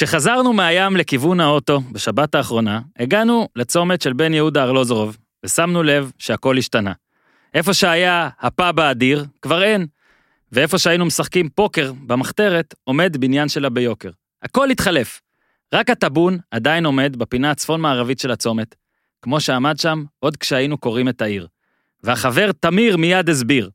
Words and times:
כשחזרנו 0.00 0.52
מהים 0.52 0.96
לכיוון 0.96 1.40
האוטו 1.40 1.80
בשבת 1.92 2.34
האחרונה, 2.34 2.80
הגענו 2.98 3.48
לצומת 3.56 4.02
של 4.02 4.12
בן 4.12 4.34
יהודה 4.34 4.62
ארלוזורוב, 4.62 5.16
ושמנו 5.44 5.82
לב 5.82 6.12
שהכל 6.18 6.58
השתנה. 6.58 6.92
איפה 7.54 7.74
שהיה 7.74 8.28
הפאב 8.40 8.80
האדיר, 8.80 9.24
כבר 9.42 9.62
אין. 9.62 9.86
ואיפה 10.52 10.78
שהיינו 10.78 11.04
משחקים 11.04 11.48
פוקר 11.48 11.92
במחתרת, 12.06 12.74
עומד 12.84 13.16
בניין 13.16 13.48
שלה 13.48 13.70
ביוקר. 13.70 14.10
הכל 14.42 14.70
התחלף. 14.70 15.20
רק 15.74 15.90
הטאבון 15.90 16.38
עדיין 16.50 16.86
עומד 16.86 17.16
בפינה 17.16 17.50
הצפון-מערבית 17.50 18.18
של 18.18 18.30
הצומת, 18.30 18.74
כמו 19.22 19.40
שעמד 19.40 19.78
שם 19.78 20.04
עוד 20.18 20.36
כשהיינו 20.36 20.78
קוראים 20.78 21.08
את 21.08 21.22
העיר. 21.22 21.46
והחבר 22.02 22.52
תמיר 22.52 22.96
מיד 22.96 23.28
הסביר. 23.28 23.70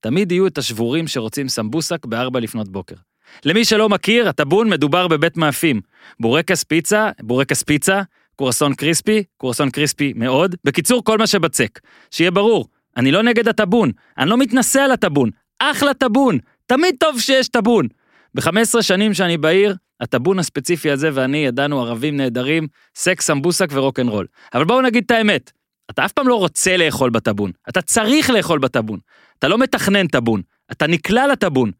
תמיד 0.00 0.32
יהיו 0.32 0.46
את 0.46 0.58
השבורים 0.58 1.08
שרוצים 1.08 1.48
סמבוסק 1.48 2.06
בארבע 2.06 2.40
לפנות 2.40 2.68
בוקר. 2.68 2.96
למי 3.44 3.64
שלא 3.64 3.88
מכיר, 3.88 4.28
הטאבון 4.28 4.70
מדובר 4.70 5.08
בבית 5.08 5.36
מאפים. 5.36 5.80
בורקס 6.20 6.64
פיצה, 6.64 7.10
בורקס 7.22 7.62
פיצה, 7.62 8.02
קורסון 8.36 8.74
קריספי, 8.74 9.24
קורסון 9.36 9.70
קריספי 9.70 10.12
מאוד. 10.16 10.54
בקיצור, 10.64 11.04
כל 11.04 11.18
מה 11.18 11.26
שבצק. 11.26 11.80
שיהיה 12.10 12.30
ברור, 12.30 12.66
אני 12.96 13.12
לא 13.12 13.22
נגד 13.22 13.48
הטאבון, 13.48 13.90
אני 14.18 14.30
לא 14.30 14.36
מתנשא 14.38 14.80
על 14.80 14.92
הטאבון. 14.92 15.30
אחלה 15.58 15.94
טאבון, 15.94 16.38
תמיד 16.66 16.94
טוב 17.00 17.20
שיש 17.20 17.48
טאבון. 17.48 17.88
ב-15 18.34 18.82
שנים 18.82 19.14
שאני 19.14 19.36
בעיר, 19.36 19.76
הטאבון 20.00 20.38
הספציפי 20.38 20.90
הזה 20.90 21.10
ואני 21.14 21.38
ידענו 21.38 21.80
ערבים 21.80 22.16
נהדרים, 22.16 22.66
סקס, 22.96 23.26
סמבוסק 23.26 23.68
ורוקנרול. 23.72 24.26
אבל 24.54 24.64
בואו 24.64 24.80
נגיד 24.82 25.02
את 25.06 25.10
האמת, 25.10 25.52
אתה 25.90 26.04
אף 26.04 26.12
פעם 26.12 26.28
לא 26.28 26.34
רוצה 26.34 26.76
לאכול 26.76 27.10
בטאבון, 27.10 27.50
אתה 27.68 27.82
צריך 27.82 28.30
לאכול 28.30 28.58
בטאבון. 28.58 28.98
אתה 29.38 29.48
לא 29.48 29.58
מתכנן 29.58 30.06
טאבון, 30.06 30.42
אתה 30.72 30.86
נקלע 30.86 31.26
לטאבון. 31.26 31.70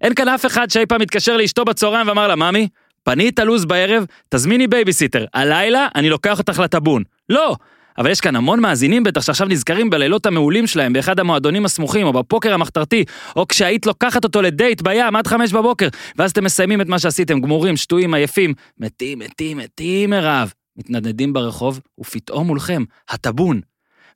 אין 0.00 0.14
כאן 0.14 0.28
אף 0.28 0.46
אחד 0.46 0.70
שאי 0.70 0.86
פעם 0.86 1.00
התקשר 1.00 1.36
לאשתו 1.36 1.64
בצהריים 1.64 2.08
ואמר 2.08 2.28
לה, 2.28 2.36
ממי, 2.36 2.68
פני 3.02 3.38
לו"ז 3.38 3.64
בערב, 3.64 4.04
תזמיני 4.28 4.66
בייביסיטר, 4.66 5.24
הלילה 5.34 5.88
אני 5.94 6.10
לוקח 6.10 6.38
אותך 6.38 6.58
לטאבון. 6.58 7.02
לא! 7.28 7.56
אבל 7.98 8.10
יש 8.10 8.20
כאן 8.20 8.36
המון 8.36 8.60
מאזינים 8.60 9.02
בטח 9.04 9.20
שעכשיו 9.20 9.48
נזכרים 9.48 9.90
בלילות 9.90 10.26
המעולים 10.26 10.66
שלהם 10.66 10.92
באחד 10.92 11.20
המועדונים 11.20 11.64
הסמוכים 11.64 12.06
או 12.06 12.12
בפוקר 12.12 12.54
המחתרתי, 12.54 13.04
או 13.36 13.48
כשהיית 13.48 13.86
לוקחת 13.86 14.24
אותו 14.24 14.42
לדייט 14.42 14.82
בים 14.82 15.16
עד 15.16 15.26
חמש 15.26 15.52
בבוקר, 15.52 15.88
ואז 16.16 16.30
אתם 16.30 16.44
מסיימים 16.44 16.80
את 16.80 16.86
מה 16.86 16.98
שעשיתם, 16.98 17.40
גמורים, 17.40 17.76
שטויים, 17.76 18.14
עייפים, 18.14 18.54
מתים, 18.78 19.18
מתים, 19.18 19.58
מתים 19.58 20.10
מרעב, 20.10 20.52
מתנדנדים 20.76 21.32
ברחוב, 21.32 21.80
ופתאום 22.00 22.46
מולכם, 22.46 22.84
הטאבון. 23.08 23.60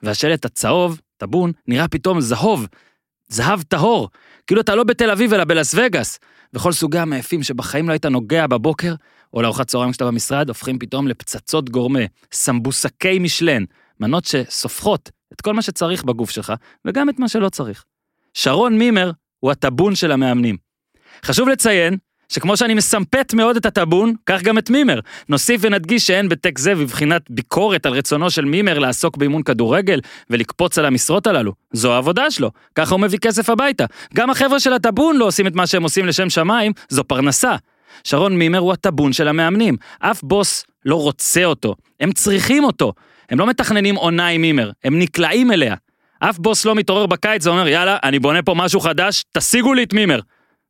והשלט 0.03 0.45
הצהוב, 0.45 1.01
טאבון, 1.17 1.53
נראה 1.69 1.89
פתאום 1.89 2.21
זהוב, 2.21 2.67
זהב 3.29 3.63
טהור, 3.63 4.09
כאילו 4.47 4.61
אתה 4.61 4.75
לא 4.75 4.85
בתל 4.85 5.11
אביב 5.11 5.35
אלא 5.35 5.45
בלאס 5.45 5.75
וגאס. 5.75 6.19
וכל 6.55 6.73
סוגי 6.73 6.99
המעפים 6.99 7.43
שבחיים 7.43 7.89
לא 7.89 7.93
היית 7.93 8.07
נוגע 8.07 8.47
בבוקר, 8.47 8.95
או 9.35 9.43
לארוחת 9.43 9.67
צהריים 9.67 9.91
כשאתה 9.91 10.05
במשרד, 10.05 10.49
הופכים 10.49 10.79
פתאום 10.79 11.09
לפצצות 11.09 11.71
גורמה, 11.71 12.01
סמבוסקי 12.33 13.19
משלן, 13.19 13.65
מנות 14.01 14.25
שסופחות 14.25 15.11
את 15.33 15.41
כל 15.41 15.55
מה 15.55 15.63
שצריך 15.63 16.05
בגוף 16.05 16.31
שלך, 16.31 16.53
וגם 16.85 17.09
את 17.09 17.19
מה 17.19 17.29
שלא 17.29 17.49
צריך. 17.49 17.85
שרון 18.35 18.79
מימר 18.79 19.11
הוא 19.41 19.51
הטאבון 19.51 19.95
של 19.95 20.13
המאמנים. 20.13 20.57
חשוב 21.25 21.49
לציין 21.49 21.97
שכמו 22.33 22.57
שאני 22.57 22.75
מסמפת 22.75 23.35
מאוד 23.35 23.57
את 23.57 23.67
הטאבון, 23.67 24.15
כך 24.27 24.43
גם 24.43 24.59
את 24.59 24.71
מימר. 24.71 25.01
נוסיף 25.29 25.61
ונדגיש 25.65 26.07
שאין 26.07 26.29
בטקסט 26.29 26.65
זה 26.65 26.75
בבחינת 26.75 27.23
ביקורת 27.31 27.87
על 27.87 27.93
רצונו 27.93 28.31
של 28.31 28.45
מימר 28.45 28.79
לעסוק 28.79 29.17
באימון 29.17 29.43
כדורגל 29.43 30.01
ולקפוץ 30.31 30.79
על 30.79 30.85
המשרות 30.85 31.27
הללו. 31.27 31.53
זו 31.73 31.93
העבודה 31.93 32.31
שלו, 32.31 32.51
ככה 32.75 32.95
הוא 32.95 33.01
מביא 33.01 33.19
כסף 33.19 33.51
הביתה. 33.51 33.85
גם 34.15 34.31
החבר'ה 34.31 34.61
של 34.61 34.73
הטאבון 34.73 35.17
לא 35.17 35.25
עושים 35.25 35.47
את 35.47 35.55
מה 35.55 35.67
שהם 35.67 35.83
עושים 35.83 36.07
לשם 36.07 36.31
שמיים, 36.31 36.73
זו 36.89 37.05
פרנסה. 37.05 37.57
שרון 38.05 38.37
מימר 38.37 38.59
הוא 38.59 38.73
הטאבון 38.73 39.13
של 39.13 39.29
המאמנים. 39.29 39.77
אף 39.99 40.23
בוס 40.23 40.65
לא 40.85 40.97
רוצה 40.97 41.45
אותו, 41.45 41.75
הם 42.01 42.13
צריכים 42.13 42.65
אותו. 42.65 42.93
הם 43.31 43.39
לא 43.39 43.47
מתכננים 43.47 43.95
עונה 43.95 44.27
עם 44.27 44.41
מימר, 44.41 44.71
הם 44.85 44.99
נקלעים 44.99 45.53
אליה. 45.53 45.75
אף 46.21 46.39
בוס 46.39 46.65
לא 46.65 46.75
מתעורר 46.75 47.07
בקיץ 47.07 47.47
ואומר, 47.47 47.69
יאללה, 47.69 47.97
אני 48.03 48.19
בונה 48.19 48.43
פה 48.43 48.55
משהו 48.55 48.81
חדש, 48.81 49.25
תשיגו 49.33 49.75
לי 49.75 49.83
את 49.83 49.93
מימר. 49.93 50.21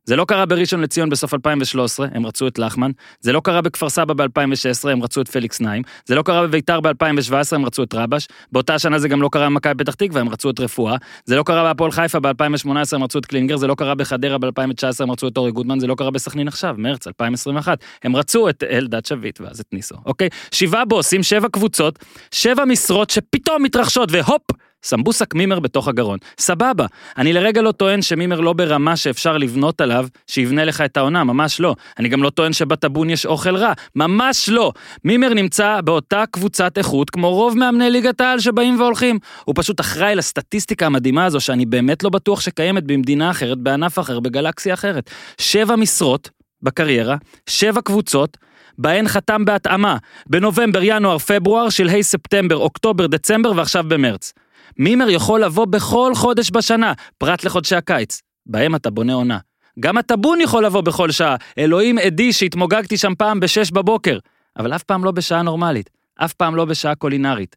זה 0.05 0.15
לא 0.15 0.25
קרה 0.25 0.45
בראשון 0.45 0.81
לציון 0.81 1.09
בסוף 1.09 1.33
2013, 1.33 2.07
הם 2.13 2.25
רצו 2.25 2.47
את 2.47 2.59
לחמן. 2.59 2.91
זה 3.19 3.31
לא 3.31 3.41
קרה 3.43 3.61
בכפר 3.61 3.89
סבא 3.89 4.13
ב-2016, 4.13 4.89
הם 4.89 5.03
רצו 5.03 5.21
את 5.21 5.27
פליקס 5.27 5.61
נעים. 5.61 5.83
זה 6.05 6.15
לא 6.15 6.21
קרה 6.21 6.43
בביתר 6.43 6.79
ב-2017, 6.81 7.55
הם 7.55 7.65
רצו 7.65 7.83
את 7.83 7.93
רבש. 7.93 8.27
באותה 8.51 8.79
שנה 8.79 8.99
זה 8.99 9.07
גם 9.07 9.21
לא 9.21 9.29
קרה 9.31 9.45
במכבי 9.45 9.83
פתח 9.83 9.93
תקווה, 9.93 10.21
הם 10.21 10.29
רצו 10.29 10.49
את 10.49 10.59
רפואה. 10.59 10.95
זה 11.25 11.35
לא 11.35 11.43
קרה 11.43 11.63
בהפועל 11.63 11.91
חיפה 11.91 12.19
ב-2018, 12.19 12.67
הם 12.91 13.03
רצו 13.03 13.19
את 13.19 13.25
קלינגר. 13.25 13.57
זה 13.57 13.67
לא 13.67 13.75
קרה 13.75 13.95
בחדרה 13.95 14.37
ב-2019, 14.37 15.03
הם 15.03 15.11
רצו 15.11 15.27
את 15.27 15.37
אורי 15.37 15.51
גודמן. 15.51 15.79
זה 15.79 15.87
לא 15.87 15.95
קרה 15.95 16.11
בסכנין 16.11 16.47
עכשיו, 16.47 16.75
מרץ 16.77 17.07
2021. 17.07 17.77
הם 18.03 18.15
רצו 18.15 18.49
את 18.49 18.63
אלדד 18.63 19.05
שביט 19.05 19.41
ואז 19.41 19.59
את 19.59 19.73
ניסו, 19.73 19.95
אוקיי? 20.05 20.29
שבעה 20.51 20.85
בוסים, 20.85 21.23
שבע 21.23 21.47
קבוצות, 21.49 21.99
שבע 22.31 22.65
משרות 22.65 23.09
שפתאום 23.09 23.63
מתרחשות, 23.63 24.09
והופ! 24.11 24.41
סמבוסק 24.83 25.35
מימר 25.35 25.59
בתוך 25.59 25.87
הגרון. 25.87 26.19
סבבה, 26.39 26.85
אני 27.17 27.33
לרגע 27.33 27.61
לא 27.61 27.71
טוען 27.71 28.01
שמימר 28.01 28.39
לא 28.39 28.53
ברמה 28.53 28.95
שאפשר 28.95 29.37
לבנות 29.37 29.81
עליו, 29.81 30.07
שיבנה 30.27 30.65
לך 30.65 30.81
את 30.81 30.97
העונה, 30.97 31.23
ממש 31.23 31.59
לא. 31.59 31.75
אני 31.99 32.09
גם 32.09 32.23
לא 32.23 32.29
טוען 32.29 32.53
שבטאבון 32.53 33.09
יש 33.09 33.25
אוכל 33.25 33.55
רע, 33.55 33.73
ממש 33.95 34.49
לא. 34.49 34.71
מימר 35.03 35.33
נמצא 35.33 35.81
באותה 35.81 36.23
קבוצת 36.31 36.77
איכות 36.77 37.09
כמו 37.09 37.29
רוב 37.29 37.57
מאמני 37.57 37.91
ליגת 37.91 38.21
העל 38.21 38.39
שבאים 38.39 38.79
והולכים. 38.79 39.19
הוא 39.45 39.55
פשוט 39.57 39.79
אחראי 39.79 40.15
לסטטיסטיקה 40.15 40.85
המדהימה 40.85 41.25
הזו, 41.25 41.39
שאני 41.39 41.65
באמת 41.65 42.03
לא 42.03 42.09
בטוח 42.09 42.41
שקיימת 42.41 42.83
במדינה 42.83 43.31
אחרת, 43.31 43.57
בענף 43.57 43.99
אחר, 43.99 44.19
בגלקסיה 44.19 44.73
אחרת. 44.73 45.09
שבע 45.37 45.75
משרות 45.75 46.29
בקריירה, 46.61 47.15
שבע 47.49 47.81
קבוצות, 47.81 48.37
בהן 48.77 49.07
חתם 49.07 49.45
בהתאמה 49.45 49.97
בנובמבר, 50.27 50.79
ינואר, 50.83 51.17
פברואר, 51.17 51.69
שלהי 51.69 52.03
ספטמבר, 52.03 52.57
אוקטובר, 52.57 53.07
דצמבר 53.07 53.51
ועכשיו 53.55 53.83
במרץ. 53.87 54.33
מימר 54.77 55.09
יכול 55.09 55.43
לבוא 55.43 55.65
בכל 55.65 56.11
חודש 56.15 56.51
בשנה, 56.51 56.93
פרט 57.17 57.43
לחודשי 57.43 57.75
הקיץ. 57.75 58.21
בהם 58.45 58.75
אתה 58.75 58.89
בונה 58.89 59.13
עונה. 59.13 59.37
גם 59.79 59.97
הטאבון 59.97 60.41
יכול 60.41 60.65
לבוא 60.65 60.81
בכל 60.81 61.11
שעה, 61.11 61.35
אלוהים 61.57 61.97
עדי 61.97 62.33
שהתמוגגתי 62.33 62.97
שם 62.97 63.13
פעם 63.17 63.39
בשש 63.39 63.71
בבוקר, 63.71 64.17
אבל 64.57 64.75
אף 64.75 64.83
פעם 64.83 65.03
לא 65.03 65.11
בשעה 65.11 65.41
נורמלית, 65.41 65.89
אף 66.15 66.33
פעם 66.33 66.55
לא 66.55 66.65
בשעה 66.65 66.95
קולינרית. 66.95 67.55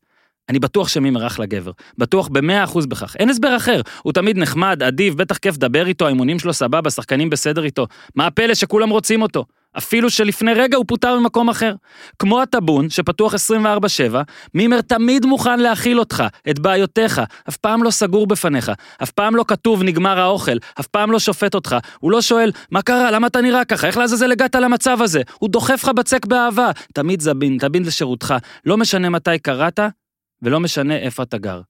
אני 0.49 0.59
בטוח 0.59 0.89
שמימר 0.89 1.27
אחלה 1.27 1.47
גבר, 1.47 1.71
בטוח 1.99 2.29
במאה 2.29 2.65
אחוז 2.65 2.87
בכך, 2.87 3.17
אין 3.19 3.31
הסבר 3.31 3.57
אחר, 3.57 3.81
הוא 4.03 4.13
תמיד 4.13 4.39
נחמד, 4.39 4.83
אדיב, 4.83 5.17
בטח 5.17 5.37
כיף 5.37 5.55
לדבר 5.55 5.87
איתו, 5.87 6.07
האימונים 6.07 6.39
שלו 6.39 6.53
סבבה, 6.53 6.91
שחקנים 6.91 7.31
בסדר 7.31 7.65
איתו, 7.65 7.87
מה 8.15 8.27
הפלא 8.27 8.55
שכולם 8.55 8.91
רוצים 8.91 9.23
אותו? 9.23 9.45
אפילו 9.79 10.11
שלפני 10.11 10.53
רגע 10.53 10.77
הוא 10.77 10.85
פוטר 10.89 11.19
ממקום 11.19 11.49
אחר. 11.49 11.75
כמו 12.19 12.43
הטאבון, 12.43 12.91
שפתוח 12.91 13.35
24-7, 13.35 13.37
מימר 14.55 14.81
תמיד 14.81 15.27
מוכן 15.27 15.61
להכיל 15.61 15.99
אותך, 15.99 16.25
את 16.51 16.59
בעיותיך, 16.59 17.21
אף 17.49 17.57
פעם 17.57 17.83
לא 17.83 17.91
סגור 17.91 18.27
בפניך, 18.27 18.73
אף 19.03 19.11
פעם 19.11 19.37
לא 19.37 19.45
כתוב 19.49 19.83
נגמר 19.83 20.19
האוכל, 20.19 20.57
אף 20.81 20.87
פעם 20.87 21.11
לא 21.11 21.19
שופט 21.19 21.55
אותך, 21.55 21.77
הוא 22.01 22.11
לא 22.11 22.23
שואל, 22.23 22.53
מה 22.71 22.83
קרה, 22.83 23.11
למה 23.11 23.27
אתה 23.27 23.41
נראה 23.41 23.65
ככה, 23.65 23.87
איך 23.87 23.97
לעזאזל 23.97 24.33
הגעת 24.33 24.55
למצב 24.55 25.03
הזה, 25.03 25.23
הוא 25.39 25.51
דוחף 25.51 25.81
לך 25.85 25.89
בצק 25.89 26.27
באהבה, 26.27 26.71
תמיד 26.95 27.21
זבין, 27.21 27.59
תמיד 27.59 27.87
לשירותך, 27.87 28.35
לא 28.67 28.77
משנה 28.77 29.09
מתי 29.09 29.39
קראת, 29.39 29.81
ולא 30.43 30.61
משנה 30.61 30.97
איפה 30.97 31.23
אתה 31.23 31.39
גר. 31.39 31.61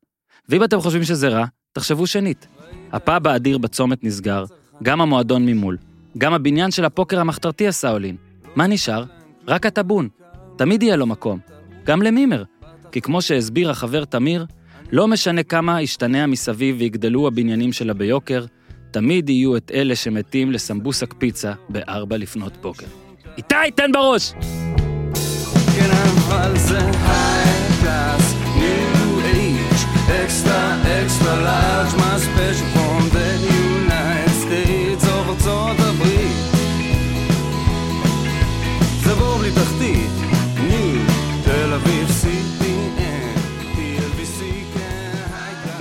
ואם 0.49 0.65
אתם 0.65 0.81
חושבים 0.81 1.05
שזה 1.05 1.29
רע, 1.29 1.45
תחשבו 1.73 2.07
שנית. 2.07 2.47
הפאב 2.93 3.27
האדיר 3.27 3.59
בצומת 3.59 4.05
נסגר, 4.05 4.45
גם 4.83 5.01
המועדון 5.01 5.47
ממול. 5.47 5.77
גם 6.19 6.35
הבניין 6.35 6.71
של 6.71 6.85
הפוקר 6.85 7.21
המחתרתי 7.21 7.67
עשה 7.67 7.91
עולין. 7.91 8.17
מה 8.57 8.67
נשאר? 8.67 9.05
רק 9.49 9.67
הטאבון. 9.67 10.09
תמיד 10.57 10.83
יהיה 10.83 10.97
לו 10.97 11.07
מקום. 11.07 11.39
גם 11.85 12.03
למימר. 12.03 12.45
כי 12.93 13.01
כמו 13.01 13.23
שהסביר 13.23 13.71
החבר 13.71 14.05
תמיר, 14.05 14.47
לא 14.93 15.09
משנה 15.09 15.43
כמה 15.43 15.83
ישתנע 15.83 16.27
מסביב 16.27 16.77
ויגדלו 16.79 17.27
הבניינים 17.27 17.73
שלה 17.73 17.95
ביוקר, 17.95 18.45
תמיד 18.91 19.29
יהיו 19.29 19.57
את 19.57 19.71
אלה 19.75 19.97
שמתים 19.97 20.53
לסמבוסק 20.53 21.15
פיצה 21.19 21.53
בארבע 21.69 22.17
לפנות 22.17 22.57
בוקר. 22.57 22.87
איתי, 23.37 23.71
תן 23.75 23.93
בראש! 23.93 24.33
new 28.57 29.21
age, 29.37 29.83
extra, 30.23 30.61
extra 31.01 31.35
large, 31.47 32.76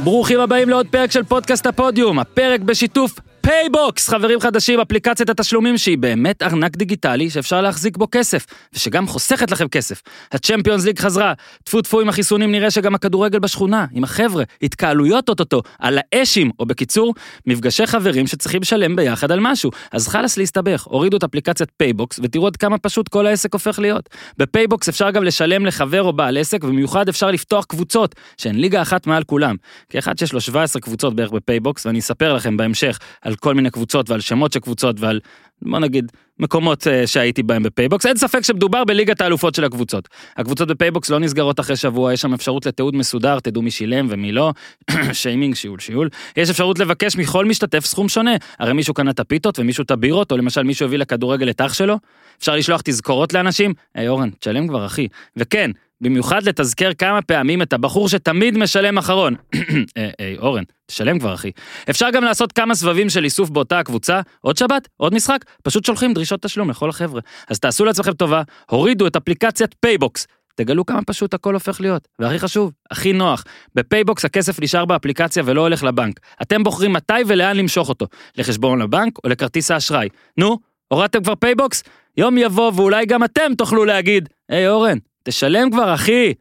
ברוכים 0.05 0.39
הבאים 0.39 0.69
לעוד 0.69 0.87
פרק 0.87 1.11
של 1.11 1.23
פודקאסט 1.23 1.65
הפודיום, 1.65 2.19
הפרק 2.19 2.61
בשיתוף 2.61 3.19
פייבוקס, 3.45 4.09
חברים 4.09 4.39
חדשים, 4.39 4.79
אפליקציית 4.79 5.29
התשלומים 5.29 5.77
שהיא 5.77 5.97
באמת 5.97 6.43
ארנק 6.43 6.77
דיגיטלי 6.77 7.29
שאפשר 7.29 7.61
להחזיק 7.61 7.97
בו 7.97 8.07
כסף, 8.11 8.45
ושגם 8.73 9.07
חוסכת 9.07 9.51
לכם 9.51 9.67
כסף. 9.67 10.01
הצ'מפיונס 10.31 10.85
ליג 10.85 10.99
חזרה, 10.99 11.33
טפו 11.63 11.81
טפו 11.81 12.01
עם 12.01 12.09
החיסונים 12.09 12.51
נראה 12.51 12.71
שגם 12.71 12.95
הכדורגל 12.95 13.39
בשכונה, 13.39 13.85
עם 13.91 14.03
החבר'ה, 14.03 14.43
התקהלויות 14.61 15.29
אוטוטו, 15.29 15.61
על 15.79 15.99
האשים, 16.13 16.51
או 16.59 16.65
בקיצור, 16.65 17.13
מפגשי 17.45 17.87
חברים 17.87 18.27
שצריכים 18.27 18.61
לשלם 18.61 18.95
ביחד 18.95 19.31
על 19.31 19.39
משהו. 19.41 19.71
אז 19.91 20.07
חלאס 20.07 20.37
להסתבך, 20.37 20.83
הורידו 20.83 21.17
את 21.17 21.23
אפליקציית 21.23 21.69
פייבוקס, 21.77 22.19
ותראו 22.23 22.47
עד 22.47 22.57
כמה 22.57 22.77
פשוט 22.77 23.07
כל 23.07 23.27
העסק 23.27 23.53
הופך 23.53 23.79
להיות. 23.79 24.09
בפייבוקס 24.37 24.89
אפשר 24.89 25.11
גם 25.11 25.23
לשלם 25.23 25.65
לחבר 25.65 26.03
או 26.03 26.13
בעל 26.13 26.37
עסק, 26.37 26.63
ובמיוחד 26.63 27.09
אפשר 27.09 27.31
לפתוח 27.31 27.65
קבוצות, 27.65 28.15
שהן 28.37 28.55
ליגה 28.55 28.81
אחת 28.81 29.07
מעל 29.07 29.23
כולם. 29.23 29.55
כאחד 29.89 30.17
שיש 30.17 30.33
לו 30.33 30.41
17 30.41 30.81
קבוצות 30.81 31.15
בערך 31.15 31.31
בפייבוקס, 31.31 31.85
ואני 31.85 31.99
אספר 31.99 32.33
לכם 32.33 32.57
בהמשך 32.57 32.99
על 33.21 33.34
כל 33.39 33.53
מיני 33.53 33.71
קבוצות 33.71 34.09
ועל 34.09 34.19
שמות 34.19 34.53
של 34.53 34.59
קבוצות 34.59 34.99
ועל, 34.99 35.19
בוא 35.61 35.79
נגיד, 35.79 36.11
מקומות 36.39 36.87
uh, 36.87 37.07
שהייתי 37.07 37.43
בהם 37.43 37.63
בפייבוקס. 37.63 38.05
אין 38.05 38.17
ספק 38.17 38.41
שמדובר 38.41 38.83
בליגת 38.83 39.21
האלופות 39.21 39.55
של 39.55 39.63
הקבוצות. 39.63 40.09
הקבוצות 40.37 40.67
בפייבוקס 40.67 41.09
לא 41.09 41.19
נסגרות 41.19 41.59
אחרי 41.59 41.75
שבוע, 41.75 42.13
יש 42.13 42.21
שם 42.21 42.33
אפשרות 42.33 42.65
לתיעוד 42.65 42.95
מסודר, 42.95 43.39
תדעו 43.39 43.61
מי 43.61 43.71
שילם 43.71 44.07
ומי 44.09 44.31
לא, 44.31 44.53
שיימינג, 45.13 45.55
שיעול, 45.55 45.79
שיעול. 45.79 46.09
יש 46.37 46.49
אפשרות 46.49 46.79
לבקש 46.79 47.15
מכל 47.15 47.45
משתתף 47.45 47.85
סכום 47.85 48.09
שונה. 48.09 48.35
הרי 48.59 48.73
מישהו 48.73 48.93
קנה 48.93 49.11
את 49.11 49.19
הפיתות 49.19 49.59
ומישהו 49.59 49.83
את 49.83 49.91
הבירות, 49.91 50.31
או 50.31 50.37
למשל 50.37 50.63
מישהו 50.63 50.85
הביא 50.85 50.97
לכדורגל 50.97 51.49
את 51.49 51.61
אח 51.61 51.73
שלו. 51.73 51.99
אפשר 52.39 52.55
לשלוח 52.55 52.81
תזכורות 52.83 53.33
לאנשים, 53.33 53.73
היי 53.95 54.07
אורן, 54.07 54.29
תשלם 54.29 54.67
כבר 54.67 54.85
אחי. 54.85 55.07
וכן, 55.37 55.71
במיוחד 56.01 56.43
לתזכר 56.43 56.93
כמה 56.93 57.21
פעמים 57.21 57.61
את 57.61 57.73
הבחור 57.73 58.09
שתמיד 58.09 58.57
משלם 58.57 58.97
אחרון. 58.97 59.35
היי, 59.95 60.11
היי, 60.19 60.37
אורן, 60.37 60.63
תשלם 60.85 61.19
כבר 61.19 61.33
אחי. 61.33 61.51
אפשר 61.89 62.09
גם 62.09 62.23
לעשות 62.23 62.51
כמה 62.51 62.75
סבבים 62.75 63.09
של 63.09 63.23
איסוף 63.23 63.49
באותה 63.49 63.79
הקבוצה, 63.79 64.21
עוד 64.41 64.57
שבת, 64.57 64.87
עוד 64.97 65.13
משחק, 65.13 65.45
פשוט 65.63 65.85
שולחים 65.85 66.13
דרישות 66.25 66.41
תשלום 66.41 66.69
לכל 66.69 66.89
החבר'ה. 66.89 67.21
אז 67.49 67.59
תעשו 67.59 67.85
לעצמכם 67.85 68.13
טובה, 68.13 68.41
הורידו 68.69 69.07
את 69.07 69.15
אפליקציית 69.15 69.75
פייבוקס. 69.79 70.27
תגלו 70.55 70.85
כמה 70.85 71.01
פשוט 71.01 71.33
הכל 71.33 71.53
הופך 71.53 71.81
להיות. 71.81 72.07
והכי 72.19 72.39
חשוב, 72.39 72.71
הכי 72.91 73.13
נוח, 73.13 73.43
בפייבוקס 73.75 74.25
הכסף 74.25 74.59
נשאר 74.61 74.85
באפליקציה 74.85 75.43
ולא 75.45 75.61
הולך 75.61 75.83
לבנק. 75.83 76.19
אתם 76.41 76.63
בוחרים 76.63 76.93
מתי 76.93 77.13
ולאן 77.27 77.57
למשוך 77.57 77.89
אותו, 77.89 78.07
לחשבון 78.37 78.81
הבנק 78.81 79.13
או 79.23 79.29
לכרטיס 79.29 79.71
האשראי. 79.71 80.09
נו, 80.37 80.57
הורדתם 80.87 81.23
כבר 81.23 81.35
פייבוקס? 81.35 81.83
יום 82.17 82.37
יבוא 82.37 82.71
ואולי 82.75 83.05
גם 83.05 83.23
אתם 83.23 83.55
תוכלו 83.57 83.85
להגיד, 83.85 84.29
היי 84.49 84.67
אורן, 84.67 84.97
תשלם 85.23 85.71
כבר 85.71 85.93
אחי. 85.93 86.33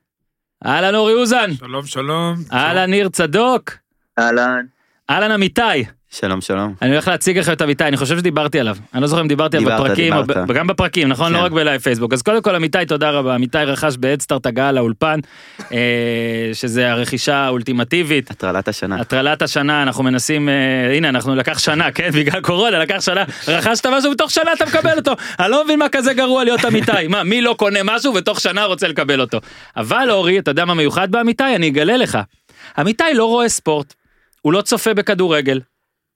אהלן 0.67 0.95
אורי 0.95 1.15
אוזן, 1.15 1.55
שלום 1.55 1.87
שלום. 1.87 2.35
אהלן 2.53 2.91
ניר 2.91 3.09
צדוק, 3.09 3.71
אהלן. 4.19 4.67
אהלן 5.11 5.31
אמיתי. 5.31 5.85
שלום 6.21 6.41
שלום. 6.41 6.75
אני 6.83 6.91
הולך 6.91 7.09
להציג 7.09 7.39
לכם 7.39 7.53
את 7.53 7.63
אמיתי, 7.63 7.85
אני 7.85 7.97
חושב 7.97 8.19
שדיברתי 8.19 8.61
עליו. 8.61 8.77
אני 8.95 9.03
לא 9.03 9.07
זוכר 9.09 9.23
אם 9.23 9.29
דיברתי 9.29 9.57
עליו 9.57 9.71
בפרקים, 9.79 10.13
או 10.13 10.23
דיברת. 10.23 10.47
ב- 10.49 10.53
גם 10.53 10.67
בפרקים, 10.67 11.09
נכון? 11.09 11.33
לא 11.33 11.39
כן. 11.39 11.45
רק 11.45 11.53
בלייב 11.53 11.81
פייסבוק. 11.81 12.13
אז 12.13 12.23
קודם 12.23 12.43
כל 12.43 12.57
אמיתי, 12.57 12.79
תודה 12.89 13.11
רבה. 13.11 13.35
אמיתי 13.35 13.59
רכש 13.59 13.97
בהדסטארט 13.97 14.47
הגעה 14.47 14.73
לאולפן, 14.73 15.21
אה, 15.73 15.79
שזה 16.53 16.91
הרכישה 16.93 17.37
האולטימטיבית. 17.37 18.31
הטרלת 18.31 18.69
השנה. 18.69 19.01
הטרלת 19.01 19.43
השנה 19.43 19.83
אנחנו 19.83 20.05
מנסים 20.05 20.49
אה, 20.49 20.97
הנה 20.97 21.09
אנחנו 21.09 21.35
לקח 21.35 21.59
שנה 21.59 21.91
כן 21.93 22.11
בגלל 22.19 22.41
קורונה 22.41 22.79
לקח 22.79 23.01
שנה 23.01 23.25
רכשת 23.49 23.87
משהו 23.87 24.11
בתוך 24.11 24.31
שנה 24.31 24.53
אתה 24.53 24.65
מקבל 24.65 24.97
אותו 24.99 25.13
אני 25.41 25.51
לא 25.51 25.65
מבין 25.65 25.79
מה 25.79 25.89
כזה 25.89 26.15
גרוע 26.15 26.45
להיות 26.45 26.65
אמיתי 26.65 27.07
מה 27.09 27.23
מי 27.25 27.41
לא 27.41 27.55
קונה 27.59 27.79
משהו 27.85 28.15
ותוך 28.15 28.41
שנה 28.41 28.65
רוצה 28.65 28.89
לקבל 28.89 29.21
אותו 29.21 29.39
אבל 29.77 30.11
אורי 30.11 30.39
אתה 30.39 30.51
יודע 30.51 30.65
מה 30.65 30.75
מיוחד 30.75 31.11
באמיתי 31.11 31.57
אני 31.57 31.69
אגלה 31.69 31.97
לך. 31.97 32.19
אמיתי 32.81 33.05
לא 33.15 33.25
רואה 33.25 33.49
ספורט 33.49 33.95
הוא 34.43 34.53
לא 34.53 34.63
צופה 34.63 34.95
בכדורגל 34.95 35.61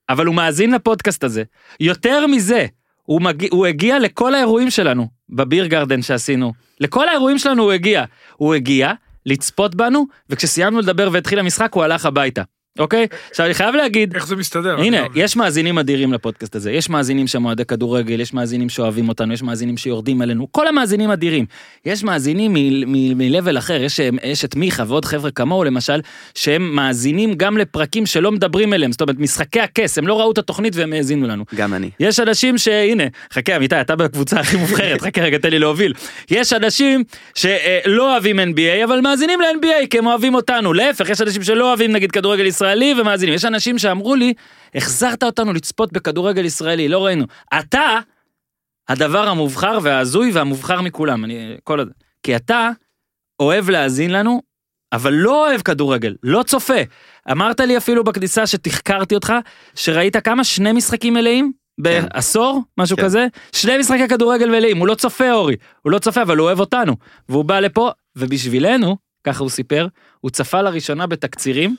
אבל 0.09 0.25
הוא 0.25 0.35
מאזין 0.35 0.71
לפודקאסט 0.71 1.23
הזה. 1.23 1.43
יותר 1.79 2.27
מזה 2.27 2.65
הוא, 3.03 3.21
מגיע, 3.21 3.49
הוא 3.51 3.65
הגיע 3.65 3.99
לכל 3.99 4.35
האירועים 4.35 4.69
שלנו 4.69 5.07
בביר 5.29 5.65
גרדן 5.65 6.01
שעשינו. 6.01 6.53
לכל 6.79 7.07
האירועים 7.07 7.37
שלנו 7.37 7.63
הוא 7.63 7.71
הגיע. 7.71 8.03
הוא 8.35 8.53
הגיע 8.53 8.93
לצפות 9.25 9.75
בנו 9.75 10.05
וכשסיימנו 10.29 10.79
לדבר 10.79 11.09
והתחיל 11.11 11.39
המשחק 11.39 11.73
הוא 11.73 11.83
הלך 11.83 12.05
הביתה 12.05 12.43
אוקיי 12.79 13.07
עכשיו 13.29 13.45
אני 13.45 13.53
חייב 13.53 13.75
להגיד 13.75 14.15
איך 14.15 14.27
זה 14.27 14.35
מסתדר? 14.35 14.79
הנה 14.79 15.01
לא. 15.01 15.07
יש 15.15 15.35
מאזינים 15.35 15.77
אדירים 15.79 16.13
לפודקאסט 16.13 16.55
הזה 16.55 16.71
יש 16.71 16.89
מאזינים 16.89 17.27
שהם 17.27 17.45
אוהדי 17.45 17.65
כדורגל 17.65 18.19
יש 18.19 18.33
מאזינים 18.33 18.69
שאוהבים 18.69 19.09
אותנו 19.09 19.33
יש 19.33 19.43
מאזינים 19.43 19.77
שיורדים 19.77 20.21
אלינו 20.21 20.47
כל 20.51 20.67
המאזינים 20.67 21.11
אדירים 21.11 21.45
יש 21.85 22.03
מאזינים 22.03 22.53
מ-level 23.17 23.57
אחר 23.57 23.83
יש, 23.83 23.99
יש 24.23 24.45
את 24.45 24.55
מיכה 24.55 24.83
ועוד 24.87 25.05
חבר'ה 25.05 25.31
כמוהו 25.31 25.63
למשל 25.63 25.99
שהם 26.35 26.75
מאזינים 26.75 27.33
גם 27.33 27.57
לפרקים 27.57 28.05
שלא 28.05 28.31
מדברים 28.31 28.73
אליהם 28.73 28.91
זאת 28.91 29.01
אומרת 29.01 29.19
משחקי 29.19 29.59
הכס 29.59 29.97
הם 29.97 30.07
לא 30.07 30.19
ראו 30.19 30.31
את 30.31 30.37
התוכנית 30.37 30.75
והם 30.75 30.93
האזינו 30.93 31.27
לנו 31.27 31.43
גם 31.55 31.73
אני. 31.73 31.89
יש 31.99 32.19
אנשים 32.19 32.57
שהנה 32.57 33.03
חכה 33.33 33.55
אמיתי 33.55 33.81
אתה 33.81 33.95
בקבוצה 33.95 34.39
הכי 34.39 34.57
מובחרת 34.57 35.01
חכה 35.01 35.21
רגע 35.21 35.37
תן 35.37 35.49
לי 35.49 35.59
להוביל 35.59 35.93
יש 36.31 36.53
אנשים 36.53 37.03
שלא 37.35 38.11
אוהבים 38.13 38.39
NBA 38.39 38.83
אבל 38.83 39.01
מאזינים 39.01 39.41
ל-NBA 39.41 39.87
כי 39.89 39.97
הם 39.97 40.07
אוהבים 40.07 40.35
אותנו 40.35 40.73
להפך 40.73 41.09
יש 41.09 41.21
אנשים 41.21 41.43
שלא 41.43 41.67
אוהבים 41.69 41.91
נגיד 41.91 42.11
כדורגל 42.11 42.45
ישראלי 42.69 43.01
ומאזינים. 43.01 43.35
יש 43.35 43.45
אנשים 43.45 43.77
שאמרו 43.77 44.15
לי 44.15 44.33
החזרת 44.75 45.23
אותנו 45.23 45.53
לצפות 45.53 45.93
בכדורגל 45.93 46.45
ישראלי. 46.45 46.87
לא 46.87 47.05
ראינו. 47.05 47.25
אתה 47.59 47.99
הדבר 48.89 49.27
המובחר 49.27 49.79
וההזוי 49.81 50.31
והמובחר 50.31 50.81
מכולם. 50.81 51.25
אני 51.25 51.57
כל 51.63 51.79
הזה 51.79 51.91
כי 52.23 52.35
אתה 52.35 52.69
אוהב 53.39 53.69
להאזין 53.69 54.11
לנו 54.11 54.41
אבל 54.93 55.13
לא 55.13 55.47
אוהב 55.47 55.61
כדורגל 55.61 56.15
לא 56.23 56.43
צופה. 56.43 56.81
אמרת 57.31 57.59
לי 57.59 57.77
אפילו 57.77 58.03
בכניסה 58.03 58.47
שתחקרתי 58.47 59.15
אותך 59.15 59.33
שראית 59.75 60.17
כמה 60.17 60.43
שני 60.43 60.71
משחקים 60.71 61.13
מלאים? 61.13 61.51
בעשור? 61.77 62.61
משהו 62.77 62.97
כן. 62.97 63.03
כזה? 63.03 63.27
שני 63.51 63.77
משחקי 63.77 64.07
כדורגל 64.07 64.49
מלאים. 64.49 64.77
הוא 64.77 64.87
לא 64.87 64.95
צופה 64.95 65.31
אורי. 65.31 65.55
הוא 65.81 65.91
לא 65.91 65.99
צופה 65.99 66.21
אבל 66.21 66.37
הוא 66.37 66.45
אוהב 66.45 66.59
אותנו. 66.59 66.95
והוא 67.29 67.45
בא 67.45 67.59
לפה 67.59 67.91
ובשבילנו 68.15 68.97
ככה 69.23 69.43
הוא 69.43 69.49
סיפר 69.49 69.87
הוא 70.19 70.31
צפה 70.31 70.61
לראשונה 70.61 71.07
בתקצירים 71.07 71.75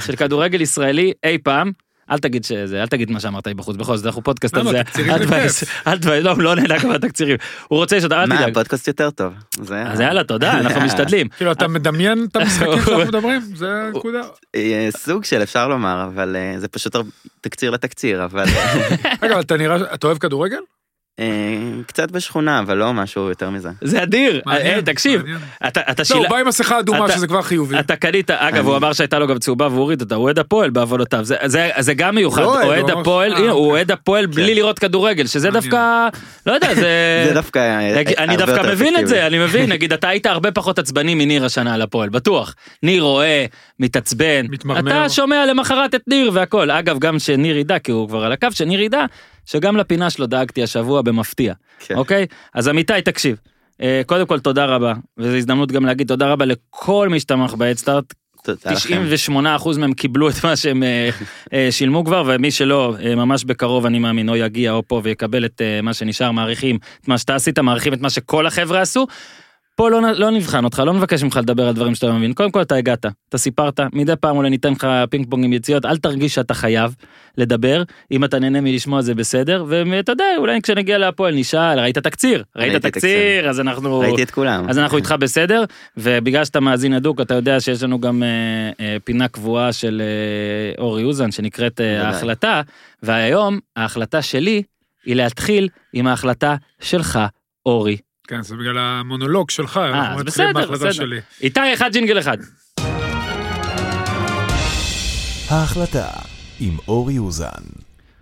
של 0.00 0.16
כדורגל 0.16 0.60
ישראלי 0.60 1.12
אי 1.24 1.38
פעם. 1.38 1.72
אל 2.10 2.18
תגיד 2.18 2.44
שזה, 2.44 2.82
אל 2.82 2.86
תגיד 2.86 3.10
מה 3.10 3.20
שאמרת 3.20 3.46
לי 3.46 3.54
בחוץ, 3.54 3.76
בכל 3.76 3.96
זאת 3.96 4.06
אנחנו 4.06 4.22
פודקאסט 4.22 4.54
על 4.54 4.60
למה? 4.60 4.70
זה, 4.70 4.84
תקצירים 4.84 5.12
אל 5.12 5.18
זה 5.18 5.26
תבאס, 5.26 5.64
אל 5.86 5.98
תבאס, 5.98 6.24
לא, 6.24 6.34
לא 6.38 6.54
נהנה 6.54 6.80
כבר 6.80 6.98
תקצירים, 6.98 7.36
הוא 7.68 7.78
רוצה 7.78 8.00
שאתה, 8.00 8.22
אל 8.22 8.28
מה, 8.28 8.36
תדאג, 8.36 8.50
הפודקאסט 8.50 8.88
יותר 8.88 9.10
טוב. 9.10 9.32
זה... 9.62 9.82
אז 9.82 10.00
יאללה 10.00 10.24
תודה, 10.24 10.52
אנחנו 10.52 10.80
משתדלים, 10.86 11.28
כאילו 11.28 11.52
אתה 11.52 11.68
מדמיין 11.68 12.26
את 12.30 12.36
המשחקים 12.36 12.72
שאנחנו 12.72 12.98
מדברים? 12.98 13.40
זה 13.40 13.82
הנקודה. 13.82 14.20
אה, 14.54 14.88
סוג 14.96 15.24
של 15.24 15.42
אפשר 15.42 15.68
לומר, 15.68 16.08
אבל 16.14 16.36
אה, 16.36 16.54
זה 16.58 16.68
פשוט 16.68 16.96
תקציר 17.40 17.70
לתקציר, 17.70 18.24
אבל 18.24 18.44
רגע, 19.22 19.34
אבל 19.34 19.40
אתה 19.40 19.56
נראה, 19.56 19.94
אתה 19.94 20.06
אוהב 20.06 20.18
כדורגל? 20.18 20.60
אה, 21.20 21.26
קצת 21.86 22.10
בשכונה, 22.10 22.58
אבל 22.58 22.76
לא 22.76 22.92
משהו 22.92 23.28
יותר 23.28 23.50
מזה. 23.50 23.68
זה 23.80 24.02
אדיר, 24.02 24.40
מעניין, 24.46 24.76
אה, 24.76 24.82
תקשיב. 24.82 25.22
אתה 25.66 25.80
אתה 25.90 26.02
לא, 26.02 26.04
שילה, 26.04 26.20
הוא 26.20 26.28
בא 26.28 26.36
עם 26.36 26.48
מסכה 26.48 26.78
אדומה 26.78 27.04
אתה- 27.06 27.14
שזה 27.14 27.26
כבר 27.26 27.42
חיובי. 27.42 27.78
אתה 27.80 27.96
קנית, 27.96 28.30
אגב 28.30 28.66
הוא 28.66 28.76
אמר 28.76 28.92
שהייתה 28.92 29.18
לו 29.18 29.26
גם 29.26 29.38
צהובה 29.38 29.66
והוא 29.66 29.78
הוריד 29.80 30.00
אותה, 30.00 30.14
הוא 30.14 30.24
אוהד 30.24 30.38
הפועל 30.38 30.70
בעוונותיו, 30.70 31.24
זה- 31.24 31.36
זה- 31.46 31.70
זה 31.78 31.94
גם 31.94 32.14
מיוחד, 32.14 32.42
לא 32.42 32.62
אוהד, 32.64 32.90
הפועל, 32.90 33.32
אה, 33.32 33.38
הוא 33.38 33.48
אוקיי. 33.50 33.60
אוהד 33.70 33.90
הפועל 33.90 34.26
בלי 34.26 34.54
לראות 34.54 34.78
כדורגל, 34.78 35.26
שזה. 35.26 35.50
דווקא, 35.50 36.08
לא 36.46 36.52
יודע, 36.52 36.74
זה... 36.74 37.24
זה 37.28 37.34
דווקא 37.34 37.58
אה, 37.58 38.02
אני 38.18 38.36
דווקא 38.36 38.72
מבין 38.72 38.96
את 38.98 39.08
זה. 39.08 39.26
אני 39.26 39.38
מבין, 39.38 39.70
נגיד 39.72 39.92
אתה 39.92 40.08
היית 40.08 40.26
הרבה 40.26 40.50
פחות 40.52 40.78
עצבני 40.78 41.14
מניר 41.14 41.44
השנה 41.44 41.74
על 41.74 41.82
הפועל, 41.82 42.08
בטוח. 42.08 42.54
ניר 42.82 43.02
רואה, 43.02 43.44
מתעצבן, 43.80 44.46
מתמרמר. 44.50 44.90
אתה 45.04 45.08
שומע 45.08 45.46
למחרת 45.46 45.94
את 45.94 46.00
ניר 46.06 46.30
והכל. 46.34 46.70
אגב, 46.70 46.98
גם 46.98 47.18
שניר 47.18 47.56
ידע, 47.58 47.78
כי 47.78 47.92
הוא 47.92 48.08
כבר 48.08 48.24
על 48.24 48.32
הקו, 48.32 48.48
שניר 48.52 48.80
ידע, 48.80 49.04
שגם 49.46 49.76
לפינה 49.76 50.10
שלו 50.10 50.26
דאגתי 50.26 50.62
השבוע 50.62 51.02
במפתיע, 51.02 51.54
כן. 51.78 51.96
אוקיי? 51.96 52.26
אז 52.54 52.68
אמיתי, 52.68 53.02
תקשיב. 53.04 53.36
אה, 53.82 54.02
קודם 54.06 54.26
כל 54.26 54.38
תודה 54.38 54.64
רבה, 54.64 54.94
וזו 55.18 55.36
הזדמנות 55.36 55.72
גם 55.72 55.86
להגיד 55.86 56.08
תודה 56.08 56.32
רבה 56.32 56.44
לכל 56.44 57.08
מי 57.08 57.20
שתמך 57.20 57.52
לכם. 57.52 57.58
98% 59.66 59.78
מהם 59.78 59.92
קיבלו 59.92 60.28
את 60.28 60.44
מה 60.44 60.56
שהם 60.56 60.82
אה, 60.82 61.10
אה, 61.52 61.68
שילמו 61.70 62.04
כבר 62.04 62.24
ומי 62.26 62.50
שלא 62.50 62.94
ממש 63.16 63.44
בקרוב 63.44 63.86
אני 63.86 63.98
מאמין 63.98 64.28
או 64.28 64.36
יגיע 64.36 64.72
או 64.72 64.82
פה 64.86 65.00
ויקבל 65.04 65.44
את 65.44 65.62
מה 65.82 65.94
שנשאר 65.94 66.30
מעריכים 66.32 66.78
את 67.02 67.08
מה 67.08 67.18
שאתה 67.18 67.34
עשית 67.34 67.58
מעריכים 67.58 67.92
את 67.92 68.00
מה 68.00 68.10
שכל 68.10 68.46
החבר'ה 68.46 68.80
עשו. 68.80 69.06
פה 69.80 69.90
לא, 69.90 70.00
לא 70.12 70.30
נבחן 70.30 70.64
אותך 70.64 70.82
לא 70.86 70.92
נבקש 70.92 71.22
ממך 71.22 71.36
לדבר 71.36 71.68
על 71.68 71.74
דברים 71.74 71.94
שאתה 71.94 72.06
לא 72.06 72.14
מבין 72.14 72.32
קודם 72.32 72.50
כל 72.50 72.62
אתה 72.62 72.74
הגעת 72.74 73.06
אתה 73.28 73.38
סיפרת 73.38 73.80
מדי 73.92 74.16
פעם 74.20 74.36
אולי 74.36 74.50
ניתן 74.50 74.72
לך 74.72 74.86
פינג 75.10 75.26
פונג 75.30 75.44
עם 75.44 75.52
יציאות 75.52 75.84
אל 75.84 75.96
תרגיש 75.96 76.34
שאתה 76.34 76.54
חייב 76.54 76.94
לדבר 77.38 77.82
אם 78.10 78.24
אתה 78.24 78.38
נהנה 78.38 78.60
מלשמוע 78.60 79.02
זה 79.02 79.14
בסדר 79.14 79.64
ואתה 79.68 80.12
יודע 80.12 80.24
אולי 80.38 80.62
כשנגיע 80.62 80.98
להפועל 80.98 81.34
נשאל 81.34 81.80
ראית 81.80 81.98
תקציר 81.98 82.44
ראית 82.56 82.76
תקציר. 82.82 83.48
אז 83.48 83.60
אנחנו 83.60 83.98
ראיתי 83.98 84.22
את 84.22 84.30
כולם. 84.30 84.68
אז 84.68 84.78
אנחנו 84.78 84.96
איתך 84.96 85.14
בסדר, 85.20 85.64
ובגלל 85.96 86.44
שאתה 86.44 86.60
מאזין 86.60 86.92
הדוק, 86.92 87.20
אתה 87.20 87.34
יודע 87.34 87.60
שיש 87.60 87.82
לנו 87.82 88.00
גם 88.00 88.22
אה, 88.22 88.28
אה, 88.80 88.96
פינה 89.04 89.28
קבועה 89.28 89.72
של 89.72 90.02
אה, 90.04 90.82
אורי 90.84 91.04
אוזן 91.04 91.30
שנקראת 91.30 91.80
אה. 91.80 92.06
ההחלטה, 92.06 92.62
והיום 93.02 93.58
ההחלטה 93.76 94.22
שלי 94.22 94.62
היא 95.04 95.16
להתחיל 95.16 95.68
עם 95.92 96.06
ההחלטה 96.06 96.56
שלך, 96.80 97.18
אורי. 97.66 97.96
כן, 98.30 98.42
זה 98.42 98.56
בגלל 98.56 98.78
המונולוג 98.78 99.50
שלך, 99.50 99.76
אנחנו 99.76 100.14
אז 100.20 100.24
מתחילים 100.26 100.50
בסדר, 100.50 100.60
בהחלטה 100.60 100.74
בסדר. 100.74 100.92
שלי. 100.92 101.20
איתי 101.40 101.74
אחד 101.74 101.92
ג'ינגל 101.92 102.18
אחד. 102.18 102.36
ההחלטה 105.50 106.06
עם 106.60 106.76
אורי 106.88 107.18
אוזן. 107.18 107.46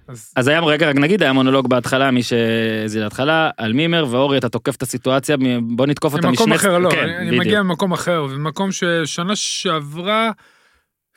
אז 0.08 0.32
אז 0.36 0.48
היה, 0.48 0.60
רגע, 0.60 0.88
רק 0.90 0.96
נגיד, 0.96 1.22
היה 1.22 1.32
מונולוג 1.32 1.68
בהתחלה, 1.68 2.10
מי 2.10 2.22
שזה 2.22 3.00
להתחלה, 3.00 3.50
על 3.56 3.72
מימר, 3.72 4.06
ואורי, 4.10 4.38
אתה 4.38 4.48
תוקף 4.48 4.76
את 4.76 4.82
הסיטואציה, 4.82 5.36
בוא 5.62 5.86
נתקוף 5.86 6.12
אותה 6.14 6.28
ממקום 6.28 6.52
משני... 6.52 6.56
אחר, 6.56 6.78
לא, 6.78 6.90
כן, 6.90 6.98
אני- 6.98 7.28
אני. 7.28 7.38
מגיע 7.38 7.62
ממקום 7.62 7.92
אחר, 7.92 8.26
ומקום 8.30 8.70
ששנה 8.72 9.36
שעברה, 9.36 10.30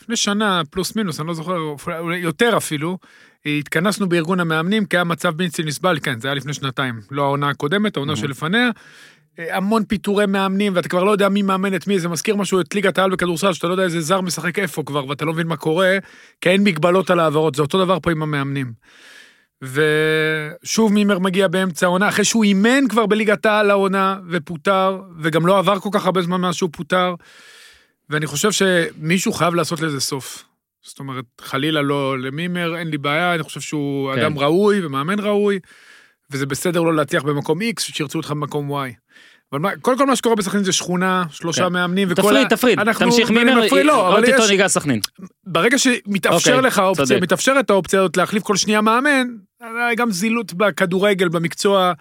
לפני 0.01 0.15
שנה, 0.15 0.61
פלוס 0.69 0.95
מינוס, 0.95 1.19
אני 1.19 1.27
לא 1.27 1.33
זוכר, 1.33 1.57
אולי 1.99 2.17
יותר 2.17 2.57
אפילו, 2.57 2.97
התכנסנו 3.45 4.09
בארגון 4.09 4.39
המאמנים, 4.39 4.85
כי 4.85 4.97
היה 4.97 5.03
מצב 5.03 5.29
בלתי 5.29 5.63
נסבל, 5.63 5.99
כן, 6.03 6.19
זה 6.19 6.27
היה 6.27 6.35
לפני 6.35 6.53
שנתיים, 6.53 7.01
לא 7.11 7.23
העונה 7.23 7.49
הקודמת, 7.49 7.97
העונה 7.97 8.15
שלפניה. 8.15 8.69
אה, 9.39 9.57
המון 9.57 9.85
פיטורי 9.85 10.25
מאמנים, 10.25 10.75
ואתה 10.75 10.89
כבר 10.89 11.03
לא 11.03 11.11
יודע 11.11 11.29
מי 11.29 11.41
מאמן 11.41 11.75
את 11.75 11.87
מי, 11.87 11.99
זה 11.99 12.09
מזכיר 12.09 12.35
משהו 12.35 12.61
את 12.61 12.75
ליגת 12.75 12.97
העל 12.97 13.11
בכדורסל, 13.11 13.53
שאתה 13.53 13.67
לא 13.67 13.73
יודע 13.73 13.83
איזה 13.83 14.01
זר 14.01 14.21
משחק 14.21 14.59
איפה 14.59 14.83
כבר, 14.83 15.07
ואתה 15.07 15.25
לא 15.25 15.33
מבין 15.33 15.47
מה 15.47 15.57
קורה, 15.57 15.97
כי 16.41 16.49
אין 16.49 16.63
מגבלות 16.63 17.09
על 17.09 17.19
העברות, 17.19 17.55
זה 17.55 17.61
אותו 17.61 17.85
דבר 17.85 17.99
פה 17.99 18.11
עם 18.11 18.23
המאמנים. 18.23 18.73
ושוב 19.61 20.93
מימר 20.93 21.19
מגיע 21.19 21.47
באמצע 21.47 21.85
העונה, 21.85 22.09
אחרי 22.09 22.25
שהוא 22.25 22.43
אימן 22.43 22.87
כבר 22.89 23.05
בליגת 23.05 23.45
העל 23.45 23.69
העונה, 23.71 24.19
ופוטר, 24.29 25.01
וגם 25.19 25.45
לא 25.45 25.57
עבר 25.57 25.79
כל 25.79 25.89
כך 25.91 26.05
הרבה 26.05 26.21
זמן 26.21 26.41
מאז 26.41 26.55
שהוא 26.55 26.69
פוטר, 26.73 27.15
ואני 28.09 28.25
חושב 28.25 28.51
שמישהו 28.51 29.33
חייב 29.33 29.55
לעשות 29.55 29.81
לזה 29.81 29.99
סוף. 29.99 30.50
זאת 30.83 30.99
אומרת, 30.99 31.25
חלילה 31.41 31.81
לא 31.81 32.19
למימר, 32.19 32.75
אין 32.77 32.87
לי 32.87 32.97
בעיה, 32.97 33.35
אני 33.35 33.43
חושב 33.43 33.59
שהוא 33.61 34.13
כן. 34.15 34.19
אדם 34.21 34.39
ראוי 34.39 34.85
ומאמן 34.85 35.19
ראוי, 35.19 35.59
וזה 36.31 36.45
בסדר 36.45 36.81
לא 36.81 36.95
להצליח 36.95 37.23
במקום 37.23 37.59
X, 37.61 37.81
שירצו 37.81 38.17
אותך 38.19 38.31
במקום 38.31 38.71
Y. 38.71 38.89
אבל 39.51 39.59
מה, 39.59 39.69
קודם 39.81 39.97
כל 39.97 40.05
מה 40.05 40.15
שקורה 40.15 40.35
בסכנין 40.35 40.63
זה 40.63 40.71
שכונה, 40.71 41.23
שלושה 41.29 41.65
כן. 41.67 41.73
מאמנים, 41.73 42.07
וכל 42.11 42.21
תפריד, 42.21 42.45
ה- 42.45 42.49
תפריד, 42.49 42.79
אנחנו- 42.79 43.05
תמשיך 43.05 43.29
מימר, 43.31 43.65
מפריד, 43.65 43.85
לא, 43.85 44.07
אבל 44.07 44.25
עוד 44.29 44.39
יש- 44.43 44.49
ניגע 44.49 44.67
סכנין. 44.67 44.99
ברגע 45.43 45.77
שמתאפשר 45.79 46.51
אוקיי, 46.55 46.67
לך 46.67 46.79
האופציה, 46.79 47.05
צודק. 47.05 47.21
מתאפשרת 47.21 47.69
האופציה 47.69 47.99
הזאת 47.99 48.17
להחליף 48.17 48.43
כל 48.43 48.55
שנייה 48.55 48.81
מאמן, 48.81 49.27
אה, 49.61 49.95
גם 49.95 50.11
זילות 50.11 50.53
בכדורגל, 50.53 51.29
במקצוע, 51.29 51.93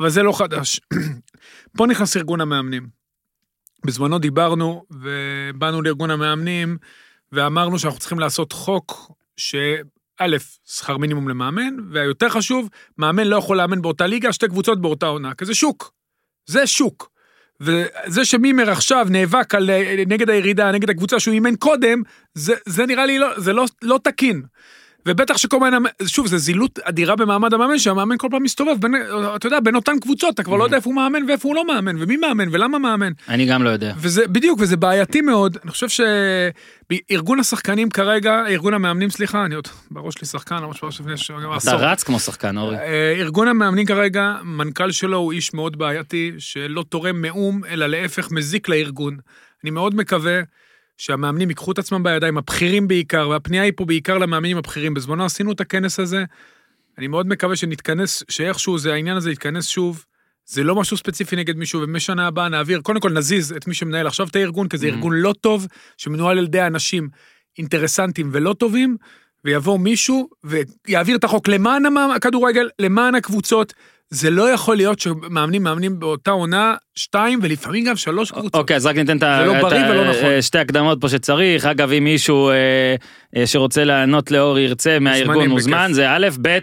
אבל 0.00 0.08
זה 0.10 0.22
לא 0.22 0.38
חדש. 0.38 0.80
פה 1.76 1.86
נכנס 1.86 2.16
ארגון 2.16 2.40
המאמנים. 2.40 2.86
בזמנו 3.86 4.18
דיברנו, 4.18 4.84
ובאנו 4.90 5.82
לארגון 5.82 6.10
המאמנים, 6.10 6.76
ואמרנו 7.32 7.78
שאנחנו 7.78 8.00
צריכים 8.00 8.18
לעשות 8.18 8.52
חוק, 8.52 9.12
שא', 9.36 10.26
שכר 10.66 10.96
מינימום 10.96 11.28
למאמן, 11.28 11.76
והיותר 11.92 12.28
חשוב, 12.28 12.68
מאמן 12.98 13.26
לא 13.26 13.36
יכול 13.36 13.56
לאמן 13.56 13.82
באותה 13.82 14.06
ליגה, 14.06 14.32
שתי 14.32 14.48
קבוצות 14.48 14.80
באותה 14.80 15.06
עונה, 15.06 15.34
כי 15.34 15.44
זה 15.44 15.54
שוק. 15.54 15.92
זה 16.46 16.66
שוק. 16.66 17.10
וזה 17.60 18.24
שמימר 18.24 18.70
עכשיו 18.70 19.06
נאבק 19.10 19.54
על, 19.54 19.70
נגד 20.06 20.30
הירידה, 20.30 20.72
נגד 20.72 20.90
הקבוצה 20.90 21.20
שהוא 21.20 21.34
אימן 21.34 21.56
קודם, 21.56 22.02
זה, 22.34 22.54
זה 22.66 22.86
נראה 22.86 23.06
לי 23.06 23.18
לא, 23.18 23.40
זה 23.40 23.52
לא, 23.52 23.64
לא 23.82 23.98
תקין. 24.04 24.42
ובטח 25.08 25.36
שכל 25.36 25.60
מיני, 25.60 25.76
שוב, 26.06 26.26
זה 26.26 26.38
זילות 26.38 26.78
אדירה 26.78 27.16
במעמד 27.16 27.54
המאמן, 27.54 27.78
שהמאמן 27.78 28.16
כל 28.18 28.28
פעם 28.30 28.42
מסתובב 28.42 28.74
בין, 28.80 28.94
אתה 29.36 29.46
יודע, 29.46 29.60
בין 29.60 29.74
אותן 29.74 29.92
קבוצות, 30.00 30.34
אתה 30.34 30.42
כבר 30.42 30.56
לא 30.56 30.64
יודע 30.64 30.76
איפה 30.76 30.90
הוא 30.90 30.96
מאמן 30.96 31.22
ואיפה 31.28 31.48
הוא 31.48 31.56
לא 31.56 31.66
מאמן, 31.66 31.96
ומי 32.02 32.16
מאמן 32.16 32.48
ולמה 32.52 32.78
מאמן. 32.78 33.12
אני 33.28 33.46
גם 33.46 33.62
לא 33.62 33.70
יודע. 33.70 33.92
וזה, 33.98 34.26
בדיוק, 34.26 34.58
וזה 34.62 34.76
בעייתי 34.76 35.20
מאוד. 35.20 35.56
אני 35.62 35.70
חושב 35.70 35.86
שארגון 35.88 37.40
השחקנים 37.40 37.90
כרגע, 37.90 38.42
ארגון 38.48 38.74
המאמנים, 38.74 39.10
סליחה, 39.10 39.44
אני 39.44 39.54
עוד, 39.54 39.68
בראש 39.90 40.14
שלי 40.14 40.26
שחקן, 40.26 40.56
למרות 40.56 40.76
שבראש 40.76 41.00
לפני 41.00 41.16
ש- 41.16 41.30
אתה. 41.62 41.76
רץ 41.76 42.02
כמו 42.02 42.20
שחקן, 42.20 42.58
אורי. 42.58 42.76
אה, 42.76 43.14
ארגון 43.18 43.48
המאמנים 43.48 43.86
כרגע, 43.86 44.34
מנכ"ל 44.44 44.90
שלו 44.90 45.16
הוא 45.18 45.32
איש 45.32 45.54
מאוד 45.54 45.78
בעייתי, 45.78 46.32
שלא 46.38 46.84
תורם 46.88 47.22
מאום, 47.22 47.64
אלא 47.64 47.86
להפך 47.86 48.30
מזיק 48.30 48.68
לארגון. 48.68 49.16
אני 49.64 49.70
מאוד 49.70 49.94
מקווה 49.94 50.40
שהמאמנים 50.98 51.48
ייקחו 51.48 51.72
את 51.72 51.78
עצמם 51.78 52.02
בידיים, 52.02 52.38
הבכירים 52.38 52.88
בעיקר, 52.88 53.28
והפנייה 53.28 53.62
היא 53.62 53.72
פה 53.76 53.84
בעיקר 53.84 54.18
למאמנים 54.18 54.56
הבכירים. 54.56 54.94
בזמנו 54.94 55.24
עשינו 55.24 55.52
את 55.52 55.60
הכנס 55.60 56.00
הזה, 56.00 56.24
אני 56.98 57.06
מאוד 57.06 57.26
מקווה 57.28 57.56
שנתכנס, 57.56 58.22
שאיכשהו 58.28 58.78
זה, 58.78 58.92
העניין 58.92 59.16
הזה 59.16 59.30
יתכנס 59.30 59.66
שוב. 59.68 60.04
זה 60.46 60.62
לא 60.64 60.74
משהו 60.74 60.96
ספציפי 60.96 61.36
נגד 61.36 61.56
מישהו, 61.56 61.80
ומשנה 61.82 62.26
הבאה 62.26 62.48
נעביר, 62.48 62.80
קודם 62.80 63.00
כל 63.00 63.12
נזיז 63.12 63.52
את 63.52 63.66
מי 63.66 63.74
שמנהל 63.74 64.06
עכשיו 64.06 64.26
את 64.28 64.36
הארגון, 64.36 64.68
כי 64.68 64.78
זה 64.78 64.86
Mhm. 64.86 64.90
ארגון 64.90 65.12
לא 65.14 65.34
טוב, 65.40 65.66
שמנוהל 65.96 66.38
על 66.38 66.44
ידי 66.44 66.66
אנשים 66.66 67.08
אינטרסנטים 67.58 68.30
ולא 68.32 68.52
טובים, 68.52 68.96
ויבוא 69.44 69.78
מישהו 69.78 70.28
ויעביר 70.44 71.16
את 71.16 71.24
החוק 71.24 71.48
למען 71.48 71.82
הכדורגל, 72.16 72.68
למען 72.78 73.14
הקבוצות. 73.14 73.74
זה 74.10 74.30
לא 74.30 74.50
יכול 74.50 74.76
להיות 74.76 74.98
שמאמנים 75.00 75.62
מאמנים 75.62 75.98
באותה 76.00 76.30
עונה 76.30 76.74
שתיים 76.94 77.38
ולפעמים 77.42 77.84
גם 77.84 77.96
שלוש 77.96 78.30
קבוצות. 78.30 78.54
אוקיי, 78.54 78.76
אז 78.76 78.86
רק 78.86 78.96
ניתן 78.96 79.16
את 79.18 79.22
ה- 79.22 79.38
זה 79.40 79.52
לא 79.52 79.60
בריא 79.62 79.90
ולא 79.90 80.10
נכון. 80.10 80.24
אה, 80.24 80.42
שתי 80.42 80.58
הקדמות 80.58 81.00
פה 81.00 81.08
שצריך. 81.08 81.66
אגב, 81.66 81.92
אם 81.92 82.04
מישהו 82.04 82.48
אה, 82.48 82.54
אה, 83.36 83.46
שרוצה 83.46 83.84
לענות 83.84 84.30
לאורי 84.30 84.62
ירצה 84.62 84.98
מהארגון 84.98 85.48
מוזמן, 85.48 85.84
בכיף. 85.84 85.94
זה 85.96 86.10
א', 86.10 86.28
ב', 86.42 86.58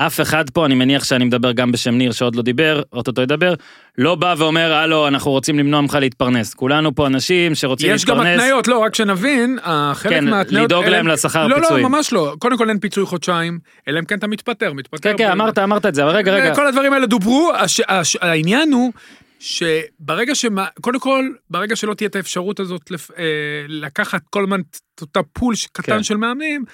אף 0.00 0.20
אחד 0.20 0.50
פה, 0.50 0.66
אני 0.66 0.74
מניח 0.74 1.04
שאני 1.04 1.24
מדבר 1.24 1.52
גם 1.52 1.72
בשם 1.72 1.94
ניר 1.94 2.12
שעוד 2.12 2.34
לא 2.36 2.42
דיבר, 2.42 2.82
אוטוטו 2.92 3.22
ידבר, 3.22 3.54
לא 3.98 4.14
בא 4.14 4.34
ואומר, 4.38 4.72
הלו, 4.72 5.08
אנחנו 5.08 5.30
רוצים 5.30 5.58
למנוע 5.58 5.80
ממך 5.80 5.94
להתפרנס. 6.00 6.54
כולנו 6.54 6.94
פה 6.94 7.06
אנשים 7.06 7.54
שרוצים 7.54 7.94
יש 7.94 8.04
גם 8.04 8.16
להתפרנס. 8.16 8.40
התניות, 8.40 8.68
לא, 8.68 8.78
רק 8.78 8.94
שנבין, 8.94 9.58
חלק 9.94 10.12
כן, 10.12 10.24
מההתניות... 10.30 10.64
לדאוג 10.64 10.84
אלה- 10.84 10.96
להם 10.96 11.06
לשכר 11.08 11.46
לא, 11.46 11.54
פיצויים. 11.60 11.82
לא, 11.82 11.88
ממש 11.88 12.12
לא. 12.12 12.34
קודם 12.38 12.58
כל 12.58 12.68
אין 12.68 12.78
פיצוי 12.78 13.06
חודשיים, 13.06 13.58
אלא 13.88 13.98
אם 13.98 14.04
כן 14.04 14.18
אתה 14.18 14.26
מתפטר, 14.26 14.72
מתפטר. 14.72 15.10
כן, 15.10 15.14
כן, 15.18 15.30
אמרת, 15.30 15.58
אמרת 15.58 15.86
את 15.86 15.94
זה, 15.94 16.04
אבל 16.04 16.12
רגע, 16.12 16.32
רגע. 16.32 16.54
כל 16.54 16.66
הדברים 16.66 16.92
האלה 16.92 17.06
דוברו, 17.06 17.52
הש, 17.58 17.80
הש, 17.88 18.16
העניין 18.20 18.72
הוא 18.72 18.92
שברגע 19.40 20.34
שמה, 20.34 20.66
קודם 20.80 21.00
כל, 21.00 21.24
ברגע 21.50 21.76
שלא 21.76 21.94
תהיה 21.94 22.08
את 22.08 22.16
האפשרות 22.16 22.60
הזאת 22.60 22.90
לפ, 22.90 23.10
אה, 23.18 23.24
לקחת 23.68 24.20
כל 24.30 24.42
הזמן 24.42 24.60
את 24.94 25.00
אותה 25.00 25.20
פול 25.32 25.54
ש- 25.54 25.66
קטן 25.72 25.92
כן. 25.96 26.02
של 26.02 26.16
מאמנים, 26.16 26.64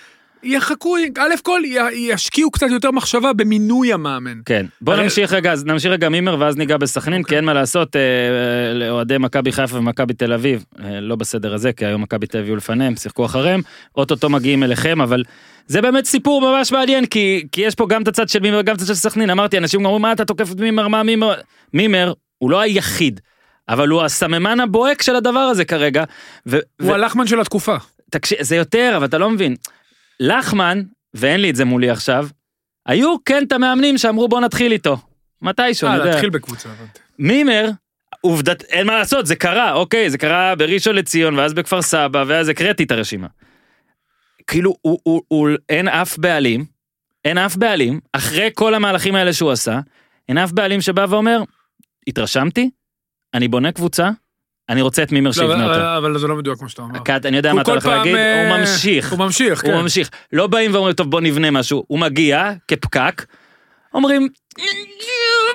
יחכו, 0.45 0.97
א' 1.19 1.35
כל 1.43 1.61
י- 1.65 1.79
ישקיעו 2.13 2.51
קצת 2.51 2.67
יותר 2.71 2.91
מחשבה 2.91 3.33
במינוי 3.33 3.93
המאמן. 3.93 4.41
כן, 4.47 4.67
בוא 4.81 4.93
הרי- 4.95 5.03
נמשיך 5.03 5.33
רגע, 5.33 5.53
אז 5.53 5.65
נמשיך 5.65 5.91
רגע 5.93 6.09
מימר 6.09 6.37
ואז 6.41 6.57
ניגע 6.57 6.77
בסכנין, 6.77 7.19
כי 7.19 7.23
אוקיי. 7.23 7.37
אין 7.37 7.45
מה 7.45 7.53
לעשות, 7.55 7.97
אה, 7.97 8.01
אה, 8.01 8.75
לאוהדי 8.75 9.19
מכבי 9.19 9.53
חיפה 9.53 9.77
ומכבי 9.79 10.15
תל 10.15 10.33
אביב, 10.33 10.65
אה, 10.85 11.01
לא 11.01 11.17
בסדר 11.17 11.55
הזה, 11.55 11.73
כי 11.73 11.87
היום 11.87 12.03
מכבי 12.03 12.27
תל 12.27 12.39
אביב 12.39 12.49
היו 12.51 12.57
לפניהם, 12.57 12.97
שיחקו 12.97 13.25
אחריהם, 13.27 13.61
אוטוטו 13.97 14.29
מגיעים 14.31 14.63
אליכם, 14.63 15.01
אבל 15.01 15.23
זה 15.67 15.83
באמת 15.83 16.05
סיפור 16.05 16.41
ממש 16.41 16.73
מעניין, 16.73 17.07
כי, 17.07 17.45
כי 17.53 17.61
יש 17.61 17.75
פה 17.75 17.87
גם 17.89 18.03
את 18.03 18.09
הצד 18.09 18.29
של 18.29 18.41
מימר 18.41 18.59
וגם 18.61 18.75
את 18.75 18.81
הצד 18.81 18.89
של 18.89 18.95
סכנין, 18.95 19.31
אמרתי, 19.31 19.59
אנשים 19.59 19.85
אומרים, 19.85 20.03
מה 20.03 20.13
אתה 20.13 20.25
תוקף 20.25 20.53
את 20.53 20.61
מימר, 20.61 20.89
מה 20.89 21.03
מימר? 21.03 21.35
מימר, 21.75 22.13
הוא 22.39 22.51
לא 22.51 22.61
היחיד, 22.61 23.21
אבל 23.69 23.89
הוא 23.89 24.03
הסממן 24.03 24.61
הבוהק 24.61 25.03
של 25.03 25.17
הדבר 25.17 25.39
הזה 25.39 25.65
כרגע, 25.65 26.05
ו- 26.47 26.57
ו- 26.81 26.85
הוא 26.87 26.95
הלחמן 26.95 27.27
של 27.27 27.41
התקופה. 27.41 27.77
תקשיב, 28.11 28.39
זה 28.41 28.57
יותר, 28.57 28.93
אבל 28.97 29.05
אתה 29.07 29.19
לא 29.19 29.31
מבין. 29.31 29.55
לחמן, 30.21 30.83
ואין 31.15 31.41
לי 31.41 31.51
את 31.51 31.57
זה 31.57 31.65
מולי 31.65 31.91
עכשיו, 31.91 32.29
היו 32.87 33.17
כן 33.25 33.45
את 33.47 33.53
המאמנים 33.53 33.99
שאמרו 33.99 34.29
בוא 34.29 34.41
נתחיל 34.41 34.73
איתו. 34.73 34.97
מתישהו, 35.43 35.89
אה, 35.89 35.93
אני 35.93 36.01
יודע. 36.01 36.11
להתחיל 36.11 36.31
בקבוצה, 36.31 36.69
הבנתי. 36.69 37.01
מימר, 37.19 37.71
עובדת, 38.21 38.63
אין 38.63 38.87
מה 38.87 38.99
לעשות, 38.99 39.27
זה 39.27 39.37
קרה, 39.37 39.73
אוקיי, 39.73 40.11
זה 40.11 40.19
קרה 40.19 40.55
בראשון 40.55 40.97
לציון, 40.97 41.39
ואז 41.39 41.55
בכפר 41.55 41.83
סבא, 41.83 42.25
ואז 42.27 42.49
הקראתי 42.49 42.83
את 42.83 42.91
הרשימה. 42.91 43.27
כאילו, 44.47 44.77
הוא, 44.81 44.99
הוא, 45.03 45.23
הוא, 45.29 45.49
אין 45.69 45.89
אף 45.89 46.19
בעלים, 46.19 46.65
אין 47.25 47.39
אף 47.39 47.57
בעלים, 47.57 48.01
אחרי 48.13 48.51
כל 48.55 48.75
המהלכים 48.75 49.15
האלה 49.15 49.33
שהוא 49.33 49.51
עשה, 49.51 49.81
אין 50.29 50.39
אף 50.39 50.53
בעלים 50.53 50.81
שבא 50.81 51.07
ואומר, 51.09 51.43
התרשמתי, 52.07 52.71
אני 53.35 53.49
בונה 53.49 53.73
קבוצה, 53.73 54.11
אני 54.69 54.83
רוצה 54.83 55.03
את 55.03 55.13
מימר 55.13 55.29
לא, 55.29 55.33
שיבנה 55.33 55.67
אותה. 55.67 55.99
אבל 55.99 56.19
זה 56.19 56.27
לא 56.27 56.37
מדויק 56.37 56.59
כמו 56.59 56.69
שאתה 56.69 56.83
אומר. 56.83 56.99
קאט, 56.99 57.27
אני 57.27 57.37
יודע 57.37 57.55
מה 57.55 57.63
אתה 57.63 57.71
הולך 57.71 57.87
להגיד, 57.87 58.15
אה, 58.15 58.51
הוא 58.51 58.59
ממשיך. 58.59 59.13
הוא 59.13 59.19
ממשיך, 59.19 59.63
כן. 59.63 59.73
הוא 59.73 59.83
ממשיך. 59.83 60.11
לא 60.33 60.47
באים 60.47 60.75
ואומרים, 60.75 60.95
טוב, 60.95 61.11
בוא 61.11 61.21
נבנה 61.21 61.51
משהו. 61.51 61.85
הוא 61.89 61.99
מגיע 61.99 62.53
כפקק, 62.69 63.27
אומרים, 63.95 64.29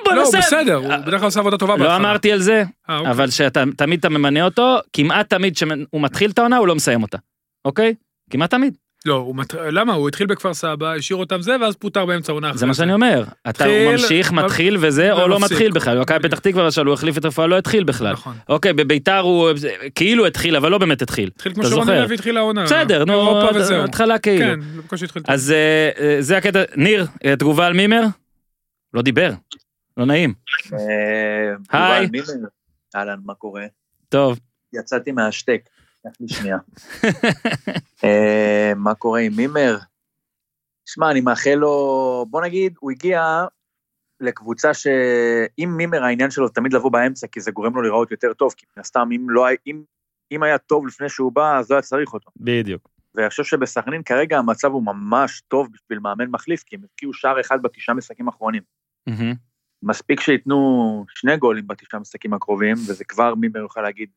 בוא 0.04 0.12
לא, 0.12 0.22
נעשה. 0.22 0.38
בסדר, 0.38 0.74
הוא 0.74 0.96
בדרך 0.96 1.20
כלל 1.20 1.26
עושה 1.26 1.40
עבודה 1.40 1.58
טובה 1.58 1.76
לא. 1.76 1.96
אמרתי 1.96 2.32
על 2.32 2.40
זה, 2.40 2.64
אה, 2.90 2.98
אוקיי. 2.98 3.10
אבל 3.10 3.30
שאתה 3.30 3.64
תמיד 3.76 3.98
אתה 3.98 4.08
ממנה 4.08 4.44
אותו, 4.44 4.78
כמעט 4.92 5.30
תמיד 5.30 5.56
כשהוא 5.56 5.72
מתחיל 5.92 6.30
את 6.30 6.38
העונה, 6.38 6.56
הוא 6.56 6.68
לא 6.68 6.74
מסיים 6.74 7.02
אותה. 7.02 7.18
אוקיי? 7.64 7.94
כמעט 8.30 8.50
תמיד. 8.50 8.74
לא, 9.06 9.14
הוא 9.14 9.36
מת- 9.36 9.54
למה? 9.54 9.94
הוא 9.94 10.08
התחיל 10.08 10.26
בכפר 10.26 10.54
סבא, 10.54 10.92
השאיר 10.92 11.16
אותם 11.16 11.42
זה, 11.42 11.56
ואז 11.60 11.76
פוטר 11.76 12.06
באמצע 12.06 12.32
העונה. 12.32 12.48
זה 12.52 12.54
אחרי 12.56 12.68
מה 12.68 12.74
שאני 12.74 12.92
אומר. 12.92 13.24
אתה 13.48 13.64
הוא 13.64 13.92
ממשיך, 13.92 14.32
מתחיל 14.32 14.76
וזה, 14.80 15.12
או 15.12 15.28
לא. 15.28 15.40
מתחיל 15.40 15.72
בכלל. 15.72 15.98
במכבי 15.98 16.28
פתח 16.28 16.38
תקווה 16.38 16.64
למשל, 16.64 16.86
הוא 16.86 16.94
החליף 16.94 17.18
את 17.18 17.24
רפואה, 17.24 17.46
לא 17.46 17.58
התחיל 17.58 17.84
בכלל. 17.84 18.12
נכון. 18.12 18.34
אוקיי, 18.48 18.72
בביתר 18.72 19.18
הוא 19.18 19.50
כאילו 19.94 20.26
התחיל, 20.26 20.56
אבל 20.56 20.70
לא 20.70 20.78
באמת 20.78 21.02
התחיל. 21.02 21.30
התחיל 21.34 21.54
כמו 21.54 21.64
שרוני 21.64 21.84
זוכר. 21.84 22.02
לוי 22.04 22.14
התחיל 22.14 22.36
העונה. 22.36 22.64
בסדר, 22.64 23.04
נו. 23.04 23.84
התחלה 23.84 24.18
כאילו. 24.18 24.44
כן, 24.44 24.60
בקושי 24.60 25.04
התחיל. 25.04 25.22
אז 25.26 25.50
אה, 25.50 25.90
אה, 26.00 26.16
זה 26.20 26.36
הקטע, 26.36 26.62
ניר, 26.76 27.06
אה, 27.24 27.36
תגובה 27.36 27.66
על 27.66 27.72
מימר? 27.72 28.02
לא 28.94 29.02
דיבר, 29.02 29.30
לא 29.96 30.04
נעים. 30.06 30.34
היי. 31.70 32.08
אהלן, 32.96 33.18
מה 33.24 33.34
קורה? 33.34 33.64
טוב, 34.08 34.38
יצאתי 34.72 35.12
מהשטק, 35.12 35.60
לקח 36.04 36.16
לי 36.20 36.28
שנייה. 36.28 36.58
מה 38.76 38.94
קורה 38.94 39.20
עם 39.20 39.32
מימר? 39.36 39.78
שמע, 40.86 41.10
אני 41.10 41.20
מאחל 41.20 41.54
לו, 41.54 42.26
בוא 42.30 42.42
נגיד, 42.42 42.74
הוא 42.80 42.90
הגיע 42.90 43.44
לקבוצה 44.20 44.74
שאם 44.74 45.74
מימר 45.76 46.04
העניין 46.04 46.30
שלו 46.30 46.48
תמיד 46.48 46.72
לבוא 46.72 46.92
באמצע, 46.92 47.26
כי 47.26 47.40
זה 47.40 47.50
גורם 47.50 47.74
לו 47.74 47.82
להיראות 47.82 48.10
יותר 48.10 48.32
טוב, 48.32 48.54
כי 48.56 48.66
מן 48.76 48.80
הסתם, 48.80 49.08
אם 49.16 49.30
לא 49.30 49.46
אם, 49.66 49.82
אם 50.32 50.42
היה 50.42 50.58
טוב 50.58 50.86
לפני 50.86 51.08
שהוא 51.08 51.32
בא, 51.32 51.58
אז 51.58 51.70
לא 51.70 51.76
היה 51.76 51.82
צריך 51.82 52.12
אותו. 52.12 52.30
בדיוק. 52.36 52.88
ואני 53.14 53.28
חושב 53.28 53.44
שבסכנין 53.44 54.02
כרגע 54.02 54.38
המצב 54.38 54.72
הוא 54.72 54.82
ממש 54.86 55.42
טוב 55.48 55.68
בשביל 55.72 55.98
מאמן 55.98 56.26
מחליף, 56.30 56.62
כי 56.62 56.76
הם 56.76 56.82
הבקיעו 56.84 57.14
שער 57.14 57.40
אחד 57.40 57.62
בתשעה 57.62 57.94
משחקים 57.94 58.28
האחרונים. 58.28 58.62
מהמם. 59.06 59.34
מספיק 59.82 60.20
שייתנו 60.20 61.04
שני 61.08 61.36
גולים 61.36 61.66
בתשעה 61.66 62.00
משחקים 62.00 62.34
הקרובים, 62.34 62.74
וזה 62.74 63.04
כבר 63.04 63.34
מימר 63.34 63.60
יוכל 63.60 63.82
להגיד, 63.82 64.10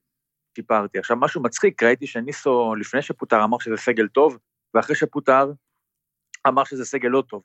שיפרתי. 0.55 0.99
עכשיו, 0.99 1.17
משהו 1.17 1.43
מצחיק, 1.43 1.83
ראיתי 1.83 2.07
שניסו, 2.07 2.75
לפני 2.75 3.01
שפוטר, 3.01 3.43
אמר 3.43 3.59
שזה 3.59 3.77
סגל 3.77 4.07
טוב, 4.07 4.37
ואחרי 4.73 4.95
שפוטר, 4.95 5.51
אמר 6.47 6.63
שזה 6.63 6.85
סגל 6.85 7.09
לא 7.09 7.23
טוב. 7.29 7.43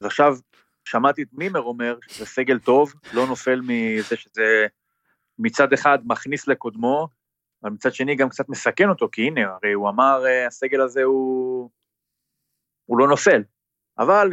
אז 0.00 0.06
עכשיו, 0.06 0.36
שמעתי 0.84 1.22
את 1.22 1.28
מימר 1.32 1.60
אומר 1.60 1.98
שזה 2.08 2.26
סגל 2.26 2.58
טוב, 2.58 2.94
לא 3.12 3.26
נופל 3.26 3.60
מזה 3.60 4.16
שזה 4.16 4.66
מצד 5.38 5.72
אחד 5.72 5.98
מכניס 6.04 6.48
לקודמו, 6.48 7.08
אבל 7.62 7.72
מצד 7.72 7.94
שני 7.94 8.16
גם 8.16 8.28
קצת 8.28 8.48
מסכן 8.48 8.88
אותו, 8.88 9.08
כי 9.12 9.22
הנה, 9.22 9.40
הרי 9.40 9.72
הוא 9.72 9.88
אמר, 9.88 10.26
אה, 10.26 10.46
הסגל 10.46 10.80
הזה 10.80 11.02
הוא, 11.02 11.70
הוא 12.84 12.98
לא 12.98 13.08
נופל. 13.08 13.42
אבל 13.98 14.32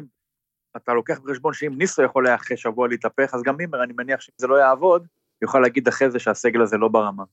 אתה 0.78 0.94
לוקח 0.94 1.20
בחשבון 1.20 1.54
שאם 1.54 1.74
ניסו 1.78 2.04
יכול 2.04 2.28
היה 2.28 2.36
אחרי 2.36 2.58
שבוע 2.58 2.88
להתהפך, 2.88 3.34
אז 3.34 3.44
גם 3.44 3.58
מימר, 3.58 3.84
אני 3.84 3.94
מניח 3.98 4.22
שאם 4.22 4.34
זה 4.38 4.48
לא 4.48 4.56
יעבוד, 4.56 5.08
יוכל 5.42 5.60
להגיד 5.60 5.88
אחרי 5.88 6.12
זה 6.12 6.20
שהסגל 6.20 6.62
הזה 6.62 6.78
לא 6.78 6.88
ברמה. 6.88 7.24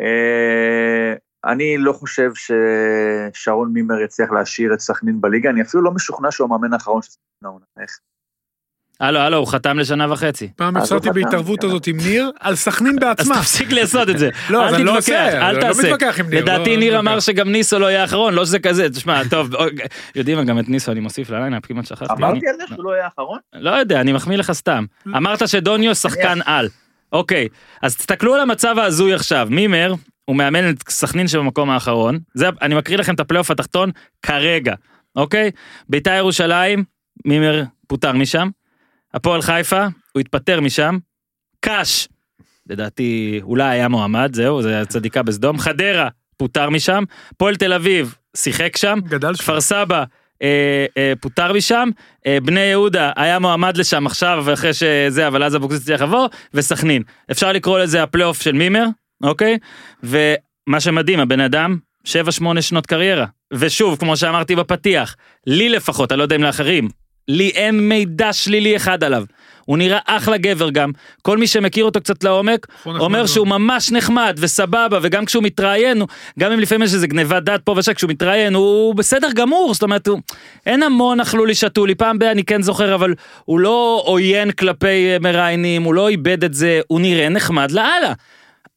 אה, 0.00 1.14
אני 1.52 1.76
לא 1.78 1.92
חושב 1.92 2.30
ששרון 2.34 3.72
מימר 3.72 4.00
יצליח 4.00 4.30
להשאיר 4.30 4.74
את 4.74 4.80
סכנין 4.80 5.20
בליגה, 5.20 5.50
אני 5.50 5.62
אפילו 5.62 5.82
לא 5.82 5.90
משוכנע 5.90 6.30
שהוא 6.30 6.44
המאמן 6.44 6.72
האחרון 6.72 7.02
של 7.02 7.08
סכנין 7.10 7.24
העונה. 7.44 7.64
איך? 7.80 7.90
הלו, 9.00 9.18
הלו, 9.18 9.36
הוא 9.36 9.46
חתם 9.46 9.78
לשנה 9.78 10.12
וחצי. 10.12 10.48
פעם 10.56 10.76
אז 10.76 10.82
הפסדתי 10.82 11.08
חתם, 11.10 11.20
בהתערבות 11.22 11.60
כן. 11.60 11.66
הזאת 11.66 11.86
עם 11.86 11.96
ניר 11.96 12.30
על 12.40 12.54
סכנין 12.56 12.92
אז 12.92 12.98
בעצמה. 13.00 13.34
תפסיק 13.34 13.72
לעשות 13.72 14.08
את 14.08 14.18
זה. 14.18 14.30
לא, 14.50 14.64
אז 14.68 14.74
אני 14.74 14.84
לא 14.84 14.98
עושה, 14.98 15.28
אל 15.28 15.42
אני 15.44 15.56
לא 15.56 15.60
תעשה. 15.60 15.82
מתווכח 15.82 16.20
עם 16.20 16.28
ניר. 16.30 16.42
לדעתי 16.42 16.70
לא- 16.70 16.76
ניר 16.76 16.98
אמר. 16.98 17.20
שגם 17.20 17.48
ניסו 17.52 17.78
לא 17.78 17.86
יהיה 17.86 18.02
האחרון, 18.02 18.34
לא 18.34 18.44
שזה 18.44 18.58
כזה, 18.58 18.90
תשמע, 18.90 19.22
טוב, 19.30 19.54
אוקיי, 19.54 19.86
יודעים 20.14 20.44
גם 20.44 20.58
את 20.58 20.68
ניסו 20.68 20.92
אני 20.92 21.00
מוסיף 21.00 21.30
לליינאפ, 21.30 21.66
כמעט 21.66 21.86
שכחתי. 21.86 22.12
אמרתי 22.12 22.48
על 22.48 22.56
זה 22.56 22.62
שהוא 22.66 22.84
לא 22.84 22.90
יהיה 22.90 23.04
האחרון? 23.04 23.38
לא 23.52 23.70
יודע, 23.70 24.00
אני 24.00 24.12
מחמיא 24.12 24.36
לך 24.38 24.52
סתם. 24.52 24.84
אמרת 25.06 25.48
שדוניו 25.48 25.94
שחקן 25.94 26.38
על. 26.44 26.68
אוקיי, 27.14 27.48
אז 27.82 27.96
תסתכלו 27.96 28.34
על 28.34 28.40
המצב 28.40 28.78
ההזוי 28.78 29.14
עכשיו. 29.14 29.48
מימר, 29.50 29.94
הוא 30.24 30.36
מאמן 30.36 30.70
את 30.70 30.88
סכנין 30.88 31.28
שבמקום 31.28 31.70
האחרון. 31.70 32.18
זה, 32.34 32.48
אני 32.62 32.74
מקריא 32.74 32.98
לכם 32.98 33.14
את 33.14 33.20
הפלייאוף 33.20 33.50
התחתון 33.50 33.90
כרגע, 34.22 34.74
אוקיי? 35.16 35.50
בית"ר 35.88 36.14
ירושלים, 36.14 36.84
מימר 37.24 37.62
פוטר 37.86 38.12
משם. 38.12 38.48
הפועל 39.14 39.42
חיפה, 39.42 39.86
הוא 40.12 40.20
התפטר 40.20 40.60
משם. 40.60 40.98
קאש, 41.60 42.08
לדעתי 42.66 43.40
אולי 43.42 43.64
היה 43.64 43.88
מועמד, 43.88 44.34
זהו, 44.34 44.62
זה 44.62 44.82
צדיקה 44.88 45.22
בסדום. 45.22 45.58
חדרה, 45.58 46.08
פוטר 46.36 46.70
משם. 46.70 47.04
הפועל 47.30 47.56
תל 47.56 47.72
אביב, 47.72 48.14
שיחק 48.36 48.76
שם. 48.76 48.98
גדל 49.04 49.34
שם. 49.34 49.42
כפר 49.42 49.60
סבא 49.60 50.04
אה, 50.42 50.86
אה, 50.96 51.12
פוטר 51.20 51.52
משם, 51.52 51.88
אה, 52.26 52.38
בני 52.42 52.60
יהודה 52.60 53.12
היה 53.16 53.38
מועמד 53.38 53.76
לשם 53.76 54.06
עכשיו 54.06 54.44
אחרי 54.52 54.74
שזה, 54.74 55.26
אבל 55.26 55.42
אז 55.42 55.56
אבוקסיס 55.56 55.84
צריך 55.84 56.02
לבוא, 56.02 56.28
וסכנין. 56.54 57.02
אפשר 57.30 57.52
לקרוא 57.52 57.78
לזה 57.78 58.02
הפלייאוף 58.02 58.42
של 58.42 58.52
מימר, 58.52 58.86
אוקיי? 59.22 59.58
ומה 60.02 60.80
שמדהים, 60.80 61.20
הבן 61.20 61.40
אדם, 61.40 61.76
7-8 62.06 62.10
שנות 62.60 62.86
קריירה. 62.86 63.26
ושוב, 63.52 63.98
כמו 63.98 64.16
שאמרתי 64.16 64.56
בפתיח, 64.56 65.16
לי 65.46 65.68
לפחות, 65.68 66.12
אני 66.12 66.18
לא 66.18 66.22
יודע 66.22 66.36
אם 66.36 66.42
לאחרים, 66.42 66.88
לי 67.28 67.48
אין 67.48 67.88
מידע 67.88 68.32
שלילי 68.32 68.76
אחד 68.76 69.04
עליו. 69.04 69.24
הוא 69.64 69.78
נראה 69.78 69.98
אחלה 70.06 70.36
גבר 70.36 70.70
גם. 70.70 70.90
כל 71.22 71.38
מי 71.38 71.46
שמכיר 71.46 71.84
אותו 71.84 72.00
קצת 72.00 72.24
לעומק, 72.24 72.66
נכון, 72.80 73.00
אומר 73.00 73.22
נכון. 73.22 73.34
שהוא 73.34 73.46
ממש 73.46 73.92
נחמד 73.92 74.36
וסבבה, 74.40 74.98
וגם 75.02 75.24
כשהוא 75.24 75.42
מתראיין, 75.42 76.02
גם 76.38 76.52
אם 76.52 76.60
לפעמים 76.60 76.82
יש 76.82 76.94
איזה 76.94 77.06
גניבת 77.06 77.42
דעת 77.42 77.60
פה 77.64 77.74
ושם, 77.76 77.94
כשהוא 77.94 78.10
מתראיין, 78.10 78.54
הוא 78.54 78.94
בסדר 78.94 79.28
גמור, 79.34 79.74
זאת 79.74 79.82
אומרת, 79.82 80.06
הוא, 80.06 80.20
אין 80.66 80.82
המון 80.82 81.20
אכלו 81.20 81.44
לי 81.44 81.54
שתו 81.54 81.86
לי, 81.86 81.94
פעם 81.94 82.18
ב- 82.18 82.22
אני 82.22 82.44
כן 82.44 82.62
זוכר, 82.62 82.94
אבל 82.94 83.14
הוא 83.44 83.60
לא 83.60 84.02
עוין 84.06 84.50
כלפי 84.50 84.86
אה, 84.86 85.16
מראיינים, 85.20 85.82
הוא 85.82 85.94
לא 85.94 86.08
איבד 86.08 86.44
את 86.44 86.54
זה, 86.54 86.80
הוא 86.86 87.00
נראה 87.00 87.28
נחמד 87.28 87.70
לאללה. 87.70 88.12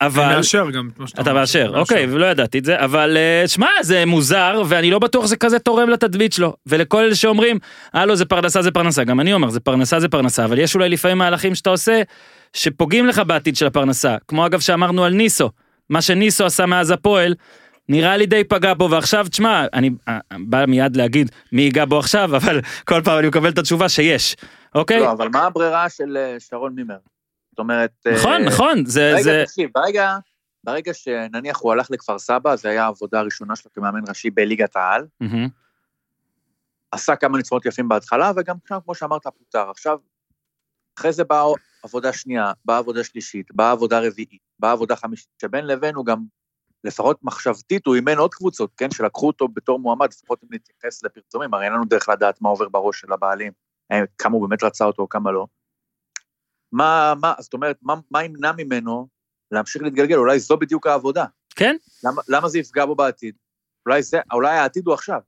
אני 0.02 0.10
אבל... 0.10 0.36
מאשר 0.36 0.70
גם 0.70 0.90
את 0.94 1.00
מה 1.00 1.08
שאתה 1.08 1.22
אתה 1.22 1.30
אומר. 1.30 1.42
מאשר, 1.42 1.72
מאשר. 1.72 1.80
אוקיי, 1.80 2.08
ולא 2.10 2.26
ידעתי 2.26 2.60
את 2.60 2.66
זה, 2.66 2.80
אבל 2.80 3.18
אה, 3.18 3.48
שמע, 3.48 3.68
זה 3.82 4.06
מוזר, 4.06 4.62
ואני 4.68 4.92
לא 4.92 5.00
בטוח 5.00 5.26
שזה 5.26 5.36
כזה 5.36 5.60
תורם 5.60 5.90
לתדמית 5.90 6.34
שלו. 6.34 6.56
ולכל 6.66 7.04
אלה 7.04 7.16
שאומרים, 7.16 7.60
הלו, 7.94 8.16
זה 8.16 8.26
פרנסה 8.26 8.62
זה 8.62 8.72
פרנסה, 8.72 9.04
גם 9.04 9.20
אני 9.20 9.34
אומר, 9.34 9.50
זה 9.50 9.60
פרנסה 9.60 10.00
זה 10.00 10.10
פרנסה, 10.10 10.46
אבל 10.46 10.60
יש 10.60 10.76
אולי 10.76 10.90
לפעמים 10.90 11.18
מהלכים 11.18 11.56
שאתה 11.56 11.70
עושה, 11.70 12.02
שפוגעים 12.54 13.08
לך 13.08 13.22
בעתיד 13.28 13.56
של 13.56 13.68
הפרנסה. 13.68 14.16
כמו 14.28 14.46
אגב 14.46 14.60
שאמרנו 14.60 15.06
על 15.06 15.14
ניסו, 15.14 15.50
מה 15.90 16.02
שניסו 16.02 16.46
עשה 16.46 16.66
מאז 16.66 16.92
הפועל, 16.92 17.36
נראה 17.90 18.18
לי 18.18 18.26
די 18.26 18.44
פגע 18.44 18.74
בו, 18.74 18.90
ועכשיו, 18.92 19.26
תשמע, 19.30 19.66
אני 19.74 19.90
אה, 20.08 20.20
בא 20.40 20.66
מיד 20.66 20.96
להגיד 20.96 21.32
מי 21.52 21.62
ייגע 21.62 21.86
בו 21.86 22.00
עכשיו, 22.00 22.36
אבל 22.38 22.62
כל 22.86 23.02
פעם 23.04 23.20
אני 23.20 23.28
מקבל 23.28 23.50
את 23.50 23.58
התשובה 23.58 23.90
שיש, 23.90 24.36
אוקיי? 24.76 25.00
לא, 25.00 25.12
אבל 25.12 25.30
מה 25.34 25.40
הברירה 25.40 25.90
של 25.90 26.18
אה, 26.18 26.36
שרון 26.40 26.74
מימר? 26.76 26.98
זאת 27.58 27.60
אומרת... 27.60 27.92
אה, 28.08 28.14
נכון, 28.14 28.42
נכון, 28.42 28.86
זה, 28.86 29.12
רגע, 29.14 29.24
זה, 29.24 29.44
תקשיב, 29.48 29.70
ברגע, 29.76 30.18
ברגע 30.64 30.94
שנניח 30.94 31.60
הוא 31.60 31.72
הלך 31.72 31.92
לכפר 31.92 32.20
סבא, 32.20 32.56
זה 32.56 32.70
היה 32.70 32.84
העבודה 32.84 33.20
הראשונה 33.20 33.56
שלו 33.56 33.72
כמאמן 33.74 34.02
ראשי 34.08 34.30
בליגת 34.30 34.76
העל. 34.76 35.06
עשה 36.92 37.16
כמה 37.16 37.38
ניצחונות 37.38 37.66
יפים 37.66 37.88
בהתחלה, 37.88 38.32
וגם 38.36 38.56
עכשיו, 38.64 38.82
כמו 38.84 38.96
שאמרת, 38.96 39.28
פוטר. 39.28 39.70
עכשיו, 39.70 39.98
אחרי 41.00 41.14
זה 41.14 41.24
באה 41.24 41.44
עבודה 41.84 42.14
שנייה, 42.14 42.52
באה 42.66 42.78
עבודה 42.78 43.04
שלישית, 43.04 43.52
באה 43.52 43.72
עבודה 43.72 44.00
רביעית, 44.00 44.42
באה 44.60 44.72
עבודה 44.72 44.96
חמישית, 44.96 45.30
שבין 45.42 45.68
לבין 45.68 45.96
הוא 45.96 46.06
גם, 46.06 46.24
לפחות 46.84 47.24
מחשבתית, 47.24 47.86
הוא 47.86 47.96
אימן 47.96 48.18
עוד 48.18 48.34
קבוצות, 48.34 48.72
כן, 48.78 48.92
שלקחו 48.92 49.28
אותו 49.28 49.48
בתור 49.48 49.80
מועמד, 49.80 50.08
לפחות 50.12 50.44
אם 50.44 50.48
נתייחס 50.52 51.04
לפרסומים, 51.04 51.54
הרי 51.54 51.66
אין 51.66 51.74
לנו 51.74 51.86
דרך 51.86 52.10
לדעת 52.10 52.42
מה 52.42 52.50
עובר 52.50 52.70
בראש 52.70 53.00
של 53.00 53.14
הבעלים, 53.14 53.52
אה, 53.92 54.02
כמה 54.18 54.36
הוא 54.36 54.50
באמת 54.50 54.64
רצה 54.64 54.86
אותו, 54.86 55.08
כמה 55.10 55.32
לא. 55.32 55.46
מה, 56.72 57.14
מה, 57.22 57.34
זאת 57.40 57.54
אומרת, 57.54 57.78
מה, 57.82 57.94
מה 58.12 58.24
ימנע 58.24 58.52
ממנו 58.58 59.08
להמשיך 59.52 59.82
להתגלגל? 59.82 60.18
אולי 60.18 60.40
זו 60.40 60.58
בדיוק 60.58 60.88
העבודה. 60.88 61.26
כן, 61.56 61.76
למה, 62.04 62.22
למה 62.28 62.50
זה 62.50 62.60
יפגע 62.60 62.86
בו 62.86 62.96
בעתיד? 62.96 63.36
אולי 63.86 64.04
זה, 64.04 64.20
אולי 64.34 64.58
העתיד 64.58 64.88
הוא 64.88 64.94
עכשיו. 64.94 65.20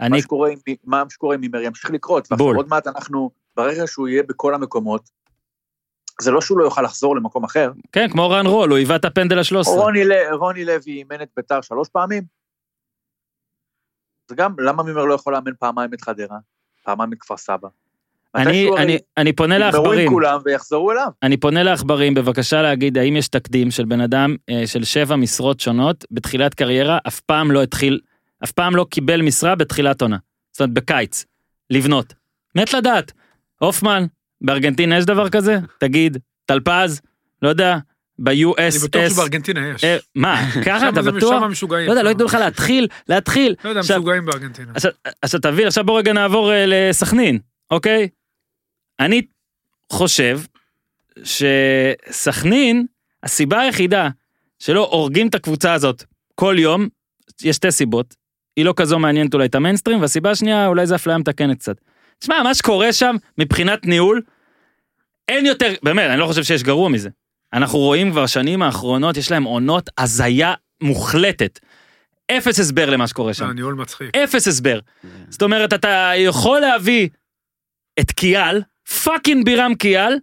אני, 0.00 0.10
מה 0.10 0.22
שקורה 0.22 0.50
עם, 0.50 0.58
מה 0.84 1.04
שקורה 1.08 1.34
עם 1.34 1.40
מימר 1.40 1.60
ימשיך 1.60 1.90
לקרות. 1.90 2.26
ועכשיו 2.30 2.46
בול. 2.46 2.56
עוד 2.56 2.68
מעט 2.68 2.86
אנחנו, 2.86 3.30
ברגע 3.56 3.86
שהוא 3.86 4.08
יהיה 4.08 4.22
בכל 4.22 4.54
המקומות, 4.54 5.10
זה 6.20 6.30
לא 6.30 6.40
שהוא 6.40 6.58
לא 6.58 6.64
יוכל 6.64 6.82
לחזור 6.82 7.16
למקום 7.16 7.44
אחר. 7.44 7.72
כן, 7.92 8.08
כמו 8.12 8.30
רן 8.30 8.46
רול, 8.46 8.70
הוא 8.70 8.78
היווה 8.78 8.96
את 8.96 9.04
הפנדל 9.04 9.38
ה-13. 9.38 9.68
רוני, 9.68 10.00
רוני 10.32 10.64
לוי 10.64 10.92
אימן 10.92 11.22
את 11.22 11.28
ביתר 11.36 11.60
שלוש 11.60 11.88
פעמים. 11.88 12.24
זה 14.28 14.34
גם, 14.34 14.54
למה 14.58 14.82
מימר 14.82 15.04
לא 15.04 15.14
יכול 15.14 15.32
לאמן 15.32 15.54
פעמיים 15.54 15.94
את 15.94 16.00
חדרה? 16.00 16.38
פעמיים 16.84 17.12
את 17.12 17.18
כפר 17.20 17.36
סבא? 17.36 17.68
אני, 18.34 18.70
אני, 18.76 18.98
אני 19.16 19.32
פונה 19.32 19.54
יגמרו 19.54 19.70
עם 19.70 19.74
לעכברים, 19.74 20.08
כולם 20.08 20.38
ויחזרו 20.44 20.92
אליו. 20.92 21.08
אני 21.22 21.36
פונה 21.36 21.62
לעכברים, 21.62 22.14
בבקשה 22.14 22.62
להגיד 22.62 22.98
האם 22.98 23.16
יש 23.16 23.28
תקדים 23.28 23.70
של 23.70 23.84
בן 23.84 24.00
אדם 24.00 24.36
אה, 24.50 24.66
של 24.66 24.84
שבע 24.84 25.16
משרות 25.16 25.60
שונות 25.60 26.04
בתחילת 26.10 26.54
קריירה, 26.54 26.98
אף 27.08 27.20
פעם 27.20 27.50
לא 27.50 27.62
התחיל, 27.62 28.00
אף 28.44 28.52
פעם 28.52 28.76
לא 28.76 28.86
קיבל 28.90 29.22
משרה 29.22 29.54
בתחילת 29.54 30.02
עונה. 30.02 30.16
זאת 30.52 30.60
אומרת, 30.60 30.74
בקיץ, 30.74 31.24
לבנות. 31.70 32.14
מת 32.54 32.74
לדעת. 32.74 33.12
הופמן, 33.58 34.06
בארגנטינה 34.40 34.98
יש 34.98 35.04
דבר 35.04 35.28
כזה? 35.28 35.58
תגיד, 35.78 36.18
טלפז, 36.46 37.00
לא 37.42 37.48
יודע, 37.48 37.78
אני 38.26 38.44
בטוח 38.44 39.02
ב-USS, 39.02 39.10
שבארגנטינה 39.10 39.68
יש. 39.68 39.84
אה, 39.84 39.96
מה, 40.14 40.42
ככה 40.66 40.88
אתה 40.88 41.02
בטוח? 41.02 41.42
שם 41.42 41.50
משוגעים. 41.50 41.86
לא 41.86 41.92
יודע, 41.92 42.02
לא. 42.02 42.08
ייתנו 42.08 42.24
לך 42.24 42.34
להתחיל, 42.34 42.86
להתחיל. 43.08 43.54
לא 43.64 43.68
יודע, 43.68 43.80
משוגעים 43.80 44.26
בארגנטינה. 44.26 44.72
עכשיו, 44.74 44.92
עכשיו 45.22 45.40
תבין, 45.40 45.66
עכשיו 45.66 45.84
בוא 45.84 45.98
רגע 45.98 46.12
נעבור 46.12 46.52
אה, 46.52 46.64
לסכנין, 46.66 47.38
אוקיי? 47.70 48.08
אני 49.00 49.22
חושב 49.92 50.40
שסכנין, 51.24 52.86
הסיבה 53.22 53.60
היחידה 53.60 54.08
שלא 54.58 54.88
הורגים 54.92 55.28
את 55.28 55.34
הקבוצה 55.34 55.72
הזאת 55.72 56.04
כל 56.34 56.56
יום, 56.58 56.88
יש 57.42 57.56
שתי 57.56 57.70
סיבות. 57.70 58.14
היא 58.56 58.64
לא 58.64 58.74
כזו 58.76 58.98
מעניינת 58.98 59.34
אולי 59.34 59.46
את 59.46 59.54
המיינסטרים, 59.54 60.00
והסיבה 60.00 60.30
השנייה 60.30 60.66
אולי 60.66 60.86
זה 60.86 60.94
אפליה 60.94 61.18
מתקנת 61.18 61.58
קצת. 61.58 61.76
תשמע, 62.18 62.42
מה 62.42 62.54
שקורה 62.54 62.92
שם 62.92 63.16
מבחינת 63.38 63.86
ניהול, 63.86 64.22
אין 65.28 65.46
יותר, 65.46 65.74
באמת, 65.82 66.10
אני 66.10 66.20
לא 66.20 66.26
חושב 66.26 66.42
שיש 66.42 66.62
גרוע 66.62 66.88
מזה. 66.88 67.10
אנחנו 67.52 67.78
רואים 67.78 68.10
כבר 68.10 68.26
שנים 68.26 68.62
האחרונות, 68.62 69.16
יש 69.16 69.30
להם 69.30 69.44
עונות 69.44 69.90
הזיה 69.98 70.54
מוחלטת. 70.80 71.58
אפס 72.30 72.60
הסבר 72.60 72.90
למה 72.90 73.06
שקורה 73.06 73.34
שם. 73.34 73.46
לא, 73.46 73.52
ניהול 73.52 73.74
מצחיק. 73.74 74.16
אפס 74.16 74.48
הסבר. 74.48 74.80
זאת 75.28 75.42
אומרת, 75.42 75.72
אתה 75.72 76.12
יכול 76.16 76.60
להביא 76.60 77.08
את 78.00 78.10
קיאל, 78.10 78.62
fucking 79.04 79.44
בירם 79.44 79.74
קיאל, 79.74 80.18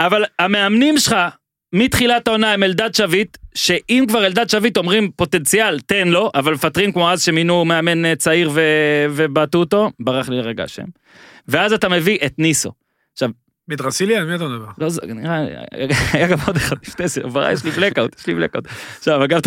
אבל 0.00 0.24
המאמנים 0.38 0.98
שלך 0.98 1.16
מתחילת 1.72 2.28
העונה 2.28 2.52
הם 2.52 2.62
אלדד 2.62 2.94
שביט, 2.94 3.36
שאם 3.54 4.04
כבר 4.08 4.26
אלדד 4.26 4.50
שביט 4.50 4.76
אומרים 4.76 5.10
פוטנציאל, 5.16 5.80
תן 5.80 6.08
לו, 6.08 6.30
אבל 6.34 6.54
מפטרים 6.54 6.92
כמו 6.92 7.10
אז 7.10 7.22
שמינו 7.22 7.64
מאמן 7.64 8.04
אה, 8.04 8.16
צעיר 8.16 8.50
ו- 8.54 9.06
ובעטו 9.10 9.58
אותו, 9.58 9.90
ברח 10.00 10.28
לי 10.28 10.36
לרגע 10.36 10.64
השם. 10.64 10.84
ואז 11.48 11.72
אתה 11.72 11.88
מביא 11.88 12.18
את 12.26 12.38
ניסו. 12.38 12.72
מדרסילי, 13.68 14.16
על 14.16 14.24
מי 14.24 14.34
אתה 14.34 14.44
מדבר? 14.44 14.66
לא, 14.78 14.88
זה 14.88 15.00
נראה, 15.06 15.46
היה 16.12 16.28
גם 16.28 16.38
עוד 16.46 16.56
אחד 16.56 16.76
לפני 16.86 17.08
זה, 17.08 17.20
יש 17.52 17.64
לי 17.64 17.70
blackout, 17.70 18.18
יש 18.18 18.26
לי 18.26 18.34
blackout. 18.34 18.64
עכשיו, 18.98 19.24
אגב, 19.24 19.40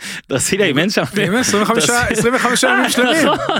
תרצי, 0.00 0.22
ברסיליה 0.28 0.66
אימן 0.66 0.90
שם. 0.90 1.02
ואם 1.14 1.36
25 1.36 1.90
25 1.90 2.62
ימים 2.62 2.88
שלמים. 2.90 3.26
נכון. 3.26 3.56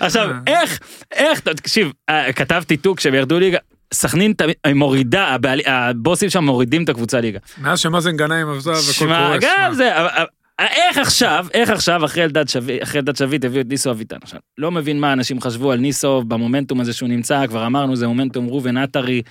עכשיו, 0.00 0.30
אה. 0.30 0.36
איך, 0.46 0.78
איך, 1.12 1.40
תקשיב, 1.40 1.92
אה, 2.08 2.32
כתבתי 2.32 2.76
טוק 2.76 2.98
כשהם 2.98 3.14
ירדו 3.14 3.38
ליגה, 3.38 3.58
סכנין 3.94 4.32
תמיד- 4.32 4.54
היא 4.64 4.74
מורידה, 4.74 5.36
הבוסים 5.66 6.30
שם 6.30 6.44
מורידים 6.44 6.84
את 6.84 6.88
הקבוצה 6.88 7.20
ליגה. 7.20 7.38
מאז 7.58 7.78
שמאזן 7.80 8.16
גנאים 8.16 8.46
קורס. 8.46 8.98
גם. 9.40 9.74
זה, 9.74 10.00
אבל- 10.00 10.08
אבל- 10.08 10.26
איך 10.60 10.98
עכשיו, 10.98 11.46
איך 11.54 11.70
עכשיו 11.70 12.04
אחרי 12.04 12.24
אלדד 12.24 12.48
שביט, 12.48 12.82
אחרי 12.82 13.00
אלדד 13.00 13.16
שביט 13.16 13.44
הביאו 13.44 13.60
את 13.62 13.68
ניסו 13.68 13.90
אביטן 13.90 14.16
עכשיו. 14.22 14.40
לא 14.58 14.70
מבין 14.70 15.00
מה 15.00 15.12
אנשים 15.12 15.40
חשבו 15.40 15.72
על 15.72 15.78
ניסו 15.78 16.22
במומנטום 16.22 16.80
הזה 16.80 16.92
שהוא 16.92 17.08
נמצא, 17.08 17.46
כבר 17.46 17.66
אמרנו 17.66 17.96
זה 17.96 18.06
מומנטום 18.06 18.48
ראובן 18.48 18.76
עטרי. 18.76 19.22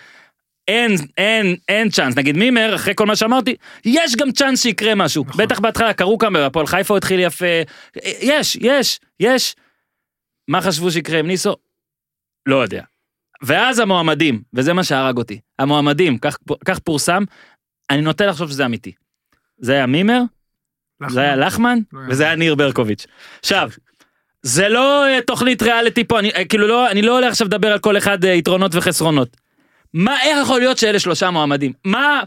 אין, 0.71 0.95
אין, 1.17 1.55
אין 1.67 1.89
צ'אנס, 1.89 2.15
נגיד 2.17 2.37
מימר, 2.37 2.75
אחרי 2.75 2.93
כל 2.95 3.05
מה 3.05 3.15
שאמרתי, 3.15 3.55
יש 3.85 4.15
גם 4.15 4.31
צ'אנס 4.31 4.61
שיקרה 4.61 4.95
משהו. 4.95 5.25
נכון. 5.27 5.45
בטח 5.45 5.59
בהתחלה 5.59 5.93
קראו 5.93 6.17
כמה, 6.17 6.39
בהפועל 6.39 6.67
חיפה 6.67 6.97
התחיל 6.97 7.19
יפה. 7.19 7.45
יש, 8.05 8.55
יש, 8.55 8.99
יש. 9.19 9.55
מה 10.47 10.61
חשבו 10.61 10.91
שיקרה 10.91 11.19
עם 11.19 11.27
ניסו? 11.27 11.55
לא 12.45 12.55
יודע. 12.55 12.83
ואז 13.43 13.79
המועמדים, 13.79 14.41
וזה 14.53 14.73
מה 14.73 14.83
שהרג 14.83 15.17
אותי, 15.17 15.39
המועמדים, 15.59 16.17
כך, 16.17 16.37
כך 16.65 16.79
פורסם, 16.79 17.23
אני 17.89 18.01
נוטה 18.01 18.25
לחשוב 18.25 18.49
שזה 18.49 18.65
אמיתי. 18.65 18.91
זה 19.57 19.73
היה 19.73 19.85
מימר, 19.85 20.21
לחמן. 21.01 21.13
זה 21.13 21.21
היה 21.21 21.35
לחמן, 21.35 21.79
לא 21.93 21.99
וזה 22.09 22.23
היה 22.23 22.35
ניר 22.35 22.55
ברקוביץ'. 22.55 23.05
עכשיו, 23.39 23.69
זה 24.41 24.69
לא 24.69 25.07
אה, 25.07 25.19
תוכנית 25.21 25.61
ריאליטי 25.61 26.03
פה, 26.03 26.19
אני, 26.19 26.29
אה, 26.29 26.45
כאילו 26.45 26.67
לא, 26.67 26.91
אני 26.91 27.01
לא 27.01 27.17
הולך 27.19 27.31
עכשיו 27.31 27.47
לדבר 27.47 27.71
על 27.71 27.79
כל 27.79 27.97
אחד 27.97 28.25
אה, 28.25 28.29
יתרונות 28.29 28.75
וחסרונות. 28.75 29.37
מה, 29.93 30.21
איך 30.23 30.37
יכול 30.41 30.59
להיות 30.59 30.77
שאלה 30.77 30.99
שלושה 30.99 31.29
מועמדים? 31.31 31.73
מה, 31.85 32.23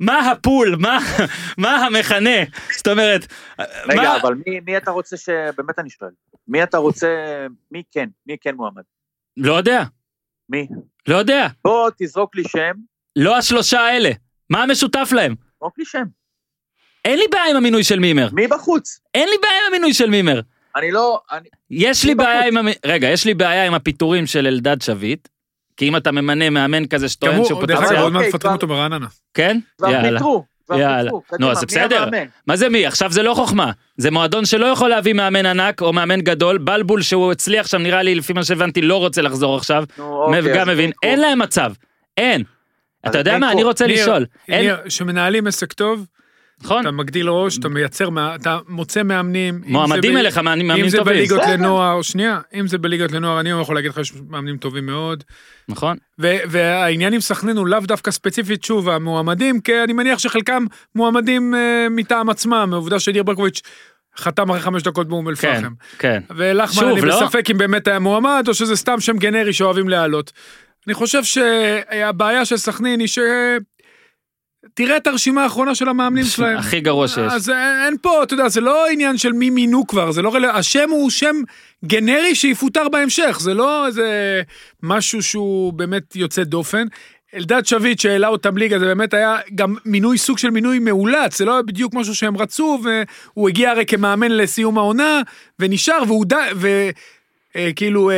מה 0.00 0.30
הפול? 0.30 0.76
מה, 0.78 0.98
מה 1.58 1.76
המכנה? 1.86 2.30
זאת 2.76 2.88
אומרת, 2.88 3.26
רגע, 3.88 4.02
מה, 4.02 4.16
אבל 4.16 4.34
מי- 4.46 4.60
מי 4.60 4.76
אתה 4.76 4.90
רוצה 4.90 5.16
ש... 5.16 5.28
באמת 5.56 5.78
אני 5.78 5.90
שואל. 5.90 6.10
מי 6.48 6.62
אתה 6.62 6.78
רוצה... 6.78 7.08
מי 7.72 7.82
כן? 7.92 8.08
מי 8.26 8.36
כן 8.40 8.54
מועמד? 8.54 8.82
לא 9.36 9.52
יודע, 9.54 9.82
מי? 10.48 10.68
לא 11.08 11.16
יודע, 11.16 11.46
בוא 11.64 11.90
תזרוק 11.98 12.36
לי 12.36 12.42
שם. 12.48 12.72
לא 13.16 13.36
השלושה 13.36 13.80
האלה. 13.80 14.10
מה 14.50 14.62
המשותף 14.62 15.08
להם? 15.12 15.34
זרוק 15.60 15.78
לי 15.78 15.84
שם. 15.84 16.04
אין 17.04 17.18
לי 17.18 17.24
בעיה 17.30 17.50
עם 17.50 17.56
המינוי 17.56 17.84
של 17.84 17.98
מימר. 17.98 18.28
מי 18.32 18.46
בחוץ? 18.46 19.00
אין 19.14 19.28
לי 19.28 19.34
בעיה 19.42 19.60
עם 19.60 19.74
המינוי 19.74 19.94
של 19.94 20.10
מימר. 20.10 20.40
אני 20.76 20.90
לא... 20.90 21.20
אני... 21.32 21.48
יש 21.70 22.04
לי 22.04 22.14
בחוץ? 22.14 22.26
בעיה 22.26 22.46
עם, 22.46 22.56
המ... 22.56 22.66
רגע, 22.86 23.08
יש 23.08 23.24
לי 23.24 23.34
בעיה 23.34 23.66
עם 23.66 23.74
הפיטורים 23.74 24.26
של 24.26 24.46
אלדד 24.46 24.82
שביט, 24.82 25.28
כי 25.76 25.88
אם 25.88 25.96
אתה 25.96 26.12
ממנה 26.12 26.50
מאמן 26.50 26.86
כזה 26.86 27.08
שטוען 27.08 27.44
שהוא 27.44 27.58
הוא, 27.58 27.66
דרך 27.66 27.78
פוטנציאל, 27.78 27.96
אגב, 27.96 28.04
עוד 28.04 28.12
מעט 28.12 28.22
אוקיי, 28.22 28.34
מפטרים 28.34 28.54
אותו 28.54 28.66
ברעננה. 28.66 29.06
כן? 29.34 29.58
יאללה. 29.82 30.20
יאללה. 30.76 31.10
נו, 31.40 31.50
אז 31.50 31.64
בסדר. 31.64 32.08
מה 32.46 32.56
זה 32.56 32.68
מי? 32.68 32.86
עכשיו 32.86 33.12
זה 33.12 33.22
לא 33.22 33.34
חוכמה. 33.34 33.72
זה 33.96 34.10
מועדון 34.10 34.44
שלא 34.44 34.66
יכול 34.66 34.90
להביא 34.90 35.12
מאמן 35.12 35.46
ענק 35.46 35.82
או 35.82 35.92
מאמן 35.92 36.20
גדול, 36.20 36.58
בלבול 36.58 37.02
שהוא 37.02 37.32
הצליח 37.32 37.66
שם 37.66 37.82
נראה 37.82 38.02
לי 38.02 38.14
לפי 38.14 38.32
מה 38.32 38.44
שהבנתי 38.44 38.82
לא 38.82 38.96
רוצה 38.96 39.22
לחזור 39.22 39.56
עכשיו, 39.56 39.84
נו, 39.98 40.22
אוקיי, 40.22 40.54
גם 40.54 40.68
מבין. 40.68 40.90
אין 41.02 41.20
להם 41.20 41.38
מצב, 41.38 41.72
אין. 42.16 42.42
אתה 43.06 43.18
יודע 43.18 43.38
מה. 43.38 43.52
אני 43.52 43.62
רוצה 43.62 43.86
לשאול, 43.86 44.26
כשמנהלים 44.86 45.46
עסק 45.46 45.72
טוב, 45.72 46.06
נכון? 46.62 46.80
אתה 46.80 46.90
מגדיל 46.90 47.28
ראש, 47.28 47.58
אתה 47.58 47.68
מייצר, 47.68 48.08
אתה 48.34 48.58
מוצא 48.68 49.02
מאמנים. 49.02 49.60
מועמדים 49.66 50.16
אליך, 50.16 50.38
מאמנים 50.38 50.70
אם 50.70 50.88
זה 50.88 50.98
טובים, 50.98 51.14
בליגות. 51.14 51.40
לנוער, 51.52 52.02
שנייה, 52.02 52.40
אם 52.54 52.68
זה 52.68 52.78
בליגות 52.78 53.12
לנוער, 53.12 53.40
אני 53.40 53.50
יכול 53.50 53.74
להגיד 53.74 53.90
לך 53.90 53.96
שיש 53.96 54.12
מאמנים 54.28 54.56
טובים 54.56 54.86
מאוד. 54.86 55.24
נכון? 55.68 55.96
והעניין 56.18 57.12
עם 57.12 57.20
סכנין 57.20 57.56
הוא 57.56 57.66
לאו 57.66 57.80
דווקא 57.80 58.10
ספציפית, 58.10 58.64
שוב, 58.64 58.88
המועמדים, 58.88 59.60
כי 59.60 59.82
אני 59.84 59.92
מניח 59.92 60.18
שחלקם 60.18 60.64
מועמדים 60.94 61.54
אה, 61.54 61.86
מטעם 61.90 62.30
עצמם, 62.30 62.70
העובדה 62.72 63.00
שניר 63.00 63.22
ברקוביץ' 63.22 63.60
חתם 64.16 64.50
אחרי 64.50 64.60
חמש 64.60 64.82
דקות 64.82 65.08
באום 65.08 65.34
כן, 65.34 65.48
אל-פחם. 65.48 65.72
כן. 65.98 66.22
ולחמן, 66.36 66.74
שוב, 66.74 66.98
אני 66.98 67.00
לא? 67.00 67.26
בספק 67.26 67.50
אם 67.50 67.58
באמת 67.58 67.88
היה 67.88 67.98
מועמד, 67.98 68.44
או 68.48 68.54
שזה 68.54 68.76
סתם 68.76 69.00
שם 69.00 69.16
גנרי 69.16 69.52
שאוהבים 69.52 69.88
להעלות. 69.88 70.32
אני 70.86 70.94
חושב 70.94 71.24
שהבעיה 71.24 72.44
של 72.44 72.56
סכנין 72.56 73.00
היא 73.00 73.08
ש... 73.08 73.18
תראה 74.74 74.96
את 74.96 75.06
הרשימה 75.06 75.42
האחרונה 75.42 75.74
של 75.74 75.88
המאמנים 75.88 76.24
שלהם. 76.34 76.58
הכי 76.58 76.80
גרוע 76.80 77.08
שיש. 77.08 77.32
אז 77.32 77.50
אין 77.50 77.82
אין 77.84 77.96
פה, 78.02 78.22
אתה 78.22 78.34
יודע, 78.34 78.48
זה 78.48 78.60
לא 78.60 78.86
עניין 78.92 79.18
של 79.18 79.32
מי 79.32 79.50
מינו 79.50 79.86
כבר, 79.86 80.12
זה 80.12 80.22
לא 80.22 80.34
רלוונטי, 80.34 80.58
השם 80.58 80.90
הוא 80.90 81.10
שם 81.10 81.36
ג'נרי 81.84 82.34
שיפוטר 82.34 82.88
בהמשך, 82.88 83.38
זה 83.40 83.54
לא 83.54 83.86
איזה 83.86 84.40
משהו 84.82 85.22
שהוא 85.22 85.72
באמת 85.72 86.16
יוצא 86.16 86.44
דופן. 86.44 86.86
אלדד 87.34 87.66
שביט 87.66 87.98
שהעלה 87.98 88.28
אותם 88.28 88.56
ליגה, 88.56 88.78
זה 88.78 88.84
באמת 88.84 89.14
היה 89.14 89.36
גם 89.54 89.74
מינוי, 89.84 90.18
סוג 90.18 90.38
של 90.38 90.50
מינוי 90.50 90.78
מאולץ, 90.78 91.38
זה 91.38 91.44
לא 91.44 91.52
היה 91.52 91.62
בדיוק 91.62 91.94
משהו 91.94 92.14
שהם 92.14 92.36
רצו, 92.36 92.80
והוא 92.82 93.48
הגיע 93.48 93.70
הרי 93.70 93.86
כמאמן 93.86 94.30
לסיום 94.30 94.78
העונה, 94.78 95.20
ונשאר, 95.58 96.02
והוא 96.06 96.24
די, 96.24 96.36
ו... 96.56 96.68
אה, 97.56 97.70
כאילו, 97.76 98.10
אה, 98.10 98.16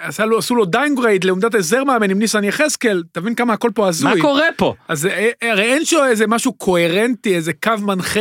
עשה 0.00 0.24
לו, 0.24 0.38
עשו 0.38 0.54
לו 0.54 0.64
downgrade 0.64 1.24
לעמדת 1.24 1.54
עזר 1.54 1.84
מאמן 1.84 2.10
עם 2.10 2.18
ניסו 2.18 2.44
יחזקאל, 2.44 3.02
תבין 3.12 3.34
כמה 3.34 3.52
הכל 3.52 3.70
פה 3.74 3.88
הזוי. 3.88 4.14
מה 4.14 4.20
קורה 4.20 4.46
פה? 4.56 4.74
אז 4.88 5.06
אה, 5.06 5.30
אה, 5.42 5.52
הרי 5.52 5.62
אין 5.62 5.84
שם 5.84 5.96
איזה 6.08 6.26
משהו 6.26 6.52
קוהרנטי, 6.52 7.36
איזה 7.36 7.52
קו 7.52 7.72
מנחה, 7.80 8.20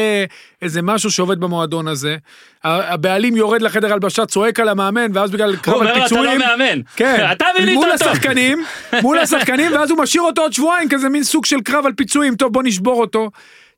איזה 0.61 0.81
משהו 0.81 1.11
שעובד 1.11 1.39
במועדון 1.39 1.87
הזה. 1.87 2.17
הבעלים 2.63 3.35
יורד 3.35 3.61
לחדר 3.61 3.93
הלבשה, 3.93 4.25
צועק 4.25 4.59
על 4.59 4.69
המאמן, 4.69 5.11
ואז 5.13 5.31
בגלל 5.31 5.49
הוא 5.49 5.57
קרב 5.57 5.75
אומר 5.75 5.89
על 5.91 5.97
לו, 5.97 6.05
אתה 6.05 6.15
לא 6.15 6.19
פיצויים, 6.19 6.39
מאמן. 6.39 6.81
כן, 6.95 7.25
אתה 7.31 7.45
מול 7.73 7.91
אותו. 7.91 8.09
השחקנים, 8.09 8.63
מול 9.01 9.19
השחקנים, 9.19 9.71
ואז 9.71 9.91
הוא 9.91 9.99
משאיר 9.99 10.23
אותו 10.23 10.41
עוד 10.41 10.53
שבועיים, 10.53 10.89
כזה 10.89 11.09
מין 11.09 11.23
סוג 11.23 11.45
של 11.45 11.61
קרב 11.61 11.85
על 11.85 11.93
פיצויים, 11.93 12.35
טוב 12.35 12.53
בוא 12.53 12.63
נשבור 12.63 13.01
אותו. 13.01 13.29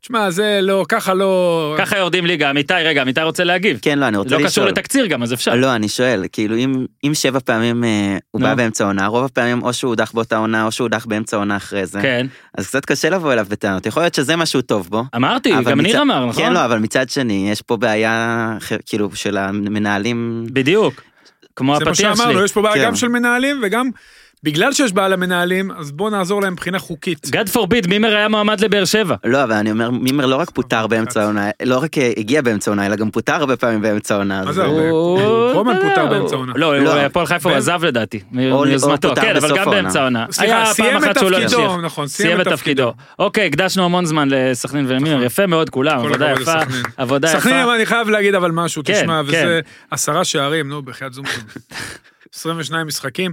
תשמע, 0.06 0.32
זה 0.32 0.60
לא, 0.62 0.86
ככה 0.89 1.13
לא... 1.13 1.76
ככה 1.78 1.98
יורדים 1.98 2.26
ליגה, 2.26 2.50
אמיתי, 2.50 2.74
רגע, 2.74 3.02
אמיתי 3.02 3.22
רוצה 3.22 3.44
להגיב. 3.44 3.80
כן, 3.82 4.00
לא, 4.00 4.08
אני 4.08 4.18
רוצה 4.18 4.30
לא 4.30 4.38
לשאול. 4.38 4.50
קשור 4.50 4.65
לתקציר 4.65 5.06
גם, 5.06 5.24
אז 5.24 5.34
אפשר. 5.34 5.56
לא, 5.56 5.76
אני 5.76 5.89
שואל, 5.89 6.26
כאילו 6.32 6.56
אם, 6.56 6.86
אם 7.04 7.13
שבע 7.13 7.39
פעמים 7.39 7.84
אה, 7.84 8.18
הוא 8.32 8.41
נו. 8.41 8.48
בא 8.48 8.56
באמצע 8.56 8.84
העונה, 8.84 9.08
רוב 9.08 9.26
הפעמים 9.26 9.63
או 9.63 9.74
שהוא 9.74 9.89
הודח 9.89 10.12
באותה 10.12 10.38
עונה 10.38 10.65
או 10.65 10.72
שהוא 10.72 10.86
הודח 10.86 11.06
באמצע 11.06 11.38
העונה 11.38 11.58
אחרי 11.58 11.86
זה, 11.86 12.02
כן, 12.02 12.28
אז 12.58 12.68
קצת 12.68 12.86
קשה 12.86 13.10
לבוא 13.10 13.34
אליו 13.34 13.46
בטענות, 13.50 13.86
יכול 13.86 14.04
להיות 14.04 14.13
שזה 14.13 14.36
משהו 14.36 14.62
טוב 14.62 14.88
בו. 14.89 15.04
אמרתי, 15.15 15.54
גם 15.65 15.82
ניר 15.82 16.02
אמר, 16.02 16.26
נכון? 16.26 16.44
כן, 16.44 16.54
לא, 16.54 16.65
אבל 16.65 16.80
מצד 16.80 17.10
שני, 17.10 17.48
יש 17.52 17.62
פה 17.62 17.78
בעיה, 17.78 18.58
כאילו, 18.86 19.10
של 19.15 19.38
המנהלים, 19.38 20.46
בדיוק. 20.54 21.02
כמו 21.56 21.78
זה 21.78 21.86
מה 21.86 21.91
הפתיח 21.91 22.15
שאמרנו, 22.15 22.34
שלי. 22.34 22.44
יש 22.44 22.52
פה 22.52 22.62
בעיה 22.62 22.76
כן. 22.76 22.86
גם 22.86 22.96
של 22.96 23.08
מנהלים, 23.08 23.60
וגם 23.63 23.89
בגלל 24.45 24.73
שיש 24.73 24.93
בעיה 24.93 25.08
למנהלים, 25.08 25.71
אז 25.71 25.91
בוא 25.91 26.10
נעזור 26.10 26.41
להם 26.41 26.53
מבחינה 26.53 26.79
חוקית. 26.79 27.25
God 27.25 27.55
forbid, 27.55 27.88
מימר 27.89 28.15
היה 28.15 28.27
מועמד 28.27 28.60
לבאר 28.62 28.86
שבע. 28.86 29.15
לא, 29.23 29.43
אבל 29.43 29.51
אני 29.53 29.71
אומר, 29.71 29.89
מימר 29.91 30.25
לא 30.25 30.36
רק 30.36 30.49
פוטר 30.49 30.88
באמצע 30.88 31.21
העונה, 31.21 31.49
לא 31.63 31.77
רק 31.84 31.97
אה, 31.97 32.12
הגיע 32.17 32.41
באמצע 32.41 32.71
העונה, 32.71 32.86
אלא 32.86 32.95
גם 32.95 33.12
פוטר 33.12 33.34
הרבה 33.34 33.58
פעמים 33.58 33.81
באמצע 33.81 34.13
העונה. 34.13 34.43
מה 34.45 34.51
זה 34.53 34.63
הרבה? 34.63 34.89
הוא- 34.89 35.51
רומן 35.53 35.75
יודע, 35.75 35.89
פוטר 35.89 36.05
באמצע 36.05 36.36
העונה. 36.36 36.53
לא, 36.55 36.79
לא. 36.79 36.95
הפועל 36.99 37.25
חיפה 37.25 37.49
הוא 37.49 37.58
עזב 37.58 37.86
לדעתי, 37.86 38.19
או 38.51 38.65
מיוזמתו, 38.65 39.15
כן, 39.15 39.36
אבל 39.36 39.58
גם. 39.58 39.69
באמצע 39.69 40.01
העונה. 40.01 40.25
סליחה, 40.31 40.55
היה 40.55 40.65
סיים 40.65 40.91
פעם 40.99 41.03
את 41.03 41.17
אחת 41.17 41.19
שהוא 41.19 41.31
לא 41.31 41.39
תפקידו. 41.39 41.81
נכון, 41.81 42.08
סיים 42.08 42.41
את 42.41 42.47
תפקידו. 42.47 42.93
אוקיי, 43.19 43.45
הקדשנו 43.47 43.86
המון 43.86 44.05
זמן 44.05 44.27
לסכנין 44.31 44.86
ולמימר, 44.88 45.23
יפה 45.23 45.47
מאוד 45.47 45.69
כולם, 45.69 45.99
עבודה 45.99 46.31
יפה. 46.31 46.53
עבודה 46.97 47.29
יפה. 47.29 47.39
סכנין, 47.39 47.55
אני 47.75 47.86
חייב 47.86 48.10
להגיד 48.10 48.36
אבל 48.36 48.51
משהו, 48.51 48.84
כן, 48.86 48.93
תשמע, 48.93 49.21
כן. 49.31 49.43
וזה 49.45 49.60
עשרה 49.91 50.23
שערים, 50.23 50.69
נו, 50.69 50.81
בחייאת 50.81 51.13
זום. 51.13 51.25
22 52.36 52.88
משחקים, 52.88 53.32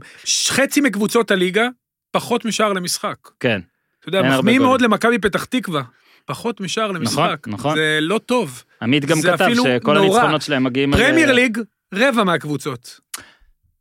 חצי 0.48 0.80
מקבוצות 0.80 1.30
הליגה, 1.30 1.66
פחות 2.10 2.44
משער 2.44 2.72
למשחק. 2.72 3.16
כן, 3.40 3.60
אתה 4.00 4.08
יודע, 4.08 4.22
מחמיאים. 4.22 4.62
מאוד 4.62 4.80
למכבי 4.80 5.18
פתח 5.18 5.44
תקווה, 5.44 5.82
פחות 6.24 6.60
משער 6.60 6.92
למשחק. 6.92 7.36
נכון. 7.46 7.74
זה 7.76 7.98
לא 8.00 8.18
טוב. 8.26 8.62
עמית 8.82 9.04
גם 9.04 9.16
כתב 9.22 9.48
שכל 9.54 9.94
נורא. 9.94 10.06
הניצחונות 10.18 10.42
שלהם 10.42 10.64
מגיעים... 10.64 10.94
על- 10.94 11.00
פרמייר 11.00 11.32
ליג, 11.32 11.58
רבע 11.94 12.24
מהקבוצות. 12.24 13.00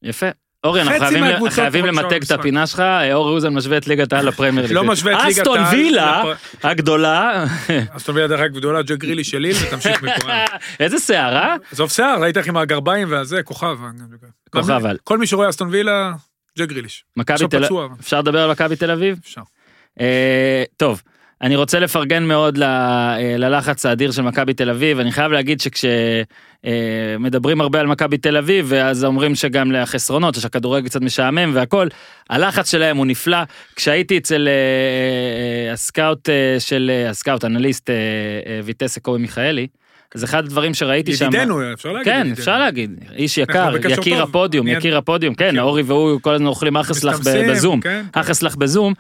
יפה. 0.03 0.25
אורי, 0.63 0.81
אנחנו 0.81 0.99
חייבים- 0.99 1.49
חייבים 1.49 1.85
למתג 1.85 2.23
את. 2.23 2.31
הפינה 2.31 2.67
שלך, 2.67 2.79
אורי 3.13 3.31
אוזן 3.33 3.53
משווה 3.53 3.77
את 3.77 3.87
ליגת 3.87 4.13
העל 4.13 4.27
לפרמייר 4.27 4.67
ליג. 4.67 4.75
לא 4.75 4.83
משווה 4.83 5.13
את 5.19 5.25
ליגת 5.25 5.37
אסטון 5.37 5.57
העל 5.59 5.75
וילה 5.75 6.19
לפר- 6.23 6.67
הגדולה, 6.69 7.45
אז 7.93 8.03
תביא 8.03 8.23
לדרך 8.23 8.39
אגב 8.39 8.53
גדולה, 8.55 8.81
ג'ק 8.81 8.97
גרילי 8.97 9.23
של 9.23 9.37
ליל, 9.37 9.55
ותמשיך 9.67 10.03
מפה. 10.03 10.29
איזה 10.79 10.99
שיער, 10.99 11.35
אה? 11.35 11.55
עזוב 11.71 11.89
שיער, 11.91 12.21
ראית 12.21 12.37
איך 12.37 12.47
עם 12.47 12.57
הגרביים 12.57 13.11
והזה, 13.11 13.43
כוכב. 13.43 13.77
כוכב 14.51 14.85
על. 14.85 14.97
כל 15.03 15.17
מי 15.17 15.27
שרואה 15.27 15.49
אסטון 15.49 15.69
וילה, 15.71 16.13
ג'ק 16.59 16.69
גריליש. 16.69 17.03
מכבי 17.17 17.47
תל 17.49 17.63
פצוע. 17.65 17.87
אפשר 17.99 18.19
לדבר 18.19 18.39
על 18.43 18.51
מכבי 18.51 18.75
תל 18.75 18.91
אביב? 18.91 19.19
אפשר. 19.23 19.41
אה, 19.99 20.63
טוב, 20.77 21.01
אני 21.41 21.55
רוצה 21.55 21.79
לפרגן 21.79 22.23
מאוד 22.23 22.57
ל- 22.57 22.63
אה, 22.63 23.35
ללחץ 23.37 23.85
האדיר 23.85 24.11
של 24.11 24.21
מכבי 24.21 24.53
תל 24.53 24.69
אביב, 24.69 24.99
אני 24.99 25.11
חייב 25.11 25.31
להגיד 25.31 25.61
שכשמדברים 26.63 27.61
הרבה 27.61 27.79
על 27.79 27.87
מכבי 27.87 28.17
תל 28.17 28.37
אביב, 28.37 28.65
ואז 28.69 29.05
אומרים 29.05 29.35
שגם 29.35 29.71
לחסרונות, 29.71 30.35
שהכדורגל 30.35 30.87
קצת 30.87 31.01
משעמם 31.01 31.51
והכל, 31.53 31.87
הלחץ 32.29 32.71
שלהם 32.71 32.97
הוא 32.97 33.05
נפלא. 33.05 33.37
כשהייתי 33.75 34.17
אצל 34.17 34.47
אה, 34.47 34.53
אה, 35.67 35.73
הסקאוט 35.73 36.29
אה, 36.29 36.55
של, 36.59 36.91
אה, 36.93 37.09
הסקאוט, 37.09 37.45
אנליסט 37.45 37.89
אה, 37.89 37.95
אה, 37.95 38.59
ויטסה 38.63 38.99
קובי 38.99 39.21
מיכאלי, 39.21 39.67
אז 40.15 40.23
אחד 40.23 40.45
הדברים 40.45 40.73
שראיתי 40.73 41.15
שם... 41.15 41.25
ידידנו, 41.25 41.73
אפשר 41.73 41.91
להגיד. 41.91 42.05
כן, 42.13 42.19
ידידנו. 42.19 42.33
אפשר 42.33 42.59
להגיד, 42.59 42.91
איש 43.15 43.37
יקר, 43.37 43.75
יקיר 43.89 44.19
טוב. 44.19 44.29
הפודיום, 44.29 44.67
אני- 44.67 44.75
יקיר 44.75 44.97
הפודיום, 44.97 45.35
כן, 45.35 45.47
מכיר. 45.47 45.61
אורי 45.61 45.81
והוא 45.81 46.21
כל 46.21 46.33
הזמן 46.33 46.47
אוכלים 46.47 46.73
ב- 46.73 46.77
מסתמסים, 46.77 47.47
בזום, 47.49 47.81
כן. 47.81 48.01
אחסלח 48.13 48.55
בזום, 48.55 48.93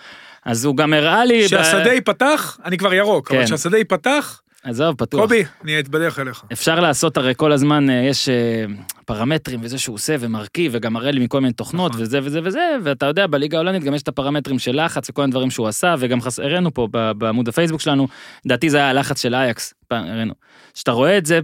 אז 0.45 0.65
הוא 0.65 0.77
גם 0.77 0.93
הראה 0.93 1.25
לי... 1.25 1.43
ב- 1.43 1.45
כשהשדה 1.45 1.93
ייפתח, 1.93 2.57
אני 2.65 2.77
כבר 2.77 2.93
ירוק, 2.93 3.29
כן. 3.29 3.35
אבל 3.35 3.45
כשהשדה 3.45 3.77
ייפתח, 3.77 4.41
עזוב, 4.63 4.95
פתוח. 4.97 5.21
קובי, 5.21 5.43
אני 5.63 5.79
אתבדח 5.79 6.19
אליך. 6.19 6.43
אפשר 6.53 6.79
לעשות 6.79 7.17
הרי 7.17 7.33
כל 7.37 7.51
הזמן, 7.51 7.89
אה, 7.89 7.93
יש 8.09 8.29
אה, 8.29 8.65
פרמטרים 9.05 9.59
וזה 9.63 9.77
שהוא 9.77 9.93
עושה 9.93 10.15
ומרכיב 10.19 10.71
וגם 10.75 10.93
מראה 10.93 11.11
לי 11.11 11.19
מכל 11.23 11.41
מיני 11.41 11.53
תוכנות 11.53 11.91
נכון. 11.91 12.03
וזה 12.03 12.19
וזה 12.23 12.39
וזה, 12.43 12.59
ואתה 12.83 13.05
יודע, 13.05 13.27
בליגה 13.27 13.57
ההולנדית 13.57 13.83
גם 13.83 13.93
יש 13.93 14.01
את 14.01 14.07
הפרמטרים 14.07 14.59
של 14.59 14.85
לחץ 14.85 15.09
וכל 15.09 15.21
מיני 15.21 15.31
דברים 15.31 15.49
שהוא 15.51 15.67
עשה, 15.67 15.95
וגם 15.99 16.21
חס- 16.21 16.39
הראינו 16.39 16.73
פה 16.73 16.87
בעמוד 17.17 17.47
הפייסבוק 17.47 17.81
שלנו, 17.81 18.07
לדעתי 18.45 18.69
זה 18.69 18.77
היה 18.77 18.89
הלחץ 18.89 19.21
של 19.21 19.35
אייקס, 19.35 19.73
הראינו. 19.91 20.33
כשאתה 20.73 20.91
רואה 20.91 21.17
את 21.17 21.25
זה, 21.25 21.39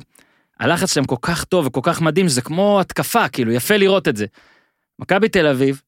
הלחץ 0.59 0.93
שלהם 0.93 1.05
כל 1.05 1.15
כך 1.21 1.43
טוב 1.43 1.65
וכל 1.65 1.81
כך 1.83 2.01
מדהים, 2.01 2.29
שזה 2.29 2.41
כמו 2.41 2.79
התקפה, 2.81 3.27
כאילו, 3.29 3.51
יפה 3.51 3.77
לראות 3.77 4.07
את 4.07 4.17
זה. 4.17 4.25
מכבי 4.99 5.29
תל 5.29 5.47
אביב, 5.47 5.81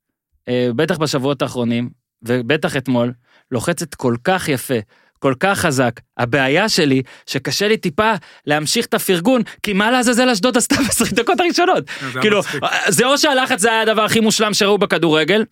אה, 0.48 0.70
בטח 0.76 0.98
בשבועות 0.98 1.42
האחרונים, 1.42 1.90
ובטח 2.24 2.78
אתמול, 2.78 3.14
לוחצת 3.52 3.96
כל 3.96 4.16
כך 4.24 4.50
יפה, 4.50 4.74
כל 5.20 5.34
כך 5.40 5.60
חזק. 5.60 6.00
הבעיה 6.18 6.70
שלי, 6.70 7.02
שקשה 7.26 7.68
לי 7.68 7.78
טיפה 7.78 8.14
להמשיך 8.46 8.86
את 8.86 8.94
הפרגון, 8.94 9.42
כי 9.64 9.74
מה 9.74 9.92
לעזאזל 9.92 10.30
אשדוד 10.30 10.58
עשתה 10.58 10.76
ב-20 10.88 11.16
דקות 11.16 11.40
הראשונות? 11.40 11.84
כאילו. 12.22 12.42
זה 12.88 13.06
או 13.06 13.18
שהלחץ 13.18 13.60
זה 13.60 13.72
היה 13.72 13.82
הדבר 13.82 14.02
הכי 14.02 14.20
מושלם 14.20 14.54
שראו 14.54 14.78
בכדורגל, 14.78 15.46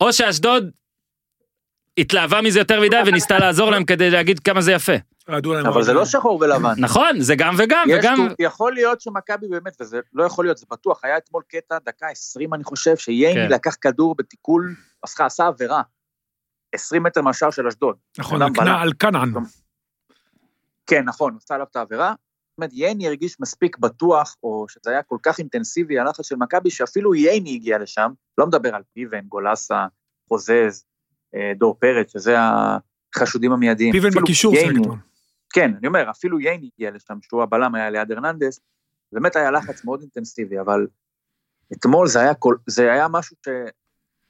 או 0.00 0.12
שאשדוד 0.12 0.70
התלהבה 1.98 2.40
מזה 2.40 2.58
יותר 2.58 2.80
מדי 2.80 3.00
וניסתה 3.06 3.38
לעזור 3.38 3.70
להם 3.70 3.84
כדי 3.84 4.10
להגיד 4.10 4.38
כמה 4.38 4.60
זה 4.60 4.72
יפה. 4.72 4.92
אבל 5.28 5.82
זה 5.82 5.92
לא. 5.92 6.04
שחור 6.04 6.38
ולבן. 6.40 6.74
נכון, 6.78 7.20
זה 7.20 7.34
גם 7.36 7.54
וגם, 7.58 7.86
יש 7.88 7.98
וגם... 7.98 8.28
יכול 8.38 8.72
להיות 8.72 9.00
שמכבי 9.00 9.48
באמת, 9.48 9.76
וזה 9.80 10.00
לא 10.12 10.24
יכול 10.24 10.44
להיות, 10.44 10.58
זה 10.58 10.66
בטוח, 10.70 11.04
היה 11.04 11.16
אתמול 11.16 11.42
קטע, 11.48 11.78
דקה 11.86 12.06
20 12.06 12.54
אני 12.54 12.64
חושב, 12.64 12.96
שייני 12.96 13.34
כן. 13.34 13.52
לקח 13.52 13.76
כדור 13.80 14.14
בתיקול, 14.18 14.74
עשה 15.02 15.46
עבירה. 15.46 15.82
20 16.74 17.02
מטר 17.02 17.22
מהשער 17.22 17.50
של 17.50 17.66
אשדוד. 17.66 17.96
נכון. 18.18 18.42
על- 18.42 18.50
כנען. 18.98 19.32
כן, 20.86 21.04
נכון, 21.04 21.36
עשה 21.36 21.54
עליו 21.54 21.66
את 21.70 21.76
העבירה. 21.76 22.14
זאת 22.50 22.58
אומרת, 22.58 22.70
ייני 22.72 23.06
הרגיש 23.06 23.40
מספיק 23.40 23.78
בטוח, 23.78 24.36
או 24.42 24.66
שזה 24.68 24.90
היה 24.90 25.02
כל 25.02 25.16
כך 25.22 25.38
אינטנסיבי, 25.38 25.98
הלחץ 25.98 26.26
של 26.28 26.36
מכבי, 26.36 26.70
שאפילו 26.70 27.14
ייני 27.14 27.54
הגיע 27.54 27.78
לשם, 27.78 28.10
לא 28.38 28.46
מדבר 28.46 28.74
על 28.74 28.82
פיבן, 28.92 29.20
גולסה, 29.20 29.86
חוזז, 30.28 30.84
אה, 31.34 31.52
דור 31.56 31.74
פרץ, 31.78 32.12
שזה 32.12 32.36
החשודים 33.16 33.52
המיידיים. 33.52 33.92
פיבן 33.92 34.10
בקישור 34.22 34.54
ייני- 34.54 34.80
אתמול. 34.82 34.98
כן, 35.52 35.70
אני 35.78 35.86
אומר, 35.86 36.10
אפילו 36.10 36.40
ייני 36.40 36.70
הגיע 36.74 36.90
לשם, 36.90 37.18
שהוא 37.22 37.42
הבלם 37.42 37.74
היה 37.74 37.90
ליד 37.90 38.12
הרננדס, 38.12 38.60
באמת 39.12 39.36
היה 39.36 39.50
לחץ 39.50 39.84
מאוד 39.84 40.00
אינטנסיבי, 40.00 40.60
אבל 40.60 40.86
אתמול 41.72 42.06
זה 42.08 42.20
היה, 42.20 42.34
כל, 42.34 42.56
זה 42.66 42.92
היה 42.92 43.08
משהו 43.08 43.36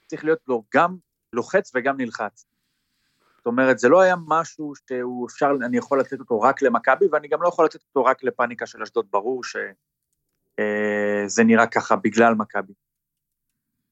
שצריך 0.07 0.25
להיות 0.25 0.39
לו 0.49 0.65
גם 0.75 0.97
לוחץ 1.35 1.73
וגם 1.75 1.97
נלחץ. 1.97 2.47
זאת 3.37 3.47
אומרת, 3.47 3.79
זה 3.79 3.89
לא 3.89 4.01
היה 4.01 4.15
משהו 4.29 4.73
שהוא 4.89 5.27
אפשר, 5.27 5.51
אני 5.65 5.77
יכול 5.77 6.01
לתת 6.01 6.21
אותו 6.21 6.41
רק 6.41 6.63
למכבי, 6.63 7.07
ואני 7.13 7.29
גם 7.29 7.43
לא 7.43 7.49
יכול 7.49 7.65
לתת 7.65 7.81
אותו 7.89 8.05
רק 8.05 8.25
לפאניקה 8.25 8.67
של 8.67 8.83
אשדוד, 8.83 9.07
ברור 9.11 9.43
שזה 9.45 11.45
נראה 11.45 11.67
ככה 11.67 11.97
בגלל 11.97 12.35
מכבי. 12.35 12.73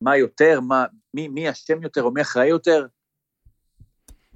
מה 0.00 0.16
יותר, 0.16 0.60
מה, 0.60 0.84
מי, 1.14 1.28
מי 1.28 1.50
אשם 1.50 1.82
יותר 1.82 2.02
או 2.02 2.10
מי 2.10 2.22
אחראי 2.22 2.46
יותר? 2.46 2.86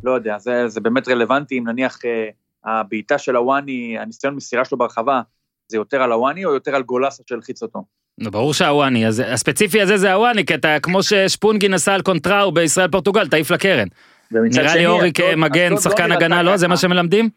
לא 0.02 0.10
יודע, 0.10 0.38
זה, 0.38 0.68
זה 0.68 0.80
באמת 0.80 1.08
רלוונטי 1.08 1.58
אם 1.58 1.68
נניח 1.68 2.04
אה, 2.04 2.28
הבעיטה 2.64 3.18
של 3.18 3.36
הוואני, 3.36 3.98
הניסיון 3.98 4.34
מסירה 4.34 4.64
שלו 4.64 4.78
ברחבה, 4.78 5.22
זה 5.68 5.76
יותר 5.76 6.02
על 6.02 6.12
הוואני 6.12 6.44
או 6.44 6.54
יותר 6.54 6.74
על 6.74 6.82
גולסה 6.82 7.22
שהלחיץ 7.26 7.62
אותו? 7.62 7.84
נו, 8.18 8.30
ברור 8.30 8.54
שהוואני, 8.54 9.06
אז 9.06 9.22
הספציפי 9.26 9.80
הזה 9.80 9.96
זה 9.96 10.12
הוואני, 10.12 10.46
כי 10.46 10.54
אתה 10.54 10.76
כמו 10.82 11.02
ששפונגין 11.02 11.74
עשה 11.74 11.94
על 11.94 12.02
קונטראו 12.02 12.52
בישראל 12.52 12.88
פורטוגל, 12.90 13.28
תעיף 13.28 13.50
לקרן. 13.50 13.88
נראה 14.30 14.50
שני, 14.68 14.78
לי 14.78 14.86
אורי 14.86 15.12
כמגן, 15.12 15.72
אשדוד 15.72 15.82
שחקן 15.92 16.12
הגנה, 16.12 16.42
לא? 16.42 16.56
זה 16.56 16.68
מה 16.68 16.76
שמלמדים? 16.76 17.28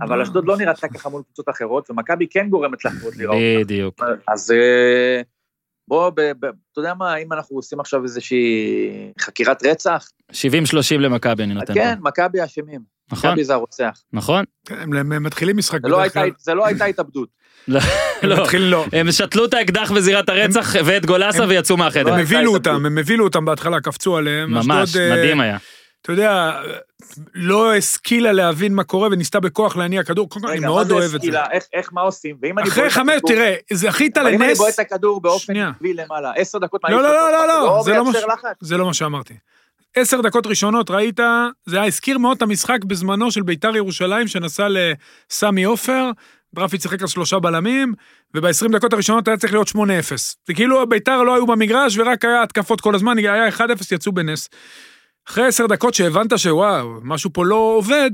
אבל 0.00 0.22
אשדוד 0.22 0.44
לא 0.46 0.56
נראתה 0.56 0.88
ככה 0.88 1.08
מול 1.08 1.22
קבוצות 1.22 1.48
אחרות, 1.48 1.90
ומכבי 1.90 2.26
כן 2.30 2.46
גורמת 2.50 2.84
לאחרות 2.84 3.16
לראות. 3.16 3.36
בדיוק. 3.60 4.00
אז 4.28 4.50
אה, 4.50 5.20
בוא, 5.88 6.10
ב- 6.10 6.20
ב- 6.20 6.44
אתה 6.72 6.80
יודע 6.80 6.94
מה, 6.94 7.16
אם 7.16 7.32
אנחנו 7.32 7.56
עושים 7.56 7.80
עכשיו 7.80 8.02
איזושהי 8.02 8.42
חקירת 9.20 9.66
רצח, 9.66 10.08
70-30 10.32 10.34
למכבי 10.98 11.42
אני 11.42 11.54
נותן 11.54 11.74
כן. 11.74 11.98
מכבי 12.00 12.44
אשמים. 12.44 12.80
נכון? 13.12 13.30
מכבי 13.30 13.44
זה 13.44 13.54
הרוצח. 13.54 14.02
נכון? 14.12 14.44
הם 14.70 15.22
מתחילים 15.22 15.56
משחק 15.56 15.80
זה 15.82 15.88
לא 15.88 15.96
בדרך 15.98 16.16
הייתה- 16.16 16.20
כלל. 16.20 16.38
זה 16.38 16.54
לא 16.54 16.66
הייתה 16.66 16.84
התאבדות. 16.84 17.28
לא. 17.68 17.80
הם 18.22 18.28
לא. 18.30 18.46
לא. 18.58 18.84
הם 18.92 19.12
שתלו 19.12 19.44
את 19.44 19.54
האקדח 19.54 19.90
בזירת 19.92 20.28
הרצח 20.28 20.74
ואת 20.84 21.06
גולסה 21.06 21.42
הם- 21.42 21.48
ויצאו 21.48 21.76
לא 21.76 21.82
הם 21.82 21.86
מהחדר. 21.86 22.14
הבהילו 22.14 22.22
התאבדות. 22.56 22.66
אותם, 22.74 22.86
הם 22.86 22.98
הבהילו 22.98 23.24
אותם 23.24 23.44
בהתחלה, 23.44 23.80
קפצו 23.80 24.16
עליהם. 24.16 24.50
ממש, 24.54 24.96
אה, 24.96 25.12
מדהים 25.12 25.40
היה. 25.40 25.56
אתה 26.02 26.12
יודע, 26.12 26.60
לא 27.34 27.74
השכילה 27.74 28.32
להבין 28.32 28.74
מה 28.74 28.84
קורה 28.84 29.08
וניסתה 29.12 29.40
בכוח 29.40 29.76
להניע 29.76 30.02
כדור, 30.04 30.28
קודם 30.30 30.42
כל 30.44 30.50
אני 30.50 30.58
רגע, 30.58 30.66
מאוד 30.66 30.82
מה 30.82 30.88
זה 30.88 30.94
אוהב 30.94 31.04
את 31.04 31.10
זה. 31.10 31.16
השכילה? 31.16 31.44
איך- 31.52 31.64
איך, 31.72 31.88
מה 31.92 32.00
עושים? 32.00 32.36
ואם 32.42 32.58
אני 32.58 32.68
אחרי 32.68 32.82
בועט 32.82 32.92
את 32.92 32.96
חמש, 32.96 33.20
תראה, 33.26 33.54
זכית 33.72 34.18
אבל 34.18 34.28
אם 34.34 34.42
אני 34.42 34.48
לנס, 34.48 34.58
בועט 34.58 34.74
את 34.74 34.78
הכדור 34.78 35.20
באופן. 35.20 35.56
עקבי 35.56 35.94
למעלה, 35.94 36.32
עשר 36.36 36.58
דקות 36.58 36.80
לא, 36.88 37.02
לא, 37.02 37.02
לא, 37.02 37.32
לא, 37.32 37.46
לא, 37.48 37.82
זה 37.84 37.92
לא 37.92 38.04
מה 38.04 38.10
לחץ. 38.12 38.56
זה 38.60 38.76
לא 38.76 38.86
מה 38.86 38.94
שאמרתי. 38.94 39.34
עשר 39.96 40.20
דקות 40.20 40.46
ראשונות 40.46 40.90
ראית, 40.90 41.20
זה 41.66 41.76
היה 41.76 41.86
הזכיר 41.86 42.18
מאוד 42.18 42.36
את 42.36 42.42
המשחק 42.42 42.84
בזמנו 42.84 43.30
של 43.30 43.42
ביתר 43.42 43.76
ירושלים 43.76 44.28
שנסע 44.28 44.66
לסמי 44.68 45.64
עופר, 45.64 46.10
דרפיץ 46.54 46.82
שיחק 46.82 47.02
על 47.02 47.08
שלושה 47.08 47.38
בלמים, 47.38 47.94
וב-20 48.34 48.72
דקות 48.72 48.92
הראשונות 48.92 49.28
היה 49.28 49.36
צריך 49.36 49.52
להיות 49.52 49.68
8-0. 49.68 49.72
זה 50.46 50.54
כאילו 50.54 50.86
ביתר 50.86 51.22
לא 51.22 51.34
היו 51.34 51.46
במגרש 51.46 51.98
ורק 51.98 52.24
היה 52.24 52.42
התקפות 52.42 52.80
כל 52.80 52.94
הזמן, 52.94 53.18
היה 53.18 53.48
1-0, 53.48 53.60
יצאו 53.92 54.12
בנס. 54.12 54.48
אחרי 55.28 55.46
עשר 55.46 55.66
דקות 55.66 55.94
שהבנת 55.94 56.38
שוואו, 56.38 57.00
משהו 57.02 57.30
פה 57.32 57.44
לא 57.44 57.54
עובד, 57.54 58.10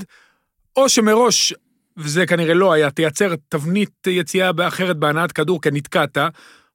או 0.77 0.89
שמראש, 0.89 1.55
וזה 1.97 2.27
כנראה 2.27 2.55
לא 2.55 2.73
היה, 2.73 2.91
תייצר 2.91 3.35
תבנית 3.49 4.07
יציאה 4.07 4.51
אחרת 4.69 4.97
בהנעת 4.97 5.33
כדור 5.33 5.63
כי 5.63 5.69
נתקעת, 5.73 6.19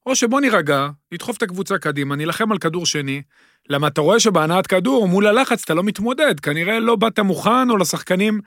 או 0.06 0.16
שבוא 0.16 0.40
נירגע, 0.40 0.88
נדחוף 1.12 1.36
את 1.36 1.42
הקבוצה 1.42 1.78
קדימה, 1.78 2.16
נילחם 2.16 2.52
על 2.52 2.58
כדור 2.58 2.86
שני. 2.86 3.22
למה 3.68 3.86
אתה 3.86 4.00
רואה 4.00 4.20
שבהנעת 4.20 4.66
כדור, 4.66 5.08
מול 5.08 5.26
הלחץ 5.26 5.62
אתה 5.64 5.74
לא 5.74 5.82
מתמודד, 5.82 6.40
כנראה 6.40 6.78
לא 6.78 6.96
באת 6.96 7.18
מוכן, 7.18 7.70
או 7.70 7.76
לשחקנים, 7.76 8.40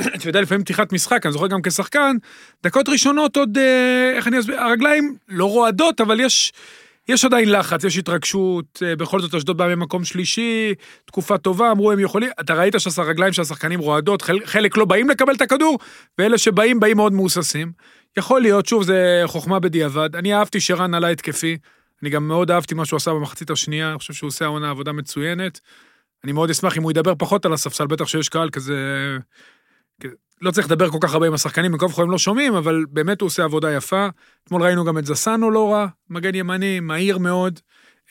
אתה 0.16 0.28
יודע, 0.28 0.40
לפעמים 0.40 0.64
פתיחת 0.64 0.92
משחק, 0.92 1.26
אני 1.26 1.32
זוכר 1.32 1.46
גם 1.46 1.62
כשחקן, 1.62 2.16
דקות 2.62 2.88
ראשונות 2.88 3.36
עוד, 3.36 3.58
אה, 3.58 4.12
איך 4.16 4.28
אני 4.28 4.40
אסביר, 4.40 4.60
הרגליים 4.60 5.16
לא 5.28 5.44
רועדות, 5.44 6.00
אבל 6.00 6.20
יש, 6.20 6.52
יש 7.08 7.24
עדיין 7.24 7.52
לחץ, 7.52 7.84
יש 7.84 7.98
התרגשות, 7.98 8.82
אה, 8.86 8.96
בכל 8.96 9.20
זאת 9.20 9.34
אשדוד 9.34 9.56
באה 9.56 9.76
ממקום 9.76 10.04
שלישי, 10.04 10.74
תקופה 11.04 11.38
טובה, 11.38 11.70
אמרו 11.70 11.92
הם 11.92 12.00
יכולים, 12.00 12.30
אתה 12.40 12.54
ראית 12.54 12.74
שהרגליים 12.78 13.32
של 13.32 13.42
השחקנים 13.42 13.80
רועדות, 13.80 14.22
חל, 14.22 14.38
חלק 14.44 14.76
לא 14.76 14.84
באים 14.84 15.10
לקבל 15.10 15.34
את 15.34 15.40
הכדור, 15.40 15.78
ואלה 16.18 16.38
שבאים, 16.38 16.80
באים 16.80 16.96
מאוד 16.96 17.12
מהוססים. 17.12 17.72
יכול 18.16 18.40
להיות, 18.40 18.66
שוב, 18.66 18.82
זה 18.82 19.22
חוכמה 19.26 19.60
בדיעבד. 19.60 20.16
אני 20.16 20.34
אהבתי 20.34 20.60
שרן 20.60 20.94
עלה 20.94 21.08
התקפי, 21.08 21.56
אני 22.02 22.10
גם 22.10 22.28
מאוד 22.28 22.50
אהבתי 22.50 22.74
מה 22.74 22.84
שהוא 22.84 22.96
עשה 22.96 23.10
במחצית 23.10 23.50
השנייה, 23.50 23.90
אני 23.90 23.98
חושב 23.98 24.12
שהוא 24.12 24.28
עושה 24.28 24.44
העונה 24.44 24.70
עבודה 24.70 24.92
מצוינת. 24.92 25.60
אני 26.24 26.32
מאוד 26.32 26.50
אשמח 26.50 26.78
אם 26.78 26.82
הוא 26.82 26.90
ידבר 26.90 27.14
פחות 27.18 27.46
על 27.46 27.52
הספסל, 27.52 27.86
בטח 27.86 28.06
שיש 28.06 28.28
קהל 28.28 28.50
כזה... 28.50 28.74
לא 30.42 30.50
צריך 30.50 30.66
לדבר 30.66 30.90
כל 30.90 30.98
כך 31.00 31.14
הרבה 31.14 31.26
עם 31.26 31.34
השחקנים, 31.34 31.74
וכה 31.74 32.02
הם 32.02 32.10
לא 32.10 32.18
שומעים, 32.18 32.54
אבל 32.54 32.84
באמת 32.90 33.20
הוא 33.20 33.26
עושה 33.26 33.44
עבודה 33.44 33.72
יפה. 33.72 34.08
אתמול 34.44 34.62
ראינו 34.62 34.84
גם 34.84 34.98
את 34.98 35.06
זסנו 35.06 35.50
לא 35.50 35.72
רע, 35.72 35.86
מגן 36.10 36.34
ימני, 36.34 36.80
מהיר 36.80 37.18
מאוד, 37.18 37.60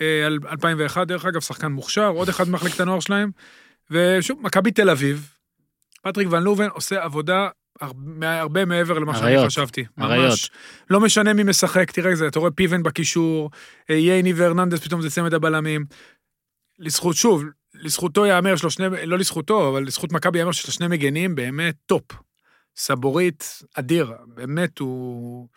אה, 0.02 0.26
על 0.26 0.40
2001 0.52 1.08
דרך 1.08 1.26
אגב, 1.26 1.42
שחקן 1.42 1.72
מוכשר, 1.72 2.08
עוד 2.08 2.30
אחד 2.30 2.50
ממחלקת 2.50 2.80
הנוער 2.80 3.00
שלהם. 3.00 3.32
ושוב, 3.92 4.40
מכבי 4.42 4.72
תל 4.72 4.90
אביב, 4.90 5.30
פטריק 6.04 6.28
ון 6.32 6.44
לוון 6.44 6.68
עושה 6.68 7.04
עבודה 7.04 7.48
הרבה, 7.82 8.40
הרבה 8.40 8.66
מעבר 8.66 9.00
למה 9.00 9.16
שאני 9.16 9.46
חשבתי. 9.46 9.86
אריות. 10.02 10.32
ממש. 10.32 10.52
לא 10.90 11.00
משנה 11.00 11.34
מי 11.34 11.44
משחק, 11.44 11.92
תראה 11.92 12.16
זה, 12.16 12.28
אתה 12.28 12.40
רואה 12.40 12.52
פיבן 12.52 12.84
בקישור, 12.84 13.50
אה, 13.90 13.96
ייני 13.96 14.34
והרננדס 14.34 14.80
פתאום 14.80 15.02
זה 15.02 15.10
צמד 15.10 15.34
הבלמים. 15.34 15.86
לזכות, 16.80 17.16
שוב, 17.16 17.44
לזכותו 17.84 18.26
ייאמר, 18.26 18.54
יש 18.54 18.64
לו 18.64 18.72
שני, 18.72 18.86
לא 19.06 19.18
לזכותו, 19.18 19.70
אבל 19.70 19.84
לזכות 19.84 20.12
מכבי 20.12 20.38
ייאמר 20.38 20.52
שיש 20.52 20.68
לו 20.68 20.74
שני 20.74 20.88
מגנים 20.88 21.36
באמת 21.36 21.76
טופ. 21.86 22.04
סבוריט, 22.78 23.62
אדיר, 23.76 24.12
באמת 24.28 24.80
הוא... 24.80 25.48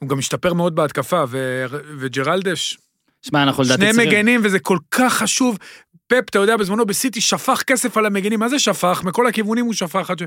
הוא 0.00 0.08
גם 0.08 0.18
השתפר 0.18 0.54
מאוד 0.54 0.74
בהתקפה, 0.74 1.24
ו... 1.28 1.64
וג'רלדס, 1.98 2.78
שמע, 3.22 3.42
אנחנו 3.42 3.62
לדעתי 3.62 3.82
שני 3.82 3.92
צריכים... 3.92 4.10
מגנים, 4.10 4.40
וזה 4.44 4.58
כל 4.58 4.78
כך 4.90 5.14
חשוב. 5.14 5.58
פפ, 6.06 6.24
אתה 6.30 6.38
יודע, 6.38 6.56
בזמנו 6.56 6.86
בסיטי 6.86 7.20
שפך 7.20 7.62
כסף 7.66 7.96
על 7.96 8.06
המגנים, 8.06 8.40
מה 8.40 8.48
זה 8.48 8.58
שפך? 8.58 9.02
מכל 9.04 9.26
הכיוונים 9.26 9.64
הוא 9.64 9.74
שפך. 9.74 10.10
ש... 10.18 10.22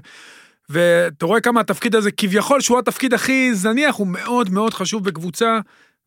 ואתה 0.70 1.26
רואה 1.26 1.42
כמה 1.42 1.60
התפקיד 1.60 1.96
הזה, 1.96 2.12
כביכול 2.12 2.62
שהוא 2.62 2.80
התפקיד 2.80 3.14
הכי 3.14 3.56
זניח, 3.56 3.96
הוא 3.96 4.08
מאוד 4.08 4.50
מאוד 4.50 4.74
חשוב 4.74 5.04
בקבוצה, 5.04 5.60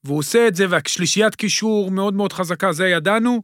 והוא 0.04 0.18
עושה 0.18 0.48
את 0.48 0.54
זה, 0.54 0.66
והשלישיית 0.68 1.34
קישור 1.34 1.90
מאוד 1.90 2.14
מאוד 2.14 2.32
חזקה, 2.32 2.72
זה 2.72 2.88
ידענו. 2.88 3.42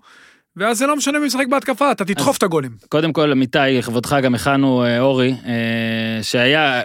ואז 0.56 0.78
זה 0.78 0.86
לא 0.86 0.96
משנה 0.96 1.18
מי 1.18 1.26
משחק 1.26 1.46
בהתקפה, 1.50 1.92
אתה 1.92 2.04
תדחוף 2.04 2.38
את 2.38 2.42
הגולים. 2.42 2.70
קודם 2.88 3.12
כל, 3.12 3.32
אמיתי, 3.32 3.58
לכבודך 3.78 4.16
גם 4.22 4.34
הכנו, 4.34 4.84
אה, 4.84 5.00
אורי, 5.00 5.34
אה, 5.46 6.22
שהיה 6.22 6.82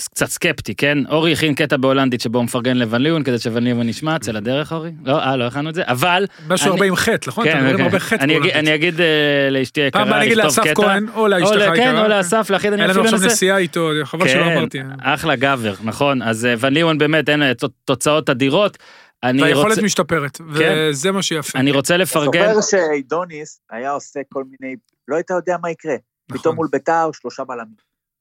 קצת 0.00 0.26
סקפטי, 0.26 0.74
כן? 0.74 0.98
אורי 1.10 1.32
הכין 1.32 1.54
קטע 1.54 1.76
בהולנדית 1.76 2.20
שבו 2.20 2.38
הוא 2.38 2.44
מפרגן 2.44 2.76
לבן 2.76 3.02
ליון 3.02 3.22
כדי 3.22 3.38
שוון 3.38 3.64
ליון 3.64 3.86
נשמע, 3.86 4.18
צא 4.18 4.32
לדרך 4.32 4.72
אורי? 4.72 4.90
לא, 5.04 5.20
אה, 5.22 5.36
לא 5.36 5.44
הכנו 5.44 5.70
את 5.70 5.74
זה, 5.74 5.82
אבל... 5.86 6.26
משהו 6.48 6.64
אני- 6.66 6.72
הרבה 6.72 6.86
עם 6.86 6.96
חטא, 6.96 7.28
נכון? 7.28 7.44
כן, 7.44 7.76
כן. 7.76 8.16
אני 8.20 8.36
אגיד-. 8.38 8.50
אני 8.52 8.74
אגיד 8.74 9.00
אה, 9.00 9.06
לאשתי 9.50 9.80
היקרה, 9.80 10.02
פעם 10.02 10.08
הבאה 10.08 10.20
נגיד 10.24 10.36
לכתוב 10.36 10.58
לאסף 10.58 10.62
קטע. 10.70 10.74
כהן, 10.82 11.06
או 11.14 11.28
לאשתך 11.28 11.56
היקרה. 11.56 11.76
כן, 11.76 11.96
או 11.98 12.08
לאסף, 12.08 12.50
לאחיד, 12.50 12.72
אני 12.72 12.82
היה 12.82 12.88
לנו 12.92 13.00
אפילו 13.02 13.16
עכשיו. 13.16 13.28
נסיעה 13.30 13.58
איתו, 13.58 13.90
חבל 14.04 14.28
שלא 14.28 14.44
כן, 14.44 14.56
אמרתי. 14.56 14.78
אחלה 15.02 15.36
גבר, 15.36 15.74
נכון. 15.84 16.22
אז 16.22 16.46
אה, 16.46 16.54
ון 16.58 16.72
ליון 16.74 16.98
באמת, 16.98 17.28
אין 17.28 17.42
תוצאות 17.84 18.30
אדירות. 18.30 18.78
אני 19.24 19.42
והיכולת 19.42 19.66
רוצה, 19.70 19.82
משתפרת, 19.82 20.36
כן. 20.36 20.44
וזה 20.90 21.12
מה 21.12 21.22
שיפה. 21.22 21.58
אני 21.58 21.72
רוצה 21.72 21.96
לפרגן, 21.96 22.54
זוכר 22.54 22.60
שאידוניס 22.60 23.60
היה 23.70 23.90
עושה 23.90 24.20
כל 24.32 24.44
מיני, 24.44 24.76
לא 25.08 25.16
היית 25.16 25.30
יודע 25.30 25.56
מה 25.62 25.70
יקרה. 25.70 25.94
נכון. 26.28 26.38
פתאום 26.40 26.56
מול 26.56 26.68
ביתר 26.72 27.10
שלושה 27.12 27.44
בלמים, 27.44 27.74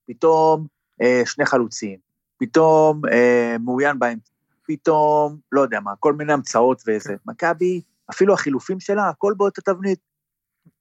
פתאום 0.07 0.67
אה, 1.01 1.21
שני 1.25 1.45
חלוצים, 1.45 1.97
פתאום 2.37 3.01
אה, 3.11 3.55
מאוין 3.65 3.99
באמצע, 3.99 4.31
פתאום, 4.67 5.37
לא 5.51 5.61
יודע 5.61 5.79
מה, 5.79 5.91
כל 5.99 6.13
מיני 6.13 6.33
המצאות 6.33 6.81
כן. 6.81 6.91
וזה. 6.95 7.15
מכבי, 7.25 7.81
אפילו 8.11 8.33
החילופים 8.33 8.79
שלה, 8.79 9.09
הכל 9.09 9.33
באותה 9.37 9.61
תבנית. 9.61 9.99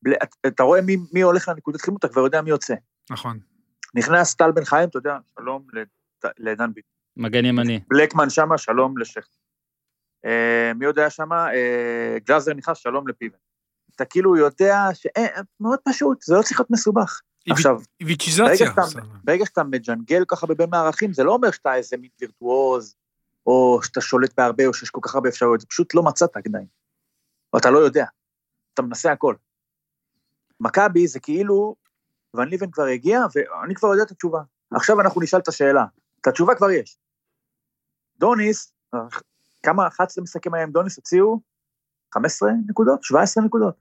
בלי- 0.03 0.17
אתה- 0.23 0.37
אתה 0.49 0.63
רואה 0.63 0.81
מי, 0.81 0.97
מי 1.13 1.21
הולך 1.21 1.49
לנקודת 1.49 1.81
חימום, 1.81 1.99
אתה 1.99 2.09
כבר 2.09 2.21
יודע 2.23 2.43
מי 2.43 2.51
יוצא. 2.51 2.75
נכון. 3.11 3.39
נכנס 3.95 4.35
טל 4.35 4.51
בן 4.53 4.65
חיים, 4.65 4.89
אתה 4.89 4.99
יודע, 4.99 5.17
שלום 5.39 5.67
לדן 6.39 6.73
ביטון. 6.73 6.91
מגן 7.17 7.45
ימני. 7.45 7.81
בלקמן 7.89 8.31
שמה, 8.31 8.59
שלום 8.59 8.99
לשכטר. 8.99 9.38
אה, 10.25 10.73
מי 10.75 10.85
יודע 10.85 11.11
שמה? 11.11 11.55
אה, 11.55 12.17
גלאזר 12.27 12.55
נכנס, 12.55 12.79
שלום 12.79 13.09
לפיבן. 13.09 13.37
אתה 13.97 14.05
כאילו 14.05 14.37
יודע 14.37 14.85
ש... 14.95 15.07
אה, 15.17 15.41
מאוד 15.61 15.79
פשוט, 15.85 16.23
זה 16.23 16.35
לא 16.35 16.43
צריך 16.43 16.61
להיות 16.61 16.71
מסובך. 16.71 17.21
עכשיו. 17.51 17.81
שאתה, 18.57 18.83
ברגע 19.25 19.47
שאתה 19.47 19.63
מג'נגל 19.63 20.25
ככה 20.29 20.47
בבין 20.47 20.71
מערכים, 20.71 21.13
זה 21.13 21.25
לא 21.25 21.33
אומר 21.33 21.51
שאתה 21.51 21.75
איזה 21.75 21.97
מין 21.97 22.11
וירטואוז, 22.21 22.95
או 23.47 23.81
שאתה 23.83 24.01
שולט 24.01 24.35
בהרבה, 24.37 24.67
או 24.67 24.75
שיש 24.75 24.91
כל 24.91 25.01
כך 25.03 25.15
הרבה 25.15 25.29
אפשרויות, 25.29 25.61
זה 25.61 25.67
פשוט 25.67 25.95
לא 25.95 26.03
מצאת 26.03 26.37
עדיין. 26.37 26.67
או 27.53 27.59
אתה 27.59 27.71
לא 27.71 27.79
יודע. 27.79 28.05
אתה 28.75 28.83
מנסה 28.83 29.13
הכל. 29.13 29.35
מכבי 30.61 31.07
זה 31.07 31.21
כאילו, 31.21 31.77
ון 32.35 32.49
ליבן 32.49 32.71
כבר 32.71 32.85
הגיע, 32.85 33.21
ואני 33.35 33.75
כבר 33.75 33.89
יודע 33.89 34.03
את 34.03 34.11
התשובה. 34.11 34.41
עכשיו 34.71 35.01
אנחנו 35.01 35.21
נשאל 35.21 35.41
את 35.41 35.49
השאלה. 35.49 35.85
את 36.21 36.27
התשובה 36.27 36.55
כבר 36.55 36.71
יש. 36.71 36.99
דוניס, 38.19 38.73
כמה 39.69 39.87
11 39.87 40.23
משחקים 40.23 40.55
היה 40.55 40.63
עם 40.63 40.71
דוניס 40.71 40.97
הוציאו? 40.97 41.41
15 42.15 42.51
נקודות? 42.69 43.03
17 43.03 43.45
נקודות? 43.45 43.75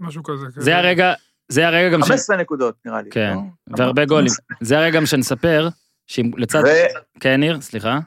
משהו 0.00 0.22
כזה. 0.22 0.46
כן. 0.54 0.60
זה 0.60 0.76
הרגע, 0.76 1.12
זה 1.48 1.66
הרגע 1.66 1.94
גם 1.94 2.02
ש... 2.02 2.08
15 2.08 2.36
נקודות 2.36 2.76
נראה 2.84 3.02
לי. 3.02 3.10
כן, 3.10 3.34
לא? 3.68 3.76
והרבה 3.78 4.04
גולים. 4.04 4.32
זה 4.60 4.78
הרגע 4.78 4.96
גם 4.96 5.06
שנספר, 5.06 5.68
שאם 6.06 6.30
לצד... 6.36 6.58
ו- 6.58 7.20
כן, 7.20 7.40
ניר, 7.40 7.60
סליחה. 7.60 7.98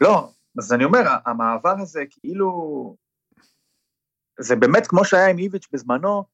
לא, 0.00 0.30
אז 0.58 0.72
אני 0.72 0.84
אומר, 0.84 1.00
המעבר 1.26 1.74
הזה 1.80 2.02
כאילו... 2.10 2.96
זה 4.40 4.56
באמת 4.56 4.86
כמו 4.86 5.04
שהיה 5.04 5.26
עם 5.26 5.38
איביץ' 5.38 5.68
בזמנו, 5.72 6.24